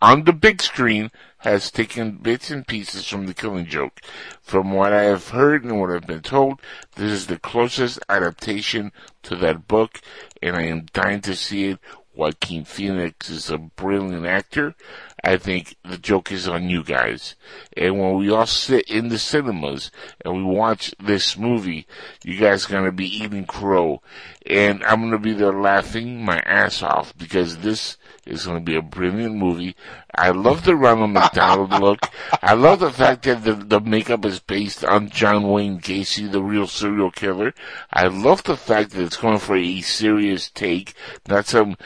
on 0.00 0.24
the 0.24 0.32
big 0.32 0.60
screen 0.60 1.10
has 1.44 1.70
taken 1.70 2.12
bits 2.12 2.50
and 2.50 2.66
pieces 2.66 3.06
from 3.06 3.26
the 3.26 3.34
killing 3.34 3.66
joke. 3.66 4.00
From 4.40 4.72
what 4.72 4.94
I 4.94 5.02
have 5.02 5.28
heard 5.28 5.62
and 5.62 5.78
what 5.78 5.90
I've 5.90 6.06
been 6.06 6.22
told, 6.22 6.58
this 6.96 7.12
is 7.12 7.26
the 7.26 7.38
closest 7.38 7.98
adaptation 8.08 8.92
to 9.24 9.36
that 9.36 9.68
book, 9.68 10.00
and 10.42 10.56
I 10.56 10.62
am 10.62 10.86
dying 10.94 11.20
to 11.20 11.36
see 11.36 11.64
it. 11.64 11.78
Joaquin 12.16 12.64
Phoenix 12.64 13.28
is 13.28 13.50
a 13.50 13.58
brilliant 13.58 14.24
actor. 14.24 14.74
I 15.22 15.36
think 15.36 15.76
the 15.84 15.98
joke 15.98 16.32
is 16.32 16.48
on 16.48 16.70
you 16.70 16.82
guys. 16.82 17.34
And 17.76 17.98
when 17.98 18.16
we 18.16 18.30
all 18.30 18.46
sit 18.46 18.88
in 18.88 19.08
the 19.08 19.18
cinemas 19.18 19.90
and 20.24 20.36
we 20.36 20.44
watch 20.44 20.94
this 20.98 21.36
movie, 21.36 21.86
you 22.22 22.38
guys 22.38 22.66
are 22.66 22.72
gonna 22.72 22.92
be 22.92 23.16
eating 23.22 23.44
crow. 23.44 24.00
And 24.46 24.82
I'm 24.84 25.02
gonna 25.02 25.18
be 25.18 25.32
there 25.34 25.52
laughing 25.52 26.24
my 26.24 26.38
ass 26.46 26.82
off 26.82 27.14
because 27.18 27.58
this 27.58 27.98
is 28.26 28.46
gonna 28.46 28.60
be 28.60 28.76
a 28.76 28.82
brilliant 28.82 29.34
movie. 29.34 29.76
I 30.14 30.30
love 30.30 30.64
the 30.64 30.76
Ronald 30.76 31.10
McDonald 31.10 31.70
look. 31.80 32.00
I 32.42 32.54
love 32.54 32.80
the 32.80 32.90
fact 32.92 33.24
that 33.24 33.44
the, 33.44 33.54
the 33.54 33.80
makeup 33.80 34.24
is 34.24 34.40
based 34.40 34.84
on 34.84 35.10
John 35.10 35.48
Wayne 35.48 35.80
Gacy, 35.80 36.30
the 36.30 36.42
real 36.42 36.66
serial 36.66 37.10
killer. 37.10 37.54
I 37.92 38.06
love 38.06 38.44
the 38.44 38.56
fact 38.56 38.90
that 38.90 39.02
it's 39.02 39.16
going 39.16 39.38
for 39.38 39.56
a 39.56 39.80
serious 39.80 40.50
take, 40.50 40.94
not 41.28 41.46
some 41.46 41.76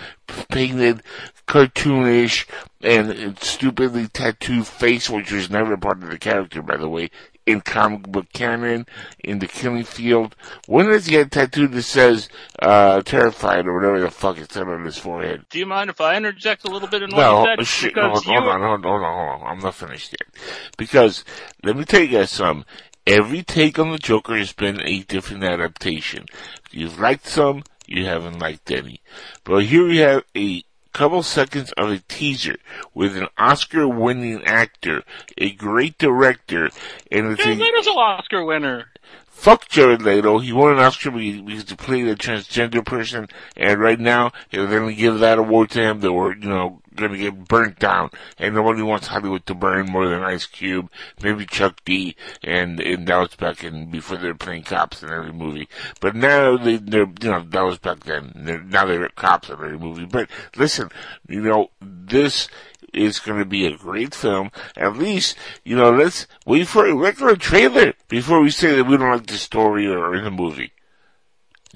painted, 0.48 1.02
cartoonish, 1.46 2.46
and 2.82 3.38
stupidly 3.40 4.06
tattooed 4.08 4.66
face, 4.66 5.08
which 5.10 5.32
was 5.32 5.50
never 5.50 5.76
part 5.76 6.02
of 6.02 6.10
the 6.10 6.18
character, 6.18 6.62
by 6.62 6.76
the 6.76 6.88
way, 6.88 7.10
in 7.48 7.62
comic 7.62 8.02
book 8.02 8.26
canon, 8.32 8.86
in 9.24 9.38
the 9.38 9.46
killing 9.46 9.84
field. 9.84 10.36
When 10.66 10.86
does 10.86 11.06
he 11.06 11.12
get 11.12 11.30
tattooed 11.30 11.72
that 11.72 11.82
says, 11.82 12.28
uh, 12.60 13.00
terrified 13.02 13.66
or 13.66 13.74
whatever 13.74 14.00
the 14.00 14.10
fuck 14.10 14.38
it 14.38 14.52
said 14.52 14.68
on 14.68 14.84
his 14.84 14.98
forehead? 14.98 15.46
Do 15.48 15.58
you 15.58 15.66
mind 15.66 15.88
if 15.90 16.00
I 16.00 16.16
interject 16.16 16.64
a 16.64 16.70
little 16.70 16.88
bit 16.88 17.02
in 17.02 17.10
what 17.10 17.18
No, 17.20 17.40
you 17.40 17.46
said? 17.56 17.66
shit, 17.66 17.94
Because 17.94 18.24
hold, 18.24 18.36
on, 18.48 18.60
hold 18.60 18.62
on, 18.62 18.82
hold 18.82 19.02
on, 19.02 19.14
hold 19.14 19.42
on. 19.42 19.56
I'm 19.56 19.58
not 19.60 19.74
finished 19.74 20.12
yet. 20.20 20.28
Because, 20.76 21.24
let 21.64 21.76
me 21.76 21.84
tell 21.84 22.02
you 22.02 22.08
guys 22.18 22.30
something. 22.30 22.66
Every 23.06 23.42
take 23.42 23.78
on 23.78 23.90
the 23.90 23.98
Joker 23.98 24.36
has 24.36 24.52
been 24.52 24.82
a 24.82 25.00
different 25.04 25.42
adaptation. 25.42 26.26
You've 26.70 26.98
liked 27.00 27.26
some, 27.26 27.64
you 27.86 28.04
haven't 28.04 28.38
liked 28.38 28.70
any. 28.70 29.00
But 29.44 29.64
here 29.64 29.86
we 29.88 29.96
have 29.98 30.24
a 30.36 30.62
couple 30.92 31.22
seconds 31.22 31.72
of 31.72 31.90
a 31.90 31.98
teaser 32.08 32.56
with 32.94 33.16
an 33.16 33.28
Oscar 33.36 33.88
winning 33.88 34.44
actor, 34.44 35.02
a 35.36 35.50
great 35.52 35.98
director, 35.98 36.70
and 37.10 37.32
it's 37.32 37.42
Jared 37.42 37.58
a, 37.58 37.62
Leto's 37.62 37.86
an 37.86 37.94
Oscar 37.94 38.44
winner. 38.44 38.86
Fuck 39.26 39.68
Jared 39.68 40.02
Leto. 40.02 40.38
He 40.38 40.52
won 40.52 40.72
an 40.72 40.80
Oscar 40.80 41.12
because 41.12 41.68
he 41.68 41.76
played 41.76 42.08
a 42.08 42.16
transgender 42.16 42.84
person, 42.84 43.28
and 43.56 43.80
right 43.80 44.00
now 44.00 44.32
they're 44.50 44.66
going 44.66 44.88
to 44.88 45.00
give 45.00 45.20
that 45.20 45.38
award 45.38 45.70
to 45.70 45.80
him. 45.80 46.00
That 46.00 46.12
we're 46.12 46.34
you 46.34 46.48
know 46.48 46.82
going 46.98 47.12
to 47.12 47.18
get 47.18 47.48
burnt 47.48 47.78
down, 47.78 48.10
and 48.38 48.54
nobody 48.54 48.82
wants 48.82 49.06
Hollywood 49.06 49.46
to 49.46 49.54
burn 49.54 49.86
more 49.86 50.08
than 50.08 50.22
Ice 50.22 50.46
Cube, 50.46 50.90
maybe 51.22 51.46
Chuck 51.46 51.80
D, 51.84 52.16
and 52.42 52.80
and 52.80 53.06
that 53.06 53.18
was 53.18 53.34
back 53.36 53.64
in 53.64 53.90
before 53.90 54.16
they 54.16 54.28
were 54.28 54.34
playing 54.34 54.64
cops 54.64 55.02
in 55.02 55.10
every 55.10 55.32
movie. 55.32 55.68
But 56.00 56.14
now 56.14 56.56
they 56.56 56.76
they're 56.76 57.10
you 57.22 57.30
know 57.30 57.42
that 57.42 57.62
was 57.62 57.78
back 57.78 58.00
then. 58.00 58.32
They're, 58.34 58.62
now 58.62 58.86
they're 58.86 59.08
cops 59.10 59.48
in 59.48 59.54
every 59.54 59.78
movie. 59.78 60.06
But 60.06 60.28
listen, 60.56 60.90
you 61.28 61.42
know 61.42 61.70
this 61.80 62.48
is 62.92 63.18
going 63.18 63.38
to 63.38 63.44
be 63.44 63.66
a 63.66 63.76
great 63.76 64.14
film. 64.14 64.50
At 64.76 64.96
least, 64.96 65.36
you 65.64 65.76
know, 65.76 65.90
let's 65.90 66.26
wait 66.46 66.68
for 66.68 66.86
a 66.86 66.94
regular 66.94 67.36
trailer 67.36 67.94
before 68.08 68.40
we 68.40 68.50
say 68.50 68.74
that 68.74 68.84
we 68.84 68.96
don't 68.96 69.10
like 69.10 69.26
the 69.26 69.34
story 69.34 69.86
or 69.86 70.14
in 70.14 70.24
the 70.24 70.30
movie. 70.30 70.72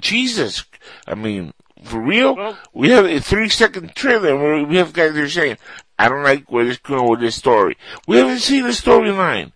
Jesus, 0.01 0.65
I 1.07 1.15
mean, 1.15 1.53
for 1.83 2.01
real, 2.01 2.35
Well- 2.37 2.59
we 2.73 2.91
have 2.91 3.07
a 3.07 3.21
three 3.21 3.49
second 3.49 3.95
trailer 3.95 4.37
where 4.37 4.65
we 4.65 4.77
have 4.77 4.93
guys 4.93 5.15
that 5.15 5.23
are 5.23 5.29
saying, 5.29 5.59
I 5.99 6.09
don't 6.09 6.23
like 6.23 6.51
where 6.51 6.65
this 6.65 6.79
going 6.79 7.09
with 7.09 7.21
this 7.21 7.37
story. 7.37 7.77
We 8.07 8.17
haven't 8.17 8.39
seen 8.41 8.65
the 8.65 8.71
storyline. 8.71 9.53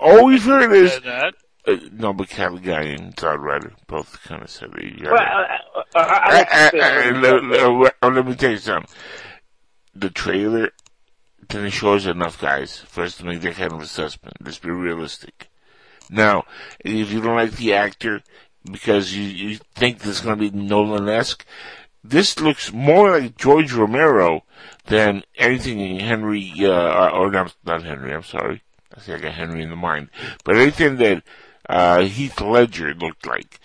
All 0.00 0.26
we've 0.26 0.44
heard 0.44 0.72
is, 0.72 1.00
that. 1.00 1.34
uh, 1.66 1.76
no, 1.92 2.12
but 2.12 2.28
Cali 2.28 2.60
Guy 2.60 2.82
and 2.82 3.16
Zod 3.16 3.38
Ryder 3.38 3.72
both 3.86 4.22
kind 4.24 4.42
of 4.42 4.50
said 4.50 4.70
that 4.72 5.00
Well, 5.02 5.14
I, 5.14 5.58
I, 5.94 6.00
I, 6.02 6.46
I 6.52 7.08
uh, 7.08 7.12
uh, 7.12 7.16
uh, 7.16 7.20
let, 7.70 7.94
let- 8.02 8.14
let 8.14 8.26
me 8.26 8.34
tell 8.34 8.50
you 8.50 8.58
something. 8.58 8.90
The 9.94 10.10
trailer 10.10 10.70
didn't 11.48 11.70
show 11.70 11.94
us 11.94 12.06
enough 12.06 12.38
guys 12.40 12.78
for 12.78 13.04
us 13.04 13.16
to 13.16 13.24
make 13.24 13.40
that 13.40 13.54
kind 13.54 13.72
of 13.72 13.80
assessment. 13.80 14.34
Let's 14.44 14.58
be 14.58 14.70
realistic. 14.70 15.48
Now, 16.10 16.44
if 16.80 17.10
you 17.10 17.20
don't 17.20 17.36
like 17.36 17.52
the 17.52 17.74
actor 17.74 18.22
because 18.70 19.14
you, 19.14 19.22
you 19.22 19.58
think 19.74 19.98
this 19.98 20.16
is 20.16 20.20
going 20.20 20.38
to 20.38 20.50
be 20.50 20.56
Nolan-esque, 20.56 21.44
this 22.04 22.38
looks 22.40 22.72
more 22.72 23.18
like 23.18 23.36
George 23.36 23.72
Romero 23.72 24.44
than 24.86 25.22
anything 25.36 25.98
Henry, 26.00 26.52
uh, 26.60 27.10
or 27.10 27.30
not, 27.30 27.54
not 27.64 27.82
Henry, 27.82 28.14
I'm 28.14 28.22
sorry. 28.22 28.62
I 28.96 29.00
think 29.00 29.18
I 29.18 29.22
got 29.22 29.34
Henry 29.34 29.62
in 29.62 29.70
the 29.70 29.76
mind. 29.76 30.10
But 30.44 30.56
anything 30.56 30.96
that, 30.96 31.22
uh, 31.68 32.02
Heath 32.02 32.40
Ledger 32.40 32.94
looked 32.94 33.26
like. 33.26 33.60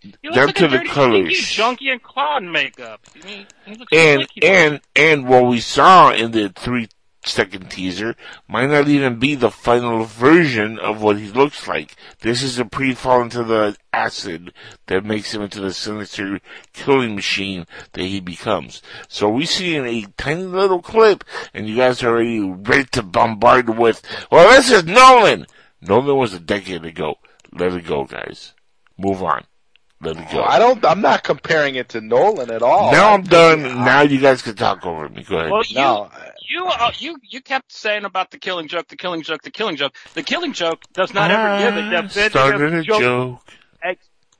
He 0.00 0.14
Down 0.30 0.46
like 0.46 0.54
to 0.56 0.68
the 0.68 0.84
colors. 0.84 1.32
junky 1.32 1.90
and 1.90 2.02
clown 2.02 2.52
makeup. 2.52 3.00
He 3.24 3.46
looks 3.66 3.92
and 3.92 4.20
like 4.20 4.44
and 4.44 4.80
and 4.94 5.26
what 5.26 5.46
we 5.46 5.60
saw 5.60 6.12
in 6.12 6.30
the 6.30 6.50
three 6.50 6.88
second 7.28 7.70
teaser 7.70 8.14
might 8.48 8.70
not 8.70 8.88
even 8.88 9.18
be 9.18 9.34
the 9.34 9.50
final 9.50 10.04
version 10.04 10.78
of 10.78 11.02
what 11.02 11.18
he 11.18 11.28
looks 11.28 11.66
like. 11.66 11.96
This 12.20 12.42
is 12.42 12.58
a 12.58 12.64
pre-fall 12.64 13.22
into 13.22 13.44
the 13.44 13.76
acid 13.92 14.52
that 14.86 15.04
makes 15.04 15.34
him 15.34 15.42
into 15.42 15.60
the 15.60 15.72
sinister 15.72 16.40
killing 16.72 17.14
machine 17.14 17.66
that 17.92 18.04
he 18.04 18.20
becomes. 18.20 18.82
So 19.08 19.28
we 19.28 19.46
see 19.46 19.74
in 19.76 19.86
a 19.86 20.06
tiny 20.16 20.42
little 20.44 20.82
clip, 20.82 21.24
and 21.54 21.68
you 21.68 21.76
guys 21.76 22.02
are 22.02 22.10
already 22.10 22.40
ready 22.40 22.84
to 22.92 23.02
bombard 23.02 23.70
with, 23.70 24.02
well, 24.30 24.50
this 24.50 24.70
is 24.70 24.84
Nolan! 24.84 25.46
Nolan 25.80 26.16
was 26.16 26.34
a 26.34 26.40
decade 26.40 26.84
ago. 26.84 27.16
Let 27.52 27.72
it 27.72 27.86
go, 27.86 28.04
guys. 28.04 28.54
Move 28.98 29.22
on. 29.22 29.44
Let 30.00 30.16
it 30.18 30.30
go. 30.30 30.42
I 30.42 30.58
don't. 30.58 30.84
I'm 30.84 31.00
not 31.00 31.22
comparing 31.22 31.76
it 31.76 31.88
to 31.90 32.00
Nolan 32.00 32.50
at 32.50 32.62
all. 32.62 32.92
now 32.92 33.10
I 33.10 33.14
I'm 33.14 33.22
done. 33.22 33.62
Now 33.62 34.02
you 34.02 34.20
guys 34.20 34.42
can 34.42 34.54
talk 34.54 34.84
over 34.84 35.08
me. 35.08 35.22
Go 35.22 35.38
ahead. 35.38 35.50
Well, 35.50 35.62
you, 35.66 35.76
No, 35.76 36.10
you, 36.48 36.66
uh, 36.66 36.92
you, 36.98 37.18
you 37.22 37.40
kept 37.40 37.72
saying 37.72 38.04
about 38.04 38.30
the 38.30 38.38
killing 38.38 38.68
joke, 38.68 38.88
the 38.88 38.96
killing 38.96 39.22
joke, 39.22 39.42
the 39.42 39.50
killing 39.50 39.76
joke. 39.76 39.94
The 40.14 40.22
killing 40.22 40.52
joke 40.52 40.82
does 40.92 41.12
not 41.14 41.30
ever 41.30 41.58
give 41.58 41.76
a 41.76 41.96
I 41.98 42.02
definitive 42.02 42.84
joke. 42.84 43.00
joke. 43.00 43.42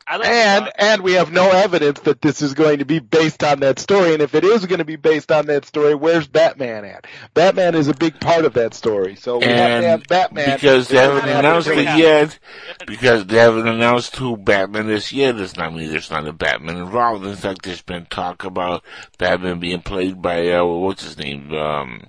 Ex- 0.06 0.12
I 0.12 0.16
like 0.16 0.28
And 0.28 0.72
and 0.78 1.02
we 1.02 1.14
have 1.14 1.32
no 1.32 1.50
evidence 1.50 2.00
that 2.00 2.22
this 2.22 2.42
is 2.42 2.54
going 2.54 2.78
to 2.78 2.84
be 2.84 2.98
based 3.00 3.42
on 3.42 3.60
that 3.60 3.78
story. 3.78 4.12
And 4.14 4.22
if 4.22 4.34
it 4.34 4.44
is 4.44 4.64
going 4.66 4.78
to 4.78 4.84
be 4.84 4.96
based 4.96 5.32
on 5.32 5.46
that 5.46 5.64
story, 5.64 5.94
where's 5.94 6.26
Batman 6.26 6.84
at? 6.84 7.06
Batman 7.34 7.74
is 7.74 7.88
a 7.88 7.94
big 7.94 8.20
part 8.20 8.44
of 8.44 8.54
that 8.54 8.74
story. 8.74 9.16
So 9.16 9.38
we 9.38 9.46
have 9.46 9.82
to 9.82 9.88
have 9.88 10.02
Batman 10.04 10.56
because 10.56 10.88
they 10.88 10.98
haven't 10.98 11.28
announced 11.28 11.68
to 11.68 11.78
it 11.78 11.98
yet, 11.98 12.38
because 12.86 13.26
they 13.26 13.36
haven't 13.36 13.68
announced 13.68 14.16
who 14.16 14.36
Batman 14.36 14.90
is 14.90 15.12
yet, 15.12 15.36
does 15.36 15.56
not 15.56 15.74
mean 15.74 15.90
there's 15.90 16.10
not 16.10 16.28
a 16.28 16.32
Batman 16.32 16.76
involved. 16.76 17.24
In 17.26 17.36
fact, 17.36 17.62
there's 17.62 17.82
been 17.82 18.06
talk 18.06 18.44
about 18.44 18.84
Batman 19.18 19.58
being 19.60 19.82
played 19.82 20.22
by, 20.22 20.50
uh, 20.50 20.64
what's 20.64 21.02
his 21.02 21.18
name, 21.18 21.52
um, 21.52 22.06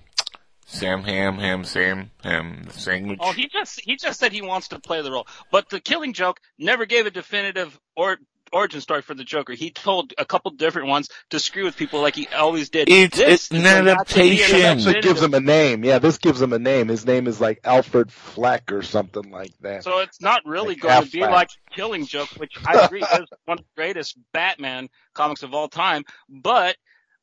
Sam 0.69 1.02
Ham, 1.03 1.38
Ham 1.38 1.64
Sam, 1.64 2.11
Ham 2.23 2.68
Sandwich. 2.72 3.19
Oh, 3.22 3.31
he 3.31 3.48
just 3.48 3.80
he 3.81 3.95
just 3.95 4.19
said 4.19 4.31
he 4.34 4.41
wants 4.41 4.68
to 4.69 4.80
play 4.80 5.02
the 5.02 5.11
role, 5.11 5.26
but 5.52 5.69
the 5.69 5.80
Killing 5.80 6.11
Joke 6.14 6.39
never 6.60 6.85
gave 6.85 7.06
a 7.06 7.11
definitive 7.11 7.80
or 7.95 8.18
origin 8.53 8.80
story 8.81 9.02
for 9.02 9.14
the 9.14 9.23
Joker. 9.26 9.53
He 9.53 9.72
told 9.72 10.14
a 10.18 10.23
couple 10.26 10.52
different 10.52 10.88
ones 10.88 11.10
to 11.31 11.39
screw 11.39 11.64
with 11.65 11.76
people 11.76 12.02
like 12.02 12.15
he 12.15 12.27
always 12.30 12.69
did. 12.69 12.89
It's- 12.89 13.18
This 13.18 13.49
it's 13.49 13.52
an 13.52 13.64
not 13.64 14.07
to 14.07 14.15
be 14.15 14.41
adaptation. 14.41 14.56
an 14.56 14.61
It 14.61 14.65
actually 14.65 14.94
gives 15.02 15.19
definitive. 15.19 15.23
him 15.23 15.34
a 15.34 15.39
name. 15.41 15.84
Yeah, 15.85 15.99
this 15.99 16.18
gives 16.18 16.41
him 16.41 16.53
a 16.53 16.60
name. 16.60 16.88
His 16.88 17.06
name 17.06 17.27
is 17.27 17.41
like 17.41 17.60
Alfred 17.65 18.10
Fleck 18.11 18.72
or 18.72 18.84
something 18.84 19.30
like 19.31 19.52
that. 19.61 19.84
So 19.84 19.99
it's 19.99 20.22
not 20.22 20.44
really 20.45 20.76
Like 20.76 20.80
going 20.81 21.03
to 21.06 21.11
be 21.11 21.19
Affleck. 21.19 21.31
like 21.31 21.49
Killing 21.72 22.06
Joke, 22.06 22.30
which 22.38 22.53
I 22.65 22.85
agree 22.85 23.02
is 23.02 23.07
one 23.45 23.57
of 23.60 23.65
the 23.65 23.72
greatest 23.76 24.18
Batman 24.34 24.88
comics 25.14 25.44
of 25.44 25.53
all 25.53 25.68
time. 25.68 26.03
But 26.30 26.77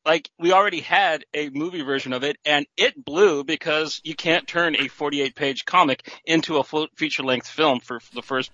like 0.05 0.31
we 0.39 0.52
already 0.52 0.81
had 0.81 1.24
a 1.35 1.51
movie 1.51 1.82
version 1.82 2.12
of 2.12 2.22
it, 2.24 2.36
and 2.44 2.66
it 2.76 3.02
blew 3.05 3.44
because 3.44 4.01
you 4.05 4.14
can't 4.14 4.47
turn 4.47 4.76
a 4.76 4.89
48 4.89 5.35
page 5.35 5.64
comic 5.64 6.09
into 6.24 6.59
a 6.59 6.64
full 6.64 6.89
feature 6.97 7.22
length 7.22 7.48
film 7.48 7.81
for 7.81 8.01
the 8.14 8.22
first 8.22 8.51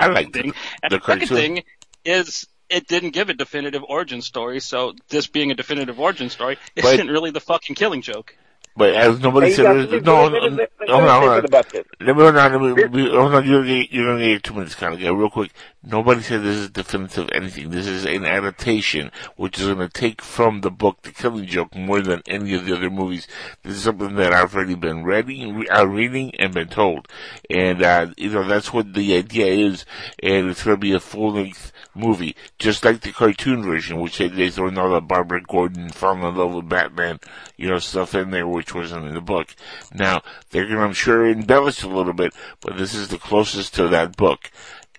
I 0.00 0.06
like 0.08 0.32
thing. 0.32 0.50
the- 0.50 0.54
And 0.82 0.92
the 0.92 1.00
second 1.04 1.28
thing 1.28 1.62
is 2.04 2.46
it 2.70 2.86
didn't 2.86 3.10
give 3.10 3.28
a 3.28 3.34
definitive 3.34 3.82
origin 3.86 4.22
story, 4.22 4.60
so 4.60 4.94
this 5.08 5.26
being 5.26 5.50
a 5.50 5.54
definitive 5.54 5.98
origin 6.00 6.30
story 6.30 6.56
But- 6.74 6.84
isn't 6.94 7.08
really 7.08 7.30
the 7.30 7.40
fucking 7.40 7.76
Killing 7.76 8.02
Joke. 8.02 8.34
But 8.78 8.94
as 8.94 9.18
nobody 9.18 9.52
said, 9.52 9.90
you 9.90 10.00
no, 10.02 10.28
no, 10.28 10.28
let 10.28 10.32
me- 10.32 10.40
let 10.40 10.52
me- 10.52 10.58
let 10.58 10.80
me- 10.80 10.86
hold 10.88 11.02
on, 11.02 11.08
hold 11.20 11.30
on. 11.30 11.36
something 11.42 11.44
about 11.50 11.68
this. 11.70 11.84
Let 12.00 12.16
me 12.16 12.22
hold 12.22 12.36
on. 12.36 12.52
Let 12.76 12.76
me, 12.76 12.88
be- 12.88 13.10
hold 13.10 13.34
on. 13.34 13.46
You're 13.48 13.62
gonna, 13.62 13.80
get, 13.82 13.92
you're 13.92 14.06
gonna 14.06 14.24
get 14.26 14.42
two 14.44 14.54
minutes, 14.54 14.74
kind 14.76 14.94
of 14.94 15.00
guy. 15.00 15.08
Real 15.10 15.28
quick. 15.30 15.50
Nobody 15.82 16.22
said 16.22 16.42
this 16.42 16.56
is 16.56 16.70
definitive 16.70 17.28
anything. 17.32 17.70
This 17.70 17.86
is 17.86 18.04
an 18.04 18.24
adaptation, 18.24 19.10
which 19.36 19.58
is 19.58 19.66
gonna 19.66 19.88
take 19.88 20.20
from 20.22 20.60
the 20.60 20.70
book 20.70 21.02
The 21.02 21.10
Killing 21.12 21.46
Joke 21.46 21.74
more 21.74 22.00
than 22.00 22.22
any 22.26 22.54
of 22.54 22.66
the 22.66 22.76
other 22.76 22.90
movies. 22.90 23.26
This 23.62 23.76
is 23.76 23.82
something 23.82 24.14
that 24.16 24.32
I've 24.32 24.54
already 24.54 24.74
been 24.74 25.02
reading, 25.04 25.56
re- 25.58 25.68
uh, 25.68 25.84
reading, 25.86 26.34
and 26.38 26.52
been 26.54 26.68
told. 26.68 27.08
And 27.50 27.82
uh, 27.82 28.08
you 28.16 28.30
know 28.30 28.46
that's 28.46 28.72
what 28.72 28.94
the 28.94 29.14
idea 29.16 29.46
is. 29.46 29.84
And 30.22 30.48
it's 30.50 30.62
gonna 30.64 30.76
be 30.76 30.92
a 30.92 31.00
full 31.00 31.32
length 31.32 31.72
movie, 31.94 32.36
just 32.58 32.84
like 32.84 33.00
the 33.00 33.12
cartoon 33.12 33.62
version, 33.62 34.00
which 34.00 34.18
they, 34.18 34.28
they 34.28 34.50
throw 34.50 34.68
in 34.68 34.78
all 34.78 34.90
the 34.90 35.00
Barbara 35.00 35.42
Gordon 35.42 35.90
falling 35.90 36.22
in 36.22 36.34
love 36.36 36.52
with 36.54 36.68
Batman, 36.68 37.18
you 37.56 37.68
know, 37.68 37.78
stuff 37.78 38.14
in 38.14 38.30
there, 38.30 38.46
which 38.46 38.67
wasn't 38.74 39.06
in 39.06 39.14
the 39.14 39.20
book. 39.20 39.54
Now, 39.94 40.22
they're 40.50 40.66
gonna, 40.66 40.80
I'm 40.80 40.92
sure, 40.92 41.26
embellish 41.26 41.82
a 41.82 41.88
little 41.88 42.12
bit, 42.12 42.34
but 42.60 42.76
this 42.76 42.94
is 42.94 43.08
the 43.08 43.18
closest 43.18 43.74
to 43.74 43.88
that 43.88 44.16
book. 44.16 44.50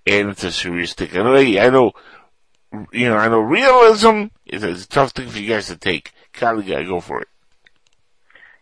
And 0.05 0.29
it's 0.29 0.43
a 0.43 0.51
serious 0.51 0.93
thing. 0.93 1.09
I 1.13 1.23
know, 1.23 1.35
I 1.35 1.69
know, 1.69 1.91
you 2.91 3.09
know, 3.09 3.17
I 3.17 3.27
know 3.27 3.39
realism 3.39 4.25
is 4.45 4.63
a, 4.63 4.87
tough 4.87 5.11
thing 5.11 5.29
for 5.29 5.39
you 5.39 5.49
guys 5.49 5.67
to 5.67 5.77
take. 5.77 6.11
Kylie 6.33 6.67
guy, 6.67 6.83
go 6.83 6.99
for 6.99 7.21
it. 7.21 7.27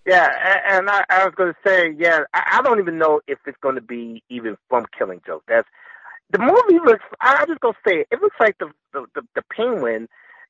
Yeah, 0.06 0.30
and 0.70 0.90
I, 0.90 1.04
I 1.10 1.26
was 1.26 1.34
going 1.36 1.54
to 1.54 1.70
say, 1.70 1.94
yeah, 1.98 2.22
I, 2.34 2.60
I 2.60 2.62
don't 2.62 2.80
even 2.80 2.98
know 2.98 3.20
if 3.28 3.40
it's 3.46 3.58
going 3.62 3.76
to 3.76 3.82
be 3.82 4.24
even 4.30 4.56
from 4.70 4.86
Killing 4.98 5.22
Joke. 5.26 5.44
That's 5.48 5.68
the 6.32 6.40
movie 6.40 6.84
looks. 6.84 7.04
I, 7.22 7.36
I'm 7.40 7.48
just 7.48 7.60
going 7.60 7.74
to 7.74 7.90
say 7.90 7.96
it. 8.00 8.08
It 8.12 8.22
looks 8.22 8.36
like 8.40 8.58
the, 8.58 8.72
the 8.94 9.06
the 9.16 9.22
the 9.36 9.42
Penguin 9.54 10.08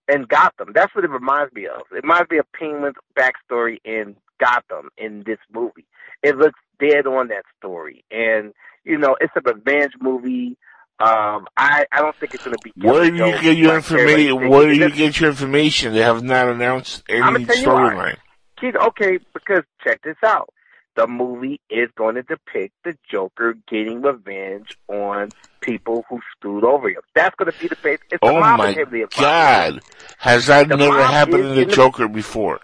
in 0.08 0.24
Gotham. 0.24 0.72
That's 0.74 0.94
what 0.96 1.04
it 1.04 1.10
reminds 1.10 1.54
me 1.54 1.68
of. 1.68 1.82
It 1.92 2.04
reminds 2.04 2.30
me 2.30 2.38
of 2.38 2.52
Penguin's 2.54 2.96
backstory 3.18 3.80
in 3.84 4.16
Gotham 4.40 4.90
in 4.98 5.24
this 5.26 5.40
movie. 5.54 5.86
It 6.24 6.38
looks 6.38 6.60
dead 6.80 7.06
on 7.08 7.28
that 7.30 7.44
story, 7.58 8.04
and 8.12 8.54
you 8.84 8.98
know, 8.98 9.16
it's 9.20 9.34
a 9.36 9.42
revenge 9.42 9.94
movie. 10.02 10.58
Um, 11.00 11.48
I 11.56 11.86
I 11.92 12.02
don't 12.02 12.16
think 12.16 12.34
it's 12.34 12.44
going 12.44 12.56
to 12.58 12.64
be. 12.64 12.74
Where 12.88 13.10
do 13.12 13.16
you 13.16 13.32
get 13.42 13.56
your 13.58 13.76
information? 13.76 14.50
Where 14.50 14.68
do 14.68 14.76
you 14.76 14.90
get 14.90 15.20
your 15.20 15.30
information? 15.30 15.94
They 15.94 16.02
have 16.02 16.24
not 16.24 16.48
announced 16.50 17.04
any 17.08 17.46
tell 17.46 17.56
you 17.58 17.68
why. 17.68 18.16
storyline. 18.64 18.76
Okay, 18.88 19.20
because 19.34 19.64
check 19.84 20.02
this 20.04 20.16
out. 20.26 20.50
The 20.96 21.06
movie 21.06 21.62
is 21.70 21.90
going 21.96 22.16
to 22.16 22.24
depict 22.24 22.74
the 22.84 22.98
Joker 23.08 23.54
getting 23.70 24.02
revenge 24.02 24.76
on 24.88 25.30
people 25.62 26.04
who 26.10 26.20
screwed 26.32 26.64
over 26.64 26.90
him. 26.90 27.02
That's 27.14 27.36
going 27.36 27.52
to 27.52 27.60
be 27.60 27.68
the 27.68 27.76
base. 27.84 28.00
It's 28.10 28.18
Oh 28.24 28.40
my. 28.40 28.76
God! 29.20 29.82
Has 30.18 30.48
that 30.48 30.68
The 30.70 30.76
never 30.78 31.04
happened 31.04 31.44
in 31.46 31.56
the 31.56 31.62
in 31.62 31.68
the- 31.68 31.76
Joker 31.76 32.08
before? 32.08 32.62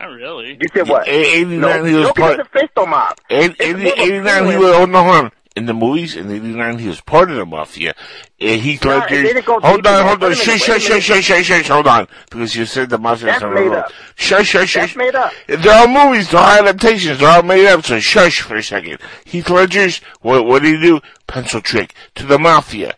Not 0.00 0.10
really. 0.10 0.50
You 0.60 0.68
said 0.74 0.88
what? 0.88 1.08
In 1.08 1.14
89, 1.14 1.60
no, 1.60 1.84
he 1.84 1.94
was 1.94 2.06
Joker 2.08 2.20
part. 2.20 2.36
doesn't 2.36 2.52
face 2.52 2.68
no 2.76 2.86
mob. 2.86 3.18
In, 3.30 3.56
It's 3.58 3.60
in 3.60 3.82
more 3.82 3.92
of 3.92 3.98
a 3.98 4.02
89, 4.02 4.46
he 4.50 4.56
was, 4.58 4.76
hold 4.76 4.94
on, 4.94 5.04
hold 5.04 5.24
on. 5.24 5.32
In 5.56 5.64
the 5.64 5.72
movies, 5.72 6.16
in 6.16 6.30
89, 6.30 6.78
he 6.80 6.88
was 6.88 7.00
part 7.00 7.30
of 7.30 7.36
the 7.38 7.46
mafia. 7.46 7.94
And 8.38 8.60
Heath 8.60 8.84
No, 8.84 8.98
Ledger, 8.98 9.22
they 9.22 9.40
hold 9.40 9.62
deep 9.62 9.62
on, 9.62 9.62
hold 9.62 9.86
on, 9.86 10.06
Wait 10.06 10.12
a 10.12 10.18
minute, 10.20 10.36
shush, 10.36 10.62
shush, 10.62 10.82
shush, 10.84 11.24
shush, 11.24 11.46
shush, 11.46 11.68
hold 11.68 11.86
on. 11.86 12.06
Because 12.28 12.54
you 12.54 12.66
said 12.66 12.90
the 12.90 12.98
mafia 12.98 13.28
That's 13.28 13.42
is 13.42 13.54
made 13.54 13.72
up. 13.72 13.90
Shush, 14.16 14.48
shush, 14.48 14.74
That's 14.74 14.90
shush. 14.90 14.96
made 14.96 15.14
up. 15.14 15.32
They're 15.46 15.74
all 15.74 15.88
movies, 15.88 16.30
they're 16.30 16.40
all 16.40 16.58
adaptations, 16.58 17.18
they're 17.20 17.30
all 17.30 17.42
made 17.42 17.66
up, 17.66 17.86
so 17.86 17.98
shush 17.98 18.42
for 18.42 18.56
a 18.56 18.62
second. 18.62 18.98
Heath 19.24 19.48
Ledger's, 19.48 20.02
what, 20.20 20.44
what 20.44 20.60
did 20.60 20.74
he 20.78 20.82
do? 20.82 21.00
Pencil 21.26 21.62
trick 21.62 21.94
to 22.16 22.26
the 22.26 22.38
mafia. 22.38 22.94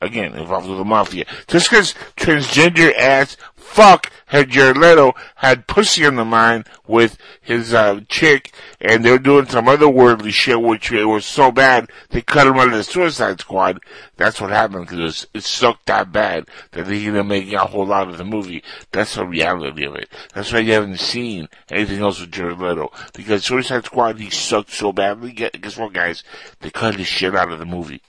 Again, 0.00 0.34
involved 0.34 0.68
with 0.68 0.78
the 0.78 0.84
mafia. 0.84 1.26
Just 1.46 1.70
because 1.70 1.94
transgender 2.16 2.92
ass 2.98 3.36
fuck 3.54 4.10
had 4.26 4.50
Jared 4.50 4.76
Leto 4.76 5.12
had 5.36 5.66
pussy 5.66 6.06
on 6.06 6.16
the 6.16 6.24
mind 6.24 6.66
with 6.86 7.18
his 7.40 7.74
uh, 7.74 8.00
chick, 8.08 8.52
and 8.80 9.04
they 9.04 9.10
were 9.10 9.18
doing 9.18 9.46
some 9.46 9.68
other 9.68 9.88
worldly 9.88 10.30
shit, 10.30 10.60
which 10.60 10.92
it 10.92 11.04
was 11.04 11.24
so 11.24 11.50
bad 11.50 11.90
they 12.10 12.22
cut 12.22 12.46
him 12.46 12.54
out 12.54 12.68
of 12.68 12.74
the 12.74 12.84
Suicide 12.84 13.40
Squad. 13.40 13.80
That's 14.16 14.40
what 14.40 14.50
happened 14.50 14.86
because 14.88 15.24
it, 15.24 15.38
it 15.38 15.44
sucked 15.44 15.86
that 15.86 16.12
bad 16.12 16.48
that 16.72 16.86
they 16.86 16.98
ended 17.06 17.20
up 17.20 17.26
making 17.26 17.54
a 17.54 17.66
whole 17.66 17.86
lot 17.86 18.08
of 18.08 18.18
the 18.18 18.24
movie. 18.24 18.62
That's 18.92 19.14
the 19.14 19.26
reality 19.26 19.84
of 19.84 19.94
it. 19.94 20.08
That's 20.34 20.52
why 20.52 20.60
you 20.60 20.72
haven't 20.72 21.00
seen 21.00 21.48
anything 21.70 22.00
else 22.00 22.20
with 22.20 22.32
Jared 22.32 22.58
Leto 22.58 22.92
because 23.12 23.44
Suicide 23.44 23.84
Squad 23.84 24.18
he 24.18 24.30
sucked 24.30 24.72
so 24.72 24.92
badly. 24.92 25.32
Guess 25.32 25.76
what, 25.76 25.92
guys? 25.92 26.24
They 26.60 26.70
cut 26.70 26.96
his 26.96 27.06
shit 27.06 27.34
out 27.34 27.52
of 27.52 27.58
the 27.58 27.66
movie 27.66 28.02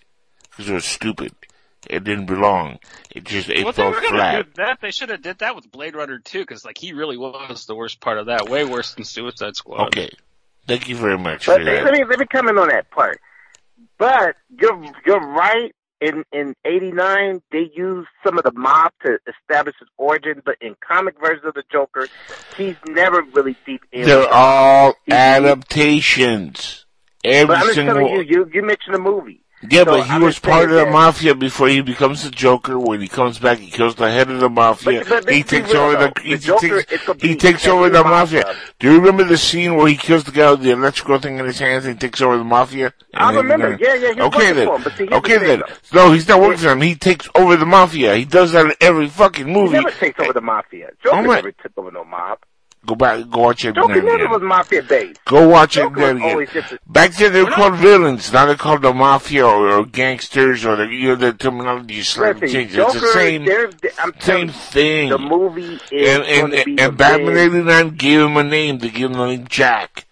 because 0.50 0.70
it 0.70 0.74
was 0.74 0.86
stupid. 0.86 1.34
It 1.90 2.04
didn't 2.04 2.26
belong. 2.26 2.80
It 3.12 3.24
just 3.26 3.50
it 3.50 3.60
Well, 3.60 3.70
if 3.70 3.76
they 3.76 3.82
fell 3.84 3.92
were 3.92 4.02
gonna 4.02 4.18
flat. 4.18 4.54
that, 4.56 4.80
they 4.82 4.92
should 4.92 5.10
have 5.10 5.22
did 5.22 5.40
that 5.40 5.56
with 5.56 5.72
Blade 5.72 5.96
Runner 5.96 6.20
too, 6.20 6.40
because 6.40 6.66
like 6.66 6.78
he 6.78 6.94
really 6.94 7.18
was 7.18 7.66
the 7.66 7.76
worst 7.76 8.00
part 8.02 8.18
of 8.18 8.28
that, 8.28 8.50
way 8.50 8.66
worse 8.66 8.94
than 8.96 9.04
Suicide 9.06 9.56
Squad. 9.56 9.88
Okay. 9.88 10.10
Thank 10.68 10.90
you 10.90 10.96
very 10.96 11.18
much 11.18 11.46
But 11.46 11.60
for 11.60 11.64
let 11.64 11.84
that. 11.84 11.94
me 11.94 12.04
let 12.10 12.20
me 12.20 12.26
comment 12.26 12.58
on 12.58 12.70
that 12.70 12.90
part. 12.90 13.20
But 13.98 14.36
you're 14.60 14.84
you're 15.06 15.20
right. 15.20 15.74
In 16.02 16.26
in 16.34 16.54
'89, 16.66 17.42
they 17.54 17.72
used 17.74 18.10
some 18.26 18.38
of 18.38 18.44
the 18.44 18.52
mob 18.52 18.92
to 19.06 19.18
establish 19.28 19.76
his 19.80 19.88
origin, 19.98 20.42
but 20.44 20.58
in 20.60 20.76
comic 20.86 21.16
versions 21.22 21.46
of 21.46 21.54
the 21.54 21.64
Joker, 21.72 22.08
he's 22.58 22.76
never 22.86 23.22
really 23.34 23.56
deep 23.66 23.82
in. 23.94 24.04
They're 24.06 24.28
all 24.28 24.96
He- 25.06 25.14
adaptations. 25.14 26.86
Every 27.24 27.48
But 27.48 27.58
I'm 27.58 27.64
just 27.64 27.76
single 27.76 27.96
telling 27.96 28.14
you, 28.14 28.22
you 28.28 28.50
you 28.54 28.62
mentioned 28.62 28.94
the 28.94 29.00
movie. 29.00 29.42
Yeah, 29.70 29.80
So 29.80 29.86
but 29.86 30.06
he 30.06 30.12
I'm 30.12 30.22
was 30.22 30.40
part 30.40 30.70
of 30.72 30.76
the 30.76 30.86
mafia 30.86 31.36
before 31.36 31.68
he 31.68 31.82
becomes 31.82 32.24
the 32.24 32.30
Joker. 32.32 32.78
When 32.80 33.02
he 33.02 33.08
comes 33.08 33.40
back, 33.40 33.58
he 33.60 33.70
kills 33.72 33.96
the 33.96 34.10
head 34.10 34.30
of 34.30 34.40
the 34.40 34.50
mafia. 34.50 35.04
But- 35.08 35.26
but 35.26 35.34
he 35.34 35.44
takes 35.44 35.72
real, 35.72 35.82
over 35.84 36.12
the 36.14 36.22
he 36.22 36.38
Joker 36.38 36.84
takes, 36.84 37.22
he 37.22 37.36
takes 37.36 37.68
over 37.68 37.90
the 37.90 38.04
mafia. 38.04 38.56
Do 38.80 38.92
you 38.92 39.00
remember 39.00 39.24
the 39.24 39.38
scene 39.38 39.76
where 39.76 39.88
he 39.88 39.96
kills 39.96 40.24
the 40.24 40.32
guy 40.32 40.52
with 40.52 40.62
the 40.62 40.72
electrical 40.72 41.20
thing 41.20 41.40
in 41.40 41.46
his 41.46 41.60
hands 41.60 41.86
and 41.86 41.96
he 41.96 42.00
takes 42.00 42.22
over 42.22 42.38
the 42.38 42.44
mafia? 42.44 42.94
I 43.14 43.30
And 43.30 43.38
then- 43.38 43.44
remember. 43.46 43.78
Yeah, 43.82 43.94
yeah, 43.96 44.14
he 44.14 44.22
okay 44.22 44.52
then. 44.54 44.68
him, 44.68 44.92
see, 44.98 45.10
okay 45.10 45.38
the 45.38 45.46
then. 45.46 45.64
No, 45.94 46.12
he's 46.12 46.28
not 46.28 46.42
working 46.42 46.58
for 46.60 46.72
him. 46.72 46.82
He 46.82 46.96
takes 46.96 47.28
over 47.36 47.56
the 47.56 47.66
mafia. 47.66 48.16
He 48.16 48.26
does 48.26 48.52
that 48.54 48.66
in 48.66 48.74
every 48.82 49.08
fucking 49.10 49.48
He 49.48 49.54
movie. 49.54 49.74
never 49.74 49.92
takes 49.92 50.20
over 50.20 50.34
the 50.34 50.42
mafia. 50.42 50.90
Joker 51.04 51.16
Oh 51.18 51.22
my- 51.24 51.36
never 51.36 51.52
took 51.52 51.72
over 51.78 51.92
no 51.92 52.04
mob. 52.04 52.40
Go 52.86 52.96
back, 52.96 53.30
go 53.30 53.42
watch 53.42 53.66
it 53.66 53.78
again. 53.78 54.06
never 54.06 54.28
was 54.28 54.42
mafia 54.42 54.84
based. 54.84 55.24
Go 55.26 55.48
watch 55.48 55.78
it 55.78 55.86
again. 55.86 56.20
Back 56.88 57.14
then 57.14 57.34
they 57.34 57.44
were 57.44 57.50
called 57.52 57.76
villains. 57.76 58.32
Now 58.32 58.46
they're 58.46 58.56
called 58.56 58.84
the 58.84 58.94
mafia 58.94 59.46
or, 59.46 59.72
or 59.72 59.86
gangsters 59.86 60.66
or 60.66 60.76
the 60.76 60.86
you 60.86 61.10
know 61.10 61.16
the 61.16 61.34
terminology 61.34 62.04
slightly. 62.04 62.48
Joker, 62.68 62.94
It's 62.94 63.02
the 63.02 63.08
same 63.14 63.46
same 64.20 64.50
thing. 64.50 65.10
The 65.10 65.18
movie 65.18 65.80
is 65.92 66.10
and 66.10 66.24
and, 66.54 66.66
be 66.66 66.78
and 66.80 66.98
Batman 66.98 67.38
eighty 67.38 67.64
nine 67.64 67.96
gave 67.96 68.22
him 68.22 68.38
a 68.38 68.44
name. 68.44 68.78
They 68.78 68.90
gave 68.90 69.08
him 69.08 69.14
the 69.14 69.26
name 69.26 69.48
Jack. 69.48 70.06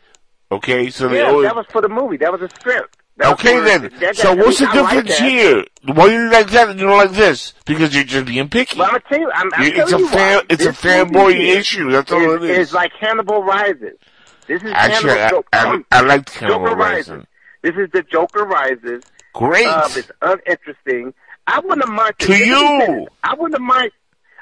Okay, 0.51 0.89
so 0.89 1.07
they 1.07 1.19
Yeah, 1.19 1.29
always 1.29 1.47
that 1.47 1.55
was 1.55 1.65
for 1.71 1.81
the 1.81 1.89
movie. 1.89 2.17
That 2.17 2.31
was 2.31 2.41
a 2.41 2.49
script. 2.49 2.97
That's 3.17 3.31
okay 3.33 3.55
where- 3.59 3.79
then. 3.79 3.91
that- 3.99 4.15
so 4.17 4.33
what's 4.35 4.59
the 4.59 4.67
I 4.69 4.73
like 4.81 5.05
difference 5.05 5.19
that. 5.19 5.29
here? 5.29 5.63
Why 5.93 6.05
you 6.07 6.29
like 6.31 6.49
that 6.51 6.69
and 6.69 6.79
you 6.79 6.87
don't 6.87 6.97
like 6.97 7.11
this? 7.11 7.53
Because 7.65 7.93
you're 7.93 8.03
just 8.03 8.25
being 8.25 8.49
picky. 8.49 8.77
Well, 8.79 8.87
I'm 8.87 8.93
gonna 8.93 9.03
tell 9.09 9.19
you, 9.19 9.31
I'm, 9.31 9.49
I'm 9.53 9.63
it's 9.71 9.91
a 9.93 9.97
you 9.99 10.07
fan, 10.09 10.41
it's 10.49 10.63
a 10.63 10.67
This 10.69 10.81
fanboy 10.81 11.35
issue. 11.39 11.91
That's 11.91 12.11
all 12.11 12.31
it 12.35 12.43
is. 12.43 12.57
It's 12.57 12.73
like 12.73 12.91
Hannibal 12.99 13.43
Rises. 13.43 13.97
This 14.47 14.61
is 14.63 14.71
Actually, 14.73 15.11
I, 15.11 15.15
Hannibal. 15.17 15.43
I, 15.53 15.83
I 15.91 16.01
liked 16.01 16.33
Joker 16.33 16.45
Hannibal 16.47 16.75
Rises. 16.75 17.09
Rising. 17.09 17.27
This 17.61 17.75
is 17.75 17.89
the 17.93 18.01
Joker 18.03 18.43
Rises. 18.45 19.03
Great. 19.33 19.67
Um, 19.67 19.91
it's 19.95 20.11
uninteresting. 20.21 21.13
I 21.47 21.59
wouldn't 21.59 21.83
have 21.87 21.93
minded. 21.93 22.19
To 22.19 22.35
you. 22.35 23.07
I 23.23 23.35
wouldn't 23.35 23.61
mind. 23.61 23.91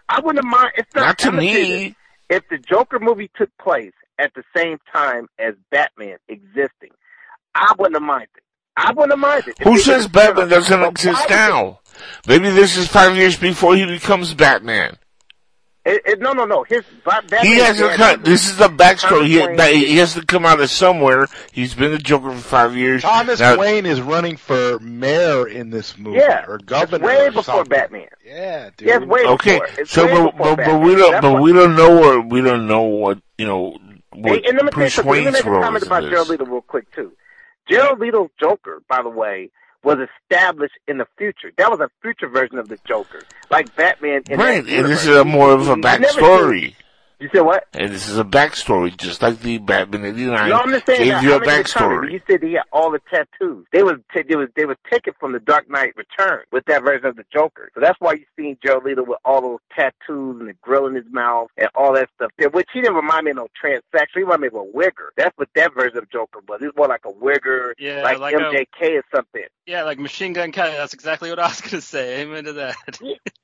I 0.09 0.19
wouldn't 0.21 0.45
mind. 0.45 0.71
It's 0.77 0.93
not, 0.95 1.01
Not 1.05 1.17
to 1.19 1.27
I'm 1.27 1.35
gonna 1.35 1.47
say 1.47 1.79
me. 1.89 1.95
If 2.29 2.43
the 2.49 2.57
Joker 2.57 2.99
movie 2.99 3.29
took 3.35 3.49
place 3.57 3.93
at 4.19 4.33
the 4.33 4.43
same 4.55 4.77
time 4.93 5.27
as 5.39 5.53
Batman 5.71 6.17
existing, 6.29 6.91
I 7.55 7.73
wouldn't 7.77 7.95
have 7.95 8.03
minded. 8.03 8.27
I 8.77 8.91
wouldn't 8.93 9.11
have 9.11 9.19
minded. 9.19 9.55
If 9.59 9.63
Who 9.67 9.77
says 9.77 10.07
Batman 10.07 10.47
doesn't 10.49 10.83
exist 10.83 11.29
now? 11.29 11.79
Maybe 12.27 12.49
this 12.49 12.77
is 12.77 12.87
five 12.87 13.15
years 13.15 13.35
before 13.37 13.75
he 13.75 13.85
becomes 13.85 14.33
Batman. 14.33 14.97
It, 15.83 16.01
it, 16.05 16.19
no, 16.19 16.31
no, 16.33 16.45
no. 16.45 16.63
His 16.63 16.83
Batman. 17.03 17.41
He 17.43 17.55
has 17.57 17.77
to 17.77 17.83
dad 17.87 17.97
come. 17.97 18.21
was- 18.21 18.29
This 18.29 18.45
is 18.49 18.57
the 18.57 18.67
backstory. 18.69 19.25
He, 19.25 19.39
Thomas 19.39 19.57
that- 19.57 19.71
Wayne- 19.71 19.85
he 19.87 19.97
has 19.97 20.13
to 20.13 20.23
come 20.25 20.45
out 20.45 20.59
of 20.61 20.69
somewhere. 20.69 21.25
He's 21.51 21.73
been 21.73 21.91
the 21.91 21.97
Joker 21.97 22.31
for 22.31 22.37
five 22.37 22.75
years. 22.75 23.01
Thomas 23.01 23.39
Now- 23.39 23.57
Wayne 23.57 23.87
is 23.87 23.99
running 23.99 24.37
for 24.37 24.77
mayor 24.79 25.47
in 25.47 25.71
this 25.71 25.97
movie, 25.97 26.19
Yeah, 26.19 26.45
or 26.47 26.55
it's 26.55 26.65
governor, 26.65 27.05
way 27.05 27.25
or 27.25 27.31
before 27.31 27.43
something. 27.43 27.69
Batman. 27.69 28.07
Yeah, 28.23 28.69
dude. 28.77 28.87
Yes, 28.87 29.01
way 29.01 29.25
Okay, 29.25 29.59
before. 29.59 29.67
It's 29.81 29.91
so 29.91 30.05
way 30.05 30.11
but, 30.13 30.37
before 30.37 30.55
but, 30.55 30.65
but 30.67 30.79
we 30.81 30.95
don't 30.95 31.11
That's 31.13 31.21
but 31.23 31.33
what- 31.33 31.41
we 31.41 31.51
don't 31.53 31.75
know 31.75 31.99
what 31.99 32.29
we 32.29 32.41
don't 32.41 32.67
know 32.67 32.81
what 32.83 33.17
you 33.39 33.47
know 33.47 33.75
Hey, 34.13 34.21
what 34.21 34.45
and 34.45 34.57
let 34.57 34.65
me 34.65 34.71
tell 34.71 34.83
you 34.83 34.87
Bruce. 34.89 34.97
Let 34.97 35.05
me 35.05 35.11
Wayne's 35.11 35.33
make 35.33 35.45
a 35.45 35.49
role 35.51 35.63
comment 35.63 35.81
is 35.81 35.87
about 35.87 36.03
in 36.03 36.09
Gerald 36.11 36.27
this. 36.27 36.39
Real 36.47 36.61
quick 36.61 36.91
too. 36.93 37.11
Jared 37.69 37.99
Leto's 37.99 38.29
Joker, 38.39 38.81
by 38.89 39.01
the 39.01 39.09
way, 39.09 39.49
was 39.83 39.97
established 39.99 40.75
in 40.87 40.97
the 40.97 41.07
future. 41.17 41.51
That 41.57 41.71
was 41.71 41.79
a 41.79 41.89
future 42.01 42.27
version 42.27 42.59
of 42.59 42.67
the 42.67 42.77
Joker, 42.85 43.21
like 43.49 43.75
Batman. 43.75 44.23
In 44.29 44.39
Right, 44.39 44.65
and 44.67 44.85
this 44.85 45.05
is 45.05 45.15
a 45.15 45.25
more 45.25 45.51
of 45.51 45.67
a 45.67 45.75
backstory. 45.75 46.75
Seen- 47.21 47.29
You 47.29 47.29
said 47.33 47.41
what? 47.45 47.63
And 47.73 47.91
this 47.91 48.07
is 48.09 48.17
a 48.17 48.23
backstory, 48.23 48.95
just 48.97 49.21
like 49.21 49.39
the 49.39 49.57
Batman 49.59 50.05
'89 50.05 50.49
No, 50.49 50.57
I'm 50.57 50.69
just 50.71 50.85
saying 50.85 50.99
gave 51.03 51.13
that. 51.13 51.23
you 51.23 51.31
a 51.33 51.35
I'm 51.35 51.41
making 51.41 51.63
comment. 51.65 52.01
backstory. 52.03 52.11
You 52.13 52.21
said 52.29 52.43
he 52.43 52.53
had 52.53 52.63
all 52.73 52.91
the 52.91 52.99
tattoos. 53.09 53.65
They 53.71 53.83
was 53.83 53.97
t- 54.13 54.23
they 54.27 54.35
was 54.35 54.49
they 54.55 54.65
was 54.65 54.77
taken 54.91 55.13
from 55.19 55.33
the 55.33 55.39
Dark 55.39 55.69
Knight 55.69 55.93
Return 55.95 56.43
with 56.51 56.65
that 56.65 56.83
version 56.83 57.05
of 57.05 57.15
the 57.15 57.25
Joker. 57.33 57.69
So 57.73 57.79
that's 57.81 57.99
why 57.99 58.13
you 58.13 58.25
seen 58.37 58.57
Joe 58.65 58.81
Leto 58.83 59.03
with 59.03 59.19
all 59.23 59.41
those 59.41 59.59
tattoos 59.75 60.39
and 60.39 60.49
the 60.49 60.53
grill 60.61 60.87
in 60.87 60.95
his 60.95 61.05
mouth 61.11 61.49
and 61.57 61.69
all 61.75 61.93
that 61.93 62.09
stuff 62.15 62.31
there. 62.37 62.49
Which 62.49 62.67
he 62.73 62.81
didn't 62.81 62.95
remind 62.95 63.25
me 63.25 63.31
of 63.31 63.37
no 63.37 63.47
transsexual. 63.63 64.07
He 64.15 64.19
reminded 64.21 64.53
me 64.53 64.59
of 64.59 64.65
a 64.67 64.77
wigger. 64.77 65.09
That's 65.17 65.37
what 65.37 65.49
that 65.55 65.73
version 65.73 65.97
of 65.97 66.09
Joker 66.09 66.39
was. 66.47 66.59
He's 66.61 66.71
more 66.75 66.87
like 66.87 67.05
a 67.05 67.11
wigger, 67.11 67.73
Yeah, 67.77 68.01
like, 68.03 68.19
like 68.19 68.35
um, 68.35 68.43
a- 68.43 68.65
MGK 68.65 68.97
or 68.97 69.03
something. 69.13 69.43
Yeah, 69.67 69.83
like 69.83 69.99
Machine 69.99 70.33
Gun 70.33 70.51
Kelly. 70.51 70.71
That's 70.75 70.93
exactly 70.93 71.29
what 71.29 71.39
I 71.39 71.47
was 71.47 71.61
gonna 71.61 71.81
say. 71.81 72.21
Amen 72.21 72.45
to 72.45 72.53
that. 72.53 72.75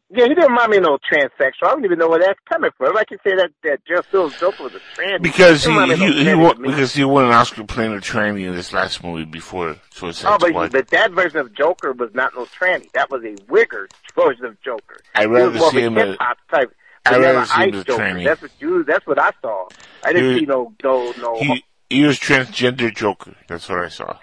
Yeah, 0.09 0.23
he 0.23 0.29
didn't 0.29 0.49
remind 0.49 0.71
me 0.71 0.77
of 0.77 0.83
no 0.83 0.97
transsexual. 1.11 1.63
I 1.63 1.71
don't 1.71 1.83
even 1.83 1.99
know 1.99 2.07
where 2.07 2.19
that's 2.19 2.39
coming 2.49 2.71
from. 2.77 2.95
Like 2.95 3.11
you 3.11 3.17
say 3.25 3.35
that 3.35 3.49
that 3.69 3.85
Jeff 3.85 4.05
Phillips 4.07 4.39
Joker 4.39 4.63
was 4.63 4.73
a 4.75 4.79
trans. 4.95 5.21
Because 5.21 5.63
he 5.63 5.69
remind 5.71 5.89
me 5.89 5.93
of 5.93 5.99
no 5.99 6.05
he, 6.07 6.25
he 6.25 6.33
won, 6.35 6.61
because 6.61 6.93
he 6.93 7.03
won 7.03 7.25
an 7.25 7.31
Oscar 7.31 7.63
playing 7.63 7.93
a 7.93 7.97
tranny 7.97 8.47
in 8.47 8.55
this 8.55 8.73
last 8.73 9.03
movie 9.03 9.25
before 9.25 9.75
Suicide 9.91 10.27
Oh, 10.33 10.37
but, 10.39 10.49
Squad. 10.49 10.71
but 10.71 10.87
that 10.89 11.11
version 11.11 11.37
of 11.37 11.53
Joker 11.53 11.93
was 11.93 12.09
not 12.13 12.33
no 12.35 12.45
tranny. 12.45 12.91
That 12.93 13.09
was 13.11 13.23
a 13.23 13.35
wigger 13.51 13.87
version 14.15 14.45
of 14.45 14.59
Joker. 14.61 14.97
I'd 15.15 15.21
He 15.21 15.27
was 15.27 15.53
rather 15.53 15.59
see 15.71 15.81
him 15.81 15.97
as 15.97 16.07
hip 16.09 16.17
hop 16.19 16.37
type. 16.51 16.73
I'd 17.05 17.13
vanilla 17.15 17.33
rather 17.33 17.45
see 17.45 17.53
him 17.63 17.69
ice 17.69 17.75
as 17.75 17.81
a 17.81 17.85
tranny. 17.99 18.23
That's 18.25 18.41
what 18.41 18.51
you. 18.59 18.83
That's 18.83 19.07
what 19.07 19.19
I 19.19 19.31
saw. 19.41 19.67
I 20.03 20.13
didn't 20.13 20.33
He- 20.33 20.39
see 20.39 20.45
no 20.45 20.73
no 20.83 21.13
no. 21.19 21.39
he 21.39 21.63
he 21.89 22.03
was 22.03 22.19
transgender 22.19 22.93
Joker. 22.93 23.33
That's 23.47 23.69
what 23.69 23.79
I 23.79 23.87
saw. 23.89 24.17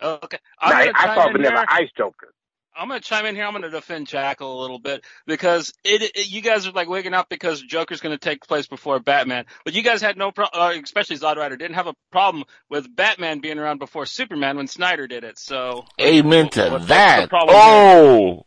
Oh, 0.00 0.18
okay. 0.24 0.38
I'm 0.60 0.72
I, 0.76 0.86
gonna 0.86 0.98
I 0.98 1.14
saw 1.14 1.32
vanilla 1.32 1.50
here. 1.52 1.64
ice 1.68 1.88
Joker. 1.96 2.28
I'm 2.78 2.88
gonna 2.88 3.00
chime 3.00 3.24
in 3.26 3.34
here. 3.34 3.44
I'm 3.44 3.52
gonna 3.52 3.70
defend 3.70 4.06
Jackal 4.06 4.60
a 4.60 4.60
little 4.60 4.78
bit 4.78 5.04
because 5.26 5.72
it, 5.84 6.02
it 6.02 6.28
you 6.30 6.42
guys 6.42 6.66
are 6.66 6.72
like 6.72 6.88
waking 6.88 7.14
up 7.14 7.28
because 7.28 7.62
Joker's 7.62 8.00
gonna 8.00 8.18
take 8.18 8.46
place 8.46 8.66
before 8.66 8.98
Batman, 9.00 9.46
but 9.64 9.74
you 9.74 9.82
guys 9.82 10.02
had 10.02 10.16
no 10.18 10.30
problem, 10.30 10.60
uh, 10.62 10.80
especially 10.82 11.16
Zod 11.18 11.36
Ryder 11.36 11.56
didn't 11.56 11.74
have 11.76 11.86
a 11.86 11.94
problem 12.12 12.44
with 12.68 12.94
Batman 12.94 13.40
being 13.40 13.58
around 13.58 13.78
before 13.78 14.04
Superman 14.06 14.56
when 14.58 14.66
Snyder 14.66 15.06
did 15.06 15.24
it. 15.24 15.38
So 15.38 15.84
Amen 16.00 16.48
to 16.50 16.68
What- 16.70 16.88
that. 16.88 17.30
problem 17.30 17.54
here? 17.56 17.64
Oh, 17.64 18.46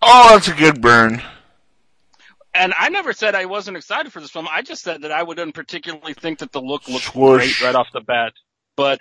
oh, 0.00 0.28
that's 0.34 0.48
a 0.48 0.54
good 0.54 0.80
burn. 0.80 1.22
And 2.54 2.74
I 2.78 2.90
never 2.90 3.12
said 3.14 3.34
I 3.34 3.46
wasn't 3.46 3.76
excited 3.78 4.12
for 4.12 4.20
this 4.20 4.30
film. 4.30 4.46
I 4.50 4.60
just 4.62 4.82
said 4.82 5.02
that 5.02 5.12
I 5.12 5.22
wouldn't 5.22 5.54
particularly 5.54 6.12
think 6.14 6.40
that 6.40 6.52
the 6.52 6.60
look 6.60 6.86
looked 6.86 7.06
Swoosh. 7.06 7.60
great 7.60 7.66
right 7.66 7.74
off 7.74 7.88
the 7.94 8.02
bat. 8.02 8.32
But 8.76 9.00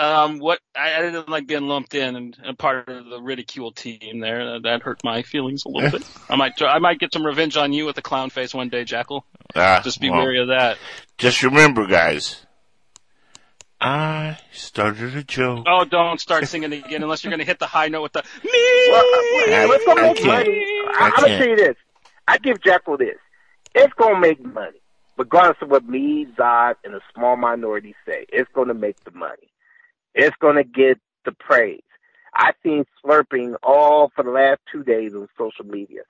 um, 0.00 0.38
what 0.38 0.60
I, 0.74 0.96
I 0.98 1.02
didn't 1.02 1.28
like 1.28 1.46
being 1.46 1.68
lumped 1.68 1.94
in 1.94 2.16
and, 2.16 2.36
and 2.42 2.58
part 2.58 2.88
of 2.88 3.04
the 3.06 3.20
ridicule 3.20 3.72
team 3.72 4.20
there. 4.20 4.52
That, 4.54 4.62
that 4.64 4.82
hurt 4.82 5.04
my 5.04 5.22
feelings 5.22 5.64
a 5.64 5.68
little 5.68 5.90
bit. 5.90 6.08
I 6.28 6.36
might 6.36 6.56
try, 6.56 6.68
I 6.74 6.78
might 6.78 6.98
get 6.98 7.12
some 7.12 7.24
revenge 7.26 7.56
on 7.56 7.72
you 7.72 7.84
with 7.86 7.98
a 7.98 8.02
clown 8.02 8.30
face 8.30 8.54
one 8.54 8.68
day, 8.68 8.84
Jackal. 8.84 9.24
Ah, 9.54 9.80
Just 9.84 10.00
be 10.00 10.10
well, 10.10 10.20
wary 10.20 10.40
of 10.40 10.48
that. 10.48 10.78
Just 11.18 11.42
remember, 11.42 11.86
guys. 11.86 12.44
I 13.80 14.38
started 14.52 15.16
a 15.16 15.24
joke. 15.24 15.64
Oh, 15.66 15.84
don't 15.84 16.20
start 16.20 16.46
singing 16.48 16.72
again 16.72 17.02
unless 17.02 17.24
you're 17.24 17.30
going 17.30 17.38
to 17.40 17.46
hit 17.46 17.58
the 17.58 17.66
high 17.66 17.88
note 17.88 18.02
with 18.02 18.12
the 18.12 18.22
me. 18.44 18.50
Well, 18.90 19.04
uh, 19.04 19.54
I- 19.62 19.66
let's 19.70 19.84
go 19.86 19.92
I 19.92 20.02
make 20.02 20.16
can't. 20.18 20.26
money. 20.26 20.60
I 20.60 20.92
I, 20.98 21.04
I'm 21.16 21.22
gonna 21.22 21.38
tell 21.38 21.48
you 21.48 21.56
this. 21.56 21.76
I 22.28 22.38
give 22.38 22.60
Jackal 22.62 22.98
this. 22.98 23.16
It's 23.74 23.92
gonna 23.94 24.18
make 24.18 24.44
money, 24.44 24.80
regardless 25.16 25.56
of 25.62 25.70
what 25.70 25.84
me, 25.88 26.26
Zod, 26.36 26.74
and 26.84 26.94
a 26.94 27.00
small 27.14 27.36
minority 27.36 27.94
say. 28.04 28.26
It's 28.28 28.50
gonna 28.52 28.74
make 28.74 29.02
the 29.04 29.12
money. 29.12 29.48
It's 30.14 30.36
gonna 30.40 30.64
get 30.64 30.98
the 31.24 31.32
praise. 31.32 31.82
I've 32.34 32.54
seen 32.62 32.84
slurping 33.04 33.54
all 33.62 34.10
for 34.14 34.24
the 34.24 34.30
last 34.30 34.60
two 34.70 34.82
days 34.82 35.14
on 35.14 35.28
social 35.38 35.64
media. 35.64 36.02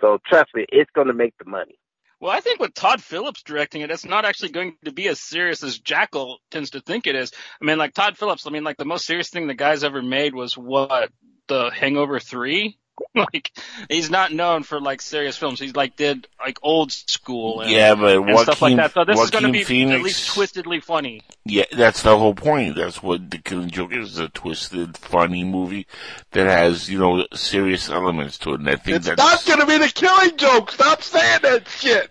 So 0.00 0.18
trust 0.26 0.54
me, 0.54 0.66
it's 0.70 0.90
gonna 0.94 1.14
make 1.14 1.34
the 1.38 1.48
money. 1.48 1.78
Well, 2.20 2.32
I 2.32 2.40
think 2.40 2.58
with 2.58 2.74
Todd 2.74 3.00
Phillips 3.00 3.42
directing 3.44 3.82
it, 3.82 3.92
it's 3.92 4.04
not 4.04 4.24
actually 4.24 4.48
going 4.48 4.76
to 4.84 4.92
be 4.92 5.06
as 5.06 5.20
serious 5.20 5.62
as 5.62 5.78
Jackal 5.78 6.38
tends 6.50 6.70
to 6.70 6.80
think 6.80 7.06
it 7.06 7.14
is. 7.14 7.30
I 7.62 7.64
mean, 7.64 7.78
like 7.78 7.94
Todd 7.94 8.18
Phillips, 8.18 8.44
I 8.46 8.50
mean, 8.50 8.64
like 8.64 8.76
the 8.76 8.84
most 8.84 9.06
serious 9.06 9.30
thing 9.30 9.46
the 9.46 9.54
guy's 9.54 9.84
ever 9.84 10.02
made 10.02 10.34
was 10.34 10.58
what? 10.58 11.12
The 11.46 11.70
Hangover 11.72 12.18
3? 12.18 12.76
like, 13.14 13.52
he's 13.88 14.10
not 14.10 14.32
known 14.32 14.62
for 14.62 14.80
like 14.80 15.00
serious 15.00 15.36
films. 15.36 15.60
He's 15.60 15.74
like 15.74 15.96
did 15.96 16.26
like 16.40 16.58
old 16.62 16.92
school 16.92 17.60
and, 17.60 17.70
Yeah, 17.70 17.94
but 17.94 18.16
and 18.22 18.38
stuff 18.40 18.62
like 18.62 18.76
that. 18.76 18.92
So 18.92 19.04
this 19.04 19.18
is 19.20 19.30
going 19.30 19.44
to 19.44 19.52
be 19.52 19.64
Phoenix, 19.64 19.98
at 19.98 20.04
least 20.04 20.36
twistedly 20.36 20.82
funny. 20.82 21.22
Yeah, 21.44 21.64
that's 21.72 22.02
the 22.02 22.16
whole 22.16 22.34
point. 22.34 22.76
That's 22.76 23.02
what 23.02 23.30
The 23.30 23.38
Killing 23.38 23.70
Joke 23.70 23.92
is, 23.92 24.18
a 24.18 24.28
twisted, 24.28 24.96
funny 24.96 25.44
movie 25.44 25.86
that 26.32 26.46
has, 26.46 26.88
you 26.88 26.98
know, 26.98 27.26
serious 27.34 27.88
elements 27.88 28.38
to 28.38 28.54
it. 28.54 28.60
And 28.60 28.70
I 28.70 28.76
think 28.76 28.98
It's 28.98 29.06
that's... 29.06 29.18
not 29.18 29.44
gonna 29.46 29.66
be 29.66 29.78
the 29.78 29.92
killing 29.92 30.36
joke. 30.36 30.70
Stop 30.72 31.02
saying 31.02 31.40
that 31.42 31.68
shit. 31.68 32.10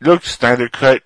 Look, 0.00 0.24
Snyder 0.24 0.68
Cut, 0.68 1.02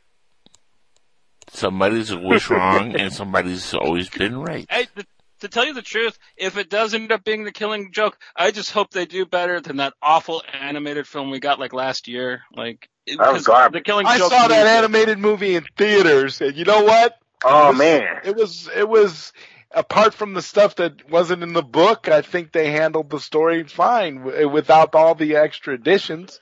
somebody's 1.53 2.13
always 2.13 2.49
wrong 2.51 2.97
and 2.97 3.13
somebody's 3.13 3.73
always 3.75 4.09
been 4.09 4.39
right. 4.39 4.67
Hey, 4.69 4.87
th- 4.95 5.07
to 5.41 5.49
tell 5.49 5.65
you 5.67 5.75
the 5.75 5.83
truth, 5.83 6.19
if 6.37 6.57
it 6.57 6.71
does 6.71 6.95
end 6.95 7.13
up 7.13 7.25
being 7.25 7.45
the 7.45 7.53
Killing 7.53 7.93
Joke, 7.93 8.19
I 8.37 8.51
just 8.51 8.71
hope 8.71 8.91
they 8.91 9.07
do 9.07 9.27
better 9.27 9.61
than 9.61 9.77
that 9.79 9.95
awful 10.03 10.43
animated 10.53 11.07
film 11.07 11.31
we 11.31 11.41
got 11.41 11.59
like 11.61 11.73
last 11.73 12.09
year. 12.09 12.43
Like, 12.55 12.89
That 13.07 13.19
was 13.19 13.27
'cause 13.45 13.47
garbage. 13.47 13.81
the 13.81 13.85
Killing 13.85 14.07
I 14.07 14.19
Joke. 14.19 14.31
saw 14.33 14.49
that 14.49 14.65
movie- 14.65 14.71
animated 14.79 15.19
movie 15.19 15.55
in 15.57 15.65
theaters, 15.77 16.41
and 16.41 16.57
you 16.57 16.65
know 16.65 16.83
what? 16.85 17.17
Oh 17.45 17.67
It 17.67 17.69
was- 17.71 17.79
man. 17.79 18.21
it 18.25 18.37
was 18.37 18.69
it 18.75 18.89
was 18.89 19.33
apart 19.73 20.15
from 20.15 20.35
the 20.35 20.43
stuff 20.43 20.77
that 20.77 21.09
wasn't 21.11 21.43
in 21.43 21.53
the 21.53 21.63
book. 21.63 22.09
I 22.09 22.23
think 22.23 22.53
they 22.53 22.71
handled 22.71 23.09
the 23.11 23.21
story 23.21 23.63
fine 23.65 24.23
without 24.25 24.95
all 24.95 25.15
the 25.15 25.37
extra 25.37 25.75
additions. 25.75 26.39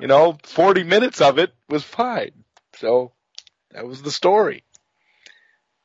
You 0.00 0.06
know, 0.06 0.38
forty 0.44 0.84
minutes 0.84 1.20
of 1.20 1.38
it 1.38 1.52
was 1.68 1.82
fine. 1.84 2.44
So 2.76 3.12
that 3.72 3.84
was 3.86 4.00
the 4.02 4.12
story. 4.12 4.64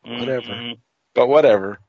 Whatever. 0.04 0.48
Mhm. 0.54 0.80
But 1.14 1.28
whatever. 1.28 1.80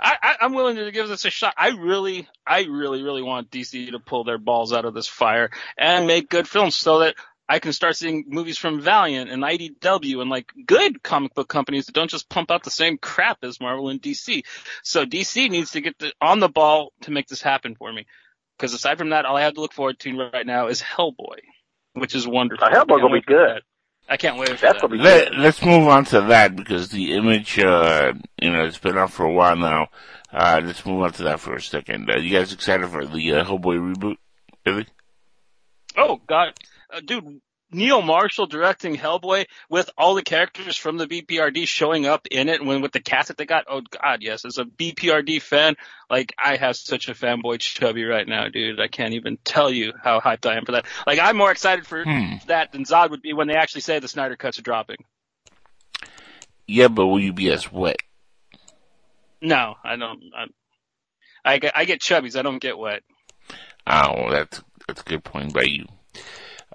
I, 0.00 0.16
I, 0.22 0.36
I'm 0.40 0.54
willing 0.54 0.76
to 0.76 0.90
give 0.90 1.08
this 1.08 1.24
a 1.24 1.30
shot. 1.30 1.54
I 1.56 1.70
really, 1.70 2.28
I 2.46 2.64
really, 2.64 3.02
really 3.02 3.22
want 3.22 3.50
DC 3.50 3.90
to 3.90 3.98
pull 3.98 4.24
their 4.24 4.38
balls 4.38 4.72
out 4.72 4.84
of 4.84 4.94
this 4.94 5.08
fire 5.08 5.50
and 5.76 6.06
make 6.06 6.28
good 6.28 6.48
films 6.48 6.76
so 6.76 7.00
that 7.00 7.14
I 7.48 7.60
can 7.60 7.72
start 7.72 7.96
seeing 7.96 8.24
movies 8.28 8.58
from 8.58 8.80
Valiant 8.80 9.30
and 9.30 9.42
IDW 9.42 10.20
and 10.20 10.28
like 10.28 10.52
good 10.66 11.02
comic 11.02 11.34
book 11.34 11.48
companies 11.48 11.86
that 11.86 11.94
don't 11.94 12.10
just 12.10 12.28
pump 12.28 12.50
out 12.50 12.62
the 12.62 12.70
same 12.70 12.98
crap 12.98 13.38
as 13.42 13.60
Marvel 13.60 13.88
and 13.88 14.02
DC. 14.02 14.42
So 14.82 15.06
DC 15.06 15.48
needs 15.48 15.70
to 15.70 15.80
get 15.80 15.98
the, 15.98 16.12
on 16.20 16.40
the 16.40 16.48
ball 16.48 16.92
to 17.02 17.10
make 17.10 17.26
this 17.26 17.40
happen 17.40 17.74
for 17.74 17.90
me. 17.90 18.06
Because 18.58 18.74
aside 18.74 18.98
from 18.98 19.10
that, 19.10 19.24
all 19.24 19.36
I 19.36 19.42
have 19.42 19.54
to 19.54 19.60
look 19.60 19.72
forward 19.72 19.98
to 20.00 20.30
right 20.32 20.46
now 20.46 20.66
is 20.66 20.82
Hellboy, 20.82 21.38
which 21.94 22.14
is 22.14 22.26
wonderful. 22.26 22.68
Hellboy 22.68 23.00
gonna 23.00 23.14
be 23.14 23.20
good. 23.22 23.38
that. 23.38 23.62
I 24.08 24.16
can't 24.16 24.38
wait 24.38 24.48
for 24.48 24.54
That's 24.56 24.80
that. 24.80 24.80
gonna 24.80 24.96
be 24.96 24.98
Let, 25.02 25.34
let's 25.36 25.62
move 25.64 25.86
on 25.86 26.04
to 26.06 26.22
that 26.22 26.56
because 26.56 26.88
the 26.88 27.12
image, 27.14 27.58
uh, 27.58 28.14
you 28.40 28.50
know, 28.50 28.64
it's 28.64 28.78
been 28.78 28.96
out 28.96 29.12
for 29.12 29.26
a 29.26 29.32
while 29.32 29.56
now. 29.56 29.88
Uh, 30.32 30.60
let's 30.64 30.84
move 30.86 31.02
on 31.02 31.12
to 31.12 31.24
that 31.24 31.40
for 31.40 31.54
a 31.54 31.60
second. 31.62 32.10
Uh, 32.10 32.16
you 32.18 32.30
guys 32.36 32.52
excited 32.52 32.88
for 32.88 33.04
the 33.06 33.32
uh, 33.34 33.44
Hellboy 33.44 33.94
reboot? 33.94 34.16
Really? 34.64 34.86
Oh 35.96 36.20
God, 36.26 36.54
uh, 36.92 37.00
dude, 37.00 37.40
Neil 37.70 38.00
Marshall 38.00 38.46
directing 38.46 38.96
Hellboy 38.96 39.44
with 39.68 39.90
all 39.98 40.14
the 40.14 40.22
characters 40.22 40.76
from 40.76 40.96
the 40.96 41.06
BPRD 41.06 41.66
showing 41.68 42.06
up 42.06 42.26
in 42.30 42.48
it, 42.48 42.64
when 42.64 42.80
with 42.80 42.92
the 42.92 43.00
cast 43.00 43.28
that 43.28 43.36
they 43.36 43.44
got. 43.44 43.66
Oh 43.68 43.82
God, 44.02 44.22
yes, 44.22 44.44
as 44.46 44.56
a 44.56 44.64
BPRD 44.64 45.42
fan, 45.42 45.76
like 46.08 46.34
I 46.38 46.56
have 46.56 46.76
such 46.76 47.08
a 47.08 47.14
fanboy 47.14 47.58
chubby 47.60 48.04
right 48.04 48.26
now, 48.26 48.48
dude. 48.48 48.80
I 48.80 48.88
can't 48.88 49.12
even 49.14 49.38
tell 49.44 49.70
you 49.70 49.92
how 50.02 50.18
hyped 50.20 50.48
I 50.50 50.56
am 50.56 50.64
for 50.64 50.72
that. 50.72 50.86
Like 51.06 51.18
I'm 51.18 51.36
more 51.36 51.50
excited 51.50 51.86
for 51.86 52.04
Hmm. 52.04 52.36
that 52.46 52.72
than 52.72 52.84
Zod 52.84 53.10
would 53.10 53.20
be 53.22 53.34
when 53.34 53.48
they 53.48 53.56
actually 53.56 53.82
say 53.82 53.98
the 53.98 54.08
Snyder 54.08 54.36
cuts 54.36 54.58
are 54.58 54.62
dropping. 54.62 54.98
Yeah, 56.66 56.88
but 56.88 57.06
will 57.06 57.20
you 57.20 57.32
be 57.32 57.50
as 57.50 57.70
wet? 57.70 57.96
No, 59.40 59.74
I 59.84 59.96
don't. 59.96 60.22
I, 60.34 60.46
I 61.44 61.58
get 61.58 61.76
I 61.76 61.84
get 61.84 62.00
chubbies. 62.00 62.36
I 62.38 62.42
don't 62.42 62.60
get 62.60 62.78
wet. 62.78 63.02
Oh, 63.86 64.30
that's 64.30 64.62
that's 64.86 65.02
a 65.02 65.04
good 65.04 65.22
point 65.24 65.52
by 65.52 65.62
you. 65.62 65.86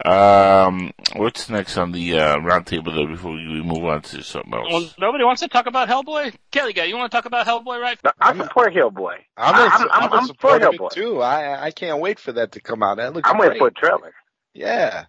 Um, 0.04 0.92
what's 1.16 1.50
next 1.50 1.78
on 1.78 1.92
the 1.92 2.18
uh, 2.20 2.38
roundtable 2.38 2.94
though? 2.96 3.06
Before 3.06 3.32
we 3.34 3.62
move 3.62 3.84
on 3.86 4.02
to 4.02 4.24
something 4.24 4.52
else. 4.54 4.68
Well, 4.72 4.90
nobody 5.00 5.24
wants 5.24 5.42
to 5.42 5.48
talk 5.48 5.68
about 5.68 5.88
Hellboy. 5.88 6.34
Kelly, 6.52 6.74
guy, 6.74 6.86
you 6.86 6.98
want 6.98 7.12
to 7.12 7.16
talk 7.16 7.26
about 7.26 7.46
Hellboy, 7.46 7.80
right? 7.80 7.98
No, 8.04 8.12
I 8.20 8.36
support 8.36 8.74
Hellboy. 8.74 9.18
I'm, 9.38 9.54
I- 9.56 9.60
a, 9.66 9.70
I'm, 9.70 9.82
I'm, 9.82 9.90
I'm, 9.92 10.14
I'm 10.14 10.30
a 10.30 10.34
for 10.34 10.60
Hellboy. 10.60 10.92
too. 10.92 11.22
I 11.22 11.66
I 11.66 11.72
can't 11.72 12.00
wait 12.00 12.20
for 12.20 12.32
that 12.34 12.54
to 12.54 12.60
come 12.62 12.82
out. 12.82 12.98
That 12.98 13.14
looks 13.14 13.30
I'm 13.30 13.38
great. 13.38 13.50
waiting 13.50 13.60
for 13.60 13.68
a 13.68 13.72
trailer. 13.72 14.14
Yeah. 14.56 15.06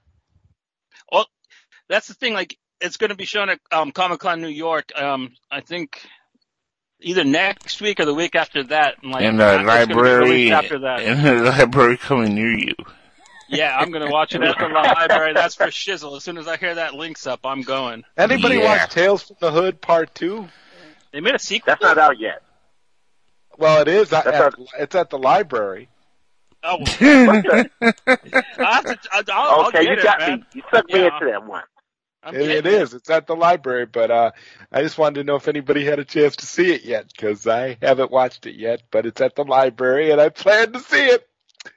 Well, 1.11 1.27
that's 1.89 2.09
the 2.09 2.15
thing. 2.15 2.35
Like, 2.35 2.59
it's 2.81 2.99
going 2.99 3.11
to 3.11 3.17
be 3.17 3.25
shown 3.25 3.49
at 3.49 3.61
um, 3.73 3.91
Comic 3.91 4.21
Con 4.21 4.41
New 4.43 4.49
York. 4.49 4.93
Um, 5.01 5.33
I 5.51 5.61
think 5.63 6.01
either 7.01 7.25
next 7.25 7.81
week 7.81 8.01
or 8.01 8.05
the 8.05 8.15
week 8.15 8.35
after 8.35 8.65
that. 8.65 8.97
And, 9.03 9.13
like, 9.13 9.23
in 9.23 9.37
the 9.39 9.45
it's 9.61 9.65
gonna 9.67 9.87
be 9.87 9.95
library, 9.95 10.25
released 10.25 10.53
after 10.53 10.79
that. 10.81 11.03
in 11.03 11.23
the 11.23 11.35
library 11.51 11.97
coming 11.97 12.35
near 12.35 12.53
you. 12.59 12.75
Yeah, 13.55 13.77
I'm 13.79 13.91
going 13.91 14.05
to 14.05 14.11
watch 14.11 14.35
it 14.35 14.43
at 14.43 14.59
the 14.59 14.69
library. 14.69 15.33
That's 15.35 15.55
for 15.55 15.67
shizzle. 15.67 16.17
As 16.17 16.25
soon 16.25 16.39
as 16.39 16.47
I 16.49 16.57
hear 16.57 16.75
that 16.75 16.95
links 16.95 17.27
up, 17.27 17.41
I'm 17.45 17.63
going. 17.63 18.05
Anybody 18.17 18.59
Yeah. 18.59 18.87
watch 18.87 18.91
Tales 18.91 19.23
from 19.23 19.37
the 19.41 19.51
Hood 19.51 19.81
Part 19.81 20.15
Two? 20.15 20.49
They 21.13 21.21
made 21.21 21.35
a 21.35 21.39
sequel. 21.39 21.73
That's 21.73 21.83
not 21.83 21.99
out 21.99 22.19
yet. 22.19 22.43
Well, 23.59 23.83
it 23.83 23.89
is. 23.89 24.13
At, 24.13 24.25
That's 24.25 24.57
it's 24.79 24.95
at 24.95 25.11
the 25.11 25.19
library. 25.19 25.89
Oh, 26.65 26.79
well, 26.81 26.89
I'll 28.59 28.83
to, 28.83 28.99
I'll, 29.13 29.25
I'll 29.33 29.69
okay, 29.69 29.85
get 29.85 29.99
you 29.99 30.03
got 30.03 30.21
it, 30.23 30.27
man. 30.31 30.39
me. 30.39 30.45
You 30.55 30.63
sucked 30.73 30.93
me 30.93 31.01
Yeah. 31.01 31.15
into 31.19 31.31
that 31.31 31.47
one. 31.47 31.63
I'm 32.23 32.35
It, 32.35 32.41
it 32.41 32.67
getting 32.67 32.81
is. 32.81 32.95
It's 32.95 33.11
at 33.11 33.27
the 33.27 33.37
library, 33.37 33.85
but 33.87 34.11
uh, 34.11 34.31
I 34.73 34.83
just 34.83 34.97
wanted 34.97 35.21
to 35.21 35.25
know 35.25 35.37
if 35.37 35.47
anybody 35.47 35.85
had 35.85 35.99
a 35.99 36.05
chance 36.07 36.37
to 36.37 36.47
see 36.47 36.73
it 36.73 36.85
yet, 36.85 37.13
because 37.13 37.47
I 37.47 37.77
haven't 37.83 38.11
watched 38.11 38.47
it 38.47 38.55
yet. 38.57 38.83
But 38.91 39.05
it's 39.05 39.21
at 39.21 39.37
the 39.37 39.45
library, 39.45 40.11
and 40.11 40.21
I 40.21 40.31
plan 40.31 40.73
to 40.73 40.81
see 40.81 41.05
it. 41.05 41.29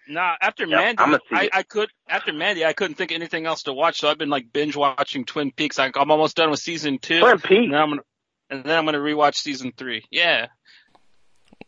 Nah, 0.08 0.36
after 0.42 0.66
Yeah, 0.66 0.78
Mandy, 0.78 1.00
I'ma 1.04 1.18
I. 1.32 1.50
I 1.54 1.64
could 1.64 1.90
after 2.10 2.34
Mandy, 2.34 2.66
I 2.66 2.74
couldn't 2.74 2.96
think 2.96 3.12
of 3.12 3.16
anything 3.16 3.46
else 3.46 3.64
to 3.64 3.74
watch, 3.74 4.00
so 4.00 4.10
I've 4.10 4.18
been 4.18 4.30
like 4.30 4.52
binge 4.52 4.76
watching 4.76 5.26
Twin 5.26 5.52
Peaks. 5.52 5.80
I, 5.80 5.92
I'm 5.96 6.12
almost 6.12 6.36
done 6.36 6.50
with 6.50 6.60
season 6.60 6.98
two, 7.00 7.20
Twin 7.20 7.32
and 7.32 7.44
Peaks. 7.44 7.72
then 7.72 7.82
I'm 7.82 7.90
gonna 7.90 8.02
and 8.50 8.64
then 8.64 8.78
I'm 8.78 8.86
gonna 8.86 8.98
rewatch 9.00 9.36
season 9.36 9.72
three. 9.76 10.04
Yeah, 10.12 10.48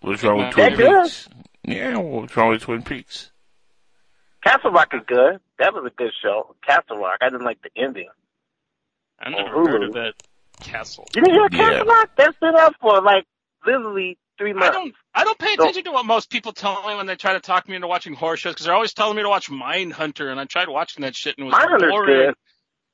What's 0.02 0.24
wrong 0.24 0.38
with 0.38 0.56
That 0.56 0.76
Twin 0.76 0.78
good? 0.78 1.04
Peaks? 1.04 1.30
Yeah, 1.66 1.98
what's 1.98 2.36
wrong 2.36 2.50
with 2.50 2.62
Twin 2.62 2.82
Peaks? 2.84 3.32
Castle 4.44 4.72
Rock 4.72 4.94
is 4.94 5.02
good. 5.06 5.40
That 5.60 5.74
was 5.74 5.84
a 5.86 5.90
good 5.96 6.12
show. 6.22 6.56
Castle 6.66 6.98
Rock. 6.98 7.18
I 7.22 7.30
didn't 7.30 7.44
like 7.46 7.62
the 7.62 7.70
ending. 7.76 8.08
I 9.20 9.30
never 9.30 9.50
heard 9.50 9.82
Hulu. 9.82 9.88
of 9.88 9.94
that 9.96 10.14
castle. 10.62 11.06
You 11.16 11.22
didn't 11.24 11.34
hear 11.54 11.62
Yeah. 11.62 11.70
Castle 11.72 11.86
Rock? 11.88 12.10
That's 12.18 12.38
been 12.40 12.56
up 12.56 12.76
for 12.82 13.02
like 13.02 13.26
literally 13.66 14.18
three 14.40 14.54
I 14.58 14.72
don't 14.72 14.96
I 15.14 15.24
don't 15.24 15.38
pay 15.38 15.56
So- 15.56 15.62
attention 15.64 15.84
to 15.84 15.92
what 15.92 16.06
most 16.08 16.32
people 16.32 16.52
tell 16.54 16.82
me 16.88 16.96
when 16.96 17.06
they 17.06 17.16
try 17.16 17.34
to 17.34 17.40
talk 17.40 17.70
me 17.70 17.76
into 17.76 17.88
watching 17.88 18.14
horror 18.16 18.38
shows 18.38 18.54
because 18.54 18.66
they're 18.66 18.74
always 18.74 18.94
telling 18.94 19.16
me 19.18 19.22
to 19.22 19.30
watch 19.30 19.52
Mindhunter, 19.52 20.32
and 20.32 20.40
I 20.40 20.46
tried 20.46 20.70
watching 20.70 21.04
that 21.04 21.16
shit 21.16 21.38
and 21.38 21.46
it 21.46 21.52
was 21.52 21.54
Mindhunter's 21.62 21.92
boring. 21.92 22.28
good. 22.28 22.36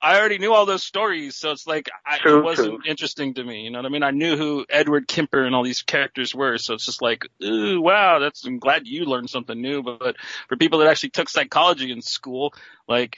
I 0.01 0.19
already 0.19 0.37
knew 0.39 0.53
all 0.53 0.65
those 0.65 0.83
stories, 0.83 1.35
so 1.37 1.51
it's 1.51 1.65
like 1.65 1.89
I, 2.05 2.17
True, 2.17 2.39
it 2.39 2.43
wasn't 2.43 2.67
true. 2.67 2.79
interesting 2.85 3.33
to 3.35 3.43
me. 3.43 3.61
You 3.61 3.71
know 3.71 3.79
what 3.79 3.85
I 3.85 3.89
mean? 3.89 4.03
I 4.03 4.11
knew 4.11 4.35
who 4.35 4.65
Edward 4.69 5.07
Kemper 5.07 5.45
and 5.45 5.55
all 5.55 5.63
these 5.63 5.81
characters 5.83 6.35
were, 6.35 6.57
so 6.57 6.73
it's 6.73 6.85
just 6.85 7.01
like, 7.01 7.25
ooh, 7.43 7.79
wow, 7.81 8.19
that's. 8.19 8.45
I'm 8.45 8.59
glad 8.59 8.85
you 8.87 9.05
learned 9.05 9.29
something 9.29 9.59
new. 9.59 9.81
But, 9.81 9.99
but 9.99 10.15
for 10.49 10.57
people 10.57 10.79
that 10.79 10.89
actually 10.89 11.09
took 11.11 11.29
psychology 11.29 11.91
in 11.91 12.01
school, 12.01 12.53
like 12.87 13.17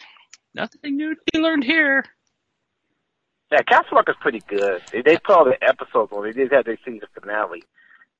nothing 0.53 0.95
new 0.95 1.15
to 1.15 1.21
be 1.33 1.39
learned 1.39 1.63
here. 1.63 2.05
Yeah, 3.51 3.63
Castle 3.63 3.97
Rock 3.97 4.09
is 4.09 4.15
pretty 4.21 4.41
good. 4.47 4.81
They, 4.91 5.01
they 5.01 5.17
put 5.17 5.35
all 5.35 5.45
the 5.45 5.57
episodes 5.61 6.11
on. 6.13 6.23
They 6.23 6.31
did 6.33 6.51
have 6.51 6.65
their 6.65 6.77
season 6.85 7.07
finale. 7.19 7.63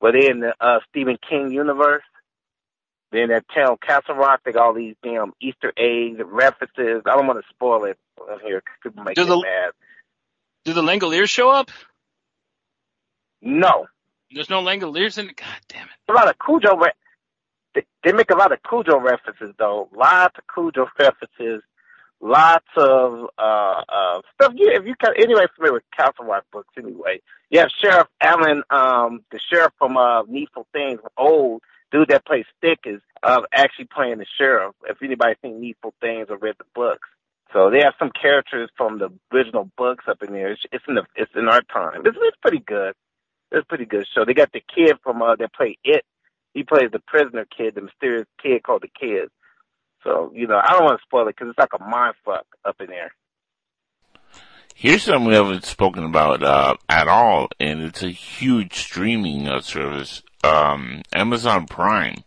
But 0.00 0.14
in 0.16 0.40
the 0.40 0.54
uh, 0.60 0.80
Stephen 0.90 1.18
King 1.28 1.50
universe. 1.52 2.02
Then 3.10 3.28
that 3.30 3.46
town 3.54 3.78
Castle 3.80 4.16
Rock, 4.16 4.40
they 4.44 4.52
got 4.52 4.66
all 4.66 4.74
these 4.74 4.94
damn 5.02 5.32
Easter 5.40 5.72
eggs, 5.78 6.20
references. 6.26 7.00
I 7.06 7.16
don't 7.16 7.26
want 7.26 7.40
to 7.42 7.48
spoil 7.48 7.84
it 7.84 7.96
here 8.44 8.62
people 8.82 9.02
might 9.02 9.16
Do 9.16 9.24
the- 9.24 9.40
mad. 9.40 9.70
Do 10.66 10.74
the 10.74 10.82
Langoliers 10.82 11.30
show 11.30 11.48
up? 11.48 11.70
No, 13.40 13.86
There's 14.30 14.50
no 14.50 14.62
Langoliers 14.62 15.16
in 15.16 15.30
it. 15.30 15.36
God 15.36 15.46
damn 15.68 15.86
it! 15.86 15.92
a 16.08 16.12
lot 16.12 16.28
of 16.28 16.36
Cujo. 16.44 16.76
Re- 16.76 16.92
they, 17.74 17.84
they 18.04 18.12
make 18.12 18.30
a 18.30 18.36
lot 18.36 18.52
of 18.52 18.58
Cujo 18.68 18.98
references 18.98 19.54
though. 19.58 19.88
Lots 19.96 20.36
of 20.38 20.44
Cujo 20.52 20.86
references. 20.98 21.62
Lots 22.20 22.66
of 22.76 23.28
uh 23.38 23.82
uh 23.88 24.20
stuff. 24.34 24.52
You, 24.56 24.72
if 24.74 24.86
you 24.86 24.94
can, 25.00 25.14
anyway, 25.16 25.46
familiar 25.54 25.74
with 25.74 25.84
Castle 25.96 26.24
Rock 26.24 26.44
books, 26.52 26.74
anyway. 26.76 27.20
You 27.50 27.60
have 27.60 27.70
Sheriff 27.80 28.08
Allen, 28.20 28.62
um, 28.70 29.20
the 29.30 29.38
sheriff 29.52 29.72
from 29.78 29.96
uh 29.96 30.22
Needful 30.24 30.66
Things, 30.72 31.00
old 31.16 31.62
dude 31.92 32.08
that 32.08 32.26
plays 32.26 32.44
Stick 32.58 32.80
is 32.86 33.00
uh 33.22 33.42
actually 33.54 33.86
playing 33.94 34.18
the 34.18 34.26
sheriff. 34.36 34.74
If 34.88 35.00
anybody's 35.02 35.36
seen 35.42 35.60
Needful 35.60 35.94
Things 36.00 36.26
or 36.28 36.38
read 36.38 36.56
the 36.58 36.64
books. 36.74 37.08
So 37.52 37.70
they 37.70 37.80
have 37.82 37.94
some 37.98 38.10
characters 38.10 38.68
from 38.76 38.98
the 38.98 39.10
original 39.32 39.70
books 39.78 40.04
up 40.08 40.22
in 40.22 40.32
there. 40.32 40.52
It's, 40.52 40.62
it's 40.72 40.84
in 40.88 40.96
the 40.96 41.04
it's 41.14 41.32
in 41.36 41.48
our 41.48 41.62
time. 41.62 42.02
It's 42.04 42.18
it's 42.20 42.36
pretty 42.42 42.62
good. 42.66 42.94
It's 43.52 43.66
pretty 43.68 43.86
good 43.86 44.06
show. 44.12 44.24
They 44.24 44.34
got 44.34 44.52
the 44.52 44.62
kid 44.74 44.96
from 45.04 45.22
uh 45.22 45.36
that 45.36 45.54
played 45.54 45.78
it. 45.84 46.04
He 46.52 46.64
plays 46.64 46.90
the 46.92 46.98
prisoner 46.98 47.46
kid, 47.56 47.76
the 47.76 47.82
mysterious 47.82 48.26
kid 48.42 48.64
called 48.64 48.82
the 48.82 48.88
kid. 48.88 49.28
So 50.04 50.32
you 50.34 50.46
know, 50.46 50.60
I 50.62 50.72
don't 50.72 50.84
want 50.84 50.98
to 51.00 51.02
spoil 51.04 51.28
it 51.28 51.36
because 51.36 51.48
it's 51.50 51.58
like 51.58 51.80
a 51.80 51.84
mind 51.84 52.14
fuck 52.24 52.46
up 52.64 52.76
in 52.80 52.86
there. 52.86 53.12
Here's 54.74 55.02
something 55.02 55.24
we 55.26 55.34
haven't 55.34 55.64
spoken 55.64 56.04
about 56.04 56.42
uh, 56.42 56.76
at 56.88 57.08
all, 57.08 57.48
and 57.58 57.82
it's 57.82 58.02
a 58.04 58.10
huge 58.10 58.74
streaming 58.74 59.48
uh, 59.48 59.60
service, 59.60 60.22
um, 60.44 61.02
Amazon 61.12 61.66
Prime. 61.66 62.22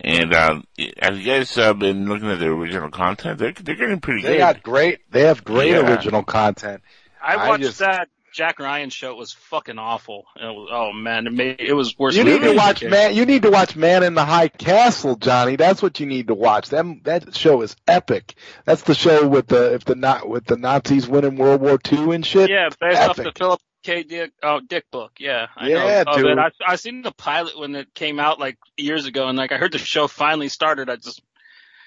And 0.00 0.32
uh, 0.32 0.60
have 1.02 1.18
you 1.18 1.24
guys 1.26 1.58
uh, 1.58 1.74
been 1.74 2.06
looking 2.08 2.30
at 2.30 2.38
their 2.38 2.52
original 2.52 2.88
content? 2.90 3.38
They're 3.38 3.52
they're 3.52 3.74
getting 3.74 4.00
pretty 4.00 4.22
They 4.22 4.34
good. 4.34 4.38
got 4.38 4.62
great. 4.62 5.00
They 5.10 5.22
have 5.24 5.44
great 5.44 5.72
Yeah. 5.72 5.90
original 5.90 6.22
content. 6.22 6.82
I 7.22 7.34
I 7.34 7.48
watched 7.48 7.64
just- 7.64 7.78
that 7.80 8.08
Jack 8.38 8.60
Ryan 8.60 8.88
show. 8.88 9.16
Was 9.16 9.32
fucking 9.32 9.80
awful. 9.80 10.26
It 10.36 10.44
was, 10.44 10.68
oh 10.72 10.92
man, 10.92 11.26
it 11.26 11.32
made 11.32 11.56
it 11.58 11.72
was 11.72 11.98
worse. 11.98 12.14
You 12.14 12.22
than 12.22 12.34
need 12.34 12.42
to 12.42 12.54
watch. 12.54 12.84
Man. 12.84 13.16
You 13.16 13.26
need 13.26 13.42
to 13.42 13.50
watch 13.50 13.74
Man 13.74 14.04
in 14.04 14.14
the 14.14 14.24
High 14.24 14.46
Castle, 14.46 15.16
Johnny. 15.16 15.56
That's 15.56 15.82
what 15.82 15.98
you 15.98 16.06
need 16.06 16.28
to 16.28 16.34
watch. 16.34 16.68
Them 16.68 17.00
that 17.02 17.34
show 17.34 17.62
is 17.62 17.74
epic. 17.88 18.36
That's 18.64 18.82
the 18.82 18.94
show 18.94 19.26
with 19.26 19.48
the 19.48 19.74
if 19.74 19.84
the 19.84 19.96
not 19.96 20.28
with 20.28 20.44
the 20.44 20.56
Nazis 20.56 21.08
winning 21.08 21.34
World 21.34 21.60
War 21.60 21.80
II 21.90 22.14
and 22.14 22.24
shit. 22.24 22.48
Yeah, 22.48 22.68
based 22.80 23.00
off 23.00 23.16
the 23.16 23.32
Philip 23.36 23.60
K. 23.82 24.04
Dick, 24.04 24.30
oh, 24.42 24.60
Dick 24.60 24.84
book. 24.92 25.12
Yeah, 25.18 25.48
I 25.56 25.68
Yeah, 25.68 26.04
know. 26.04 26.16
dude. 26.16 26.38
I 26.38 26.50
I 26.64 26.76
seen 26.76 27.02
the 27.02 27.10
pilot 27.10 27.58
when 27.58 27.74
it 27.74 27.92
came 27.92 28.20
out 28.20 28.38
like 28.38 28.58
years 28.76 29.06
ago, 29.06 29.26
and 29.26 29.36
like 29.36 29.50
I 29.50 29.56
heard 29.56 29.72
the 29.72 29.78
show 29.78 30.06
finally 30.06 30.48
started. 30.48 30.88
I 30.88 30.96
just, 30.96 31.22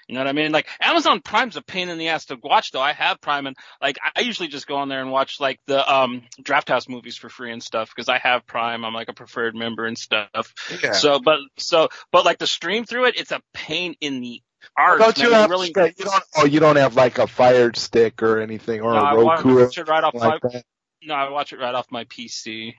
you 0.08 0.14
know 0.14 0.20
what 0.20 0.28
I 0.28 0.32
mean? 0.32 0.52
Like 0.52 0.68
Amazon 0.80 1.20
Prime's 1.20 1.56
a 1.56 1.62
pain 1.62 1.88
in 1.88 1.98
the 1.98 2.08
ass 2.08 2.26
to 2.26 2.38
watch, 2.42 2.72
though. 2.72 2.80
I 2.80 2.92
have 2.92 3.20
Prime, 3.20 3.46
and 3.46 3.56
like 3.80 3.98
I 4.16 4.20
usually 4.22 4.48
just 4.48 4.66
go 4.66 4.76
on 4.76 4.88
there 4.88 5.00
and 5.00 5.10
watch 5.10 5.40
like 5.40 5.60
the 5.66 5.90
um 5.92 6.22
Draft 6.42 6.68
House 6.68 6.88
movies 6.88 7.16
for 7.16 7.28
free 7.28 7.52
and 7.52 7.62
stuff 7.62 7.90
because 7.94 8.08
I 8.08 8.18
have 8.18 8.46
Prime. 8.46 8.84
I'm 8.84 8.94
like 8.94 9.08
a 9.08 9.12
preferred 9.14 9.54
member 9.54 9.84
and 9.86 9.96
stuff. 9.96 10.54
Yeah. 10.82 10.92
So, 10.92 11.18
but 11.20 11.38
so, 11.58 11.88
but 12.10 12.24
like 12.24 12.38
the 12.38 12.46
stream 12.46 12.84
through 12.84 13.06
it, 13.06 13.18
it's 13.18 13.32
a 13.32 13.40
pain 13.54 13.94
in 14.00 14.20
the 14.20 14.42
arse. 14.76 15.00
don't 15.00 15.18
you 15.18 15.30
man. 15.30 15.40
have 15.40 15.50
really? 15.50 15.68
you 15.68 16.04
don't 16.04 16.24
oh 16.36 16.44
you 16.44 16.60
don't 16.60 16.76
have 16.76 16.94
like 16.96 17.18
a 17.18 17.26
Fired 17.26 17.76
Stick 17.76 18.22
or 18.22 18.40
anything 18.40 18.80
or 18.80 18.92
No, 18.94 19.00
I 19.00 19.12
a 19.12 19.16
Roku 19.16 19.58
or 19.58 19.64
watch 19.64 19.78
it 19.78 19.88
right 19.88 20.04
off 20.04 20.14
like 20.14 20.42
my. 20.42 20.50
that. 20.50 20.64
No, 21.04 21.14
I 21.14 21.30
watch 21.30 21.52
it 21.52 21.58
right 21.58 21.74
off 21.74 21.86
my 21.90 22.04
PC. 22.04 22.74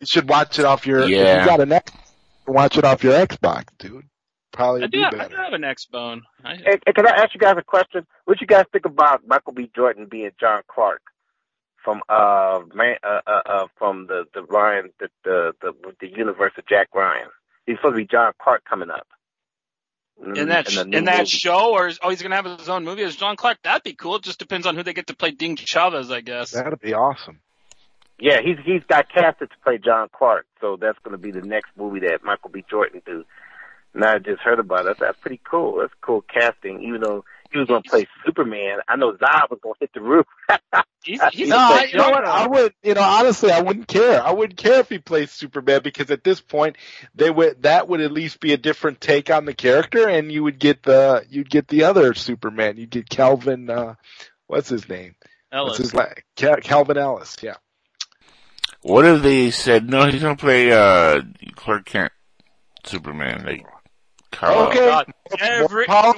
You 0.00 0.06
should 0.06 0.28
watch 0.28 0.58
it 0.58 0.64
off 0.64 0.86
your. 0.86 1.00
If 1.00 1.10
Yeah. 1.10 1.40
you 1.40 1.46
got 1.46 1.60
an 1.60 1.72
X, 1.72 1.92
watch 2.46 2.76
it 2.78 2.84
off 2.84 3.02
your 3.02 3.14
Xbox, 3.14 3.64
dude. 3.78 4.04
Probably 4.54 4.84
I 4.84 4.86
do, 4.86 4.98
do 4.98 5.02
have, 5.02 5.14
I 5.14 5.28
do 5.28 5.36
have 5.36 5.52
an 5.52 5.64
X 5.64 5.86
Bone. 5.86 6.22
I, 6.44 6.54
Hey, 6.54 6.78
hey, 6.86 6.92
can 6.92 7.06
I 7.06 7.10
ask 7.10 7.34
you 7.34 7.40
guys 7.40 7.56
a 7.58 7.62
question? 7.62 8.06
What 8.24 8.40
you 8.40 8.46
guys 8.46 8.66
think 8.70 8.84
about 8.84 9.26
Michael 9.26 9.52
B. 9.52 9.68
Jordan 9.74 10.06
being 10.08 10.30
John 10.38 10.62
Clark 10.68 11.02
from 11.84 12.02
uh 12.08 12.60
man 12.72 12.96
uh, 13.02 13.20
uh, 13.26 13.40
uh 13.44 13.66
from 13.76 14.06
the 14.06 14.24
the 14.32 14.42
Ryan 14.44 14.90
the 15.00 15.08
the 15.24 15.52
the, 15.60 15.72
the 16.00 16.08
universe 16.08 16.52
of 16.56 16.66
Jack 16.68 16.88
Ryan? 16.94 17.28
He's 17.66 17.76
supposed 17.76 17.96
to 17.96 18.02
be 18.02 18.06
John 18.06 18.32
Clark 18.40 18.64
coming 18.64 18.90
up. 18.90 19.08
in 20.22 20.48
that 20.48 20.66
the 20.66 20.84
new 20.84 20.98
in 20.98 21.04
that 21.06 21.18
movie. 21.18 21.30
show, 21.30 21.72
or 21.72 21.88
is, 21.88 21.98
oh, 22.00 22.10
he's 22.10 22.22
gonna 22.22 22.36
have 22.36 22.44
his 22.44 22.68
own 22.68 22.84
movie 22.84 23.02
as 23.02 23.16
John 23.16 23.34
Clark. 23.34 23.58
That'd 23.64 23.82
be 23.82 23.94
cool. 23.94 24.16
It 24.16 24.22
just 24.22 24.38
depends 24.38 24.68
on 24.68 24.76
who 24.76 24.84
they 24.84 24.94
get 24.94 25.08
to 25.08 25.16
play 25.16 25.32
Ding 25.32 25.56
Chavez, 25.56 26.12
I 26.12 26.20
guess. 26.20 26.52
That'd 26.52 26.80
be 26.80 26.94
awesome. 26.94 27.40
Yeah, 28.20 28.40
he's 28.40 28.58
he's 28.64 28.84
got 28.88 29.10
casted 29.12 29.50
to 29.50 29.56
play 29.64 29.78
John 29.78 30.08
Clark, 30.12 30.46
so 30.60 30.76
that's 30.80 30.98
going 31.02 31.12
to 31.12 31.18
be 31.18 31.32
the 31.32 31.44
next 31.44 31.70
movie 31.76 32.00
that 32.00 32.22
Michael 32.22 32.50
B. 32.50 32.64
Jordan 32.70 33.02
do. 33.04 33.24
And 33.94 34.04
I 34.04 34.18
just 34.18 34.40
heard 34.40 34.58
about 34.58 34.86
it. 34.86 34.96
That's 34.98 35.18
pretty 35.20 35.40
cool. 35.48 35.78
That's 35.80 35.92
cool 36.00 36.22
casting. 36.22 36.82
Even 36.82 37.00
though 37.00 37.24
he 37.52 37.58
was 37.58 37.68
going 37.68 37.82
to 37.82 37.88
play 37.88 38.06
Superman, 38.26 38.78
I 38.88 38.96
know 38.96 39.12
Zod 39.12 39.50
was 39.50 39.60
going 39.62 39.74
to 39.74 39.80
hit 39.80 39.90
the 39.94 40.00
roof. 40.00 40.26
He's, 41.04 41.20
he's 41.32 41.48
No, 41.50 41.56
a 41.56 41.60
I, 41.60 41.82
big 41.82 41.92
you 41.92 41.98
know 41.98 42.08
what? 42.10 42.24
I 42.24 42.46
would, 42.46 42.72
you 42.82 42.94
know, 42.94 43.02
honestly, 43.02 43.50
I 43.52 43.60
wouldn't 43.60 43.86
care. 43.88 44.22
I 44.22 44.32
wouldn't 44.32 44.56
care 44.56 44.80
if 44.80 44.88
he 44.88 44.98
plays 44.98 45.30
Superman 45.30 45.82
because 45.84 46.10
at 46.10 46.24
this 46.24 46.40
point, 46.40 46.76
they 47.14 47.30
would 47.30 47.60
that 47.64 47.88
would 47.88 48.00
at 48.00 48.10
least 48.10 48.40
be 48.40 48.54
a 48.54 48.56
different 48.56 49.02
take 49.02 49.28
on 49.30 49.44
the 49.44 49.52
character, 49.52 50.08
and 50.08 50.32
you 50.32 50.42
would 50.44 50.58
get 50.58 50.82
the 50.82 51.22
you'd 51.28 51.50
get 51.50 51.68
the 51.68 51.84
other 51.84 52.14
Superman. 52.14 52.78
You'd 52.78 52.88
get 52.88 53.10
Calvin. 53.10 53.68
Uh, 53.68 53.96
what's 54.46 54.70
his 54.70 54.88
name? 54.88 55.14
Ellis. 55.52 55.78
What's 55.78 55.92
his 55.92 55.94
la- 55.94 56.56
Calvin 56.62 56.96
Ellis? 56.96 57.36
Yeah. 57.42 57.56
What 58.80 59.04
if 59.04 59.22
they 59.22 59.50
said 59.50 59.90
no? 59.90 60.06
He's 60.10 60.22
gonna 60.22 60.36
play 60.36 60.72
uh, 60.72 61.20
Clark 61.54 61.84
Kent. 61.84 62.12
Superman. 62.86 63.44
Like, 63.44 63.66
Kal-El. 64.34 64.68
Okay, 64.68 64.86
God, 64.86 65.06
every- 65.40 65.86
power 65.86 66.14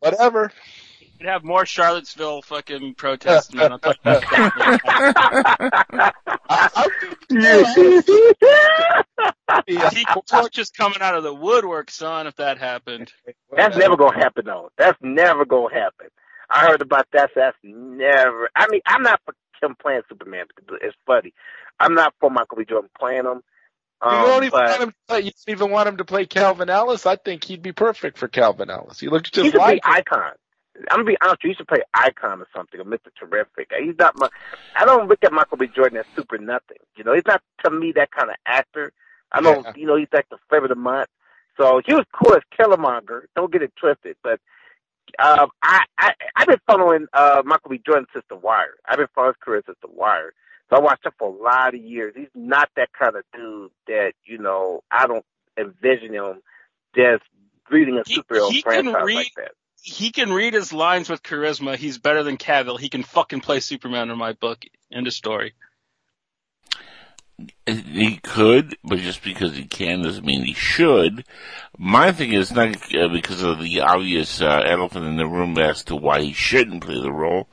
whatever. 0.00 0.52
We'd 1.18 1.28
have 1.28 1.44
more 1.44 1.64
Charlottesville 1.64 2.42
fucking 2.42 2.92
protests. 2.94 3.54
man. 3.54 3.72
I'll 3.72 3.78
tell 3.78 3.94
you 3.94 3.98
that. 4.04 6.12
I, 6.48 6.48
I, 6.48 6.88
Tiki 9.90 10.04
Torch 10.26 10.58
is 10.58 10.70
coming 10.70 10.98
out 11.00 11.16
of 11.16 11.22
the 11.22 11.34
woodwork, 11.34 11.90
son. 11.90 12.26
If 12.26 12.36
that 12.36 12.58
happened, 12.58 13.12
That's 13.56 13.76
never 13.76 13.96
gonna 13.96 14.16
happen 14.18 14.44
though. 14.46 14.70
That's 14.76 14.98
never 15.00 15.44
gonna 15.44 15.74
happen. 15.74 16.08
I 16.50 16.66
heard 16.66 16.82
about 16.82 17.06
that. 17.12 17.30
So 17.34 17.40
that's 17.40 17.56
never. 17.62 18.48
I 18.54 18.66
mean, 18.68 18.80
I'm 18.86 19.02
not 19.02 19.20
for 19.24 19.34
him 19.62 19.74
playing 19.80 20.02
Superman. 20.08 20.46
but 20.68 20.78
It's 20.82 20.96
funny. 21.06 21.32
I'm 21.80 21.94
not 21.94 22.14
for 22.20 22.30
Michael 22.30 22.58
B. 22.58 22.64
Jordan 22.68 22.90
playing 22.98 23.24
him. 23.24 23.42
You 24.02 24.08
Um, 24.10 24.26
don't 24.26 24.44
even 24.44 24.50
but 24.50 24.68
want 24.68 24.82
him. 24.82 24.88
To 24.90 24.96
play, 25.08 25.20
you 25.20 25.30
don't 25.30 25.48
even 25.56 25.70
want 25.70 25.88
him 25.88 25.96
to 25.98 26.04
play 26.04 26.26
Calvin 26.26 26.68
Ellis. 26.70 27.06
I 27.06 27.16
think 27.16 27.44
he'd 27.44 27.62
be 27.62 27.72
perfect 27.72 28.18
for 28.18 28.28
Calvin 28.28 28.70
Ellis. 28.70 29.00
He 29.00 29.08
looks 29.08 29.30
just 29.30 29.50
should 29.52 29.58
like 29.58 29.82
be 29.82 29.88
him. 29.88 29.94
Icon. 29.96 30.32
I'm 30.90 30.98
gonna 30.98 31.04
be 31.04 31.16
honest. 31.22 31.42
you, 31.42 31.50
He 31.50 31.54
should 31.56 31.68
play 31.68 31.80
Icon 31.94 32.40
or 32.42 32.48
something, 32.54 32.78
or 32.78 32.84
Mr. 32.84 33.08
Terrific. 33.18 33.72
He's 33.80 33.94
not 33.98 34.18
my. 34.18 34.28
I 34.78 34.84
don't 34.84 35.08
look 35.08 35.20
at 35.24 35.32
Michael 35.32 35.56
B. 35.56 35.68
Jordan 35.74 35.98
as 35.98 36.04
super 36.14 36.36
nothing. 36.36 36.76
You 36.96 37.04
know, 37.04 37.14
he's 37.14 37.24
not 37.26 37.40
to 37.64 37.70
me 37.70 37.92
that 37.92 38.10
kind 38.10 38.28
of 38.30 38.36
actor. 38.46 38.92
I 39.32 39.40
know, 39.40 39.62
Yeah. 39.64 39.72
you 39.74 39.86
know, 39.86 39.96
he's 39.96 40.08
like 40.12 40.28
the 40.28 40.36
flavor 40.50 40.66
of 40.66 40.68
the 40.68 40.74
month. 40.74 41.08
So 41.56 41.80
he 41.84 41.94
was 41.94 42.04
cool 42.12 42.34
as 42.34 42.42
Killmonger. 42.58 43.22
Don't 43.34 43.50
get 43.50 43.62
it 43.62 43.72
twisted, 43.76 44.16
but 44.22 44.38
um, 45.18 45.48
I, 45.62 45.84
I 45.98 46.12
I've 46.36 46.46
been 46.46 46.60
following 46.66 47.06
uh, 47.14 47.42
Michael 47.46 47.70
B. 47.70 47.80
Jordan 47.84 48.06
since 48.12 48.26
The 48.28 48.36
Wire. 48.36 48.74
I've 48.86 48.98
been 48.98 49.06
following 49.14 49.32
his 49.32 49.42
career 49.42 49.62
since 49.64 49.78
The 49.80 49.88
Wire. 49.90 50.34
So 50.70 50.76
I 50.76 50.80
watched 50.80 51.06
him 51.06 51.12
for 51.18 51.28
a 51.28 51.42
lot 51.42 51.74
of 51.74 51.80
years. 51.80 52.14
He's 52.16 52.26
not 52.34 52.68
that 52.76 52.88
kind 52.92 53.14
of 53.16 53.22
dude 53.34 53.70
that 53.86 54.12
you 54.24 54.38
know. 54.38 54.82
I 54.90 55.06
don't 55.06 55.24
envision 55.58 56.12
him 56.14 56.42
just 56.94 57.22
reading 57.70 57.98
a 57.98 58.02
He- 58.06 58.16
superhero 58.20 58.50
he 58.50 58.62
can 58.62 58.82
franchise 58.84 59.04
read- 59.04 59.14
like 59.16 59.32
that. 59.36 59.52
he 59.82 60.10
can 60.10 60.32
read 60.32 60.54
his 60.54 60.72
lines 60.72 61.08
with 61.08 61.22
charisma. 61.22 61.76
He's 61.76 61.98
better 61.98 62.22
than 62.24 62.36
Cavill. 62.36 62.78
He 62.80 62.88
can 62.88 63.02
fucking 63.04 63.40
play 63.40 63.60
Superman 63.60 64.10
in 64.10 64.18
my 64.18 64.32
book. 64.32 64.64
End 64.92 65.06
of 65.06 65.12
story. 65.12 65.54
He 67.66 68.16
could, 68.22 68.76
but 68.82 68.98
just 69.00 69.22
because 69.22 69.54
he 69.54 69.66
can 69.66 70.00
doesn't 70.02 70.24
mean 70.24 70.42
he 70.44 70.54
should. 70.54 71.24
My 71.76 72.10
thing 72.12 72.32
is 72.32 72.50
not 72.50 72.76
uh, 72.94 73.08
because 73.08 73.42
of 73.42 73.60
the 73.60 73.82
obvious 73.82 74.40
uh, 74.40 74.62
elephant 74.66 75.04
in 75.04 75.16
the 75.16 75.26
room 75.26 75.58
as 75.58 75.84
to 75.84 75.96
why 75.96 76.22
he 76.22 76.32
shouldn't 76.32 76.82
play 76.82 76.98
the 77.00 77.12
role. 77.12 77.48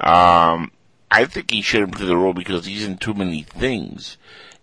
Um, 0.00 0.70
I 1.10 1.24
think 1.24 1.50
he 1.50 1.62
shouldn't 1.62 1.96
play 1.96 2.06
the 2.06 2.16
role 2.16 2.34
because 2.34 2.66
he's 2.66 2.84
in 2.84 2.98
too 2.98 3.14
many 3.14 3.42
things. 3.42 4.16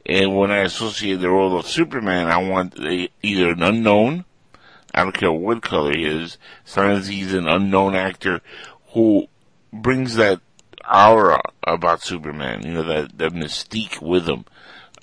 And 0.05 0.35
when 0.35 0.51
I 0.51 0.59
associate 0.59 1.15
the 1.15 1.29
role 1.29 1.57
of 1.57 1.67
Superman, 1.67 2.27
I 2.27 2.37
want 2.37 2.77
a, 2.79 3.09
either 3.23 3.51
an 3.51 3.63
unknown, 3.63 4.25
I 4.93 5.03
don't 5.03 5.17
care 5.17 5.31
what 5.31 5.63
color 5.63 5.91
he 5.91 6.05
is, 6.05 6.37
sometimes 6.63 7.07
he's 7.07 7.33
an 7.33 7.47
unknown 7.47 7.95
actor 7.95 8.41
who 8.89 9.27
brings 9.73 10.15
that 10.15 10.41
aura 10.91 11.41
about 11.63 12.03
Superman, 12.03 12.65
you 12.65 12.73
know, 12.73 12.83
that, 12.83 13.17
that 13.17 13.33
mystique 13.33 14.01
with 14.01 14.27
him. 14.29 14.45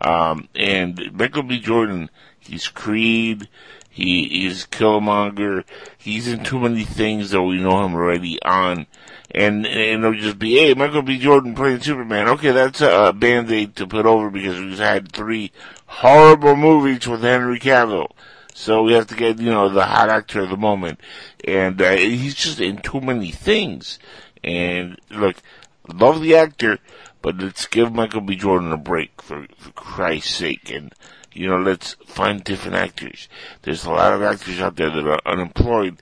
Um, 0.01 0.49
and 0.55 1.13
Michael 1.13 1.43
B. 1.43 1.59
Jordan, 1.59 2.09
he's 2.39 2.69
Creed, 2.69 3.49
he 3.89 4.47
is 4.47 4.67
Killmonger, 4.67 5.65
he's 5.99 6.29
in 6.29 6.45
too 6.45 6.61
many 6.61 6.85
things 6.85 7.31
that 7.31 7.43
we 7.43 7.61
know 7.61 7.85
him 7.85 7.95
already 7.95 8.41
on. 8.43 8.87
And, 9.35 9.67
and 9.67 10.05
it'll 10.05 10.21
just 10.21 10.39
be, 10.39 10.57
hey, 10.57 10.75
Michael 10.75 11.01
B. 11.01 11.19
Jordan 11.19 11.55
playing 11.55 11.81
Superman. 11.81 12.29
Okay, 12.29 12.51
that's 12.51 12.83
a, 12.83 13.07
a 13.07 13.13
band-aid 13.15 13.75
to 13.77 13.87
put 13.87 14.05
over 14.05 14.29
because 14.29 14.61
we've 14.61 14.79
had 14.79 15.11
three 15.11 15.53
horrible 15.87 16.55
movies 16.55 17.09
with 17.09 17.23
Henry 17.23 17.59
Cavill. 17.59 18.11
So 18.53 18.83
we 18.83 18.93
have 18.93 19.07
to 19.07 19.15
get, 19.15 19.39
you 19.39 19.51
know, 19.51 19.71
the 19.71 19.87
hot 19.87 20.11
actor 20.11 20.43
of 20.43 20.51
the 20.51 20.59
moment. 20.59 21.01
And, 21.45 21.81
uh, 21.81 21.97
he's 21.97 22.35
just 22.35 22.61
in 22.61 22.77
too 22.83 23.01
many 23.01 23.31
things. 23.31 23.99
And 24.45 24.99
look, 25.11 25.37
love 25.89 26.21
the 26.21 26.37
actor, 26.37 26.79
but 27.23 27.39
let's 27.39 27.67
give 27.67 27.91
Michael 27.91 28.21
B. 28.21 28.37
Jordan 28.37 28.71
a 28.71 28.77
break 28.77 29.23
for, 29.23 29.47
for 29.57 29.71
Christ's 29.71 30.35
sake. 30.35 30.71
And, 30.71 30.93
you 31.33 31.49
know, 31.49 31.59
let's 31.59 31.95
find 32.05 32.45
different 32.45 32.77
actors. 32.77 33.31
There's 33.63 33.87
a 33.87 33.91
lot 33.91 34.13
of 34.13 34.23
actors 34.23 34.61
out 34.61 34.77
there 34.77 34.91
that 34.91 35.09
are 35.09 35.21
unemployed, 35.25 35.97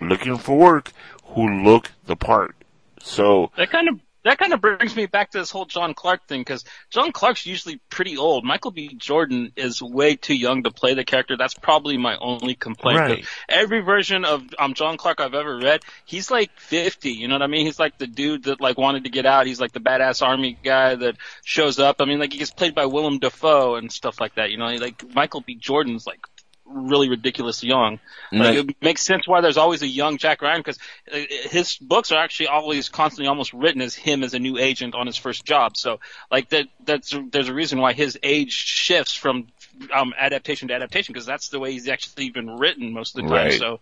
looking 0.00 0.38
for 0.38 0.56
work, 0.56 0.92
who 1.34 1.64
look 1.64 1.90
the 2.06 2.14
part. 2.14 2.54
So, 3.02 3.50
That 3.56 3.70
kind 3.70 3.88
of 3.88 4.00
that 4.24 4.38
kind 4.38 4.52
of 4.52 4.60
brings 4.60 4.96
me 4.96 5.06
back 5.06 5.30
to 5.30 5.38
this 5.38 5.50
whole 5.50 5.64
John 5.64 5.94
Clark 5.94 6.26
thing 6.26 6.40
because 6.40 6.64
John 6.90 7.12
Clark's 7.12 7.46
usually 7.46 7.80
pretty 7.88 8.18
old. 8.18 8.44
Michael 8.44 8.72
B. 8.72 8.94
Jordan 8.94 9.52
is 9.56 9.80
way 9.80 10.16
too 10.16 10.34
young 10.34 10.64
to 10.64 10.70
play 10.70 10.94
the 10.94 11.04
character. 11.04 11.36
That's 11.36 11.54
probably 11.54 11.96
my 11.96 12.16
only 12.18 12.54
complaint. 12.54 12.98
Right. 12.98 13.24
Every 13.48 13.80
version 13.80 14.24
of 14.24 14.42
um, 14.58 14.74
John 14.74 14.96
Clark 14.96 15.20
I've 15.20 15.34
ever 15.34 15.56
read, 15.56 15.82
he's 16.04 16.30
like 16.30 16.50
50. 16.58 17.10
You 17.10 17.28
know 17.28 17.36
what 17.36 17.42
I 17.42 17.46
mean? 17.46 17.64
He's 17.64 17.78
like 17.78 17.96
the 17.96 18.06
dude 18.06 18.44
that 18.44 18.60
like 18.60 18.76
wanted 18.76 19.04
to 19.04 19.10
get 19.10 19.24
out. 19.24 19.46
He's 19.46 19.60
like 19.60 19.72
the 19.72 19.80
badass 19.80 20.20
army 20.20 20.58
guy 20.62 20.96
that 20.96 21.16
shows 21.44 21.78
up. 21.78 21.96
I 22.00 22.04
mean, 22.04 22.18
like 22.18 22.32
he 22.32 22.38
gets 22.38 22.50
played 22.50 22.74
by 22.74 22.86
Willem 22.86 23.20
Dafoe 23.20 23.76
and 23.76 23.90
stuff 23.90 24.20
like 24.20 24.34
that. 24.34 24.50
You 24.50 24.58
know, 24.58 24.66
like 24.66 25.02
Michael 25.14 25.40
B. 25.40 25.54
Jordan's 25.54 26.06
like 26.06 26.20
really 26.68 27.08
ridiculous 27.08 27.64
young. 27.64 27.98
Like, 28.30 28.56
Like- 28.56 28.70
it 28.70 28.76
makes 28.82 29.02
sense 29.02 29.26
why 29.26 29.40
there's 29.40 29.56
always 29.56 29.82
a 29.82 29.86
young 29.86 30.18
Jack 30.18 30.42
Ryan 30.42 30.60
because 30.60 30.78
his 31.06 31.76
books 31.76 32.12
are 32.12 32.18
actually 32.22 32.48
always 32.48 32.88
constantly 32.88 33.28
almost 33.28 33.52
written 33.52 33.80
as 33.80 33.94
him 33.94 34.22
as 34.22 34.34
a 34.34 34.38
new 34.38 34.58
agent 34.58 34.94
on 34.94 35.06
his 35.06 35.16
first 35.16 35.44
job. 35.44 35.76
So 35.76 36.00
like 36.30 36.50
that 36.50 36.66
that's 36.84 37.14
there's 37.30 37.48
a 37.48 37.54
reason 37.54 37.80
why 37.80 37.92
his 37.92 38.18
age 38.22 38.52
shifts 38.52 39.14
from 39.14 39.48
um, 39.94 40.12
adaptation 40.18 40.68
to 40.68 40.74
adaptation 40.74 41.12
because 41.12 41.26
that's 41.26 41.48
the 41.48 41.58
way 41.58 41.72
he's 41.72 41.88
actually 41.88 42.30
been 42.30 42.58
written 42.58 42.92
most 42.92 43.16
of 43.16 43.22
the 43.22 43.28
time. 43.28 43.46
Right. 43.46 43.58
So 43.58 43.80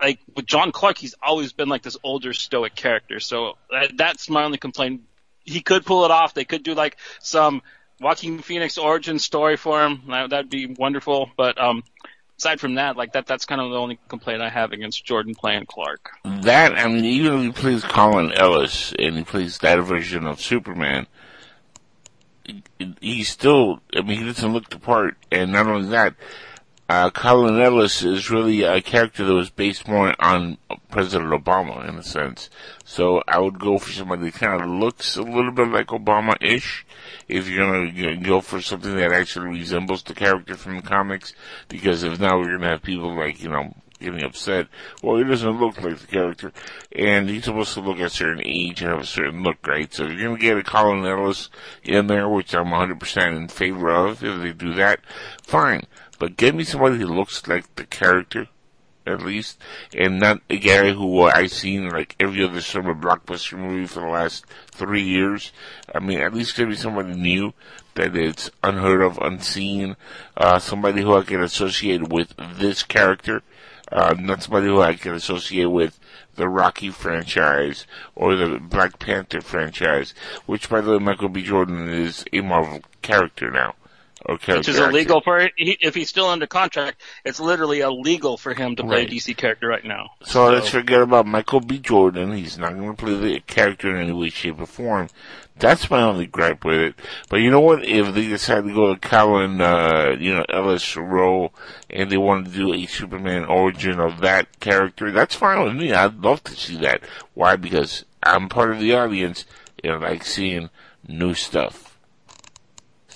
like 0.00 0.18
with 0.34 0.46
John 0.46 0.72
Clark, 0.72 0.98
he's 0.98 1.14
always 1.22 1.52
been 1.52 1.68
like 1.68 1.82
this 1.82 1.96
older 2.02 2.32
stoic 2.32 2.74
character. 2.74 3.20
So 3.20 3.56
that, 3.70 3.96
that's 3.96 4.30
my 4.30 4.44
only 4.44 4.58
complaint. 4.58 5.02
He 5.44 5.60
could 5.60 5.84
pull 5.84 6.04
it 6.04 6.10
off. 6.10 6.34
They 6.34 6.44
could 6.44 6.62
do 6.62 6.74
like 6.74 6.96
some 7.20 7.62
Joaquin 8.00 8.40
Phoenix 8.40 8.78
origin 8.78 9.18
story 9.18 9.56
for 9.56 9.82
him. 9.84 10.02
That, 10.08 10.30
that'd 10.30 10.50
be 10.50 10.66
wonderful. 10.66 11.30
But 11.36 11.60
um, 11.60 11.82
aside 12.38 12.60
from 12.60 12.74
that, 12.76 12.96
like 12.96 13.12
that, 13.12 13.26
that's 13.26 13.44
kind 13.44 13.60
of 13.60 13.70
the 13.70 13.76
only 13.76 13.98
complaint 14.08 14.42
I 14.42 14.48
have 14.48 14.72
against 14.72 15.04
Jordan 15.04 15.34
playing 15.34 15.66
Clark. 15.66 16.10
that, 16.24 16.78
I 16.78 16.88
mean, 16.88 17.04
even 17.04 17.34
if 17.50 17.56
he 17.56 17.62
plays 17.62 17.84
Calvin 17.84 18.32
Ellis 18.32 18.92
and 18.98 19.16
he 19.16 19.24
plays 19.24 19.58
that 19.58 19.78
version 19.82 20.26
of 20.26 20.40
Superman, 20.40 21.06
he- 22.78 22.94
he 23.00 23.22
still, 23.24 23.80
I 23.94 24.00
mean, 24.00 24.18
he 24.20 24.24
doesn't 24.24 24.52
look 24.52 24.70
the 24.70 24.78
part. 24.78 25.16
And 25.30 25.52
not 25.52 25.66
only 25.66 25.88
that, 25.90 26.14
uh, 26.90 27.08
Calvin 27.10 27.60
Ellis 27.60 28.02
is 28.02 28.32
really 28.32 28.64
a 28.64 28.82
character 28.82 29.24
that 29.24 29.32
was 29.32 29.48
based 29.48 29.86
more 29.86 30.12
on 30.18 30.58
President 30.90 31.30
Obama 31.30 31.88
in 31.88 31.94
a 31.94 32.02
sense. 32.02 32.50
So 32.84 33.22
I 33.28 33.38
would 33.38 33.60
go 33.60 33.78
for 33.78 33.92
somebody 33.92 34.24
that 34.24 34.34
kind 34.34 34.60
of 34.60 34.68
looks 34.68 35.16
a 35.16 35.22
little 35.22 35.52
bit 35.52 35.68
like 35.68 35.86
Obama-ish 35.86 36.84
if 37.28 37.48
you're 37.48 37.64
gonna 37.64 38.16
go 38.16 38.40
for 38.40 38.60
something 38.60 38.96
that 38.96 39.12
actually 39.12 39.50
resembles 39.50 40.02
the 40.02 40.14
character 40.14 40.56
from 40.56 40.78
the 40.78 40.82
comics. 40.82 41.32
Because 41.68 42.02
if 42.02 42.18
not, 42.18 42.38
we're 42.38 42.56
gonna 42.56 42.70
have 42.70 42.82
people 42.82 43.14
like, 43.14 43.40
you 43.40 43.50
know, 43.50 43.72
getting 44.00 44.22
upset. 44.22 44.68
Well, 45.02 45.18
he 45.18 45.24
doesn't 45.24 45.60
look 45.60 45.80
like 45.80 45.98
the 45.98 46.06
character. 46.06 46.52
And 46.92 47.28
he's 47.28 47.44
supposed 47.44 47.74
to 47.74 47.80
look 47.80 48.00
a 48.00 48.10
certain 48.10 48.42
age 48.44 48.82
and 48.82 48.90
have 48.90 49.02
a 49.02 49.06
certain 49.06 49.42
look, 49.42 49.66
right? 49.66 49.92
So 49.92 50.06
you're 50.06 50.28
gonna 50.28 50.40
get 50.40 50.58
a 50.58 50.62
Calvin 50.62 51.04
Ellis 51.04 51.48
in 51.84 52.06
there, 52.06 52.28
which 52.28 52.54
I'm 52.54 52.66
100% 52.66 53.36
in 53.36 53.48
favor 53.48 53.90
of, 53.90 54.24
if 54.24 54.40
they 54.42 54.52
do 54.52 54.74
that, 54.74 55.00
fine. 55.42 55.84
But 56.18 56.36
give 56.36 56.54
me 56.54 56.64
somebody 56.64 56.98
who 56.98 57.06
looks 57.06 57.46
like 57.48 57.74
the 57.76 57.84
character, 57.84 58.48
at 59.06 59.22
least, 59.22 59.58
and 59.96 60.20
not 60.20 60.42
a 60.50 60.58
guy 60.58 60.92
who 60.92 61.22
uh, 61.22 61.32
I've 61.34 61.50
seen 61.50 61.88
like 61.88 62.14
every 62.20 62.44
other 62.44 62.60
summer 62.60 62.94
blockbuster 62.94 63.58
movie 63.58 63.86
for 63.86 64.00
the 64.00 64.08
last 64.08 64.44
three 64.70 65.02
years. 65.02 65.50
I 65.94 65.98
mean, 66.00 66.20
at 66.20 66.34
least 66.34 66.56
give 66.56 66.68
me 66.68 66.74
somebody 66.74 67.14
new 67.14 67.54
that 67.94 68.16
is 68.16 68.50
unheard 68.62 69.02
of, 69.02 69.18
unseen, 69.18 69.96
uh, 70.36 70.58
somebody 70.58 71.02
who 71.02 71.14
I 71.14 71.22
can 71.22 71.42
associate 71.42 72.08
with 72.08 72.34
this 72.36 72.82
character, 72.82 73.42
uh, 73.92 74.14
not 74.18 74.42
somebody 74.42 74.66
who 74.66 74.80
I 74.80 74.94
can 74.94 75.14
associate 75.14 75.66
with 75.66 75.98
the 76.36 76.48
Rocky 76.48 76.90
franchise 76.90 77.86
or 78.14 78.36
the 78.36 78.58
Black 78.58 78.98
Panther 78.98 79.40
franchise, 79.40 80.14
which 80.46 80.68
by 80.68 80.80
the 80.80 80.92
way, 80.92 80.98
Michael 80.98 81.28
B. 81.28 81.42
Jordan 81.42 81.88
is 81.88 82.24
a 82.32 82.40
Marvel 82.40 82.80
character 83.02 83.50
now. 83.50 83.74
Character 84.26 84.56
Which 84.58 84.68
is 84.68 84.78
actor. 84.78 84.90
illegal 84.90 85.20
for 85.22 85.48
he, 85.56 85.76
if 85.80 85.94
he's 85.94 86.08
still 86.08 86.26
under 86.26 86.46
contract. 86.46 87.00
It's 87.24 87.40
literally 87.40 87.80
illegal 87.80 88.36
for 88.36 88.54
him 88.54 88.76
to 88.76 88.82
play 88.84 88.98
Right. 89.00 89.08
a 89.08 89.10
DC 89.14 89.36
character 89.36 89.66
right 89.68 89.84
now. 89.84 90.10
So, 90.22 90.50
let's 90.50 90.68
forget 90.68 91.00
about 91.00 91.26
Michael 91.26 91.60
B. 91.60 91.78
Jordan. 91.78 92.32
He's 92.32 92.58
not 92.58 92.74
going 92.76 92.94
to 92.94 93.02
play 93.02 93.14
the 93.14 93.40
character 93.40 93.94
in 93.94 94.02
any 94.02 94.12
way, 94.12 94.28
shape, 94.30 94.60
or 94.60 94.66
form. 94.66 95.08
That's 95.58 95.90
my 95.90 96.00
only 96.02 96.26
gripe 96.26 96.64
with 96.64 96.80
it. 96.80 96.94
But 97.28 97.36
you 97.38 97.50
know 97.50 97.60
what? 97.60 97.84
If 97.84 98.14
they 98.14 98.26
decide 98.28 98.64
to 98.64 98.74
go 98.74 98.94
to 98.94 99.00
Calvin, 99.00 99.60
uh, 99.60 100.16
you 100.18 100.34
know, 100.34 100.44
Ellis 100.48 100.96
role, 100.96 101.52
and 101.90 102.10
they 102.10 102.16
want 102.16 102.46
to 102.46 102.50
do 102.52 102.72
a 102.72 102.86
Superman 102.86 103.44
origin 103.44 104.00
of 104.00 104.20
that 104.20 104.58
character, 104.60 105.10
that's 105.10 105.34
fine 105.34 105.62
with 105.64 105.74
me. 105.74 105.92
I'd 105.92 106.22
love 106.22 106.42
to 106.44 106.54
see 106.56 106.76
that. 106.78 107.02
Why? 107.34 107.56
Because 107.56 108.04
I'm 108.22 108.48
part 108.48 108.70
of 108.70 108.80
the 108.80 108.94
audience, 108.94 109.44
and 109.84 109.92
I 109.92 109.96
like 110.10 110.24
seeing 110.24 110.70
new 111.06 111.34
stuff. 111.34 111.89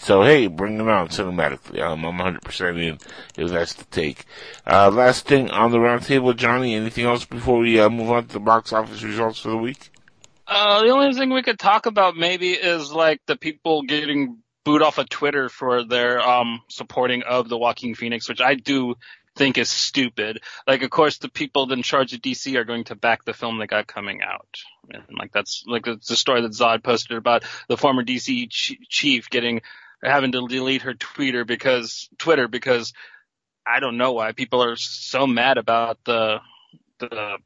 So 0.05 0.23
hey, 0.23 0.49
bring 0.49 0.77
them 0.77 0.91
out 0.91 1.13
cinematically. 1.13 1.81
Um, 1.81 2.05
I'm 2.05 2.19
100% 2.19 2.79
in 2.79 2.99
if 3.43 3.51
that's 3.51 3.73
the 3.73 3.87
take. 3.87 4.27
Uh, 4.67 4.91
last 4.91 5.27
thing 5.27 5.51
on 5.51 5.71
the 5.71 5.79
roundtable, 5.79 6.37
Johnny. 6.37 6.75
Anything 6.75 7.07
else 7.07 7.25
before 7.25 7.61
we 7.61 7.81
uh, 7.81 7.89
move 7.89 8.11
on 8.11 8.27
to 8.27 8.35
the 8.35 8.41
box 8.41 8.75
office 8.75 9.03
results 9.03 9.39
for 9.39 9.49
the 9.49 9.57
week? 9.57 9.91
Uh, 10.47 10.83
the 10.83 10.91
only 10.91 11.15
thing 11.15 11.31
we 11.31 11.43
could 11.43 11.59
talk 11.59 11.87
about 11.87 12.19
maybe 12.19 12.51
is 12.51 12.93
like 12.93 13.23
the 13.25 13.37
people 13.37 13.81
getting 13.85 14.43
booed 14.63 14.83
off 14.83 14.99
of 14.99 15.09
Twitter 15.09 15.49
for 15.49 15.85
their 15.85 16.21
um 16.21 16.61
supporting 16.69 17.23
of 17.23 17.49
the 17.49 17.57
Joaquin 17.57 17.95
Phoenix, 17.95 18.29
which 18.29 18.43
I 18.43 18.57
do 18.57 18.97
think 19.37 19.57
is 19.57 19.71
stupid. 19.71 20.43
Like, 20.67 20.83
of 20.83 20.91
course, 20.91 21.17
the 21.17 21.31
people 21.31 21.73
in 21.73 21.83
charge 21.83 22.13
of 22.13 22.21
DC 22.21 22.55
are 22.57 22.65
going 22.65 22.85
to 22.85 22.95
back 22.95 23.25
the 23.25 23.33
film 23.33 23.59
they 23.59 23.67
got 23.67 23.87
coming 23.87 24.21
out. 24.23 24.59
And 24.91 25.03
like 25.19 25.33
that's 25.33 25.65
like 25.67 25.87
it's 25.87 26.09
the 26.09 26.17
story 26.17 26.43
that 26.43 26.53
Zod 26.53 26.83
posted 26.83 27.17
about 27.17 27.45
the 27.69 27.79
former 27.79 28.05
DC 28.05 28.51
ch- 28.51 28.77
chief 28.91 29.31
getting 29.31 29.63
having 30.05 30.33
to 30.33 30.47
delete 30.47 30.83
her 30.83 30.95
Twitter 30.95 31.45
because 31.45 32.09
Twitter 32.19 32.49
because 32.49 32.93
I 33.67 33.81
don't 33.81 33.97
know 33.97 34.13
why 34.13 34.33
people 34.33 34.63
are 34.63 34.77
so 34.77 35.27
mad 35.27 35.59
about 35.59 35.99
the 36.05 36.39
the 36.99 37.39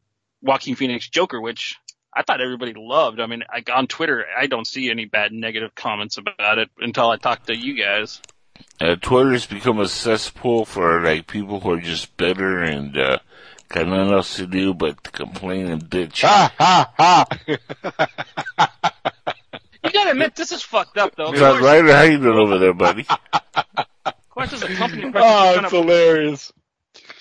Joaquin 0.42 0.74
Phoenix 0.74 1.08
Joker, 1.08 1.40
which 1.40 1.76
I 2.14 2.22
thought 2.22 2.40
everybody 2.40 2.74
loved. 2.76 3.20
I 3.20 3.26
mean, 3.26 3.44
like 3.52 3.70
on 3.74 3.86
Twitter, 3.86 4.24
I 4.36 4.46
don't 4.46 4.66
see 4.66 4.90
any 4.90 5.04
bad 5.04 5.32
negative 5.32 5.74
comments 5.74 6.18
about 6.18 6.58
it 6.58 6.70
until 6.78 7.10
I 7.10 7.16
talk 7.16 7.46
to 7.46 7.56
you 7.56 7.82
guys. 7.82 8.20
Uh, 8.80 8.96
Twitter's 8.96 9.46
become 9.46 9.78
a 9.78 9.88
cesspool 9.88 10.64
for 10.64 11.00
like 11.02 11.26
people 11.26 11.60
who 11.60 11.72
are 11.72 11.80
just 11.80 12.16
bitter 12.16 12.60
and 12.60 12.96
uh, 12.96 13.18
got 13.68 13.86
nothing 13.86 14.12
else 14.12 14.36
to 14.36 14.46
do 14.46 14.74
but 14.74 15.02
to 15.04 15.10
complain 15.10 15.68
and 15.68 15.84
bitch. 15.84 16.22
Ha 16.22 16.52
ha 16.58 16.92
ha! 16.96 17.26
You 19.88 19.92
gotta 19.92 20.10
admit, 20.10 20.34
this 20.36 20.52
is 20.52 20.62
fucked 20.62 20.98
up 20.98 21.16
though. 21.16 21.30
Of 21.30 21.36
John 21.36 21.52
course, 21.58 21.64
Ryder, 21.64 21.92
how 21.92 22.02
you 22.02 22.18
doing 22.18 22.38
over 22.38 22.58
there, 22.58 22.74
buddy? 22.74 23.06
of 23.08 24.14
course 24.30 24.52
as 24.52 24.62
a 24.62 24.68
company 24.74 25.02
president, 25.10 25.16
oh, 25.16 25.44
you're 25.54 25.62
it's 25.64 25.72
gonna, 25.72 25.82
hilarious. 25.82 26.52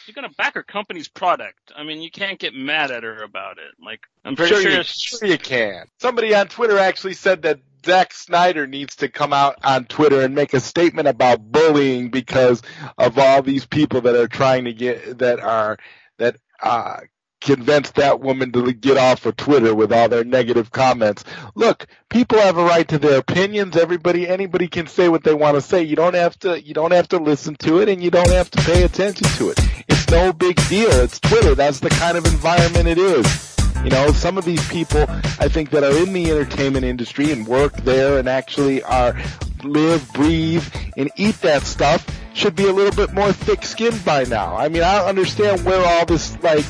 you're 0.06 0.14
gonna 0.15 0.30
back 0.38 0.56
her 0.56 0.64
company's 0.64 1.07
product. 1.07 1.72
I 1.76 1.84
mean, 1.84 2.02
you 2.02 2.11
can't 2.11 2.39
get 2.39 2.53
mad 2.53 2.91
at 2.91 3.03
her 3.03 3.23
about 3.23 3.57
it. 3.57 3.72
Like, 3.84 4.02
I'm 4.26 4.35
pretty 4.35 4.53
Sure, 4.53 4.61
sure, 4.61 4.72
you, 4.72 4.84
sure 4.84 5.27
you 5.27 5.38
can. 5.38 5.88
Somebody 5.99 6.34
on 6.35 6.48
Twitter 6.48 6.77
actually 6.77 7.14
said 7.14 7.44
that 7.44 7.60
Zack 7.85 8.14
Snyder 8.14 8.68
needs 8.68 8.98
to 8.98 9.07
come 9.07 9.31
out 9.34 9.56
on 9.64 9.85
Twitter 9.85 10.22
and 10.22 10.35
make 10.35 10.53
a 10.53 10.60
statement 10.60 11.07
about 11.07 11.52
bullying 11.52 12.10
because 12.10 12.61
of 12.98 13.18
all 13.18 13.41
these 13.41 13.65
people 13.65 14.02
that 14.02 14.15
are 14.15 14.27
trying 14.27 14.65
to 14.65 14.73
get 14.73 15.19
that 15.19 15.39
are 15.39 15.77
that 16.18 16.38
uh 16.61 16.98
convince 17.41 17.91
that 17.91 18.19
woman 18.19 18.51
to 18.51 18.73
get 18.73 18.97
off 18.97 19.26
of 19.26 19.35
Twitter 19.38 19.73
with 19.76 19.91
all 19.93 20.09
their 20.09 20.23
negative 20.23 20.72
comments. 20.72 21.23
Look, 21.55 21.88
people 22.09 22.39
have 22.39 22.57
a 22.57 22.64
right 22.64 22.88
to 22.88 22.97
their 22.97 23.19
opinions. 23.19 23.77
Everybody 23.77 24.27
anybody 24.27 24.68
can 24.68 24.88
say 24.88 25.09
what 25.09 25.23
they 25.23 25.34
want 25.34 25.55
to 25.55 25.61
say. 25.61 25.84
You 25.84 25.95
don't 25.95 26.15
have 26.15 26.38
to 26.39 26.61
you 26.61 26.73
don't 26.73 26.91
have 26.91 27.07
to 27.09 27.18
listen 27.18 27.55
to 27.57 27.80
it 27.81 27.89
and 27.89 28.03
you 28.03 28.11
don't 28.11 28.31
have 28.31 28.49
to 28.51 28.61
pay 28.64 28.84
attention 28.84 29.27
to 29.38 29.49
it. 29.49 29.59
It's 29.88 30.09
no 30.09 30.34
big 30.34 30.55
deal. 30.68 30.91
It's 30.91 31.19
Twitter. 31.19 31.55
That's 31.55 31.80
the 31.80 31.89
kind 31.89 32.18
of 32.18 32.26
environment 32.26 32.88
it 32.88 32.97
is. 32.97 33.57
You 33.84 33.91
know, 33.91 34.11
some 34.11 34.38
of 34.38 34.43
these 34.43 34.68
people, 34.69 35.05
I 35.39 35.47
think, 35.47 35.69
that 35.69 35.84
are 35.84 35.95
in 35.95 36.11
the 36.11 36.31
entertainment 36.31 36.84
industry 36.84 37.31
and 37.31 37.47
work 37.47 37.77
there 37.77 38.18
and 38.18 38.27
actually 38.27 38.81
are 38.84 39.15
live, 39.64 40.11
breathe, 40.14 40.65
and 40.97 41.11
eat 41.15 41.39
that 41.41 41.64
stuff 41.64 42.05
should 42.34 42.55
be 42.55 42.68
a 42.68 42.72
little 42.72 42.91
bit 42.91 43.14
more 43.14 43.31
thick-skinned 43.31 44.03
by 44.03 44.23
now. 44.26 44.55
I 44.55 44.68
mean, 44.68 44.84
I 44.84 44.97
don't 44.97 45.07
understand 45.07 45.64
where 45.64 45.85
all 45.85 46.05
this, 46.05 46.38
like, 46.43 46.65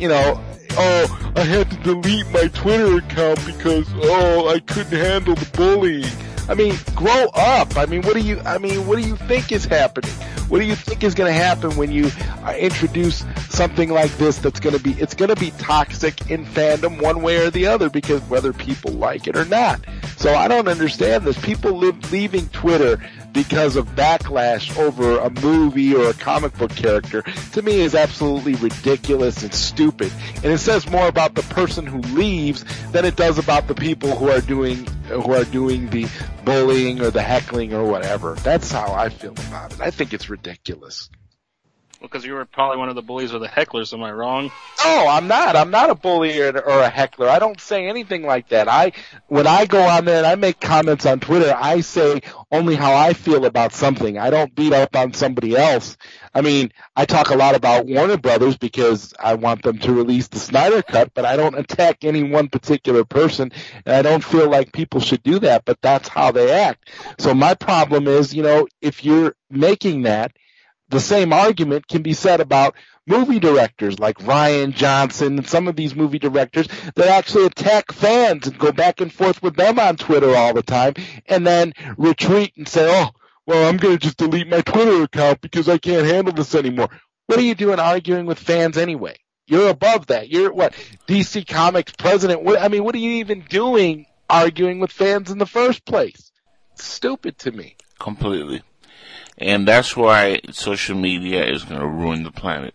you 0.00 0.08
know, 0.08 0.40
oh, 0.72 1.32
I 1.36 1.40
had 1.40 1.70
to 1.70 1.76
delete 1.78 2.28
my 2.30 2.48
Twitter 2.48 2.96
account 2.98 3.44
because, 3.46 3.86
oh, 3.94 4.48
I 4.48 4.60
couldn't 4.60 4.98
handle 4.98 5.34
the 5.34 5.50
bullying. 5.56 6.10
I 6.48 6.54
mean, 6.54 6.76
grow 6.94 7.26
up. 7.34 7.76
I 7.76 7.86
mean, 7.86 8.02
what 8.02 8.14
do 8.14 8.20
you, 8.20 8.40
I 8.44 8.58
mean, 8.58 8.86
what 8.86 9.00
do 9.00 9.06
you 9.06 9.16
think 9.16 9.50
is 9.50 9.64
happening? 9.64 10.10
What 10.48 10.60
do 10.60 10.64
you 10.64 10.76
think 10.76 11.02
is 11.02 11.14
going 11.14 11.32
to 11.32 11.36
happen 11.36 11.76
when 11.76 11.90
you 11.90 12.08
uh, 12.44 12.54
introduce 12.56 13.24
something 13.48 13.90
like 13.90 14.16
this 14.16 14.38
that's 14.38 14.60
going 14.60 14.76
to 14.76 14.82
be, 14.82 14.92
it's 14.92 15.14
going 15.14 15.28
to 15.34 15.40
be 15.40 15.50
toxic 15.52 16.30
in 16.30 16.44
fandom 16.44 17.02
one 17.02 17.22
way 17.22 17.38
or 17.38 17.50
the 17.50 17.66
other 17.66 17.90
because 17.90 18.22
whether 18.22 18.52
people 18.52 18.92
like 18.92 19.26
it 19.26 19.36
or 19.36 19.44
not. 19.46 19.80
So 20.18 20.34
I 20.34 20.46
don't 20.46 20.68
understand 20.68 21.24
this. 21.24 21.36
People 21.40 21.72
live, 21.72 22.12
leaving 22.12 22.48
Twitter 22.50 23.02
because 23.36 23.76
of 23.76 23.86
backlash 23.88 24.74
over 24.78 25.18
a 25.18 25.28
movie 25.42 25.94
or 25.94 26.08
a 26.08 26.14
comic 26.14 26.56
book 26.56 26.74
character 26.74 27.20
to 27.52 27.60
me 27.60 27.80
is 27.80 27.94
absolutely 27.94 28.54
ridiculous 28.54 29.42
and 29.42 29.52
stupid. 29.52 30.10
And 30.36 30.46
it 30.46 30.58
says 30.58 30.88
more 30.88 31.06
about 31.06 31.34
the 31.34 31.42
person 31.42 31.86
who 31.86 31.98
leaves 32.16 32.64
than 32.92 33.04
it 33.04 33.16
does 33.16 33.38
about 33.38 33.68
the 33.68 33.74
people 33.74 34.16
who 34.16 34.30
are 34.30 34.40
doing 34.40 34.86
who 35.08 35.34
are 35.34 35.44
doing 35.44 35.90
the 35.90 36.08
bullying 36.46 37.02
or 37.02 37.10
the 37.10 37.22
heckling 37.22 37.74
or 37.74 37.84
whatever. 37.84 38.36
That's 38.36 38.72
how 38.72 38.90
I 38.94 39.10
feel 39.10 39.32
about 39.32 39.74
it. 39.74 39.82
I 39.82 39.90
think 39.90 40.14
it's 40.14 40.30
ridiculous. 40.30 41.10
Because 42.00 42.24
you 42.24 42.34
were 42.34 42.44
probably 42.44 42.78
one 42.78 42.88
of 42.88 42.94
the 42.94 43.02
bullies 43.02 43.32
or 43.32 43.38
the 43.38 43.48
hecklers. 43.48 43.92
Am 43.92 44.02
I 44.02 44.12
wrong? 44.12 44.50
No, 44.84 45.06
I'm 45.08 45.26
not. 45.26 45.56
I'm 45.56 45.70
not 45.70 45.90
a 45.90 45.94
bully 45.94 46.40
or, 46.40 46.58
or 46.58 46.80
a 46.80 46.88
heckler. 46.88 47.28
I 47.28 47.38
don't 47.38 47.60
say 47.60 47.86
anything 47.88 48.24
like 48.24 48.48
that. 48.50 48.68
I, 48.68 48.92
when 49.28 49.46
I 49.46 49.66
go 49.66 49.80
on 49.80 50.04
there 50.04 50.18
and 50.18 50.26
I 50.26 50.34
make 50.34 50.60
comments 50.60 51.06
on 51.06 51.20
Twitter, 51.20 51.54
I 51.56 51.80
say 51.80 52.20
only 52.52 52.74
how 52.74 52.94
I 52.94 53.12
feel 53.12 53.44
about 53.44 53.72
something. 53.72 54.18
I 54.18 54.30
don't 54.30 54.54
beat 54.54 54.72
up 54.72 54.94
on 54.94 55.12
somebody 55.14 55.56
else. 55.56 55.96
I 56.34 56.42
mean, 56.42 56.70
I 56.94 57.06
talk 57.06 57.30
a 57.30 57.36
lot 57.36 57.54
about 57.54 57.86
Warner 57.86 58.18
Brothers 58.18 58.56
because 58.58 59.14
I 59.18 59.34
want 59.34 59.62
them 59.62 59.78
to 59.78 59.92
release 59.92 60.28
the 60.28 60.38
Snyder 60.38 60.82
Cut, 60.82 61.12
but 61.14 61.24
I 61.24 61.36
don't 61.36 61.58
attack 61.58 62.04
any 62.04 62.22
one 62.22 62.48
particular 62.48 63.04
person, 63.04 63.52
and 63.86 63.94
I 63.94 64.02
don't 64.02 64.22
feel 64.22 64.50
like 64.50 64.72
people 64.72 65.00
should 65.00 65.22
do 65.22 65.38
that, 65.38 65.64
but 65.64 65.80
that's 65.80 66.08
how 66.08 66.32
they 66.32 66.52
act. 66.52 66.90
So 67.18 67.32
my 67.32 67.54
problem 67.54 68.06
is, 68.06 68.34
you 68.34 68.42
know, 68.42 68.66
if 68.82 69.02
you're 69.02 69.34
making 69.50 70.02
that, 70.02 70.36
the 70.88 71.00
same 71.00 71.32
argument 71.32 71.88
can 71.88 72.02
be 72.02 72.12
said 72.12 72.40
about 72.40 72.74
movie 73.06 73.40
directors 73.40 73.98
like 73.98 74.18
Rian 74.18 74.72
Johnson 74.72 75.38
and 75.38 75.48
some 75.48 75.68
of 75.68 75.76
these 75.76 75.94
movie 75.94 76.18
directors 76.18 76.68
that 76.94 77.08
actually 77.08 77.46
attack 77.46 77.92
fans 77.92 78.46
and 78.46 78.58
go 78.58 78.72
back 78.72 79.00
and 79.00 79.12
forth 79.12 79.42
with 79.42 79.56
them 79.56 79.78
on 79.78 79.96
Twitter 79.96 80.34
all 80.34 80.54
the 80.54 80.62
time 80.62 80.94
and 81.26 81.46
then 81.46 81.72
retreat 81.96 82.52
and 82.56 82.68
say, 82.68 82.86
oh, 82.88 83.10
well, 83.46 83.68
I'm 83.68 83.76
going 83.76 83.96
to 83.96 84.00
just 84.00 84.16
delete 84.16 84.48
my 84.48 84.60
Twitter 84.60 85.04
account 85.04 85.40
because 85.40 85.68
I 85.68 85.78
can't 85.78 86.06
handle 86.06 86.34
this 86.34 86.54
anymore. 86.54 86.88
What 87.26 87.38
are 87.38 87.42
you 87.42 87.54
doing 87.54 87.78
arguing 87.78 88.26
with 88.26 88.38
fans 88.38 88.76
anyway? 88.76 89.16
You're 89.46 89.70
above 89.70 90.06
that. 90.06 90.28
You're 90.28 90.52
what? 90.52 90.74
DC 91.06 91.46
Comics 91.46 91.92
president. 91.92 92.42
What, 92.42 92.60
I 92.60 92.68
mean, 92.68 92.82
what 92.82 92.94
are 92.96 92.98
you 92.98 93.12
even 93.12 93.44
doing 93.48 94.06
arguing 94.28 94.80
with 94.80 94.90
fans 94.90 95.30
in 95.30 95.38
the 95.38 95.46
first 95.46 95.84
place? 95.84 96.32
Stupid 96.74 97.38
to 97.38 97.52
me. 97.52 97.76
Completely. 97.98 98.62
And 99.38 99.68
that's 99.68 99.96
why 99.96 100.40
social 100.50 100.96
media 100.96 101.44
is 101.44 101.64
going 101.64 101.80
to 101.80 101.86
ruin 101.86 102.22
the 102.22 102.30
planet. 102.30 102.74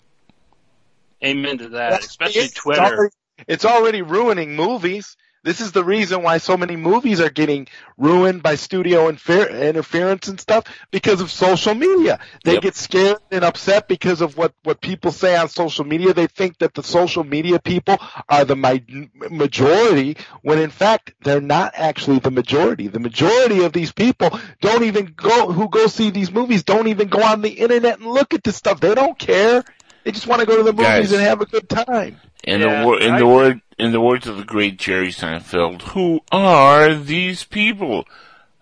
Amen 1.24 1.58
to 1.60 1.70
that. 1.70 1.90
That's- 1.92 2.06
Especially 2.06 2.42
it's 2.42 2.54
Twitter. 2.54 2.82
already- 2.82 3.16
it's 3.48 3.66
already 3.66 4.02
ruining 4.02 4.56
movies. 4.56 5.16
This 5.44 5.60
is 5.60 5.72
the 5.72 5.84
reason 5.84 6.22
why 6.22 6.38
so 6.38 6.56
many 6.56 6.76
movies 6.76 7.20
are 7.20 7.32
getting 7.32 7.68
ruined 7.98 8.44
by 8.44 8.54
studio 8.56 9.08
infer- 9.08 9.48
interference 9.50 10.28
and 10.28 10.40
stuff 10.40 10.66
because 10.92 11.20
of 11.20 11.32
social 11.32 11.74
media. 11.74 12.20
They 12.44 12.54
Yep. 12.54 12.62
get 12.62 12.76
scared 12.76 13.18
and 13.32 13.44
upset 13.44 13.88
because 13.88 14.22
of 14.22 14.38
what, 14.38 14.54
what 14.64 14.82
people 14.82 15.12
say 15.12 15.36
on 15.36 15.50
social 15.50 15.84
media. 15.84 16.14
They 16.14 16.28
think 16.28 16.60
that 16.60 16.76
the 16.76 16.84
social 16.84 17.24
media 17.24 17.58
people 17.60 17.98
are 18.30 18.46
the 18.46 18.56
mi- 18.56 19.10
majority 19.32 20.18
when 20.44 20.60
in 20.60 20.70
fact 20.70 21.14
they're 21.24 21.42
not 21.42 21.74
actually 21.76 22.20
the 22.20 22.32
majority. 22.32 22.88
The 22.88 23.00
majority 23.00 23.64
of 23.64 23.74
these 23.74 23.92
people 23.92 24.40
don't 24.62 24.84
even 24.84 25.14
go, 25.16 25.52
who 25.52 25.70
go 25.70 25.88
see 25.88 26.12
these 26.12 26.32
movies 26.32 26.64
don't 26.64 26.88
even 26.88 27.08
go 27.08 27.24
on 27.24 27.42
the 27.42 27.50
internet 27.50 27.98
and 28.00 28.08
look 28.08 28.36
at 28.36 28.44
this 28.44 28.58
stuff. 28.58 28.80
They 28.80 28.94
don't 28.94 29.18
care. 29.18 29.64
They 30.04 30.12
just 30.12 30.28
want 30.28 30.40
to 30.42 30.46
go 30.48 30.58
to 30.58 30.64
the 30.64 30.74
movies 30.74 30.88
Guys. 30.88 31.12
and 31.12 31.22
have 31.22 31.42
a 31.42 31.46
good 31.46 31.70
time. 31.70 32.20
In 32.44 32.62
Yeah, 32.62 32.82
the 32.82 32.88
wor- 32.88 33.00
in 33.00 33.14
I 33.14 33.20
the 33.20 33.28
word 33.28 33.62
in 33.78 33.92
the 33.92 34.02
words 34.02 34.28
of 34.28 34.38
the 34.38 34.44
great 34.44 34.78
Jerry 34.78 35.10
Seinfeld, 35.10 35.82
who 35.84 36.22
are 36.32 36.96
these 36.96 37.44
people? 37.44 38.06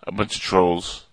A 0.06 0.12
bunch 0.12 0.36
of 0.36 0.42
trolls 0.42 1.06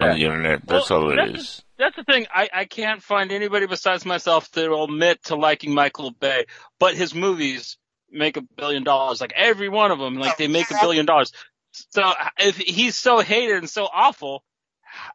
on 0.00 0.16
the 0.16 0.24
internet. 0.24 0.66
That's 0.66 0.90
Well, 0.90 1.02
all 1.04 1.10
it 1.12 1.16
that's 1.16 1.40
is. 1.40 1.62
That's 1.78 1.96
the 1.96 2.04
thing. 2.04 2.26
I, 2.34 2.48
I 2.52 2.64
can't 2.66 3.02
find 3.02 3.32
anybody 3.32 3.66
besides 3.66 4.04
myself 4.04 4.50
that 4.52 4.68
will 4.68 4.84
admit 4.84 5.22
to 5.24 5.36
liking 5.36 5.72
Michael 5.72 6.10
Bay, 6.10 6.44
but 6.78 6.94
his 6.94 7.14
movies 7.14 7.78
make 8.10 8.36
a 8.36 8.42
billion 8.42 8.84
dollars. 8.84 9.20
Like 9.20 9.32
every 9.34 9.68
one 9.70 9.90
of 9.90 9.98
them, 9.98 10.16
like 10.16 10.36
they 10.36 10.48
make 10.48 10.70
a 10.70 10.74
oh, 10.74 10.80
billion 10.82 11.06
dollars. 11.06 11.32
So 11.72 12.12
if 12.38 12.56
he's 12.58 12.96
so 12.96 13.20
hated 13.20 13.56
and 13.56 13.70
so 13.70 13.84
awful, 13.92 14.42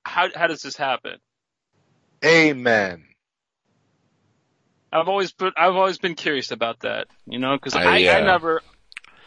how 0.04 0.30
how 0.36 0.48
does 0.48 0.62
this 0.62 0.78
happen? 0.78 1.18
Amen. 2.24 3.06
I've 5.00 5.08
always 5.10 5.32
been 5.32 5.52
I've 5.58 5.76
always 5.76 5.98
been 5.98 6.16
curious 6.16 6.52
about 6.52 6.80
that, 6.82 7.08
you 7.28 7.40
know, 7.40 7.56
because 7.56 7.76
I, 7.76 7.84
I, 7.84 8.04
I, 8.04 8.22
uh, 8.22 8.26
never 8.26 8.62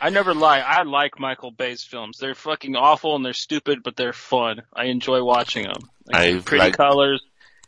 I 0.00 0.10
never 0.10 0.32
lie. 0.34 0.60
I 0.60 0.82
like 0.82 1.18
Michael 1.18 1.50
Bay's 1.50 1.82
films. 1.84 2.18
They're 2.18 2.34
fucking 2.34 2.76
awful 2.76 3.16
and 3.16 3.24
they're 3.24 3.32
stupid, 3.32 3.82
but 3.82 3.96
they're 3.96 4.12
fun. 4.12 4.62
I 4.72 4.84
enjoy 4.86 5.22
watching 5.22 5.64
them. 5.64 5.82
Like, 6.06 6.16
I've 6.16 6.44
pretty 6.44 6.64
liked- 6.64 6.76
colors. 6.76 7.22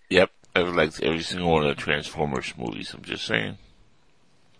Yep, 0.08 0.30
I've 0.56 0.74
liked 0.74 1.02
every 1.02 1.22
single 1.22 1.50
one 1.52 1.62
of 1.64 1.68
the 1.76 1.80
Transformers 1.82 2.52
movies. 2.56 2.92
I'm 2.94 3.02
just 3.02 3.24
saying. 3.26 3.58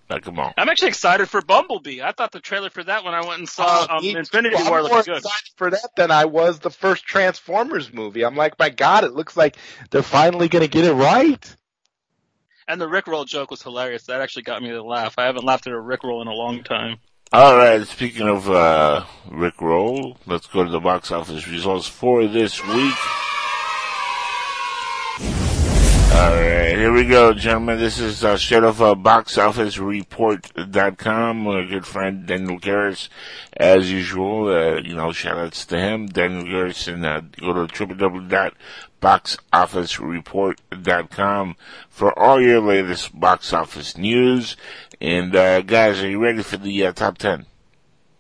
Like, 0.09 0.25
come 0.25 0.41
on. 0.41 0.53
I'm 0.59 0.69
actually 0.69 0.89
excited 0.89 1.29
for 1.29 1.41
Bumblebee. 1.41 2.03
I 2.03 2.11
thought 2.11 2.33
the 2.33 2.41
trailer 2.41 2.69
for 2.71 2.83
that 2.83 3.05
when 3.05 3.15
I 3.15 3.21
went 3.25 3.39
and 3.39 3.49
saw 3.49 3.85
Uh, 3.85 3.97
um, 3.97 4.03
me 4.03 4.13
too. 4.13 4.19
Infinity 4.19 4.57
I'm 4.57 4.65
War 4.69 4.81
more 4.81 4.83
looked 4.91 5.07
good. 5.07 5.19
excited 5.19 5.51
for 5.57 5.71
that 5.71 5.89
than 5.97 6.11
I 6.11 6.25
was 6.25 6.59
the 6.59 6.71
first 6.71 7.05
Transformers 7.05 7.93
movie. 7.93 8.25
I'm 8.25 8.35
like, 8.35 8.59
my 8.59 8.71
God, 8.71 9.05
it 9.05 9.13
looks 9.13 9.37
like 9.37 9.57
they're 9.91 10.03
finally 10.03 10.49
going 10.49 10.63
to 10.65 10.69
get 10.69 10.85
it 10.85 10.93
right. 10.95 11.57
And 12.71 12.81
the 12.81 12.87
Rickroll 12.87 13.27
joke 13.27 13.51
was 13.51 13.63
hilarious. 13.65 14.05
That 14.05 14.21
actually 14.21 14.45
got 14.45 14.63
me 14.63 14.69
to 14.69 14.81
laugh. 14.81 15.15
I 15.19 15.25
haven't 15.25 15.45
laughed 15.45 15.67
at 15.67 15.73
a 15.73 15.77
Rickroll 15.77 16.23
in 16.23 16.29
a 16.29 16.33
long 16.33 16.63
time. 16.63 16.99
All 17.33 17.57
right. 17.57 17.85
Speaking 17.85 18.29
of 18.29 18.49
uh, 18.49 19.07
Rick 19.29 19.61
Roll, 19.61 20.17
let's 20.25 20.47
go 20.47 20.63
to 20.63 20.71
the 20.71 20.79
box 20.79 21.11
office 21.11 21.49
results 21.49 21.89
for 21.89 22.29
this 22.29 22.65
week. 22.65 22.95
All 26.13 26.35
right, 26.35 26.77
here 26.77 26.93
we 26.93 27.07
go, 27.07 27.33
gentlemen. 27.33 27.79
This 27.79 27.99
is 27.99 28.25
uh, 28.25 28.37
straight 28.37 28.65
off 28.65 28.81
uh, 28.81 28.95
boxofficereport.com. 28.95 31.39
My 31.39 31.65
good 31.65 31.87
friend 31.87 32.27
Daniel 32.27 32.61
Garris, 32.61 33.09
as 33.57 33.91
usual. 33.91 34.49
Uh, 34.49 34.81
you 34.81 34.95
know, 34.95 35.13
shout 35.13 35.39
outs 35.39 35.65
to 35.67 35.79
him, 35.79 36.09
Daniel 36.09 36.45
Garris, 36.45 36.93
and 36.93 37.07
uh, 37.07 37.21
go 37.41 37.53
to 37.53 37.61
www.boxofficereport.com 39.01 41.57
for 41.89 42.19
all 42.19 42.41
your 42.41 42.61
latest 42.61 43.19
box 43.19 43.53
office 43.53 43.97
news. 43.97 44.57
And 45.01 45.35
uh, 45.35 45.63
guys, 45.63 46.03
are 46.03 46.09
you 46.09 46.23
ready 46.23 46.43
for 46.43 46.57
the 46.57 46.87
uh, 46.87 46.93
top 46.93 47.19
ten? 47.19 47.47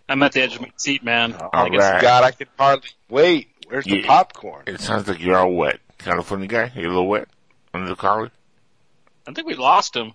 I'm 0.09 0.23
at 0.23 0.33
the 0.33 0.43
edge 0.43 0.57
of 0.57 0.63
my 0.63 0.73
seat, 0.77 1.05
man. 1.05 1.35
All 1.35 1.51
I 1.53 1.69
guess 1.69 1.81
right. 1.81 2.03
God, 2.03 2.25
I 2.25 2.31
can 2.33 2.49
hardly 2.59 2.89
wait. 3.09 3.49
Where's 3.69 3.85
the 3.85 3.99
Yeah. 4.01 4.07
popcorn? 4.07 4.65
It 4.67 4.81
sounds 4.81 5.07
like 5.07 5.21
you're 5.21 5.37
all 5.37 5.53
wet. 5.53 5.79
California 5.99 6.49
guy, 6.49 6.73
you're 6.75 6.87
a 6.87 6.89
little 6.89 7.07
wet 7.09 7.29
under 7.73 7.89
the 7.89 7.95
collar. 7.95 8.31
I 9.29 9.33
think 9.33 9.47
we 9.47 9.55
lost 9.55 9.95
him. 9.95 10.15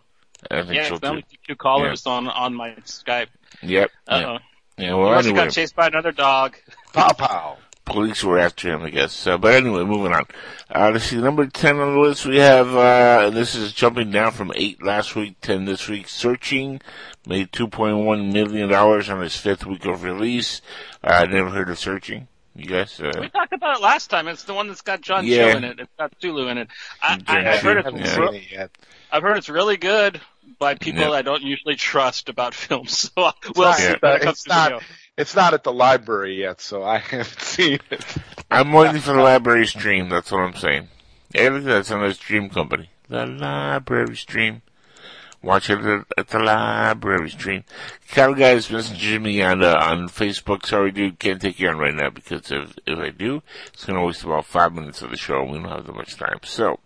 I 0.51 0.63
think 0.63 0.75
Yeah, 0.75 0.89
so 0.89 0.95
it's 0.95 1.03
only 1.05 1.25
two 1.47 1.55
callers 1.55 2.05
on 2.05 2.27
on 2.27 2.53
my 2.53 2.71
Skype. 2.85 3.27
Yep. 3.61 3.91
Uh 4.07 4.15
Yeah. 4.15 4.27
oh. 4.27 4.37
yeah 4.77 4.87
He 4.87 4.93
well, 4.93 5.11
must 5.11 5.15
have 5.17 5.25
anyway, 5.27 5.45
got 5.45 5.53
chased 5.53 5.75
by 5.75 5.87
another 5.87 6.11
dog. 6.11 6.57
Pow 6.91 7.13
pow. 7.13 7.57
Police 7.85 8.23
were 8.23 8.39
after 8.39 8.69
him, 8.73 8.81
I 8.83 8.89
guess. 8.89 9.27
Uh, 9.27 9.37
but 9.37 9.53
anyway, 9.53 9.83
moving 9.83 10.11
on. 10.13 10.25
Uh, 10.73 10.89
let's 10.91 11.05
see, 11.05 11.17
number 11.17 11.45
10 11.45 11.79
on 11.79 11.93
the 11.93 11.99
list, 12.01 12.25
we 12.25 12.37
have, 12.37 12.75
uh, 12.75 13.27
and 13.27 13.35
this 13.35 13.53
is 13.55 13.73
jumping 13.73 14.09
down 14.11 14.31
from 14.31 14.51
8 14.55 14.81
last 14.83 15.15
week, 15.15 15.35
10 15.41 15.65
this 15.65 15.87
week, 15.87 16.07
Searching, 16.07 16.81
made 17.27 17.51
$2.1 17.51 18.33
million 18.33 18.73
on 18.73 19.23
its 19.23 19.37
fifth 19.37 19.65
week 19.65 19.85
of 19.85 20.03
release. 20.03 20.61
Uh, 21.03 21.07
I 21.09 21.25
never 21.27 21.49
heard 21.51 21.69
of 21.69 21.77
Searching. 21.77 22.27
You 22.55 22.65
guys, 22.67 22.99
uh, 23.01 23.11
We 23.19 23.29
talked 23.29 23.51
about 23.53 23.77
it 23.77 23.81
last 23.83 24.09
time. 24.09 24.27
It's 24.29 24.45
the 24.45 24.53
one 24.53 24.67
that's 24.69 24.81
got 24.81 25.01
John 25.01 25.25
Yeah. 25.25 25.51
Cho 25.51 25.57
in 25.57 25.63
it. 25.65 25.79
It's 25.81 25.91
got 25.99 26.13
Sulu 26.21 26.47
in 26.47 26.57
it. 26.57 26.69
I, 27.03 27.21
I, 27.27 27.49
I've, 27.53 27.61
heard 27.61 27.77
it's 27.85 27.97
Yeah. 27.99 28.13
seen 28.15 28.21
re- 28.23 28.47
it. 28.51 28.71
I've 29.11 29.23
heard 29.23 29.37
it's 29.37 29.49
really 29.49 29.75
good 29.77 30.21
by 30.57 30.75
people 30.75 31.01
Yeah. 31.01 31.11
I 31.11 31.21
don't 31.21 31.43
usually 31.43 31.75
trust 31.75 32.29
about 32.29 32.53
films. 32.53 33.11
So 33.15 33.31
It's 33.43 33.57
we'll 33.57 33.73
see 33.73 33.83
Yeah. 33.83 33.95
when 33.99 34.11
it 34.13 34.15
it's 34.15 34.23
comes 34.25 34.43
to 34.43 34.49
not- 34.49 34.71
video. 34.71 34.79
It's 35.17 35.35
not 35.35 35.53
at 35.53 35.63
the 35.63 35.71
library 35.71 36.41
yet, 36.41 36.59
so 36.59 36.83
I 36.83 36.97
haven't 37.11 37.39
seen 37.39 37.79
it. 37.89 38.05
I'm 38.51 38.73
waiting 38.73 39.01
for 39.01 39.13
the 39.13 39.21
library 39.21 39.65
stream, 39.67 40.09
that's 40.09 40.31
what 40.31 40.41
I'm 40.41 40.55
saying. 40.55 40.89
Hey, 41.33 41.49
look 41.49 41.61
at 41.61 41.65
that, 41.65 41.77
it's 41.79 41.91
on 41.91 42.01
the 42.01 42.13
stream 42.13 42.49
company. 42.49 42.89
The 43.07 43.25
library 43.25 44.15
stream. 44.17 44.61
Watch 45.41 45.69
it 45.69 46.05
at, 46.17 46.27
the 46.27 46.39
library 46.39 47.29
stream. 47.29 47.63
Kyle 48.09 48.33
guys 48.33 48.67
messaging 48.69 49.21
me 49.21 49.43
on 49.43 49.63
uh, 49.63 49.75
on 49.75 50.09
Facebook. 50.09 50.65
Sorry, 50.65 50.91
dude, 50.91 51.19
can't 51.19 51.39
take 51.39 51.59
you 51.59 51.69
on 51.69 51.77
right 51.77 51.93
now 51.93 52.09
because 52.09 52.51
if 52.51 52.75
if 52.87 52.97
I 52.97 53.11
do, 53.11 53.43
it's 53.71 53.85
gonna 53.85 54.03
waste 54.03 54.23
about 54.23 54.47
five 54.47 54.73
minutes 54.73 55.03
of 55.03 55.11
the 55.11 55.17
show. 55.17 55.43
We 55.43 55.59
don't 55.59 55.69
have 55.69 55.85
that 55.85 55.95
much 55.95 56.15
time. 56.15 56.39
So, 56.43 56.79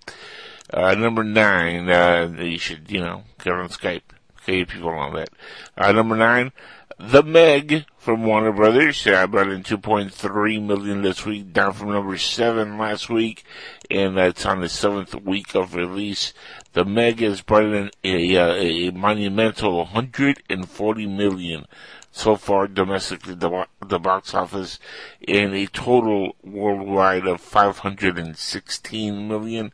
uh, 0.74 0.94
number 0.96 1.24
nine, 1.24 1.90
uh, 1.90 2.36
you 2.38 2.58
should 2.58 2.92
you 2.92 3.00
know 3.00 3.24
get 3.42 3.54
on 3.54 3.70
Skype. 3.70 4.02
Okay, 4.42 4.66
people 4.66 4.90
on 4.90 5.14
that. 5.14 5.30
Uh, 5.78 5.94
number 5.94 6.18
nine, 6.18 6.52
The 7.02 7.24
Meg 7.24 7.86
from 7.98 8.26
Warner 8.26 8.52
Brothers. 8.52 9.08
Uh, 9.08 9.26
brought 9.26 9.48
in 9.48 9.64
2.3 9.64 10.62
million 10.62 11.02
this 11.02 11.26
week, 11.26 11.54
down 11.54 11.72
from 11.72 11.94
number 11.94 12.18
seven 12.18 12.78
last 12.78 13.10
week, 13.10 13.46
and 13.90 14.18
that's 14.18 14.46
on 14.46 14.60
the 14.60 14.68
seventh 14.68 15.16
week 15.16 15.56
of 15.56 15.76
release. 15.76 16.34
The 16.74 16.84
Meg 16.84 17.22
has 17.22 17.40
brought 17.40 17.64
in 17.64 17.90
a, 18.04 18.36
uh, 18.36 18.54
a 18.54 18.90
monumental 18.92 19.78
140 19.78 21.08
million 21.08 21.68
so 22.12 22.36
far 22.36 22.68
domestically, 22.68 23.36
the, 23.36 23.66
the 23.88 24.00
box 24.00 24.34
office, 24.34 24.78
and 25.26 25.54
a 25.54 25.68
total 25.68 26.36
worldwide 26.44 27.26
of 27.28 27.40
516 27.40 29.26
million. 29.26 29.72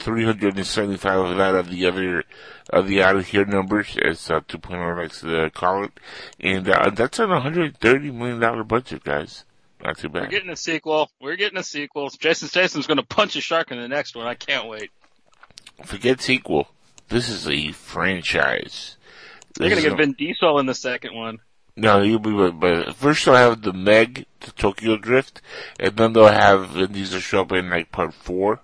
375 0.00 1.18
of 1.30 1.36
that 1.36 1.54
of 1.54 1.70
the 1.70 1.86
other, 1.86 2.24
of 2.70 2.88
the 2.88 3.02
out 3.02 3.16
of 3.16 3.26
here 3.26 3.44
numbers, 3.44 3.96
as 4.02 4.30
uh, 4.30 4.40
2.0 4.40 4.96
likes 4.96 5.20
to 5.20 5.50
call 5.50 5.84
it. 5.84 5.92
And, 6.40 6.68
uh, 6.68 6.90
that's 6.90 7.20
on 7.20 7.30
a 7.30 7.40
$130 7.40 8.12
million 8.14 8.66
budget, 8.66 9.04
guys. 9.04 9.44
Not 9.82 9.98
too 9.98 10.08
bad. 10.08 10.22
We're 10.22 10.28
getting 10.28 10.50
a 10.50 10.56
sequel. 10.56 11.10
We're 11.20 11.36
getting 11.36 11.58
a 11.58 11.62
sequel. 11.62 12.08
Jason 12.08 12.48
Statham's 12.48 12.86
going 12.86 12.96
to 12.96 13.02
punch 13.06 13.36
a 13.36 13.40
shark 13.40 13.70
in 13.70 13.78
the 13.78 13.88
next 13.88 14.16
one. 14.16 14.26
I 14.26 14.34
can't 14.34 14.66
wait. 14.68 14.90
Forget 15.84 16.20
sequel. 16.20 16.68
This 17.08 17.28
is 17.28 17.48
a 17.48 17.72
franchise. 17.72 18.96
They're 19.56 19.68
going 19.68 19.82
to 19.82 19.88
get 19.88 19.92
a- 19.92 19.96
Vin 19.96 20.12
Diesel 20.12 20.58
in 20.58 20.66
the 20.66 20.74
second 20.74 21.14
one. 21.14 21.38
No, 21.76 22.02
you'll 22.02 22.20
be 22.20 22.30
but, 22.30 22.52
but 22.60 22.94
first 22.94 23.24
they'll 23.24 23.34
have 23.34 23.62
the 23.62 23.72
Meg, 23.72 24.26
the 24.40 24.52
Tokyo 24.52 24.96
Drift, 24.96 25.42
and 25.80 25.96
then 25.96 26.12
they'll 26.12 26.28
have 26.28 26.68
Vin 26.70 26.92
Diesel 26.92 27.18
show 27.18 27.40
up 27.42 27.52
in 27.52 27.68
like 27.68 27.90
part 27.90 28.14
four. 28.14 28.60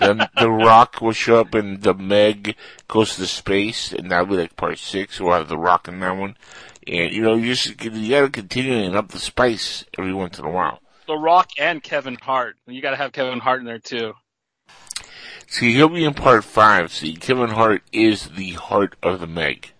Then 0.00 0.28
The 0.38 0.50
Rock 0.50 1.00
will 1.00 1.12
show 1.12 1.40
up 1.40 1.54
in 1.54 1.80
the 1.80 1.94
Meg 1.94 2.56
goes 2.88 3.16
to 3.16 3.26
space, 3.26 3.92
and 3.92 4.10
that'll 4.10 4.26
be 4.26 4.36
like 4.36 4.56
part 4.56 4.78
six. 4.78 5.20
We'll 5.20 5.32
have 5.32 5.48
The 5.48 5.58
Rock 5.58 5.88
in 5.88 6.00
that 6.00 6.16
one, 6.16 6.36
and 6.86 7.12
you 7.12 7.22
know 7.22 7.34
you 7.34 7.54
just 7.54 7.82
you 7.82 8.10
gotta 8.10 8.30
continue 8.30 8.74
and 8.74 8.96
up 8.96 9.08
the 9.08 9.18
spice 9.18 9.84
every 9.98 10.14
once 10.14 10.38
in 10.38 10.44
a 10.44 10.50
while. 10.50 10.80
The 11.06 11.16
Rock 11.16 11.50
and 11.58 11.82
Kevin 11.82 12.16
Hart. 12.20 12.56
You 12.66 12.82
got 12.82 12.90
to 12.90 12.96
have 12.96 13.12
Kevin 13.12 13.38
Hart 13.38 13.60
in 13.60 13.66
there 13.66 13.78
too. 13.78 14.14
See, 15.48 15.72
he'll 15.72 15.88
be 15.88 16.04
in 16.04 16.14
part 16.14 16.44
five. 16.44 16.92
See, 16.92 17.14
Kevin 17.14 17.50
Hart 17.50 17.82
is 17.92 18.30
the 18.30 18.52
heart 18.52 18.96
of 19.02 19.20
the 19.20 19.28
Meg. 19.28 19.70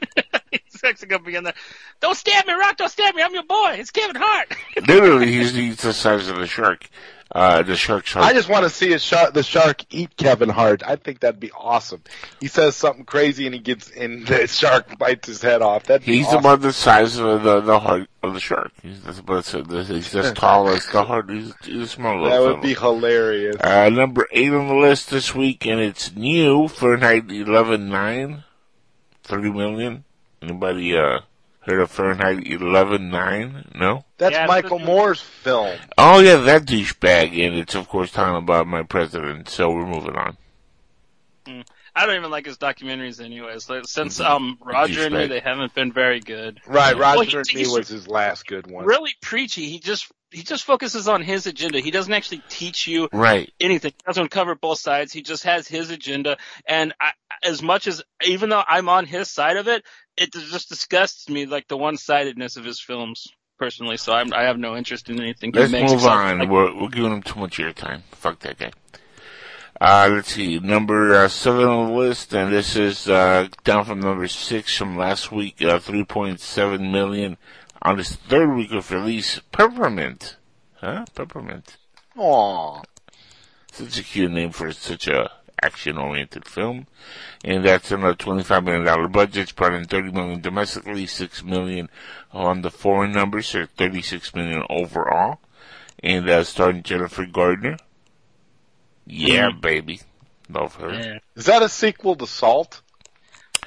He's 0.50 0.84
actually 0.84 1.08
to 1.08 1.18
be 1.20 1.34
in 1.34 1.44
there. 1.44 1.54
Don't 2.00 2.16
stab 2.16 2.46
me, 2.46 2.52
Rock. 2.52 2.76
Don't 2.76 2.90
stab 2.90 3.14
me. 3.14 3.22
I'm 3.22 3.32
your 3.32 3.44
boy. 3.44 3.76
It's 3.78 3.90
Kevin 3.90 4.16
Hart. 4.16 4.54
Literally, 4.86 5.32
he's, 5.32 5.54
he's 5.54 5.76
the 5.78 5.92
size 5.92 6.28
of 6.28 6.36
the 6.36 6.46
shark. 6.46 6.88
Uh, 7.34 7.62
the 7.62 7.76
shark 7.76 8.04
shark. 8.04 8.26
I 8.26 8.34
just 8.34 8.50
want 8.50 8.64
to 8.64 8.70
see 8.70 8.92
a 8.92 8.98
shark, 8.98 9.32
the 9.32 9.42
shark 9.42 9.84
eat 9.88 10.14
Kevin 10.18 10.50
Hart. 10.50 10.82
I 10.86 10.96
think 10.96 11.20
that'd 11.20 11.40
be 11.40 11.50
awesome. 11.52 12.02
He 12.40 12.48
says 12.48 12.76
something 12.76 13.06
crazy 13.06 13.46
and 13.46 13.54
he 13.54 13.60
gets, 13.60 13.90
and 13.90 14.26
the 14.26 14.46
shark 14.46 14.98
bites 14.98 15.28
his 15.28 15.40
head 15.40 15.62
off. 15.62 15.84
That'd 15.84 16.02
He's 16.02 16.26
awesome. 16.26 16.40
about 16.40 16.60
the 16.60 16.74
size 16.74 17.16
of 17.16 17.42
the 17.42 17.62
the 17.62 17.80
heart 17.80 18.10
of 18.22 18.34
the 18.34 18.40
shark. 18.40 18.72
He's 18.82 19.02
that's 19.02 19.18
about 19.18 19.46
he's 19.46 20.14
as 20.14 20.32
tall 20.34 20.68
as 20.68 20.86
the 20.88 21.04
heart. 21.04 21.30
He's, 21.30 21.54
he's 21.64 21.82
a 21.84 21.88
small 21.88 22.22
That 22.24 22.42
would 22.42 22.60
be 22.60 22.74
hilarious. 22.74 23.56
Uh, 23.60 23.88
number 23.88 24.28
eight 24.30 24.52
on 24.52 24.68
the 24.68 24.74
list 24.74 25.08
this 25.08 25.34
week, 25.34 25.64
and 25.66 25.80
it's 25.80 26.14
new 26.14 26.68
Fahrenheit 26.68 27.28
11.9, 27.28 28.44
30 29.24 29.50
million. 29.52 30.04
Anybody 30.42 30.96
uh 30.98 31.20
heard 31.64 31.80
of 31.80 31.90
Fahrenheit 31.90 32.38
11.9? 32.44 33.74
No. 33.74 34.04
That's 34.18 34.34
Yeah, 34.34 34.46
Michael 34.46 34.76
it's- 34.78 34.86
Moore's 34.86 35.20
film. 35.20 35.78
Oh 35.98 36.20
yeah, 36.20 36.36
that 36.36 36.64
douchebag, 36.66 37.30
and 37.46 37.56
it's 37.56 37.74
of 37.74 37.88
course 37.88 38.10
talking 38.10 38.36
about 38.36 38.66
my 38.66 38.82
president. 38.82 39.48
So 39.48 39.70
we're 39.70 39.86
moving 39.86 40.16
on. 40.16 40.36
I 41.94 42.06
don't 42.06 42.16
even 42.16 42.30
like 42.30 42.46
his 42.46 42.56
documentaries 42.56 43.22
anyways. 43.22 43.68
Like, 43.68 43.84
since 43.86 44.18
um 44.20 44.58
Roger 44.64 45.04
and 45.06 45.14
me, 45.14 45.26
they 45.26 45.40
haven't 45.40 45.74
been 45.74 45.92
very 45.92 46.20
good. 46.20 46.60
Right, 46.66 46.96
Well, 46.96 47.16
Roger 47.16 47.40
and 47.40 47.48
he- 47.48 47.64
Me 47.64 47.68
was 47.68 47.88
his 47.88 48.08
last 48.08 48.46
good 48.46 48.66
one. 48.70 48.84
Really 48.86 49.12
preachy. 49.20 49.68
He 49.68 49.78
just 49.78 50.10
he 50.32 50.42
just 50.42 50.64
focuses 50.64 51.06
on 51.08 51.22
his 51.22 51.46
agenda. 51.46 51.80
He 51.80 51.90
doesn't 51.90 52.12
actually 52.12 52.42
teach 52.48 52.86
you 52.86 53.08
Right. 53.12 53.52
anything. 53.60 53.92
He 53.96 54.02
doesn't 54.06 54.30
cover 54.30 54.54
both 54.54 54.78
sides. 54.80 55.12
He 55.12 55.22
just 55.22 55.44
has 55.44 55.68
his 55.68 55.90
agenda. 55.90 56.38
And 56.66 56.92
I, 57.00 57.10
as 57.42 57.62
much 57.62 57.86
as, 57.86 58.02
even 58.24 58.48
though 58.50 58.62
I'm 58.66 58.88
on 58.88 59.06
his 59.06 59.30
side 59.30 59.56
of 59.56 59.68
it, 59.68 59.84
it 60.16 60.32
just 60.32 60.68
disgusts 60.68 61.28
me, 61.28 61.46
like 61.46 61.68
the 61.68 61.76
one-sidedness 61.76 62.56
of 62.56 62.64
his 62.64 62.80
films, 62.80 63.28
personally. 63.58 63.96
So 63.96 64.12
I'm, 64.12 64.32
I 64.34 64.42
have 64.42 64.58
no 64.58 64.76
interest 64.76 65.08
in 65.10 65.20
anything 65.20 65.52
he 65.52 65.60
Let's 65.60 65.72
makes. 65.72 65.92
move 65.92 66.04
on. 66.06 66.38
like, 66.38 66.48
we're, 66.48 66.74
we're 66.82 66.88
giving 66.88 67.12
him 67.12 67.22
too 67.22 67.38
much 67.40 67.58
airtime. 67.58 68.02
Fuck 68.12 68.40
that 68.40 68.58
guy. 68.58 68.72
Uh, 69.80 70.08
let's 70.12 70.32
see. 70.32 70.58
Number 70.60 71.14
uh, 71.14 71.28
seven 71.28 71.64
on 71.64 71.88
the 71.88 71.92
list, 71.98 72.32
and 72.34 72.52
this 72.52 72.76
is 72.76 73.08
uh, 73.08 73.48
down 73.64 73.84
from 73.84 74.00
number 74.00 74.28
six 74.28 74.76
from 74.76 74.96
last 74.96 75.32
week. 75.32 75.60
Uh, 75.60 75.78
3.7 75.80 76.90
million 76.92 77.36
on 77.82 78.00
its 78.00 78.16
third 78.16 78.54
week 78.54 78.72
of 78.72 78.90
release. 78.90 79.40
Peppermint. 79.50 80.36
Huh? 80.76 81.04
Peppermint. 81.14 81.76
Aw. 82.16 82.82
Such 83.72 83.98
a 83.98 84.02
cute 84.02 84.30
name 84.30 84.50
for 84.50 84.72
such 84.72 85.08
a 85.08 85.30
action-oriented 85.62 86.46
film. 86.46 86.86
And 87.44 87.64
that's 87.64 87.92
on 87.92 88.04
a 88.04 88.14
$25 88.14 88.64
million 88.64 89.12
budget. 89.12 89.36
It's 89.36 89.52
brought 89.52 89.74
in 89.74 89.84
30 89.84 90.12
million 90.12 90.40
domestically, 90.40 91.06
6 91.06 91.42
million 91.44 91.88
on 92.32 92.62
the 92.62 92.70
foreign 92.70 93.12
numbers, 93.12 93.48
so 93.48 93.66
36 93.66 94.34
million 94.34 94.62
overall. 94.68 95.40
And 96.02 96.28
uh, 96.28 96.44
starring 96.44 96.82
Jennifer 96.82 97.24
Gardner. 97.26 97.76
Yeah, 99.06 99.50
baby. 99.50 100.00
Love 100.48 100.74
her. 100.76 101.20
Is 101.36 101.46
that 101.46 101.62
a 101.62 101.68
sequel 101.68 102.16
to 102.16 102.26
Salt? 102.26 102.82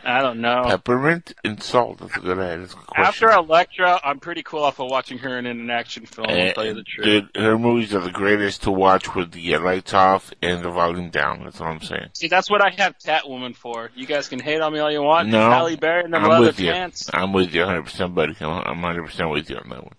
I 0.06 0.22
don't 0.22 0.40
know. 0.40 0.64
Peppermint 0.68 1.34
and 1.44 1.61
salt. 1.61 1.98
That's 1.98 2.15
a 2.15 2.19
good, 2.19 2.38
that's 2.38 2.73
a 2.73 2.76
good 2.77 2.86
question. 2.86 3.06
After 3.06 3.32
Elektra, 3.32 3.99
I'm 4.03 4.19
pretty 4.19 4.44
cool 4.44 4.64
off 4.64 4.80
of 4.80 4.90
watching 4.91 5.18
her 5.18 5.38
in 5.40 5.45
an 5.48 5.69
action 5.72 6.06
film. 6.06 6.27
I'll 6.30 6.49
Uh, 6.49 6.53
tell 6.53 6.65
you 6.65 6.73
the 6.76 6.84
truth. 6.84 7.06
dude, 7.34 7.44
her 7.44 7.57
movies 7.57 7.94
are 7.94 8.02
the 8.02 8.11
greatest 8.11 8.64
to 8.64 8.72
watch 8.72 9.15
with 9.15 9.32
the 9.32 9.56
uh, 9.56 9.60
lights 9.61 9.94
off 9.94 10.32
and 10.41 10.64
the 10.64 10.69
volume 10.69 11.10
down. 11.10 11.44
That's 11.44 11.60
all 11.60 11.68
I'm 11.68 11.82
saying. 11.82 12.10
See, 12.14 12.27
that's 12.27 12.49
what 12.49 12.61
I 12.61 12.69
have 12.77 12.98
Catwoman 12.99 13.56
for. 13.56 13.90
You 13.95 14.06
guys 14.06 14.27
can 14.30 14.40
hate 14.40 14.61
on 14.61 14.73
me 14.73 14.80
all 14.80 14.91
you 14.91 15.02
want. 15.02 15.30
No, 15.30 15.49
Halle 15.49 15.76
Berry 15.76 16.06
in 16.06 16.11
them 16.11 16.23
I'm 16.26 16.40
with 16.40 16.60
you. 16.60 16.72
pants. 16.72 17.10
I'm 17.14 17.34
with 17.34 17.53
you 17.56 17.61
100%, 17.64 18.14
buddy. 18.14 18.36
I'm 18.41 18.84
I'm 18.84 18.95
100% 18.95 19.32
with 19.32 19.49
you 19.49 19.57
on 19.57 19.69
that 19.69 19.84
one. 19.84 19.94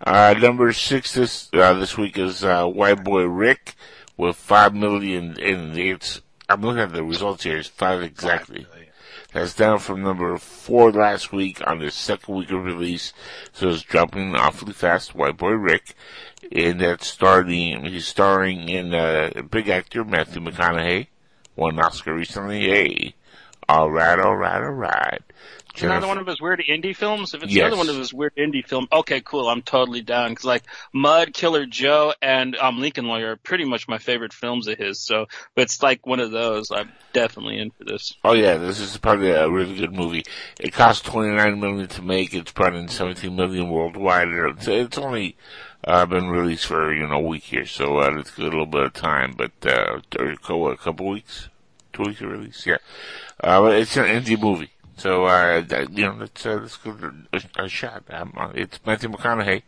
Uh, 0.00 0.34
number 0.38 0.72
six 0.72 1.14
this, 1.14 1.48
uh, 1.54 1.72
this 1.74 1.96
week 1.96 2.18
is, 2.18 2.44
uh, 2.44 2.66
White 2.66 3.02
Boy 3.02 3.24
Rick 3.24 3.74
with 4.16 4.36
five 4.36 4.74
million, 4.74 5.36
and 5.40 5.76
it's, 5.76 6.20
I'm 6.48 6.60
looking 6.60 6.80
at 6.82 6.92
the 6.92 7.02
results 7.02 7.42
here, 7.44 7.56
it's 7.58 7.68
five 7.68 8.02
exactly. 8.02 8.66
That's 9.38 9.54
down 9.54 9.78
from 9.78 10.02
number 10.02 10.36
four 10.36 10.90
last 10.90 11.32
week 11.32 11.64
on 11.64 11.78
the 11.78 11.92
second 11.92 12.34
week 12.34 12.50
of 12.50 12.64
release, 12.64 13.12
so 13.52 13.68
it's 13.68 13.82
dropping 13.82 14.34
awfully 14.34 14.72
fast, 14.72 15.14
White 15.14 15.36
Boy 15.36 15.52
Rick. 15.52 15.94
And 16.50 16.80
that's 16.80 17.06
starting, 17.06 17.84
he's 17.84 18.08
starring 18.08 18.68
in, 18.68 18.92
uh, 18.92 19.30
big 19.48 19.68
actor, 19.68 20.04
Matthew 20.04 20.42
McConaughey, 20.42 21.06
won 21.54 21.74
an 21.74 21.84
Oscar 21.84 22.14
recently, 22.14 22.62
hey. 22.62 23.14
Alright, 23.70 24.18
alright, 24.18 24.60
alright. 24.60 25.22
It's 25.78 25.84
another 25.84 26.06
one 26.08 26.18
of 26.18 26.26
his 26.26 26.40
weird 26.40 26.60
indie 26.68 26.94
films. 26.96 27.34
If 27.34 27.42
it's 27.42 27.52
Yes. 27.52 27.66
another 27.66 27.76
one 27.76 27.88
of 27.88 27.96
his 27.96 28.12
weird 28.12 28.34
indie 28.36 28.66
film, 28.66 28.88
okay, 28.92 29.20
cool. 29.20 29.48
I'm 29.48 29.62
totally 29.62 30.02
down 30.02 30.30
because 30.30 30.44
like 30.44 30.64
Mud, 30.92 31.32
Killer 31.32 31.66
Joe, 31.66 32.14
and 32.20 32.56
um, 32.56 32.80
Lincoln 32.80 33.06
Lawyer 33.06 33.32
are 33.32 33.36
pretty 33.36 33.64
much 33.64 33.86
my 33.88 33.98
favorite 33.98 34.32
films 34.32 34.66
of 34.66 34.76
his. 34.78 34.98
So, 34.98 35.26
but 35.54 35.62
it's 35.62 35.82
like 35.82 36.06
one 36.06 36.20
of 36.20 36.30
those. 36.30 36.70
I'm 36.70 36.90
definitely 37.12 37.58
in 37.58 37.70
for 37.70 37.84
this. 37.84 38.14
Oh 38.24 38.32
yeah, 38.32 38.56
this 38.56 38.80
is 38.80 38.96
probably 38.96 39.30
a 39.30 39.48
really 39.48 39.76
good 39.76 39.92
movie. 39.92 40.24
It 40.58 40.72
cost 40.72 41.04
29 41.04 41.60
million 41.60 41.88
to 41.88 42.02
make. 42.02 42.34
It's 42.34 42.52
brought 42.52 42.74
in 42.74 42.88
17 42.88 43.34
million 43.34 43.70
worldwide. 43.70 44.28
It's, 44.28 44.66
it's 44.66 44.98
only 44.98 45.36
uh, 45.84 46.06
been 46.06 46.28
released 46.28 46.66
for 46.66 46.92
you 46.92 47.06
know 47.06 47.16
a 47.16 47.20
week 47.20 47.44
here, 47.44 47.66
so 47.66 47.98
uh, 47.98 48.18
it's 48.18 48.36
a 48.36 48.40
little 48.42 48.66
bit 48.66 48.82
of 48.82 48.92
time. 48.94 49.34
But 49.36 49.52
uh, 49.64 50.00
a 50.18 50.76
couple- 50.76 51.06
weeks, 51.08 51.48
two 51.92 52.02
weeks 52.02 52.20
of 52.20 52.30
release. 52.30 52.66
Yeah, 52.66 52.78
uh, 53.42 53.64
it's 53.72 53.96
an 53.96 54.04
indie 54.06 54.40
movie, 54.40 54.70
so 54.98 55.24
uh, 55.24 55.60
that, 55.62 55.90
you 55.96 56.04
know 56.04 56.16
let's 56.18 56.44
uh, 56.44 56.58
let's 56.60 56.76
give 56.76 57.02
it 57.02 57.44
a, 57.56 57.64
a 57.64 57.68
shot. 57.68 58.04
Um, 58.10 58.34
uh, 58.36 58.50
it's 58.54 58.78
Matthew 58.84 59.08
McConaughey. 59.08 59.62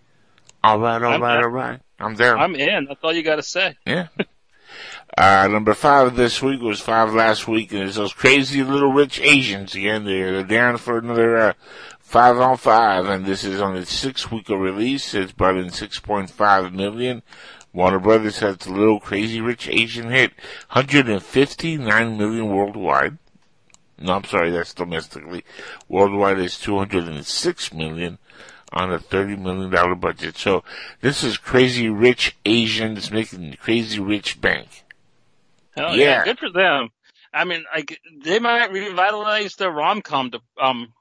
All 0.62 0.78
right, 0.78 1.02
all 1.02 1.12
I'm- 1.12 1.22
right, 1.22 1.42
all 1.42 1.48
right. 1.48 1.80
I'm 1.98 2.14
there. 2.16 2.36
I'm 2.36 2.54
in. 2.54 2.86
That's 2.86 3.00
all 3.02 3.12
you 3.12 3.22
got 3.22 3.36
to 3.36 3.42
say. 3.42 3.76
Yeah. 3.86 4.08
Uh, 5.18 5.48
number 5.50 5.74
five 5.74 6.14
this 6.14 6.40
week 6.40 6.60
was 6.60 6.80
five 6.80 7.12
last 7.12 7.48
week, 7.48 7.72
and 7.72 7.82
it's 7.82 7.96
those 7.96 8.12
crazy 8.12 8.62
little 8.62 8.92
rich 8.92 9.20
Asians 9.20 9.74
again. 9.74 10.04
They're, 10.04 10.32
they're 10.32 10.44
down 10.44 10.76
for 10.76 10.98
another, 10.98 11.36
uh, 11.36 11.52
five 11.98 12.38
on 12.38 12.56
five, 12.56 13.06
and 13.06 13.26
this 13.26 13.42
is 13.42 13.60
on 13.60 13.76
its 13.76 13.92
sixth 13.92 14.30
week 14.30 14.48
of 14.48 14.60
release. 14.60 15.12
It's 15.12 15.32
brought 15.32 15.56
in 15.56 15.66
6.5 15.66 16.72
million. 16.72 17.22
Warner 17.72 17.98
Brothers 17.98 18.38
has 18.38 18.58
the 18.58 18.72
little 18.72 19.00
crazy 19.00 19.40
rich 19.40 19.68
Asian 19.68 20.10
hit, 20.10 20.32
159 20.72 22.16
million 22.16 22.48
worldwide. 22.48 23.18
No, 24.00 24.14
I'm 24.14 24.24
sorry, 24.24 24.50
that's 24.50 24.74
domestically. 24.74 25.44
Worldwide 25.88 26.38
is 26.38 26.58
206 26.58 27.74
million 27.74 28.18
on 28.72 28.92
a 28.92 28.98
$30 28.98 29.38
million 29.38 29.98
budget. 30.00 30.36
So 30.36 30.64
this 31.00 31.22
is 31.22 31.36
crazy 31.36 31.88
rich 31.88 32.36
Asians 32.44 33.10
making 33.10 33.56
crazy 33.60 34.00
rich 34.00 34.40
bank. 34.40 34.68
Hell 35.76 35.96
Yeah. 35.96 36.04
yeah. 36.04 36.24
good 36.24 36.38
for 36.38 36.50
them. 36.50 36.88
I 37.32 37.44
mean, 37.44 37.64
like 37.74 38.00
they 38.24 38.38
might 38.38 38.72
revitalize 38.72 39.54
the 39.54 39.70
rom 39.70 40.02
com, 40.02 40.32
um, 40.60 40.92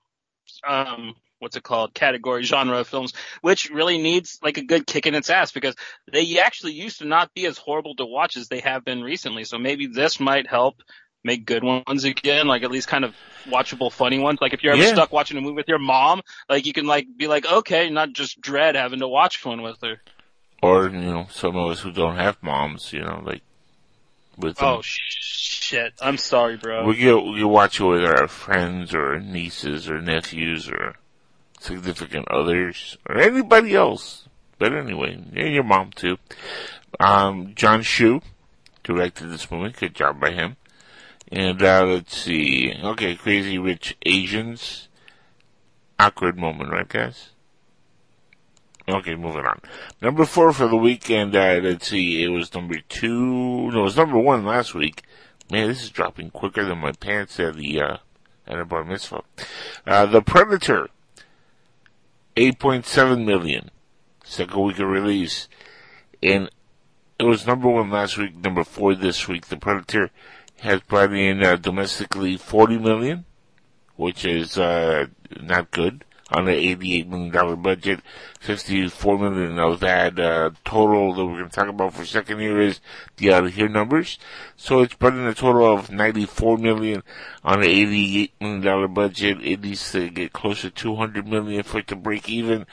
um, 0.68 1.16
what's 1.40 1.56
it 1.56 1.64
called? 1.64 1.94
Category 1.94 2.44
genre 2.44 2.80
of 2.80 2.88
films, 2.88 3.14
which 3.42 3.70
really 3.72 3.98
needs 3.98 4.40
like 4.44 4.58
a 4.58 4.64
good 4.64 4.86
kick 4.86 5.08
in 5.08 5.16
its 5.16 5.30
ass 5.30 5.52
because 5.52 5.76
they 6.12 6.38
actually 6.40 6.74
used 6.74 7.00
to 7.00 7.06
not 7.08 7.34
be 7.34 7.46
as 7.48 7.58
horrible 7.58 7.96
to 7.96 8.06
watch 8.06 8.38
as 8.38 8.48
they 8.48 8.60
have 8.60 8.86
been 8.86 9.02
recently. 9.02 9.44
So 9.44 9.58
maybe 9.58 9.88
this 9.88 10.20
might 10.20 10.48
help 10.48 10.82
make 11.24 11.46
good 11.46 11.64
ones 11.64 12.04
again, 12.04 12.48
like 12.48 12.64
at 12.64 12.72
least 12.72 12.88
kind 12.88 13.04
of 13.04 13.14
watchable, 13.46 13.92
funny 13.92 14.20
ones. 14.20 14.40
Like 14.42 14.54
if 14.54 14.64
you're 14.64 14.74
ever 14.74 14.82
Yeah. 14.82 14.94
stuck 14.94 15.12
watching 15.12 15.38
a 15.38 15.42
movie 15.42 15.56
with 15.56 15.68
your 15.68 15.80
mom, 15.80 16.22
like 16.50 16.66
you 16.66 16.74
can 16.74 16.86
like 16.86 17.08
be 17.18 17.28
like, 17.28 17.46
okay, 17.46 17.90
not 17.90 18.14
just 18.14 18.40
dread 18.42 18.76
having 18.76 19.00
to 19.00 19.08
watch 19.08 19.44
one 19.44 19.62
with 19.62 19.78
her. 19.82 20.02
Or, 20.62 20.90
you 20.90 20.98
know, 21.00 21.28
some 21.32 21.56
of 21.56 21.72
us 21.72 21.80
who 21.80 21.92
don't 21.92 22.18
have 22.18 22.42
moms, 22.42 22.92
you 22.92 23.02
know, 23.02 23.22
like, 23.24 23.42
with 24.38 24.58
them. 24.58 24.68
Oh 24.68 24.82
shit! 24.84 25.94
I'm 26.02 26.18
sorry, 26.18 26.58
bro. 26.58 26.86
We 26.86 26.96
get, 26.96 27.16
we 27.16 27.44
watch 27.44 27.80
it 27.80 27.84
with 27.84 28.04
our 28.04 28.28
friends 28.28 28.94
or 28.94 29.20
nieces 29.20 29.90
or 29.90 30.02
nephews 30.02 30.70
or 30.70 30.96
significant 31.60 32.28
others 32.30 32.98
or 33.08 33.18
anybody 33.18 33.76
else. 33.76 34.28
But 34.58 34.74
anyway, 34.74 35.22
yeah, 35.34 35.46
your 35.46 35.64
mom 35.64 35.92
too. 35.92 36.18
Um, 37.00 37.54
Jon 37.56 37.84
Chu 37.84 38.22
directed 38.84 39.28
this 39.28 39.50
movie. 39.50 39.74
Good 39.78 39.96
job 39.96 40.20
by 40.20 40.32
him. 40.32 40.58
And, 41.32 41.62
uh, 41.62 41.86
let's 41.86 42.18
see. 42.18 42.74
Okay, 42.84 43.16
Crazy 43.16 43.58
Rich 43.58 43.98
Asians. 44.06 44.88
Awkward 46.00 46.38
moment, 46.38 46.72
right 46.72 46.88
guys? 46.88 47.32
Okay, 48.88 49.16
moving 49.16 49.46
on. 49.46 49.62
Number 50.02 50.26
four 50.26 50.52
for 50.54 50.68
the 50.68 50.76
weekend, 50.76 51.36
uh, 51.36 51.60
let's 51.62 51.90
see, 51.90 52.24
it 52.24 52.30
was 52.30 52.54
number 52.56 52.80
two, 52.90 53.70
no, 53.72 53.82
it 53.82 53.84
was 53.84 53.98
number 53.98 54.18
one 54.18 54.46
last 54.46 54.74
week. 54.74 55.04
Man, 55.52 55.68
this 55.68 55.84
is 55.84 55.90
dropping 55.90 56.32
quicker 56.32 56.66
than 56.66 56.80
my 56.80 56.94
pants 56.94 57.40
at 57.40 57.56
the, 57.56 57.82
uh, 57.82 57.98
at 58.48 58.60
a 58.60 58.66
bar 58.66 58.84
mitzvah. 58.84 59.22
Uh, 59.86 60.06
The 60.08 60.22
Predator, 60.22 60.90
8.7 62.36 63.26
million, 63.26 63.70
second 64.24 64.60
week 64.60 64.80
of 64.80 64.88
release. 64.88 65.48
And 66.24 66.50
it 67.20 67.26
was 67.26 67.46
number 67.46 67.70
one 67.70 67.92
last 67.92 68.18
week, 68.18 68.38
number 68.38 68.64
four 68.64 68.96
this 68.96 69.28
week. 69.28 69.48
The 69.48 69.58
Predator 69.58 70.10
has 70.62 70.82
brought 70.82 71.14
in, 71.14 71.44
uh, 71.44 71.56
domestically 71.56 72.38
40 72.38 72.78
million, 72.78 73.26
which 73.96 74.26
is, 74.26 74.58
uh, 74.58 75.08
not 75.42 75.72
good 75.72 76.04
on 76.32 76.48
an 76.48 76.56
$88 76.56 77.08
million 77.08 77.62
budget. 77.62 78.02
54 78.40 79.18
million 79.18 79.60
of 79.60 79.80
that, 79.80 80.20
uh, 80.20 80.52
total 80.64 81.14
that 81.14 81.26
we're 81.26 81.40
going 81.40 81.50
to 81.50 81.56
talk 81.56 81.68
about 81.68 81.94
for 81.94 82.06
second 82.06 82.40
here 82.40 82.60
is 82.60 82.80
the 83.18 83.34
out 83.34 83.46
of 83.46 83.54
here 83.54 83.68
numbers. 83.68 84.20
So 84.56 84.82
it's 84.82 84.94
brought 84.94 85.14
in 85.14 85.26
a 85.26 85.34
total 85.34 85.74
of 85.74 85.92
94 85.92 86.58
million 86.58 87.04
on 87.44 87.60
an 87.60 87.70
$88 87.70 88.32
million 88.40 88.94
budget. 88.94 89.38
It 89.42 89.62
needs 89.62 89.92
to 89.92 90.10
get 90.10 90.34
closer 90.34 90.70
to 90.70 90.76
200 90.76 91.28
million 91.28 91.64
for 91.64 91.80
it 91.80 91.88
to 91.88 91.96
break 91.96 92.30
even. 92.30 92.66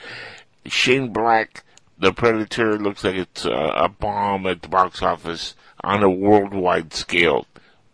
Shane 0.65 1.11
Black, 1.11 1.63
the 1.97 2.13
Predator, 2.13 2.77
looks 2.77 3.03
like 3.03 3.15
it's 3.15 3.45
a 3.45 3.89
bomb 3.99 4.45
at 4.45 4.61
the 4.61 4.67
box 4.67 5.01
office 5.01 5.55
on 5.83 6.03
a 6.03 6.09
worldwide 6.09 6.93
scale. 6.93 7.47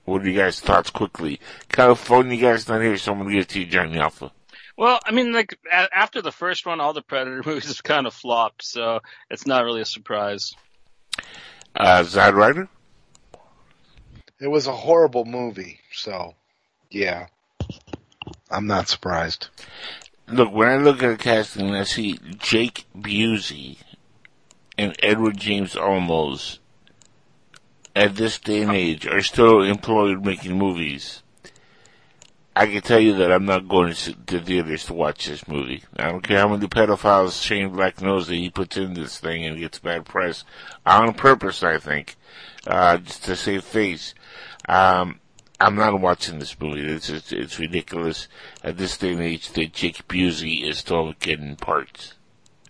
What 0.06 0.22
are 0.22 0.30
you 0.30 0.38
guys' 0.38 0.60
thoughts 0.60 0.90
quickly? 0.90 1.40
California 1.70 2.38
guys 2.38 2.68
not 2.68 2.82
here, 2.82 2.98
so 2.98 3.14
I'm 3.14 3.20
gonna 3.20 3.32
give 3.32 3.42
it 3.42 3.50
to 3.50 3.60
you, 3.60 3.66
Johnny 3.66 4.00
Alpha. 4.00 4.32
Well, 4.78 5.00
I 5.06 5.12
mean, 5.12 5.32
like 5.34 5.58
a- 5.72 5.96
after 5.96 6.22
the 6.22 6.32
first 6.32 6.66
one, 6.66 6.80
all 6.82 6.94
the 6.94 7.02
Predator 7.02 7.42
movies 7.46 7.82
kind 7.82 8.08
of 8.08 8.14
flopped, 8.14 8.64
so 8.64 9.00
it's 9.30 9.48
not 9.48 9.64
really 9.64 9.82
a 9.82 9.86
surprise. 9.86 10.54
Uh, 11.76 12.04
Zod 12.04 12.34
Ryder? 12.34 12.68
It 14.40 14.48
was 14.48 14.68
a 14.68 14.74
horrible 14.74 15.26
movie, 15.26 15.80
so 15.94 16.36
yeah. 16.90 17.28
I'm 18.52 18.68
not 18.68 18.90
surprised. 18.90 19.48
Look, 20.28 20.52
when 20.52 20.68
I 20.68 20.78
look 20.78 21.02
at 21.02 21.10
the 21.18 21.24
casting, 21.24 21.74
I 21.74 21.84
see 21.84 22.20
Jake 22.40 22.86
Busey 22.98 23.78
and 24.78 24.96
Edward 25.02 25.38
James 25.38 25.76
Olmos 25.76 26.60
at 27.96 28.16
this 28.16 28.40
day 28.40 28.62
and 28.62 28.72
age 28.72 29.06
are 29.08 29.22
still 29.22 29.62
employed 29.62 30.26
making 30.26 30.58
movies. 30.58 31.22
I 32.56 32.68
can 32.68 32.82
tell 32.82 33.00
you 33.00 33.16
that 33.16 33.32
I'm 33.32 33.46
not 33.46 33.68
going 33.68 33.94
to 33.94 34.14
to 34.14 34.40
theaters 34.40 34.86
to 34.86 34.94
watch 34.94 35.26
this 35.26 35.48
movie. 35.48 35.84
I 35.98 36.10
don't 36.10 36.22
care 36.22 36.38
how 36.38 36.50
many 36.50 36.68
pedophiles 36.68 37.42
Shane 37.42 37.70
Black 37.70 38.00
knows 38.00 38.28
that 38.28 38.36
he 38.36 38.50
puts 38.52 38.78
in 38.78 38.94
this 38.94 39.20
thing 39.20 39.44
and 39.44 39.58
gets 39.58 39.80
bad 39.80 40.06
press 40.06 40.44
on 40.86 41.16
purpose. 41.16 41.64
I 41.64 41.80
think, 41.80 42.16
uh, 42.68 42.98
just 42.98 43.24
to 43.26 43.36
save 43.36 43.64
face. 43.64 44.14
Um, 44.70 45.20
I'm 45.60 45.76
not 45.76 46.00
watching 46.00 46.40
this 46.40 46.60
movie. 46.60 46.82
It's 46.82 47.10
it's, 47.10 47.32
it's 47.32 47.58
ridiculous 47.58 48.28
at 48.64 48.78
this 48.78 48.98
day 48.98 49.14
and 49.14 49.22
age 49.22 49.52
that 49.54 49.74
Jake 49.74 50.08
Busey 50.08 50.64
is 50.64 50.78
still 50.78 51.14
getting 51.20 51.56
parts. 51.56 52.14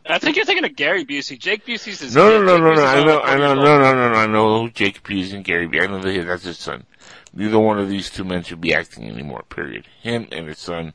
I 0.06 0.20
think 0.20 0.36
you're 0.36 0.46
thinking 0.46 0.66
of 0.66 0.76
Gary 0.76 1.06
Busey. 1.06 1.40
Jake 1.40 1.66
Busey's 1.66 2.02
his 2.02 2.16
No, 2.16 2.30
no, 2.30 2.42
no, 2.44 2.58
no, 2.58 2.74
no. 2.74 2.84
I 2.84 3.04
know, 3.04 3.22
I 3.22 3.38
know, 3.38 3.54
no, 3.54 3.80
no, 3.80 3.94
no, 3.94 4.10
no. 4.10 4.16
I 4.16 4.26
know 4.26 4.68
Jake 4.68 5.02
Busey 5.04 5.34
and 5.34 5.46
Gary. 5.46 5.68
I 5.80 5.88
know 5.88 6.02
that 6.02 6.26
that's 6.26 6.44
his 6.44 6.58
son. 6.58 6.86
Neither 7.34 7.60
one 7.60 7.80
of 7.80 7.90
these 7.90 8.10
two 8.10 8.24
men 8.24 8.44
should 8.44 8.62
be 8.62 8.74
acting 8.74 9.10
anymore. 9.10 9.44
Period. 9.50 9.88
Him 10.02 10.28
and 10.32 10.48
his 10.48 10.60
son, 10.60 10.94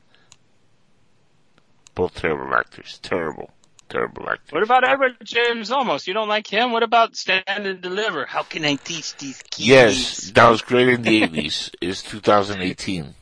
both 1.95 2.15
terrible 2.15 2.55
actors. 2.55 2.99
Terrible, 3.03 3.51
terrible 3.89 4.29
actors. 4.29 4.53
What 4.53 4.63
about 4.63 4.89
Edward 4.89 5.17
James 5.25 5.71
Olmos? 5.71 6.07
You 6.07 6.15
don't 6.15 6.29
like 6.29 6.47
him? 6.47 6.71
What 6.73 6.83
about 6.83 7.17
Stand 7.17 7.45
and 7.49 7.81
Deliver? 7.81 8.27
How 8.27 8.43
can 8.43 8.65
I 8.65 8.77
teach 8.77 9.17
these 9.17 9.43
kids? 9.43 9.67
Yes, 9.67 10.31
that 10.33 10.49
was 10.49 10.63
great 10.63 10.89
in 10.89 11.03
the 11.03 11.25
eighties. 11.25 11.71
It's 11.81 12.03
2018. 12.03 13.15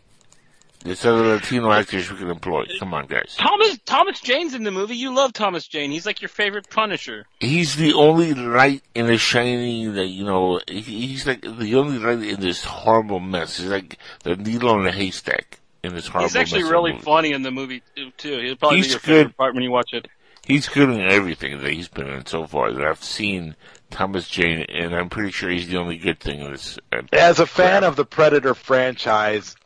There's 0.84 1.04
other 1.04 1.22
Latino 1.34 1.72
actors 1.72 2.10
we 2.10 2.16
can 2.18 2.30
employ. 2.30 2.64
Come 2.78 2.94
on, 2.94 3.06
guys. 3.06 3.34
Thomas 3.38 3.78
Thomas 3.86 4.20
Jane's 4.20 4.54
in 4.54 4.62
the 4.62 4.70
movie. 4.70 4.96
You 4.96 5.14
love 5.14 5.32
Thomas 5.32 5.66
Jane. 5.66 5.90
He's 5.90 6.06
like 6.06 6.20
your 6.22 6.28
favorite 6.28 6.70
Punisher. 6.70 7.26
He's 7.40 7.74
the 7.76 7.92
only 7.94 8.34
light 8.34 8.82
in 8.94 9.06
the 9.06 9.18
shining 9.18 9.94
that, 9.94 10.06
you 10.06 10.24
know, 10.24 10.60
he- 10.68 10.80
he's 10.80 11.26
like 11.26 11.40
the 11.42 11.74
only 11.74 11.98
light 11.98 12.26
in 12.28 12.40
this 12.40 12.64
horrible 12.64 13.18
mess. 13.20 13.58
He's 13.58 13.66
like 13.68 13.98
the 14.22 14.36
needle 14.36 14.78
in 14.80 14.86
a 14.86 14.92
haystack 14.92 15.58
in 15.82 15.94
this 15.94 16.06
horrible 16.06 16.24
mess. 16.26 16.32
He's 16.34 16.40
actually 16.42 16.62
mess 16.64 16.72
really 16.72 16.92
movie. 16.92 17.04
funny 17.04 17.32
in 17.32 17.42
the 17.42 17.50
movie 17.50 17.82
too, 17.96 18.10
too. 18.16 18.38
He'll 18.40 18.56
probably 18.56 18.76
He's 18.78 18.86
be 18.86 18.90
your 18.92 19.00
good. 19.00 19.06
favorite 19.06 19.36
part 19.36 19.54
when 19.54 19.64
you 19.64 19.70
watch 19.72 19.92
it. 19.92 20.06
He's 20.46 20.68
good 20.68 20.88
in 20.90 21.00
everything 21.00 21.60
that 21.60 21.72
he's 21.72 21.88
been 21.88 22.06
in 22.08 22.24
so 22.26 22.46
far 22.46 22.70
that 22.70 22.86
I've 22.86 23.02
seen 23.02 23.56
Thomas 23.90 24.28
Jane, 24.28 24.64
and 24.68 24.94
I'm 24.94 25.08
pretty 25.08 25.32
sure 25.32 25.50
he's 25.50 25.66
the 25.66 25.76
only 25.78 25.96
good 25.96 26.20
thing 26.20 26.38
in 26.40 26.52
this. 26.52 26.78
Uh, 26.92 27.02
As 27.12 27.40
a 27.40 27.46
fan 27.46 27.80
crap. 27.80 27.90
of 27.90 27.96
the 27.96 28.04
Predator 28.04 28.54
franchise, 28.54 29.56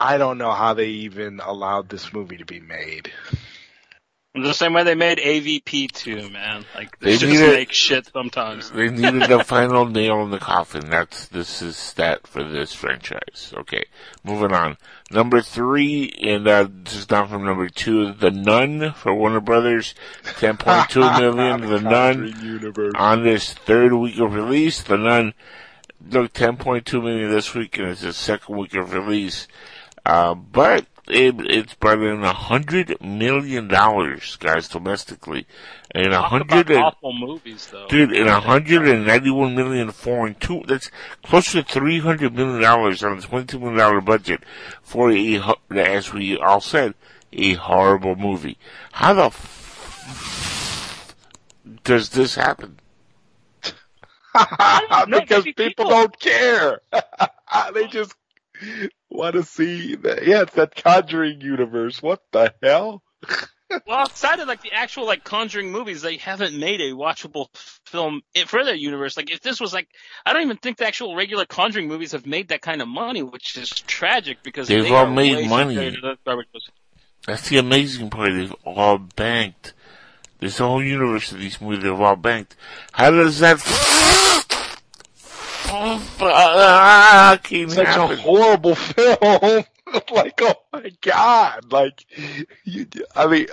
I 0.00 0.16
don't 0.18 0.38
know 0.38 0.52
how 0.52 0.74
they 0.74 0.88
even 0.88 1.40
allowed 1.40 1.88
this 1.88 2.12
movie 2.12 2.36
to 2.36 2.44
be 2.44 2.60
made. 2.60 3.10
The 4.34 4.52
same 4.52 4.72
way 4.74 4.84
they 4.84 4.94
made 4.94 5.18
AVP 5.18 5.90
too, 5.90 6.30
man. 6.30 6.64
Like 6.76 6.96
they, 7.00 7.12
They 7.12 7.16
just 7.18 7.32
needed- 7.32 7.50
make 7.54 7.72
shit 7.72 8.08
sometimes. 8.12 8.70
They 8.70 8.88
needed 8.88 9.28
the 9.28 9.42
final 9.42 9.84
nail 9.86 10.22
in 10.22 10.30
the 10.30 10.38
coffin. 10.38 10.88
That's 10.90 11.26
this 11.26 11.60
is 11.60 11.92
that 11.94 12.24
for 12.28 12.44
this 12.44 12.72
franchise. 12.72 13.52
Okay, 13.56 13.86
moving 14.22 14.52
on. 14.52 14.76
Number 15.10 15.40
three, 15.40 16.10
and 16.22 16.46
uh, 16.46 16.68
this 16.70 16.94
is 16.94 17.06
down 17.06 17.26
from 17.28 17.44
number 17.44 17.68
two. 17.68 18.12
The 18.12 18.30
Nun 18.30 18.92
for 18.92 19.12
Warner 19.12 19.40
Brothers, 19.40 19.94
ten 20.38 20.56
point 20.56 20.88
two 20.90 21.00
million. 21.18 21.62
The 21.62 21.80
Nun 21.80 22.32
Universe. 22.40 22.92
on 22.96 23.24
this 23.24 23.54
third 23.54 23.92
week 23.94 24.20
of 24.20 24.34
release. 24.34 24.82
The 24.82 24.98
Nun, 24.98 25.34
look, 26.08 26.32
ten 26.32 26.58
point 26.58 26.86
two 26.86 27.02
million 27.02 27.32
this 27.32 27.54
week, 27.54 27.76
and 27.78 27.88
it's 27.88 28.02
the 28.02 28.12
second 28.12 28.56
week 28.56 28.74
of 28.76 28.92
release. 28.92 29.48
Uh, 30.04 30.34
but 30.34 30.86
it, 31.08 31.34
it's 31.40 31.74
brought 31.74 32.00
in 32.00 32.22
a 32.22 32.32
hundred 32.32 33.00
million 33.00 33.68
dollars, 33.68 34.36
guys, 34.36 34.68
domestically, 34.68 35.46
and 35.94 36.12
a 36.12 36.22
hundred 36.22 36.70
and 36.70 36.84
awful 36.84 37.12
movies 37.12 37.68
though. 37.70 37.86
Dude, 37.88 38.12
and 38.12 38.26
191 38.26 39.54
million 39.54 39.90
foreign 39.90 40.34
two, 40.34 40.62
that's 40.66 40.90
close 41.22 41.52
to 41.52 41.62
300 41.62 42.34
million 42.34 42.60
dollars 42.60 43.02
on 43.02 43.18
a 43.18 43.20
22 43.20 43.58
million 43.58 43.78
dollar 43.78 44.00
budget 44.00 44.42
for 44.82 45.10
a, 45.10 45.40
as 45.70 46.12
we 46.12 46.36
all 46.38 46.60
said, 46.60 46.94
a 47.32 47.54
horrible 47.54 48.16
movie. 48.16 48.58
How 48.92 49.14
the 49.14 49.24
f- 49.26 51.14
does 51.84 52.10
this 52.10 52.34
happen? 52.34 52.78
because 55.08 55.44
people, 55.44 55.66
people- 55.68 55.88
don't 55.88 56.18
care. 56.20 56.80
they 57.74 57.86
just 57.86 58.14
want 59.18 59.34
to 59.34 59.42
see 59.42 59.96
that. 59.96 60.26
Yeah, 60.26 60.42
it's 60.42 60.54
that 60.54 60.74
Conjuring 60.76 61.40
universe. 61.40 62.00
What 62.02 62.22
the 62.32 62.54
hell? 62.62 63.02
Well, 63.86 63.98
outside 63.98 64.40
of 64.40 64.48
like 64.48 64.62
the 64.62 64.72
actual 64.72 65.04
like 65.06 65.24
Conjuring 65.24 65.70
movies, 65.70 66.00
they 66.00 66.16
haven't 66.16 66.58
made 66.58 66.80
a 66.80 66.92
watchable 66.92 67.48
film 67.84 68.22
for 68.46 68.64
their 68.64 68.74
universe. 68.74 69.16
Like 69.16 69.30
if 69.30 69.40
this 69.42 69.60
was 69.60 69.74
like, 69.74 69.88
I 70.24 70.32
don't 70.32 70.42
even 70.42 70.56
think 70.56 70.78
the 70.78 70.86
actual 70.86 71.14
regular 71.14 71.44
Conjuring 71.44 71.88
movies 71.88 72.12
have 72.12 72.24
made 72.24 72.48
that 72.48 72.62
kind 72.62 72.80
of 72.80 72.88
money, 72.88 73.22
which 73.22 73.58
is 73.58 73.68
tragic 73.68 74.42
because 74.42 74.68
They've 74.68 74.84
they 74.84 74.94
all 74.94 75.06
made 75.10 75.48
money. 75.50 75.74
superior 75.74 75.90
to 75.96 76.00
those 76.00 76.16
garbage 76.24 76.46
movies. 76.54 76.70
That's 77.26 77.48
the 77.50 77.58
amazing 77.58 78.08
part. 78.08 78.32
They've 78.32 78.54
all 78.64 78.96
banked. 78.96 79.74
This 80.38 80.58
whole 80.58 80.82
universe 80.82 81.32
of 81.32 81.40
these 81.40 81.60
movies 81.60 81.82
they've 81.82 82.00
all 82.00 82.16
banked. 82.16 82.56
How 82.92 83.10
does 83.10 83.40
that 83.40 83.58
fucking 86.18 87.70
Such 87.70 87.86
happen? 87.86 88.18
a 88.18 88.20
horrible 88.20 88.74
film. 88.76 89.64
like, 90.10 90.40
oh 90.42 90.54
my 90.72 90.92
god! 91.00 91.72
Like, 91.72 92.04
you, 92.64 92.86
I 93.14 93.26
mean, 93.26 93.46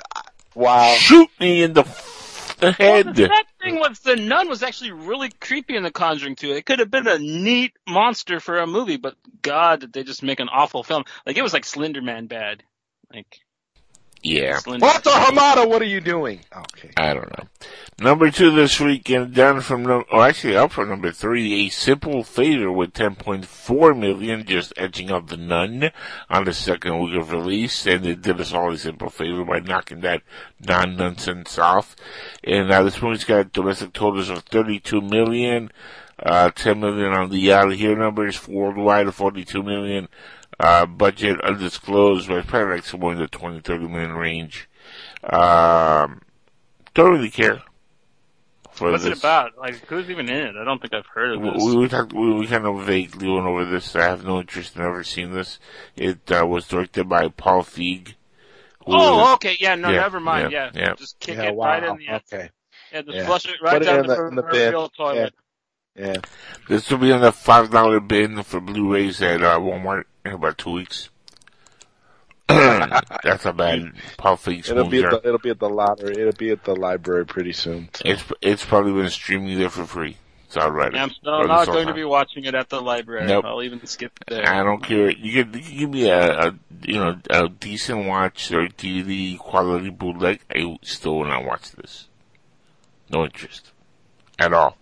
wow. 0.54 0.94
Shoot 0.96 1.30
me 1.40 1.64
in 1.64 1.74
the, 1.74 1.82
f- 1.82 2.58
the 2.60 2.72
head. 2.74 3.06
Well, 3.06 3.14
the 3.14 3.28
sad 3.28 3.46
thing 3.62 3.80
was 3.80 4.00
the 4.00 4.16
nun 4.18 4.50
was 4.50 4.62
actually 4.64 4.92
really 4.92 5.30
creepy 5.40 5.76
in 5.78 5.84
the 5.84 5.92
Conjuring 5.92 6.36
2. 6.36 6.52
It 6.52 6.66
could 6.66 6.80
have 6.80 6.92
been 6.92 7.08
a 7.08 7.18
neat 7.20 7.74
monster 7.88 8.40
for 8.40 8.60
a 8.60 8.68
movie, 8.68 8.98
but 8.98 9.16
God, 9.42 9.82
did 9.82 9.94
they 9.94 10.04
just 10.04 10.24
make 10.24 10.40
an 10.42 10.50
awful 10.50 10.84
film? 10.84 11.06
Like 11.26 11.38
it 11.38 11.42
was 11.44 11.54
like 11.54 11.64
Slender 11.66 12.02
Man 12.02 12.28
bad. 12.28 12.64
Like 13.14 13.40
Yeah. 14.26 14.58
Slender. 14.58 14.84
What 14.84 15.04
the 15.04 15.12
Hamada? 15.12 15.70
What 15.70 15.84
are 15.84 15.86
you 15.86 16.02
doing? 16.02 16.40
Okay. 16.52 16.90
I 16.98 17.14
don't 17.14 17.30
know. 17.38 17.48
Number 18.00 18.32
two 18.32 18.50
this 18.50 18.80
week 18.80 19.08
and 19.12 19.32
down 19.32 19.62
from 19.62 19.84
num- 19.84 20.06
or 20.12 20.26
actually 20.26 20.58
up 20.58 20.72
from 20.72 20.90
number 20.90 21.12
three, 21.12 21.68
a 21.68 21.70
simple 21.70 22.24
favor 22.24 22.72
with 22.72 22.94
10.4 22.94 23.98
million, 23.98 24.44
just 24.44 24.74
edging 24.78 25.12
out 25.12 25.28
the 25.28 25.38
nun 25.38 25.92
on 26.28 26.44
the 26.44 26.56
second 26.56 26.98
week 27.00 27.16
of 27.16 27.32
release, 27.32 27.86
and 27.86 28.04
it 28.04 28.24
did 28.24 28.42
us 28.42 28.52
all 28.52 28.72
a 28.72 28.78
simple 28.80 29.12
favor 29.12 29.46
by 29.46 29.60
knocking 29.60 30.02
that 30.02 30.24
non-nonsense 30.60 31.60
off. 31.60 31.96
And 32.44 32.72
uh, 32.72 32.82
this 32.82 33.00
movie's 33.04 33.26
got 33.26 33.54
domestic 33.54 33.94
totals 33.94 34.32
of 34.32 34.40
32 34.46 35.02
million, 35.02 35.72
uh, 36.18 36.50
10 36.50 36.80
million 36.80 37.14
on 37.14 37.30
the 37.30 37.54
out 37.54 37.72
of 37.72 37.78
here 37.78 37.96
numbers, 37.96 38.48
worldwide 38.48 39.14
42 39.14 39.62
million, 39.62 40.08
uh, 40.60 40.86
budget 40.86 41.42
undisclosed, 41.42 42.28
but 42.28 42.38
it's 42.38 42.50
probably 42.50 42.76
like 42.76 42.86
somewhere 42.86 43.14
in 43.14 43.20
the 43.20 43.28
20, 43.28 43.62
30 43.62 43.88
million 43.88 44.14
range. 44.14 44.70
Um, 45.24 46.22
don't 46.94 47.12
really 47.14 47.30
care. 47.32 47.62
For 48.72 48.92
What's 48.92 49.04
this. 49.04 49.14
it 49.14 49.20
about? 49.20 49.58
Like 49.58 49.76
who's 49.86 50.10
even 50.10 50.28
in 50.30 50.36
it? 50.48 50.56
I 50.58 50.66
don't 50.66 50.82
think 50.82 50.94
I've 50.94 51.06
heard 51.06 51.36
of 51.38 51.42
this. 51.42 51.64
We, 51.64 51.78
we 51.78 51.88
talked. 51.88 52.12
We, 52.12 52.34
we 52.34 52.46
kind 52.48 52.66
of 52.66 52.86
vaguely 52.86 53.30
went 53.30 53.46
over 53.46 53.64
this. 53.64 53.96
I 53.96 54.04
have 54.04 54.26
no 54.26 54.40
interest 54.42 54.76
in 54.76 54.82
ever 54.82 55.02
seeing 55.04 55.32
this. 55.34 55.60
It 55.96 56.30
uh, 56.30 56.46
was 56.46 56.68
directed 56.68 57.08
by 57.08 57.30
Paul 57.30 57.64
Feig. 57.64 58.10
who 58.86 58.94
oh, 58.94 59.22
is- 59.30 59.34
okay, 59.36 59.56
yeah, 59.62 59.76
no, 59.76 59.90
Yeah, 59.90 60.02
never 60.02 60.20
mind. 60.20 60.52
yeah, 60.52 60.72
Yeah, 60.74 60.82
yeah. 60.90 60.94
just 60.96 61.18
kick 61.20 61.38
Yeah, 61.38 61.44
it 61.46 61.56
wow. 61.56 61.66
right 61.68 61.84
in 61.84 61.96
the 61.98 62.16
Okay. 62.16 62.50
yeah, 62.92 63.02
just 63.02 63.16
Yeah. 63.16 63.26
flush 63.26 63.46
it 63.46 63.56
right 63.64 63.74
Put 63.74 63.82
it 63.84 63.86
down 63.86 64.00
in 64.02 64.08
the, 64.08 64.16
the- 64.16 64.28
in 64.28 64.36
the 64.36 64.44
bin. 64.44 64.90
toilet. 64.98 65.34
Yeah. 65.96 66.16
This 66.68 66.92
will 66.92 66.98
be 66.98 67.14
on 67.14 67.22
the 67.22 67.32
five 67.32 67.70
dollar 67.72 68.02
bin 68.02 68.44
for 68.44 68.60
Blu-rays 68.60 69.22
at 69.22 69.42
uh, 69.42 69.58
Walmart 69.58 70.00
in 70.02 70.06
about 70.34 70.58
two 70.58 70.72
weeks. 70.72 71.10
That's 72.48 73.44
how 73.44 73.54
bad 73.54 73.94
Paul 74.18 74.38
Feig's 74.38 74.70
It'll 74.70 74.88
be 74.88 75.04
at 75.04 75.10
the, 75.10 75.28
it'll 75.28 75.40
be 75.40 75.50
at 75.50 75.60
the 75.60 75.70
lottery. 75.70 76.12
It'll 76.12 76.32
be 76.34 76.52
at 76.52 76.64
the 76.64 76.76
library 76.76 77.26
pretty 77.26 77.54
soon. 77.54 77.90
so. 77.94 78.04
It's 78.06 78.24
it's 78.40 78.66
probably 78.66 78.94
been 78.94 79.10
streaming 79.10 79.58
there 79.58 79.72
for 79.72 79.86
free. 79.86 80.18
It's 80.46 80.56
alright. 80.56 80.94
Yeah, 80.94 81.04
I'm 81.04 81.10
still 81.10 81.48
not 81.48 81.66
going 81.66 81.88
to 81.88 81.94
be 81.94 82.04
watching 82.04 82.46
it 82.46 82.54
at 82.54 82.70
the 82.70 82.80
library. 82.82 83.26
Nope. 83.26 83.46
I'll 83.46 83.64
even 83.64 83.84
skip 83.88 84.12
there. 84.28 84.48
I 84.48 84.64
don't 84.64 84.84
care. 84.84 85.10
You 85.10 85.44
can, 85.44 85.54
you 85.54 85.60
can 85.62 85.78
give 85.80 85.90
me 85.90 86.10
a, 86.10 86.50
a 86.50 86.56
you 86.84 87.00
know 87.00 87.20
a 87.32 87.50
decent 87.50 88.06
watch 88.06 88.52
or 88.52 88.68
DVD 88.68 89.40
quality 89.40 89.90
bootleg. 89.90 90.42
I 90.54 90.78
still 90.84 91.18
will 91.18 91.26
not 91.26 91.46
watch 91.46 91.72
this. 91.72 92.08
No 93.10 93.24
interest 93.24 93.72
at 94.38 94.54
all. 94.54 94.78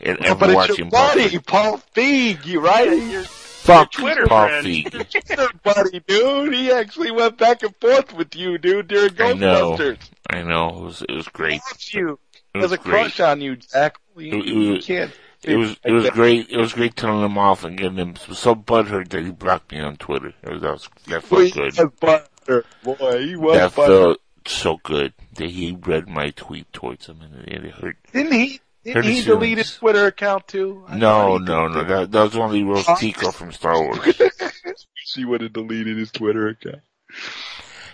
In 0.00 0.22
ever 0.24 0.40
but 0.40 0.50
it's 0.50 0.56
watching 0.56 0.76
your 0.76 0.90
Paul 0.90 1.08
buddy, 1.14 1.28
Feig. 1.28 1.46
Paul 1.46 1.82
Feig, 1.94 2.46
you 2.46 2.60
right? 2.60 2.90
You're 2.90 3.24
Fuck 3.66 3.92
Twitter 3.92 4.26
Paul 4.26 4.48
friend. 4.48 4.66
Feig. 4.66 5.36
your 5.36 5.50
buddy, 5.62 6.00
dude. 6.06 6.54
He 6.54 6.70
actually 6.72 7.10
went 7.10 7.36
back 7.38 7.62
and 7.62 7.74
forth 7.80 8.12
with 8.14 8.34
you, 8.36 8.58
dude, 8.58 8.88
during 8.88 9.10
Ghostbusters. 9.10 9.98
I 10.30 10.36
know. 10.36 10.40
I 10.40 10.42
know 10.42 10.68
it 10.78 10.84
was 10.84 11.02
it 11.08 11.12
was 11.14 11.28
great. 11.28 11.60
You. 11.90 12.18
It 12.54 12.58
was 12.58 12.72
a 12.72 12.76
great. 12.78 12.90
crush 12.92 13.20
on 13.20 13.40
you, 13.40 13.56
Jack. 13.56 13.96
You, 14.16 14.26
It- 14.28 14.34
it 14.34 14.46
you 14.46 14.70
was- 14.72 14.86
can't. 14.86 15.12
It 15.42 15.56
was 15.56 15.76
it 15.84 15.92
was 15.92 16.08
great. 16.10 16.48
It 16.50 16.56
was 16.56 16.72
great 16.72 16.96
telling 16.96 17.24
him 17.24 17.38
off 17.38 17.62
and 17.62 17.76
getting 17.78 17.98
him 17.98 18.16
so 18.16 18.54
butthurt 18.56 19.10
that 19.10 19.22
he 19.22 19.30
blocked 19.30 19.70
me 19.70 19.78
on 19.78 19.96
Twitter. 19.96 20.32
It 20.42 20.50
was, 20.50 20.62
that 20.62 20.72
was 20.72 20.88
that 21.06 21.22
felt 21.22 22.28
good. 22.46 22.64
Boy, 22.82 23.18
he 23.24 23.36
was 23.36 23.56
That 23.58 23.74
butter. 23.76 23.92
felt 23.92 24.18
so 24.46 24.78
good 24.82 25.12
that 25.34 25.50
he 25.50 25.76
read 25.80 26.08
my 26.08 26.30
tweet 26.30 26.72
towards 26.72 27.06
him 27.06 27.20
and 27.20 27.34
it 27.46 27.70
hurt. 27.74 27.96
Didn't 28.12 28.32
he? 28.32 28.60
Didn't 28.86 29.02
he 29.02 29.16
his 29.16 29.24
delete 29.24 29.58
his 29.58 29.74
Twitter 29.74 30.06
account 30.06 30.46
too? 30.46 30.84
I 30.86 30.96
No, 30.96 31.38
no, 31.38 31.66
no. 31.66 31.82
That, 31.82 32.12
that 32.12 32.22
was 32.22 32.36
only 32.36 32.62
Rose 32.62 32.86
Tico 32.98 33.32
from 33.32 33.50
Star 33.50 33.82
Wars. 33.82 33.98
she 34.94 35.24
would 35.24 35.40
have 35.40 35.52
deleted 35.52 35.98
his 35.98 36.12
Twitter 36.12 36.48
account. 36.48 36.82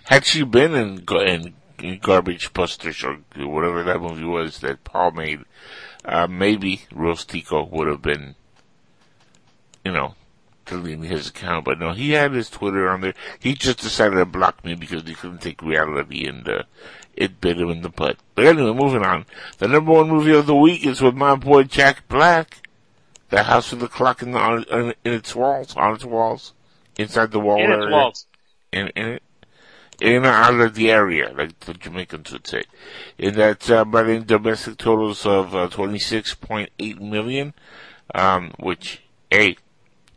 Had 0.05 0.27
she 0.27 0.43
been 0.43 0.75
in, 0.75 1.05
in, 1.09 1.55
in 1.79 1.99
Garbage 1.99 2.53
Busters 2.53 3.03
or 3.03 3.21
whatever 3.37 3.83
that 3.85 4.03
movie 4.03 4.25
was 4.25 4.59
that 4.59 4.85
Paul 4.85 5.13
made, 5.13 5.41
uh, 6.05 6.27
maybe 6.27 6.83
Rose 6.93 7.25
Tico 7.25 7.65
would 7.65 7.89
have 7.89 8.03
been, 8.03 8.35
you 9.87 9.93
know, 9.93 10.15
deleting 10.67 11.05
his 11.05 11.29
account. 11.29 11.65
But 11.65 11.79
no, 11.79 11.93
he 11.93 12.11
had 12.11 12.33
his 12.33 12.51
Twitter 12.51 12.91
on 12.91 13.01
there. 13.01 13.15
He 13.41 13.55
just 13.55 13.79
decided 13.79 14.17
to 14.17 14.27
block 14.27 14.63
me 14.63 14.75
because 14.75 15.05
he 15.05 15.15
couldn't 15.15 15.41
take 15.41 15.63
reality 15.63 16.27
and, 16.27 16.47
uh, 16.47 16.65
it 17.15 17.41
bit 17.41 17.59
him 17.59 17.71
in 17.71 17.83
the 17.83 17.89
butt. 17.89 18.17
But 18.35 18.47
anyway, 18.47 18.73
moving 18.73 19.03
on. 19.05 19.27
The 19.59 19.69
number 19.69 19.93
one 19.93 20.09
movie 20.09 20.35
of 20.35 20.47
the 20.47 20.55
week 20.55 20.87
is 20.87 21.01
with 21.01 21.15
my 21.15 21.35
boy 21.37 21.65
Jack 21.65 22.09
Black. 22.09 22.59
The 23.31 23.45
House 23.45 23.71
with 23.71 23.81
the 23.81 23.89
Clock 23.89 24.21
in, 24.23 24.33
the, 24.33 24.39
on, 24.39 24.65
in, 24.65 24.95
in 25.05 25.13
its 25.15 25.35
walls, 25.35 25.75
on 25.75 25.95
its 25.95 26.05
walls, 26.05 26.53
inside 26.99 27.31
the 27.31 27.41
wall 27.41 27.57
In 27.57 27.73
its 27.73 27.83
area 27.83 27.91
walls. 27.91 28.27
in, 28.71 28.89
in 28.89 29.07
it, 29.07 29.23
in 30.03 30.27
or 30.27 30.29
out 30.29 30.61
of 30.61 30.75
the 30.75 30.91
area, 30.91 31.33
like 31.35 31.59
the 31.61 31.73
Jamaicans 31.73 32.31
would 32.31 32.47
say. 32.47 32.65
And 33.19 33.35
that's 33.37 33.71
uh, 33.71 33.87
brought 33.87 34.11
in 34.11 34.27
domestic 34.27 34.77
totals 34.77 35.25
of 35.25 35.55
uh, 35.55 35.69
26.8 35.69 37.01
million, 37.01 37.55
um, 38.15 38.53
which, 38.59 39.01
A, 39.33 39.57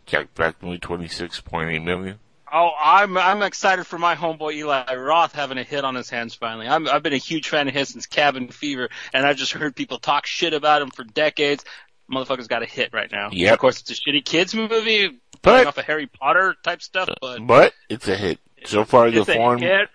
Jack 0.06 0.34
Black 0.36 0.62
movie 0.62 0.80
26.8 0.80 1.84
million. 1.86 2.20
Oh, 2.58 2.72
I'm 2.82 3.18
I'm 3.18 3.42
excited 3.42 3.86
for 3.86 4.00
my 4.00 4.16
homeboy 4.16 4.54
Eli 4.54 4.96
Roth 4.96 5.34
having 5.34 5.58
a 5.58 5.64
hit 5.64 5.84
on 5.84 5.94
his 5.94 6.10
hands 6.10 6.36
finally. 6.36 6.70
I'm, 6.70 6.88
I've 6.88 7.04
been 7.04 7.12
a 7.12 7.18
huge 7.18 7.50
fan 7.50 7.68
of 7.68 7.74
his 7.74 7.90
since 7.90 8.06
Cabin 8.06 8.48
Fever, 8.48 8.88
and 9.14 9.26
I've 9.26 9.36
just 9.36 9.52
heard 9.52 9.76
people 9.76 9.98
talk 9.98 10.26
shit 10.26 10.54
about 10.54 10.82
him 10.82 10.90
for 10.90 11.04
decades. 11.04 11.66
Motherfucker's 12.10 12.48
got 12.48 12.64
a 12.64 12.66
hit 12.66 12.92
right 12.94 13.12
now. 13.12 13.28
Yeah. 13.34 13.52
Of 13.52 13.60
course, 13.60 13.82
it's 13.82 13.92
a 13.92 13.94
shitty 13.96 14.24
kids 14.24 14.56
movie, 14.56 15.20
But- 15.42 15.68
off 15.68 15.78
of 15.78 15.84
Harry 15.84 16.08
Potter 16.08 16.56
type 16.64 16.82
stuff, 16.82 17.10
but 17.20 17.46
But 17.46 17.74
it's 17.90 18.08
a 18.08 18.16
hit. 18.16 18.40
So 18.64 18.86
far, 18.86 19.12
the 19.12 19.20
it's 19.20 19.30
a 19.30 19.34
form 19.34 19.60
hit. 19.60 19.90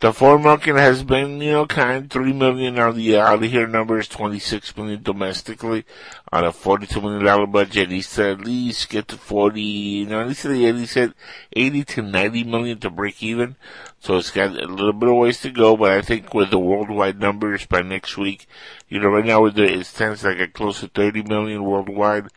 The 0.00 0.12
form 0.12 0.42
market 0.42 0.76
has 0.76 1.02
been, 1.02 1.40
you 1.40 1.50
know, 1.50 1.66
kind 1.66 2.08
three 2.08 2.32
million 2.32 2.78
on 2.78 2.96
the 2.96 3.18
out 3.18 3.42
of 3.42 3.50
here 3.50 3.66
numbers, 3.66 4.06
twenty 4.06 4.38
six 4.38 4.76
million 4.76 5.02
domestically 5.02 5.84
on 6.32 6.44
a 6.44 6.52
forty 6.52 6.86
two 6.86 7.00
million 7.00 7.24
dollar 7.24 7.46
budget. 7.48 7.90
He 7.90 8.02
said 8.02 8.40
at 8.40 8.46
least 8.46 8.88
get 8.88 9.08
to 9.08 9.16
forty. 9.16 10.04
No, 10.04 10.28
he 10.28 10.34
said 10.34 10.54
he 10.54 10.86
said 10.86 11.14
eighty 11.56 11.82
to 11.84 12.02
ninety 12.02 12.44
million 12.44 12.78
to 12.80 12.90
break 12.90 13.20
even. 13.22 13.56
So 14.00 14.16
it's 14.16 14.30
got 14.30 14.50
a 14.50 14.66
little 14.66 14.92
bit 14.92 15.08
of 15.08 15.16
ways 15.16 15.40
to 15.40 15.50
go, 15.50 15.76
but 15.76 15.90
I 15.90 16.02
think 16.02 16.32
with 16.32 16.50
the 16.50 16.58
worldwide 16.58 17.18
numbers 17.18 17.66
by 17.66 17.82
next 17.82 18.16
week, 18.16 18.46
you 18.88 19.00
know, 19.00 19.08
right 19.08 19.24
now 19.24 19.46
it 19.46 19.84
stands 19.84 20.22
like 20.22 20.38
at 20.38 20.52
close 20.52 20.78
to 20.80 20.88
30 20.88 21.24
million 21.24 21.64
worldwide. 21.64 22.28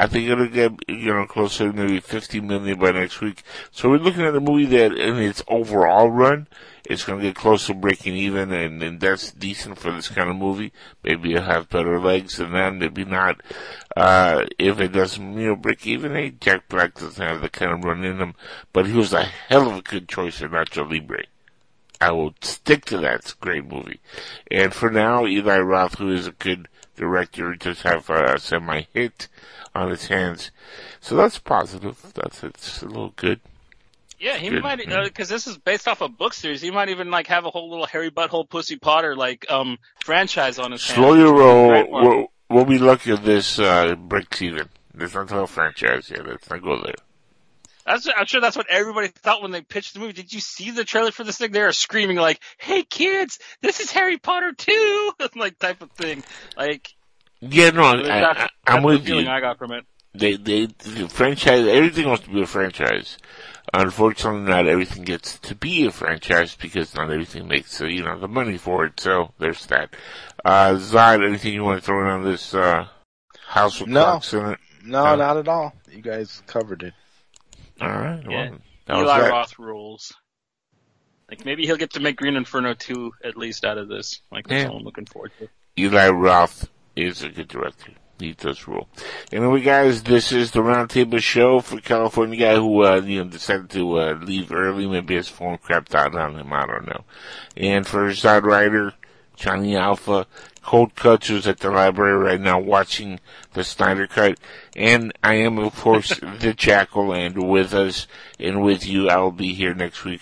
I 0.00 0.06
think 0.06 0.28
it'll 0.28 0.46
get, 0.46 0.72
you 0.86 1.12
know, 1.12 1.26
closer 1.26 1.72
to 1.72 1.76
maybe 1.76 1.98
50 1.98 2.40
million 2.40 2.78
by 2.78 2.92
next 2.92 3.20
week. 3.20 3.42
So 3.72 3.90
we're 3.90 3.98
looking 3.98 4.22
at 4.22 4.36
a 4.36 4.40
movie 4.40 4.66
that 4.66 4.92
in 4.92 5.18
its 5.18 5.42
overall 5.48 6.08
run, 6.08 6.46
it's 6.84 7.02
going 7.02 7.18
to 7.18 7.26
get 7.26 7.34
close 7.34 7.66
to 7.66 7.74
breaking 7.74 8.14
even, 8.14 8.52
and, 8.52 8.80
and 8.80 9.00
that's 9.00 9.32
decent 9.32 9.76
for 9.76 9.90
this 9.90 10.06
kind 10.06 10.30
of 10.30 10.36
movie. 10.36 10.72
Maybe 11.02 11.32
it'll 11.32 11.46
have 11.46 11.68
better 11.68 11.98
legs 11.98 12.36
than 12.36 12.52
that, 12.52 12.76
maybe 12.76 13.04
not. 13.04 13.40
Uh, 13.96 14.44
if 14.56 14.78
it 14.78 14.92
doesn't, 14.92 15.36
you 15.36 15.48
know, 15.48 15.56
break 15.56 15.84
even, 15.84 16.12
hey, 16.12 16.30
Jack 16.30 16.68
Black 16.68 16.94
doesn't 16.94 17.26
have 17.26 17.40
the 17.40 17.48
kind 17.48 17.72
of 17.72 17.82
run 17.82 18.04
in 18.04 18.18
him, 18.18 18.34
but 18.72 18.86
he 18.86 18.92
was 18.92 19.12
a 19.12 19.24
hell 19.24 19.68
of 19.68 19.78
a 19.78 19.82
good 19.82 20.08
choice 20.08 20.38
for 20.38 20.48
Nacho 20.48 20.88
Libre. 20.88 21.24
I 22.00 22.12
will 22.12 22.34
stick 22.40 22.84
to 22.86 22.98
that. 22.98 23.16
It's 23.16 23.32
a 23.32 23.44
great 23.44 23.66
movie. 23.66 23.98
And 24.48 24.72
for 24.72 24.92
now, 24.92 25.26
Eli 25.26 25.58
Roth, 25.58 25.98
who 25.98 26.12
is 26.12 26.28
a 26.28 26.32
good 26.32 26.68
director, 26.98 27.54
just 27.54 27.82
have 27.82 28.10
a 28.10 28.38
semi-hit 28.38 29.28
on 29.74 29.90
his 29.90 30.06
hands. 30.08 30.50
So 31.00 31.16
that's 31.16 31.38
positive. 31.38 32.12
That's 32.14 32.42
it's 32.42 32.82
a 32.82 32.86
little 32.86 33.12
good. 33.16 33.40
Yeah, 34.20 34.36
he 34.36 34.50
Good, 34.50 34.62
might 34.62 34.84
because 34.84 35.28
this 35.28 35.46
is 35.46 35.56
based 35.58 35.86
off 35.86 36.00
a 36.00 36.08
book 36.08 36.34
series. 36.34 36.60
He 36.60 36.72
might 36.72 36.88
even 36.88 37.08
like 37.10 37.28
have 37.28 37.44
a 37.44 37.50
whole 37.50 37.70
little 37.70 37.86
Harry 37.86 38.10
Butthole 38.10 38.48
Pussy 38.48 38.76
Potter 38.76 39.14
like 39.14 39.48
um 39.48 39.78
franchise 40.04 40.58
on 40.58 40.72
his 40.72 40.84
hands. 40.84 40.96
Slow 40.96 41.14
your 41.14 41.34
roll. 41.34 41.70
Right 41.70 41.86
for 41.88 42.00
him. 42.00 42.08
We'll, 42.08 42.26
we'll 42.50 42.64
be 42.64 42.78
lucky 42.78 43.12
if 43.12 43.22
this 43.22 43.60
uh, 43.60 43.94
breaks 43.94 44.42
even. 44.42 44.68
There's 44.92 45.14
not 45.14 45.30
a 45.30 45.34
whole 45.34 45.46
franchise 45.46 46.10
yet. 46.10 46.26
Let's 46.26 46.50
not 46.50 46.62
go 46.62 46.82
there. 46.82 46.94
That's, 47.88 48.06
I'm 48.14 48.26
sure 48.26 48.40
that's 48.42 48.56
what 48.56 48.68
everybody 48.68 49.08
thought 49.08 49.40
when 49.40 49.50
they 49.50 49.62
pitched 49.62 49.94
the 49.94 50.00
movie. 50.00 50.12
Did 50.12 50.32
you 50.32 50.40
see 50.40 50.70
the 50.70 50.84
trailer 50.84 51.10
for 51.10 51.24
this 51.24 51.38
thing? 51.38 51.52
They 51.52 51.62
were 51.62 51.72
screaming 51.72 52.18
like, 52.18 52.40
"Hey 52.58 52.82
kids, 52.82 53.38
this 53.62 53.80
is 53.80 53.90
Harry 53.92 54.18
Potter 54.18 54.52
too!" 54.52 55.12
like 55.36 55.58
type 55.58 55.80
of 55.80 55.90
thing. 55.92 56.22
Like 56.56 56.94
Yeah, 57.40 57.70
no, 57.70 57.84
I, 57.84 57.96
that's, 57.96 58.12
I, 58.12 58.32
that's 58.42 58.52
I'm 58.66 58.82
the 58.82 58.86
with 58.88 59.04
feeling 59.06 59.24
you. 59.24 59.30
I 59.30 59.40
got 59.40 59.58
from 59.58 59.72
it. 59.72 59.84
They, 60.14 60.36
they, 60.36 60.66
the 60.66 61.08
franchise, 61.08 61.66
everything 61.66 62.08
wants 62.08 62.24
to 62.24 62.30
be 62.30 62.42
a 62.42 62.46
franchise. 62.46 63.18
Unfortunately, 63.72 64.40
not 64.50 64.66
everything 64.66 65.04
gets 65.04 65.38
to 65.40 65.54
be 65.54 65.86
a 65.86 65.90
franchise 65.90 66.56
because 66.56 66.94
not 66.94 67.10
everything 67.10 67.46
makes, 67.46 67.80
uh, 67.80 67.84
you 67.84 68.02
know, 68.02 68.18
the 68.18 68.26
money 68.26 68.56
for 68.56 68.86
it. 68.86 68.98
So 68.98 69.32
there's 69.38 69.66
that. 69.66 69.94
Uh, 70.44 70.72
Zod, 70.74 71.24
anything 71.26 71.52
you 71.52 71.62
want 71.62 71.80
to 71.80 71.84
throw 71.84 72.00
in 72.00 72.08
on 72.08 72.24
this, 72.24 72.54
uh, 72.54 72.88
house 73.46 73.80
with 73.80 73.90
No. 73.90 74.04
clocks 74.04 74.32
in 74.32 74.46
it? 74.46 74.58
No, 74.82 75.04
No. 75.04 75.16
not 75.16 75.36
at 75.36 75.48
all. 75.48 75.74
You 75.90 76.00
guys 76.02 76.42
covered 76.46 76.82
it. 76.82 76.94
Alright, 77.80 78.24
Yeah. 78.28 78.50
well, 78.50 78.58
that 78.86 78.94
was 78.96 79.02
Eli 79.04 79.20
that. 79.20 79.30
Roth 79.30 79.58
rules. 79.58 80.12
Like 81.30 81.44
maybe 81.44 81.66
he'll 81.66 81.76
get 81.76 81.92
to 81.92 82.00
make 82.00 82.16
Green 82.16 82.36
Inferno 82.36 82.74
2 82.74 83.12
at 83.24 83.36
least 83.36 83.64
out 83.64 83.78
of 83.78 83.88
this. 83.88 84.20
Like 84.32 84.46
that's 84.48 84.62
Yeah. 84.64 84.70
all 84.70 84.78
I'm 84.78 84.84
looking 84.84 85.06
forward 85.06 85.32
to. 85.38 85.48
Eli 85.78 86.08
Roth 86.08 86.68
is 86.96 87.22
a 87.22 87.28
good 87.28 87.48
director. 87.48 87.92
He 88.18 88.32
does 88.32 88.66
rule. 88.66 88.88
Anyway, 89.30 89.60
guys, 89.60 90.02
this 90.02 90.32
is 90.32 90.50
the 90.50 90.58
Roundtable 90.60 91.22
Show 91.22 91.60
for 91.60 91.80
California 91.80 92.36
guy 92.36 92.56
who, 92.56 92.82
uh, 92.84 92.96
you 93.00 93.22
know, 93.22 93.30
decided 93.30 93.70
to, 93.70 94.00
uh, 94.00 94.12
leave 94.14 94.50
early. 94.50 94.88
Maybe 94.88 95.14
his 95.14 95.28
phone 95.28 95.56
crapped 95.58 95.94
out 95.94 96.16
on 96.16 96.34
him. 96.36 96.52
I 96.52 96.66
don't 96.66 96.86
know. 96.88 97.04
And 97.56 97.86
for 97.86 98.08
Zod 98.10 98.42
Ryder, 98.42 98.94
Johnny 99.36 99.76
Alpha, 99.76 100.26
Cold 100.68 100.94
Cuts, 100.96 101.28
who's 101.28 101.46
at 101.46 101.60
the 101.60 101.70
library 101.70 102.18
right 102.18 102.38
now 102.38 102.58
watching 102.58 103.20
the 103.54 103.64
Snyder 103.64 104.06
Cut. 104.06 104.38
And 104.76 105.14
I 105.24 105.36
am, 105.36 105.56
of 105.56 105.74
course, 105.74 106.20
the 106.40 106.52
Jackal, 106.52 107.14
and 107.14 107.48
with 107.48 107.72
us 107.72 108.06
and 108.38 108.62
with 108.62 108.86
you, 108.86 109.08
I'll 109.08 109.30
be 109.30 109.54
here 109.54 109.72
next 109.72 110.04
week. 110.04 110.20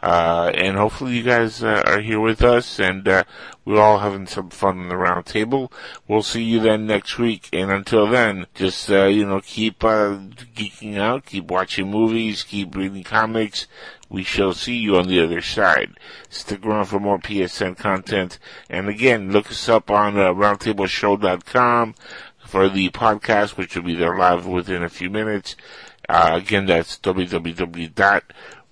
Uh, 0.00 0.52
and 0.54 0.76
hopefully 0.76 1.16
you 1.16 1.22
guys 1.22 1.62
uh, 1.62 1.82
are 1.84 2.00
here 2.00 2.20
with 2.20 2.42
us 2.42 2.78
and 2.78 3.08
uh, 3.08 3.24
we're 3.64 3.80
all 3.80 3.98
having 3.98 4.26
some 4.26 4.48
fun 4.48 4.78
on 4.78 4.88
the 4.88 4.96
round 4.96 5.26
table. 5.26 5.72
We'll 6.06 6.22
see 6.22 6.42
you 6.42 6.60
then 6.60 6.86
next 6.86 7.18
week. 7.18 7.48
And 7.52 7.70
until 7.70 8.06
then, 8.06 8.46
just, 8.54 8.88
uh, 8.90 9.06
you 9.06 9.26
know, 9.26 9.40
keep 9.40 9.82
uh, 9.82 10.18
geeking 10.54 10.96
out, 10.96 11.26
keep 11.26 11.50
watching 11.50 11.90
movies, 11.90 12.44
keep 12.44 12.76
reading 12.76 13.02
comics. 13.02 13.66
We 14.08 14.22
shall 14.22 14.54
see 14.54 14.76
you 14.76 14.96
on 14.96 15.08
the 15.08 15.22
other 15.22 15.42
side. 15.42 15.90
Stick 16.30 16.64
around 16.64 16.86
for 16.86 17.00
more 17.00 17.18
PSN 17.18 17.76
content. 17.76 18.38
And 18.70 18.88
again, 18.88 19.32
look 19.32 19.50
us 19.50 19.68
up 19.68 19.90
on 19.90 20.16
uh, 20.16 20.32
roundtableshow.com 20.32 21.94
for 22.38 22.68
the 22.68 22.88
podcast, 22.90 23.58
which 23.58 23.76
will 23.76 23.82
be 23.82 23.94
there 23.94 24.16
live 24.16 24.46
within 24.46 24.82
a 24.82 24.88
few 24.88 25.10
minutes. 25.10 25.56
Uh, 26.08 26.30
again, 26.36 26.64
that's 26.64 26.96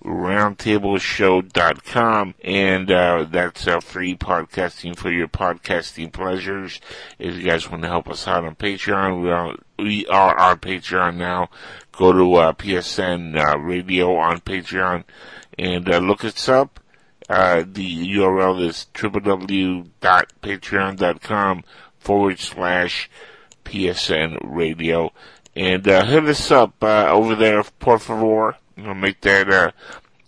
www.roundtableshow.com, 0.03 2.35
and 2.43 2.91
uh, 2.91 3.25
that's 3.29 3.67
uh, 3.67 3.79
free 3.79 4.15
podcasting 4.15 4.95
for 4.95 5.11
your 5.11 5.27
podcasting 5.27 6.11
pleasures. 6.13 6.79
If 7.19 7.35
you 7.35 7.43
guys 7.43 7.69
want 7.69 7.83
to 7.83 7.89
help 7.89 8.09
us 8.09 8.27
out 8.27 8.43
on 8.45 8.55
Patreon, 8.55 9.21
we 9.21 9.29
are, 9.31 9.55
we 9.77 10.07
are 10.07 10.35
on 10.37 10.57
Patreon 10.57 11.15
now. 11.15 11.49
Go 11.91 12.11
to 12.13 12.35
uh, 12.35 12.53
PSN 12.53 13.37
uh, 13.39 13.59
Radio 13.59 14.15
on 14.15 14.39
Patreon 14.41 15.03
and 15.57 15.89
uh, 15.89 15.97
look 15.97 16.23
us 16.23 16.47
up. 16.47 16.79
Uh, 17.29 17.63
the 17.67 18.15
URL 18.15 18.65
is 18.65 18.87
www.patreon.com 18.93 21.63
forward 21.99 22.39
slash 22.39 23.09
PSN 23.65 24.37
radio. 24.43 25.11
And, 25.55 25.85
hit 25.85 26.25
us 26.25 26.51
up, 26.51 26.81
over 26.83 27.35
there, 27.35 27.63
por 27.79 27.99
favor. 27.99 28.55
You 28.77 28.83
know, 28.83 28.93
make 28.93 29.21
that, 29.21 29.49
uh, 29.49 29.71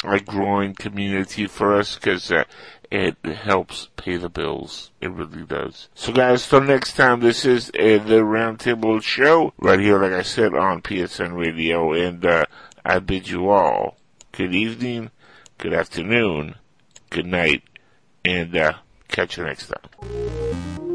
a 0.04 0.20
growing 0.20 0.74
community 0.74 1.46
for 1.46 1.76
us, 1.76 1.98
cause, 1.98 2.32
uh, 2.32 2.46
it 2.92 3.16
helps 3.24 3.90
pay 3.96 4.18
the 4.18 4.30
bills. 4.30 4.92
It 5.00 5.12
really 5.12 5.44
does. 5.44 5.90
So 5.94 6.12
guys, 6.12 6.48
till 6.48 6.62
next 6.62 6.94
time, 6.94 7.20
this 7.20 7.46
is 7.46 7.70
uh, 7.70 8.04
the 8.04 8.22
Roundtable 8.24 9.04
Show, 9.04 9.54
right 9.60 9.80
here, 9.80 10.00
like 10.00 10.14
I 10.14 10.24
said, 10.24 10.56
on 10.56 10.82
PSN 10.82 11.38
Radio, 11.38 11.94
and, 11.94 12.26
uh, 12.26 12.46
I 12.84 13.00
bid 13.00 13.30
you 13.30 13.50
all 13.50 13.98
good 14.32 14.56
evening, 14.56 15.12
good 15.58 15.74
afternoon, 15.74 16.56
good 17.10 17.28
night, 17.28 17.64
and, 18.26 18.56
uh, 18.56 18.74
catch 19.10 19.38
you 19.38 19.44
next 19.44 19.68
time. 19.68 20.89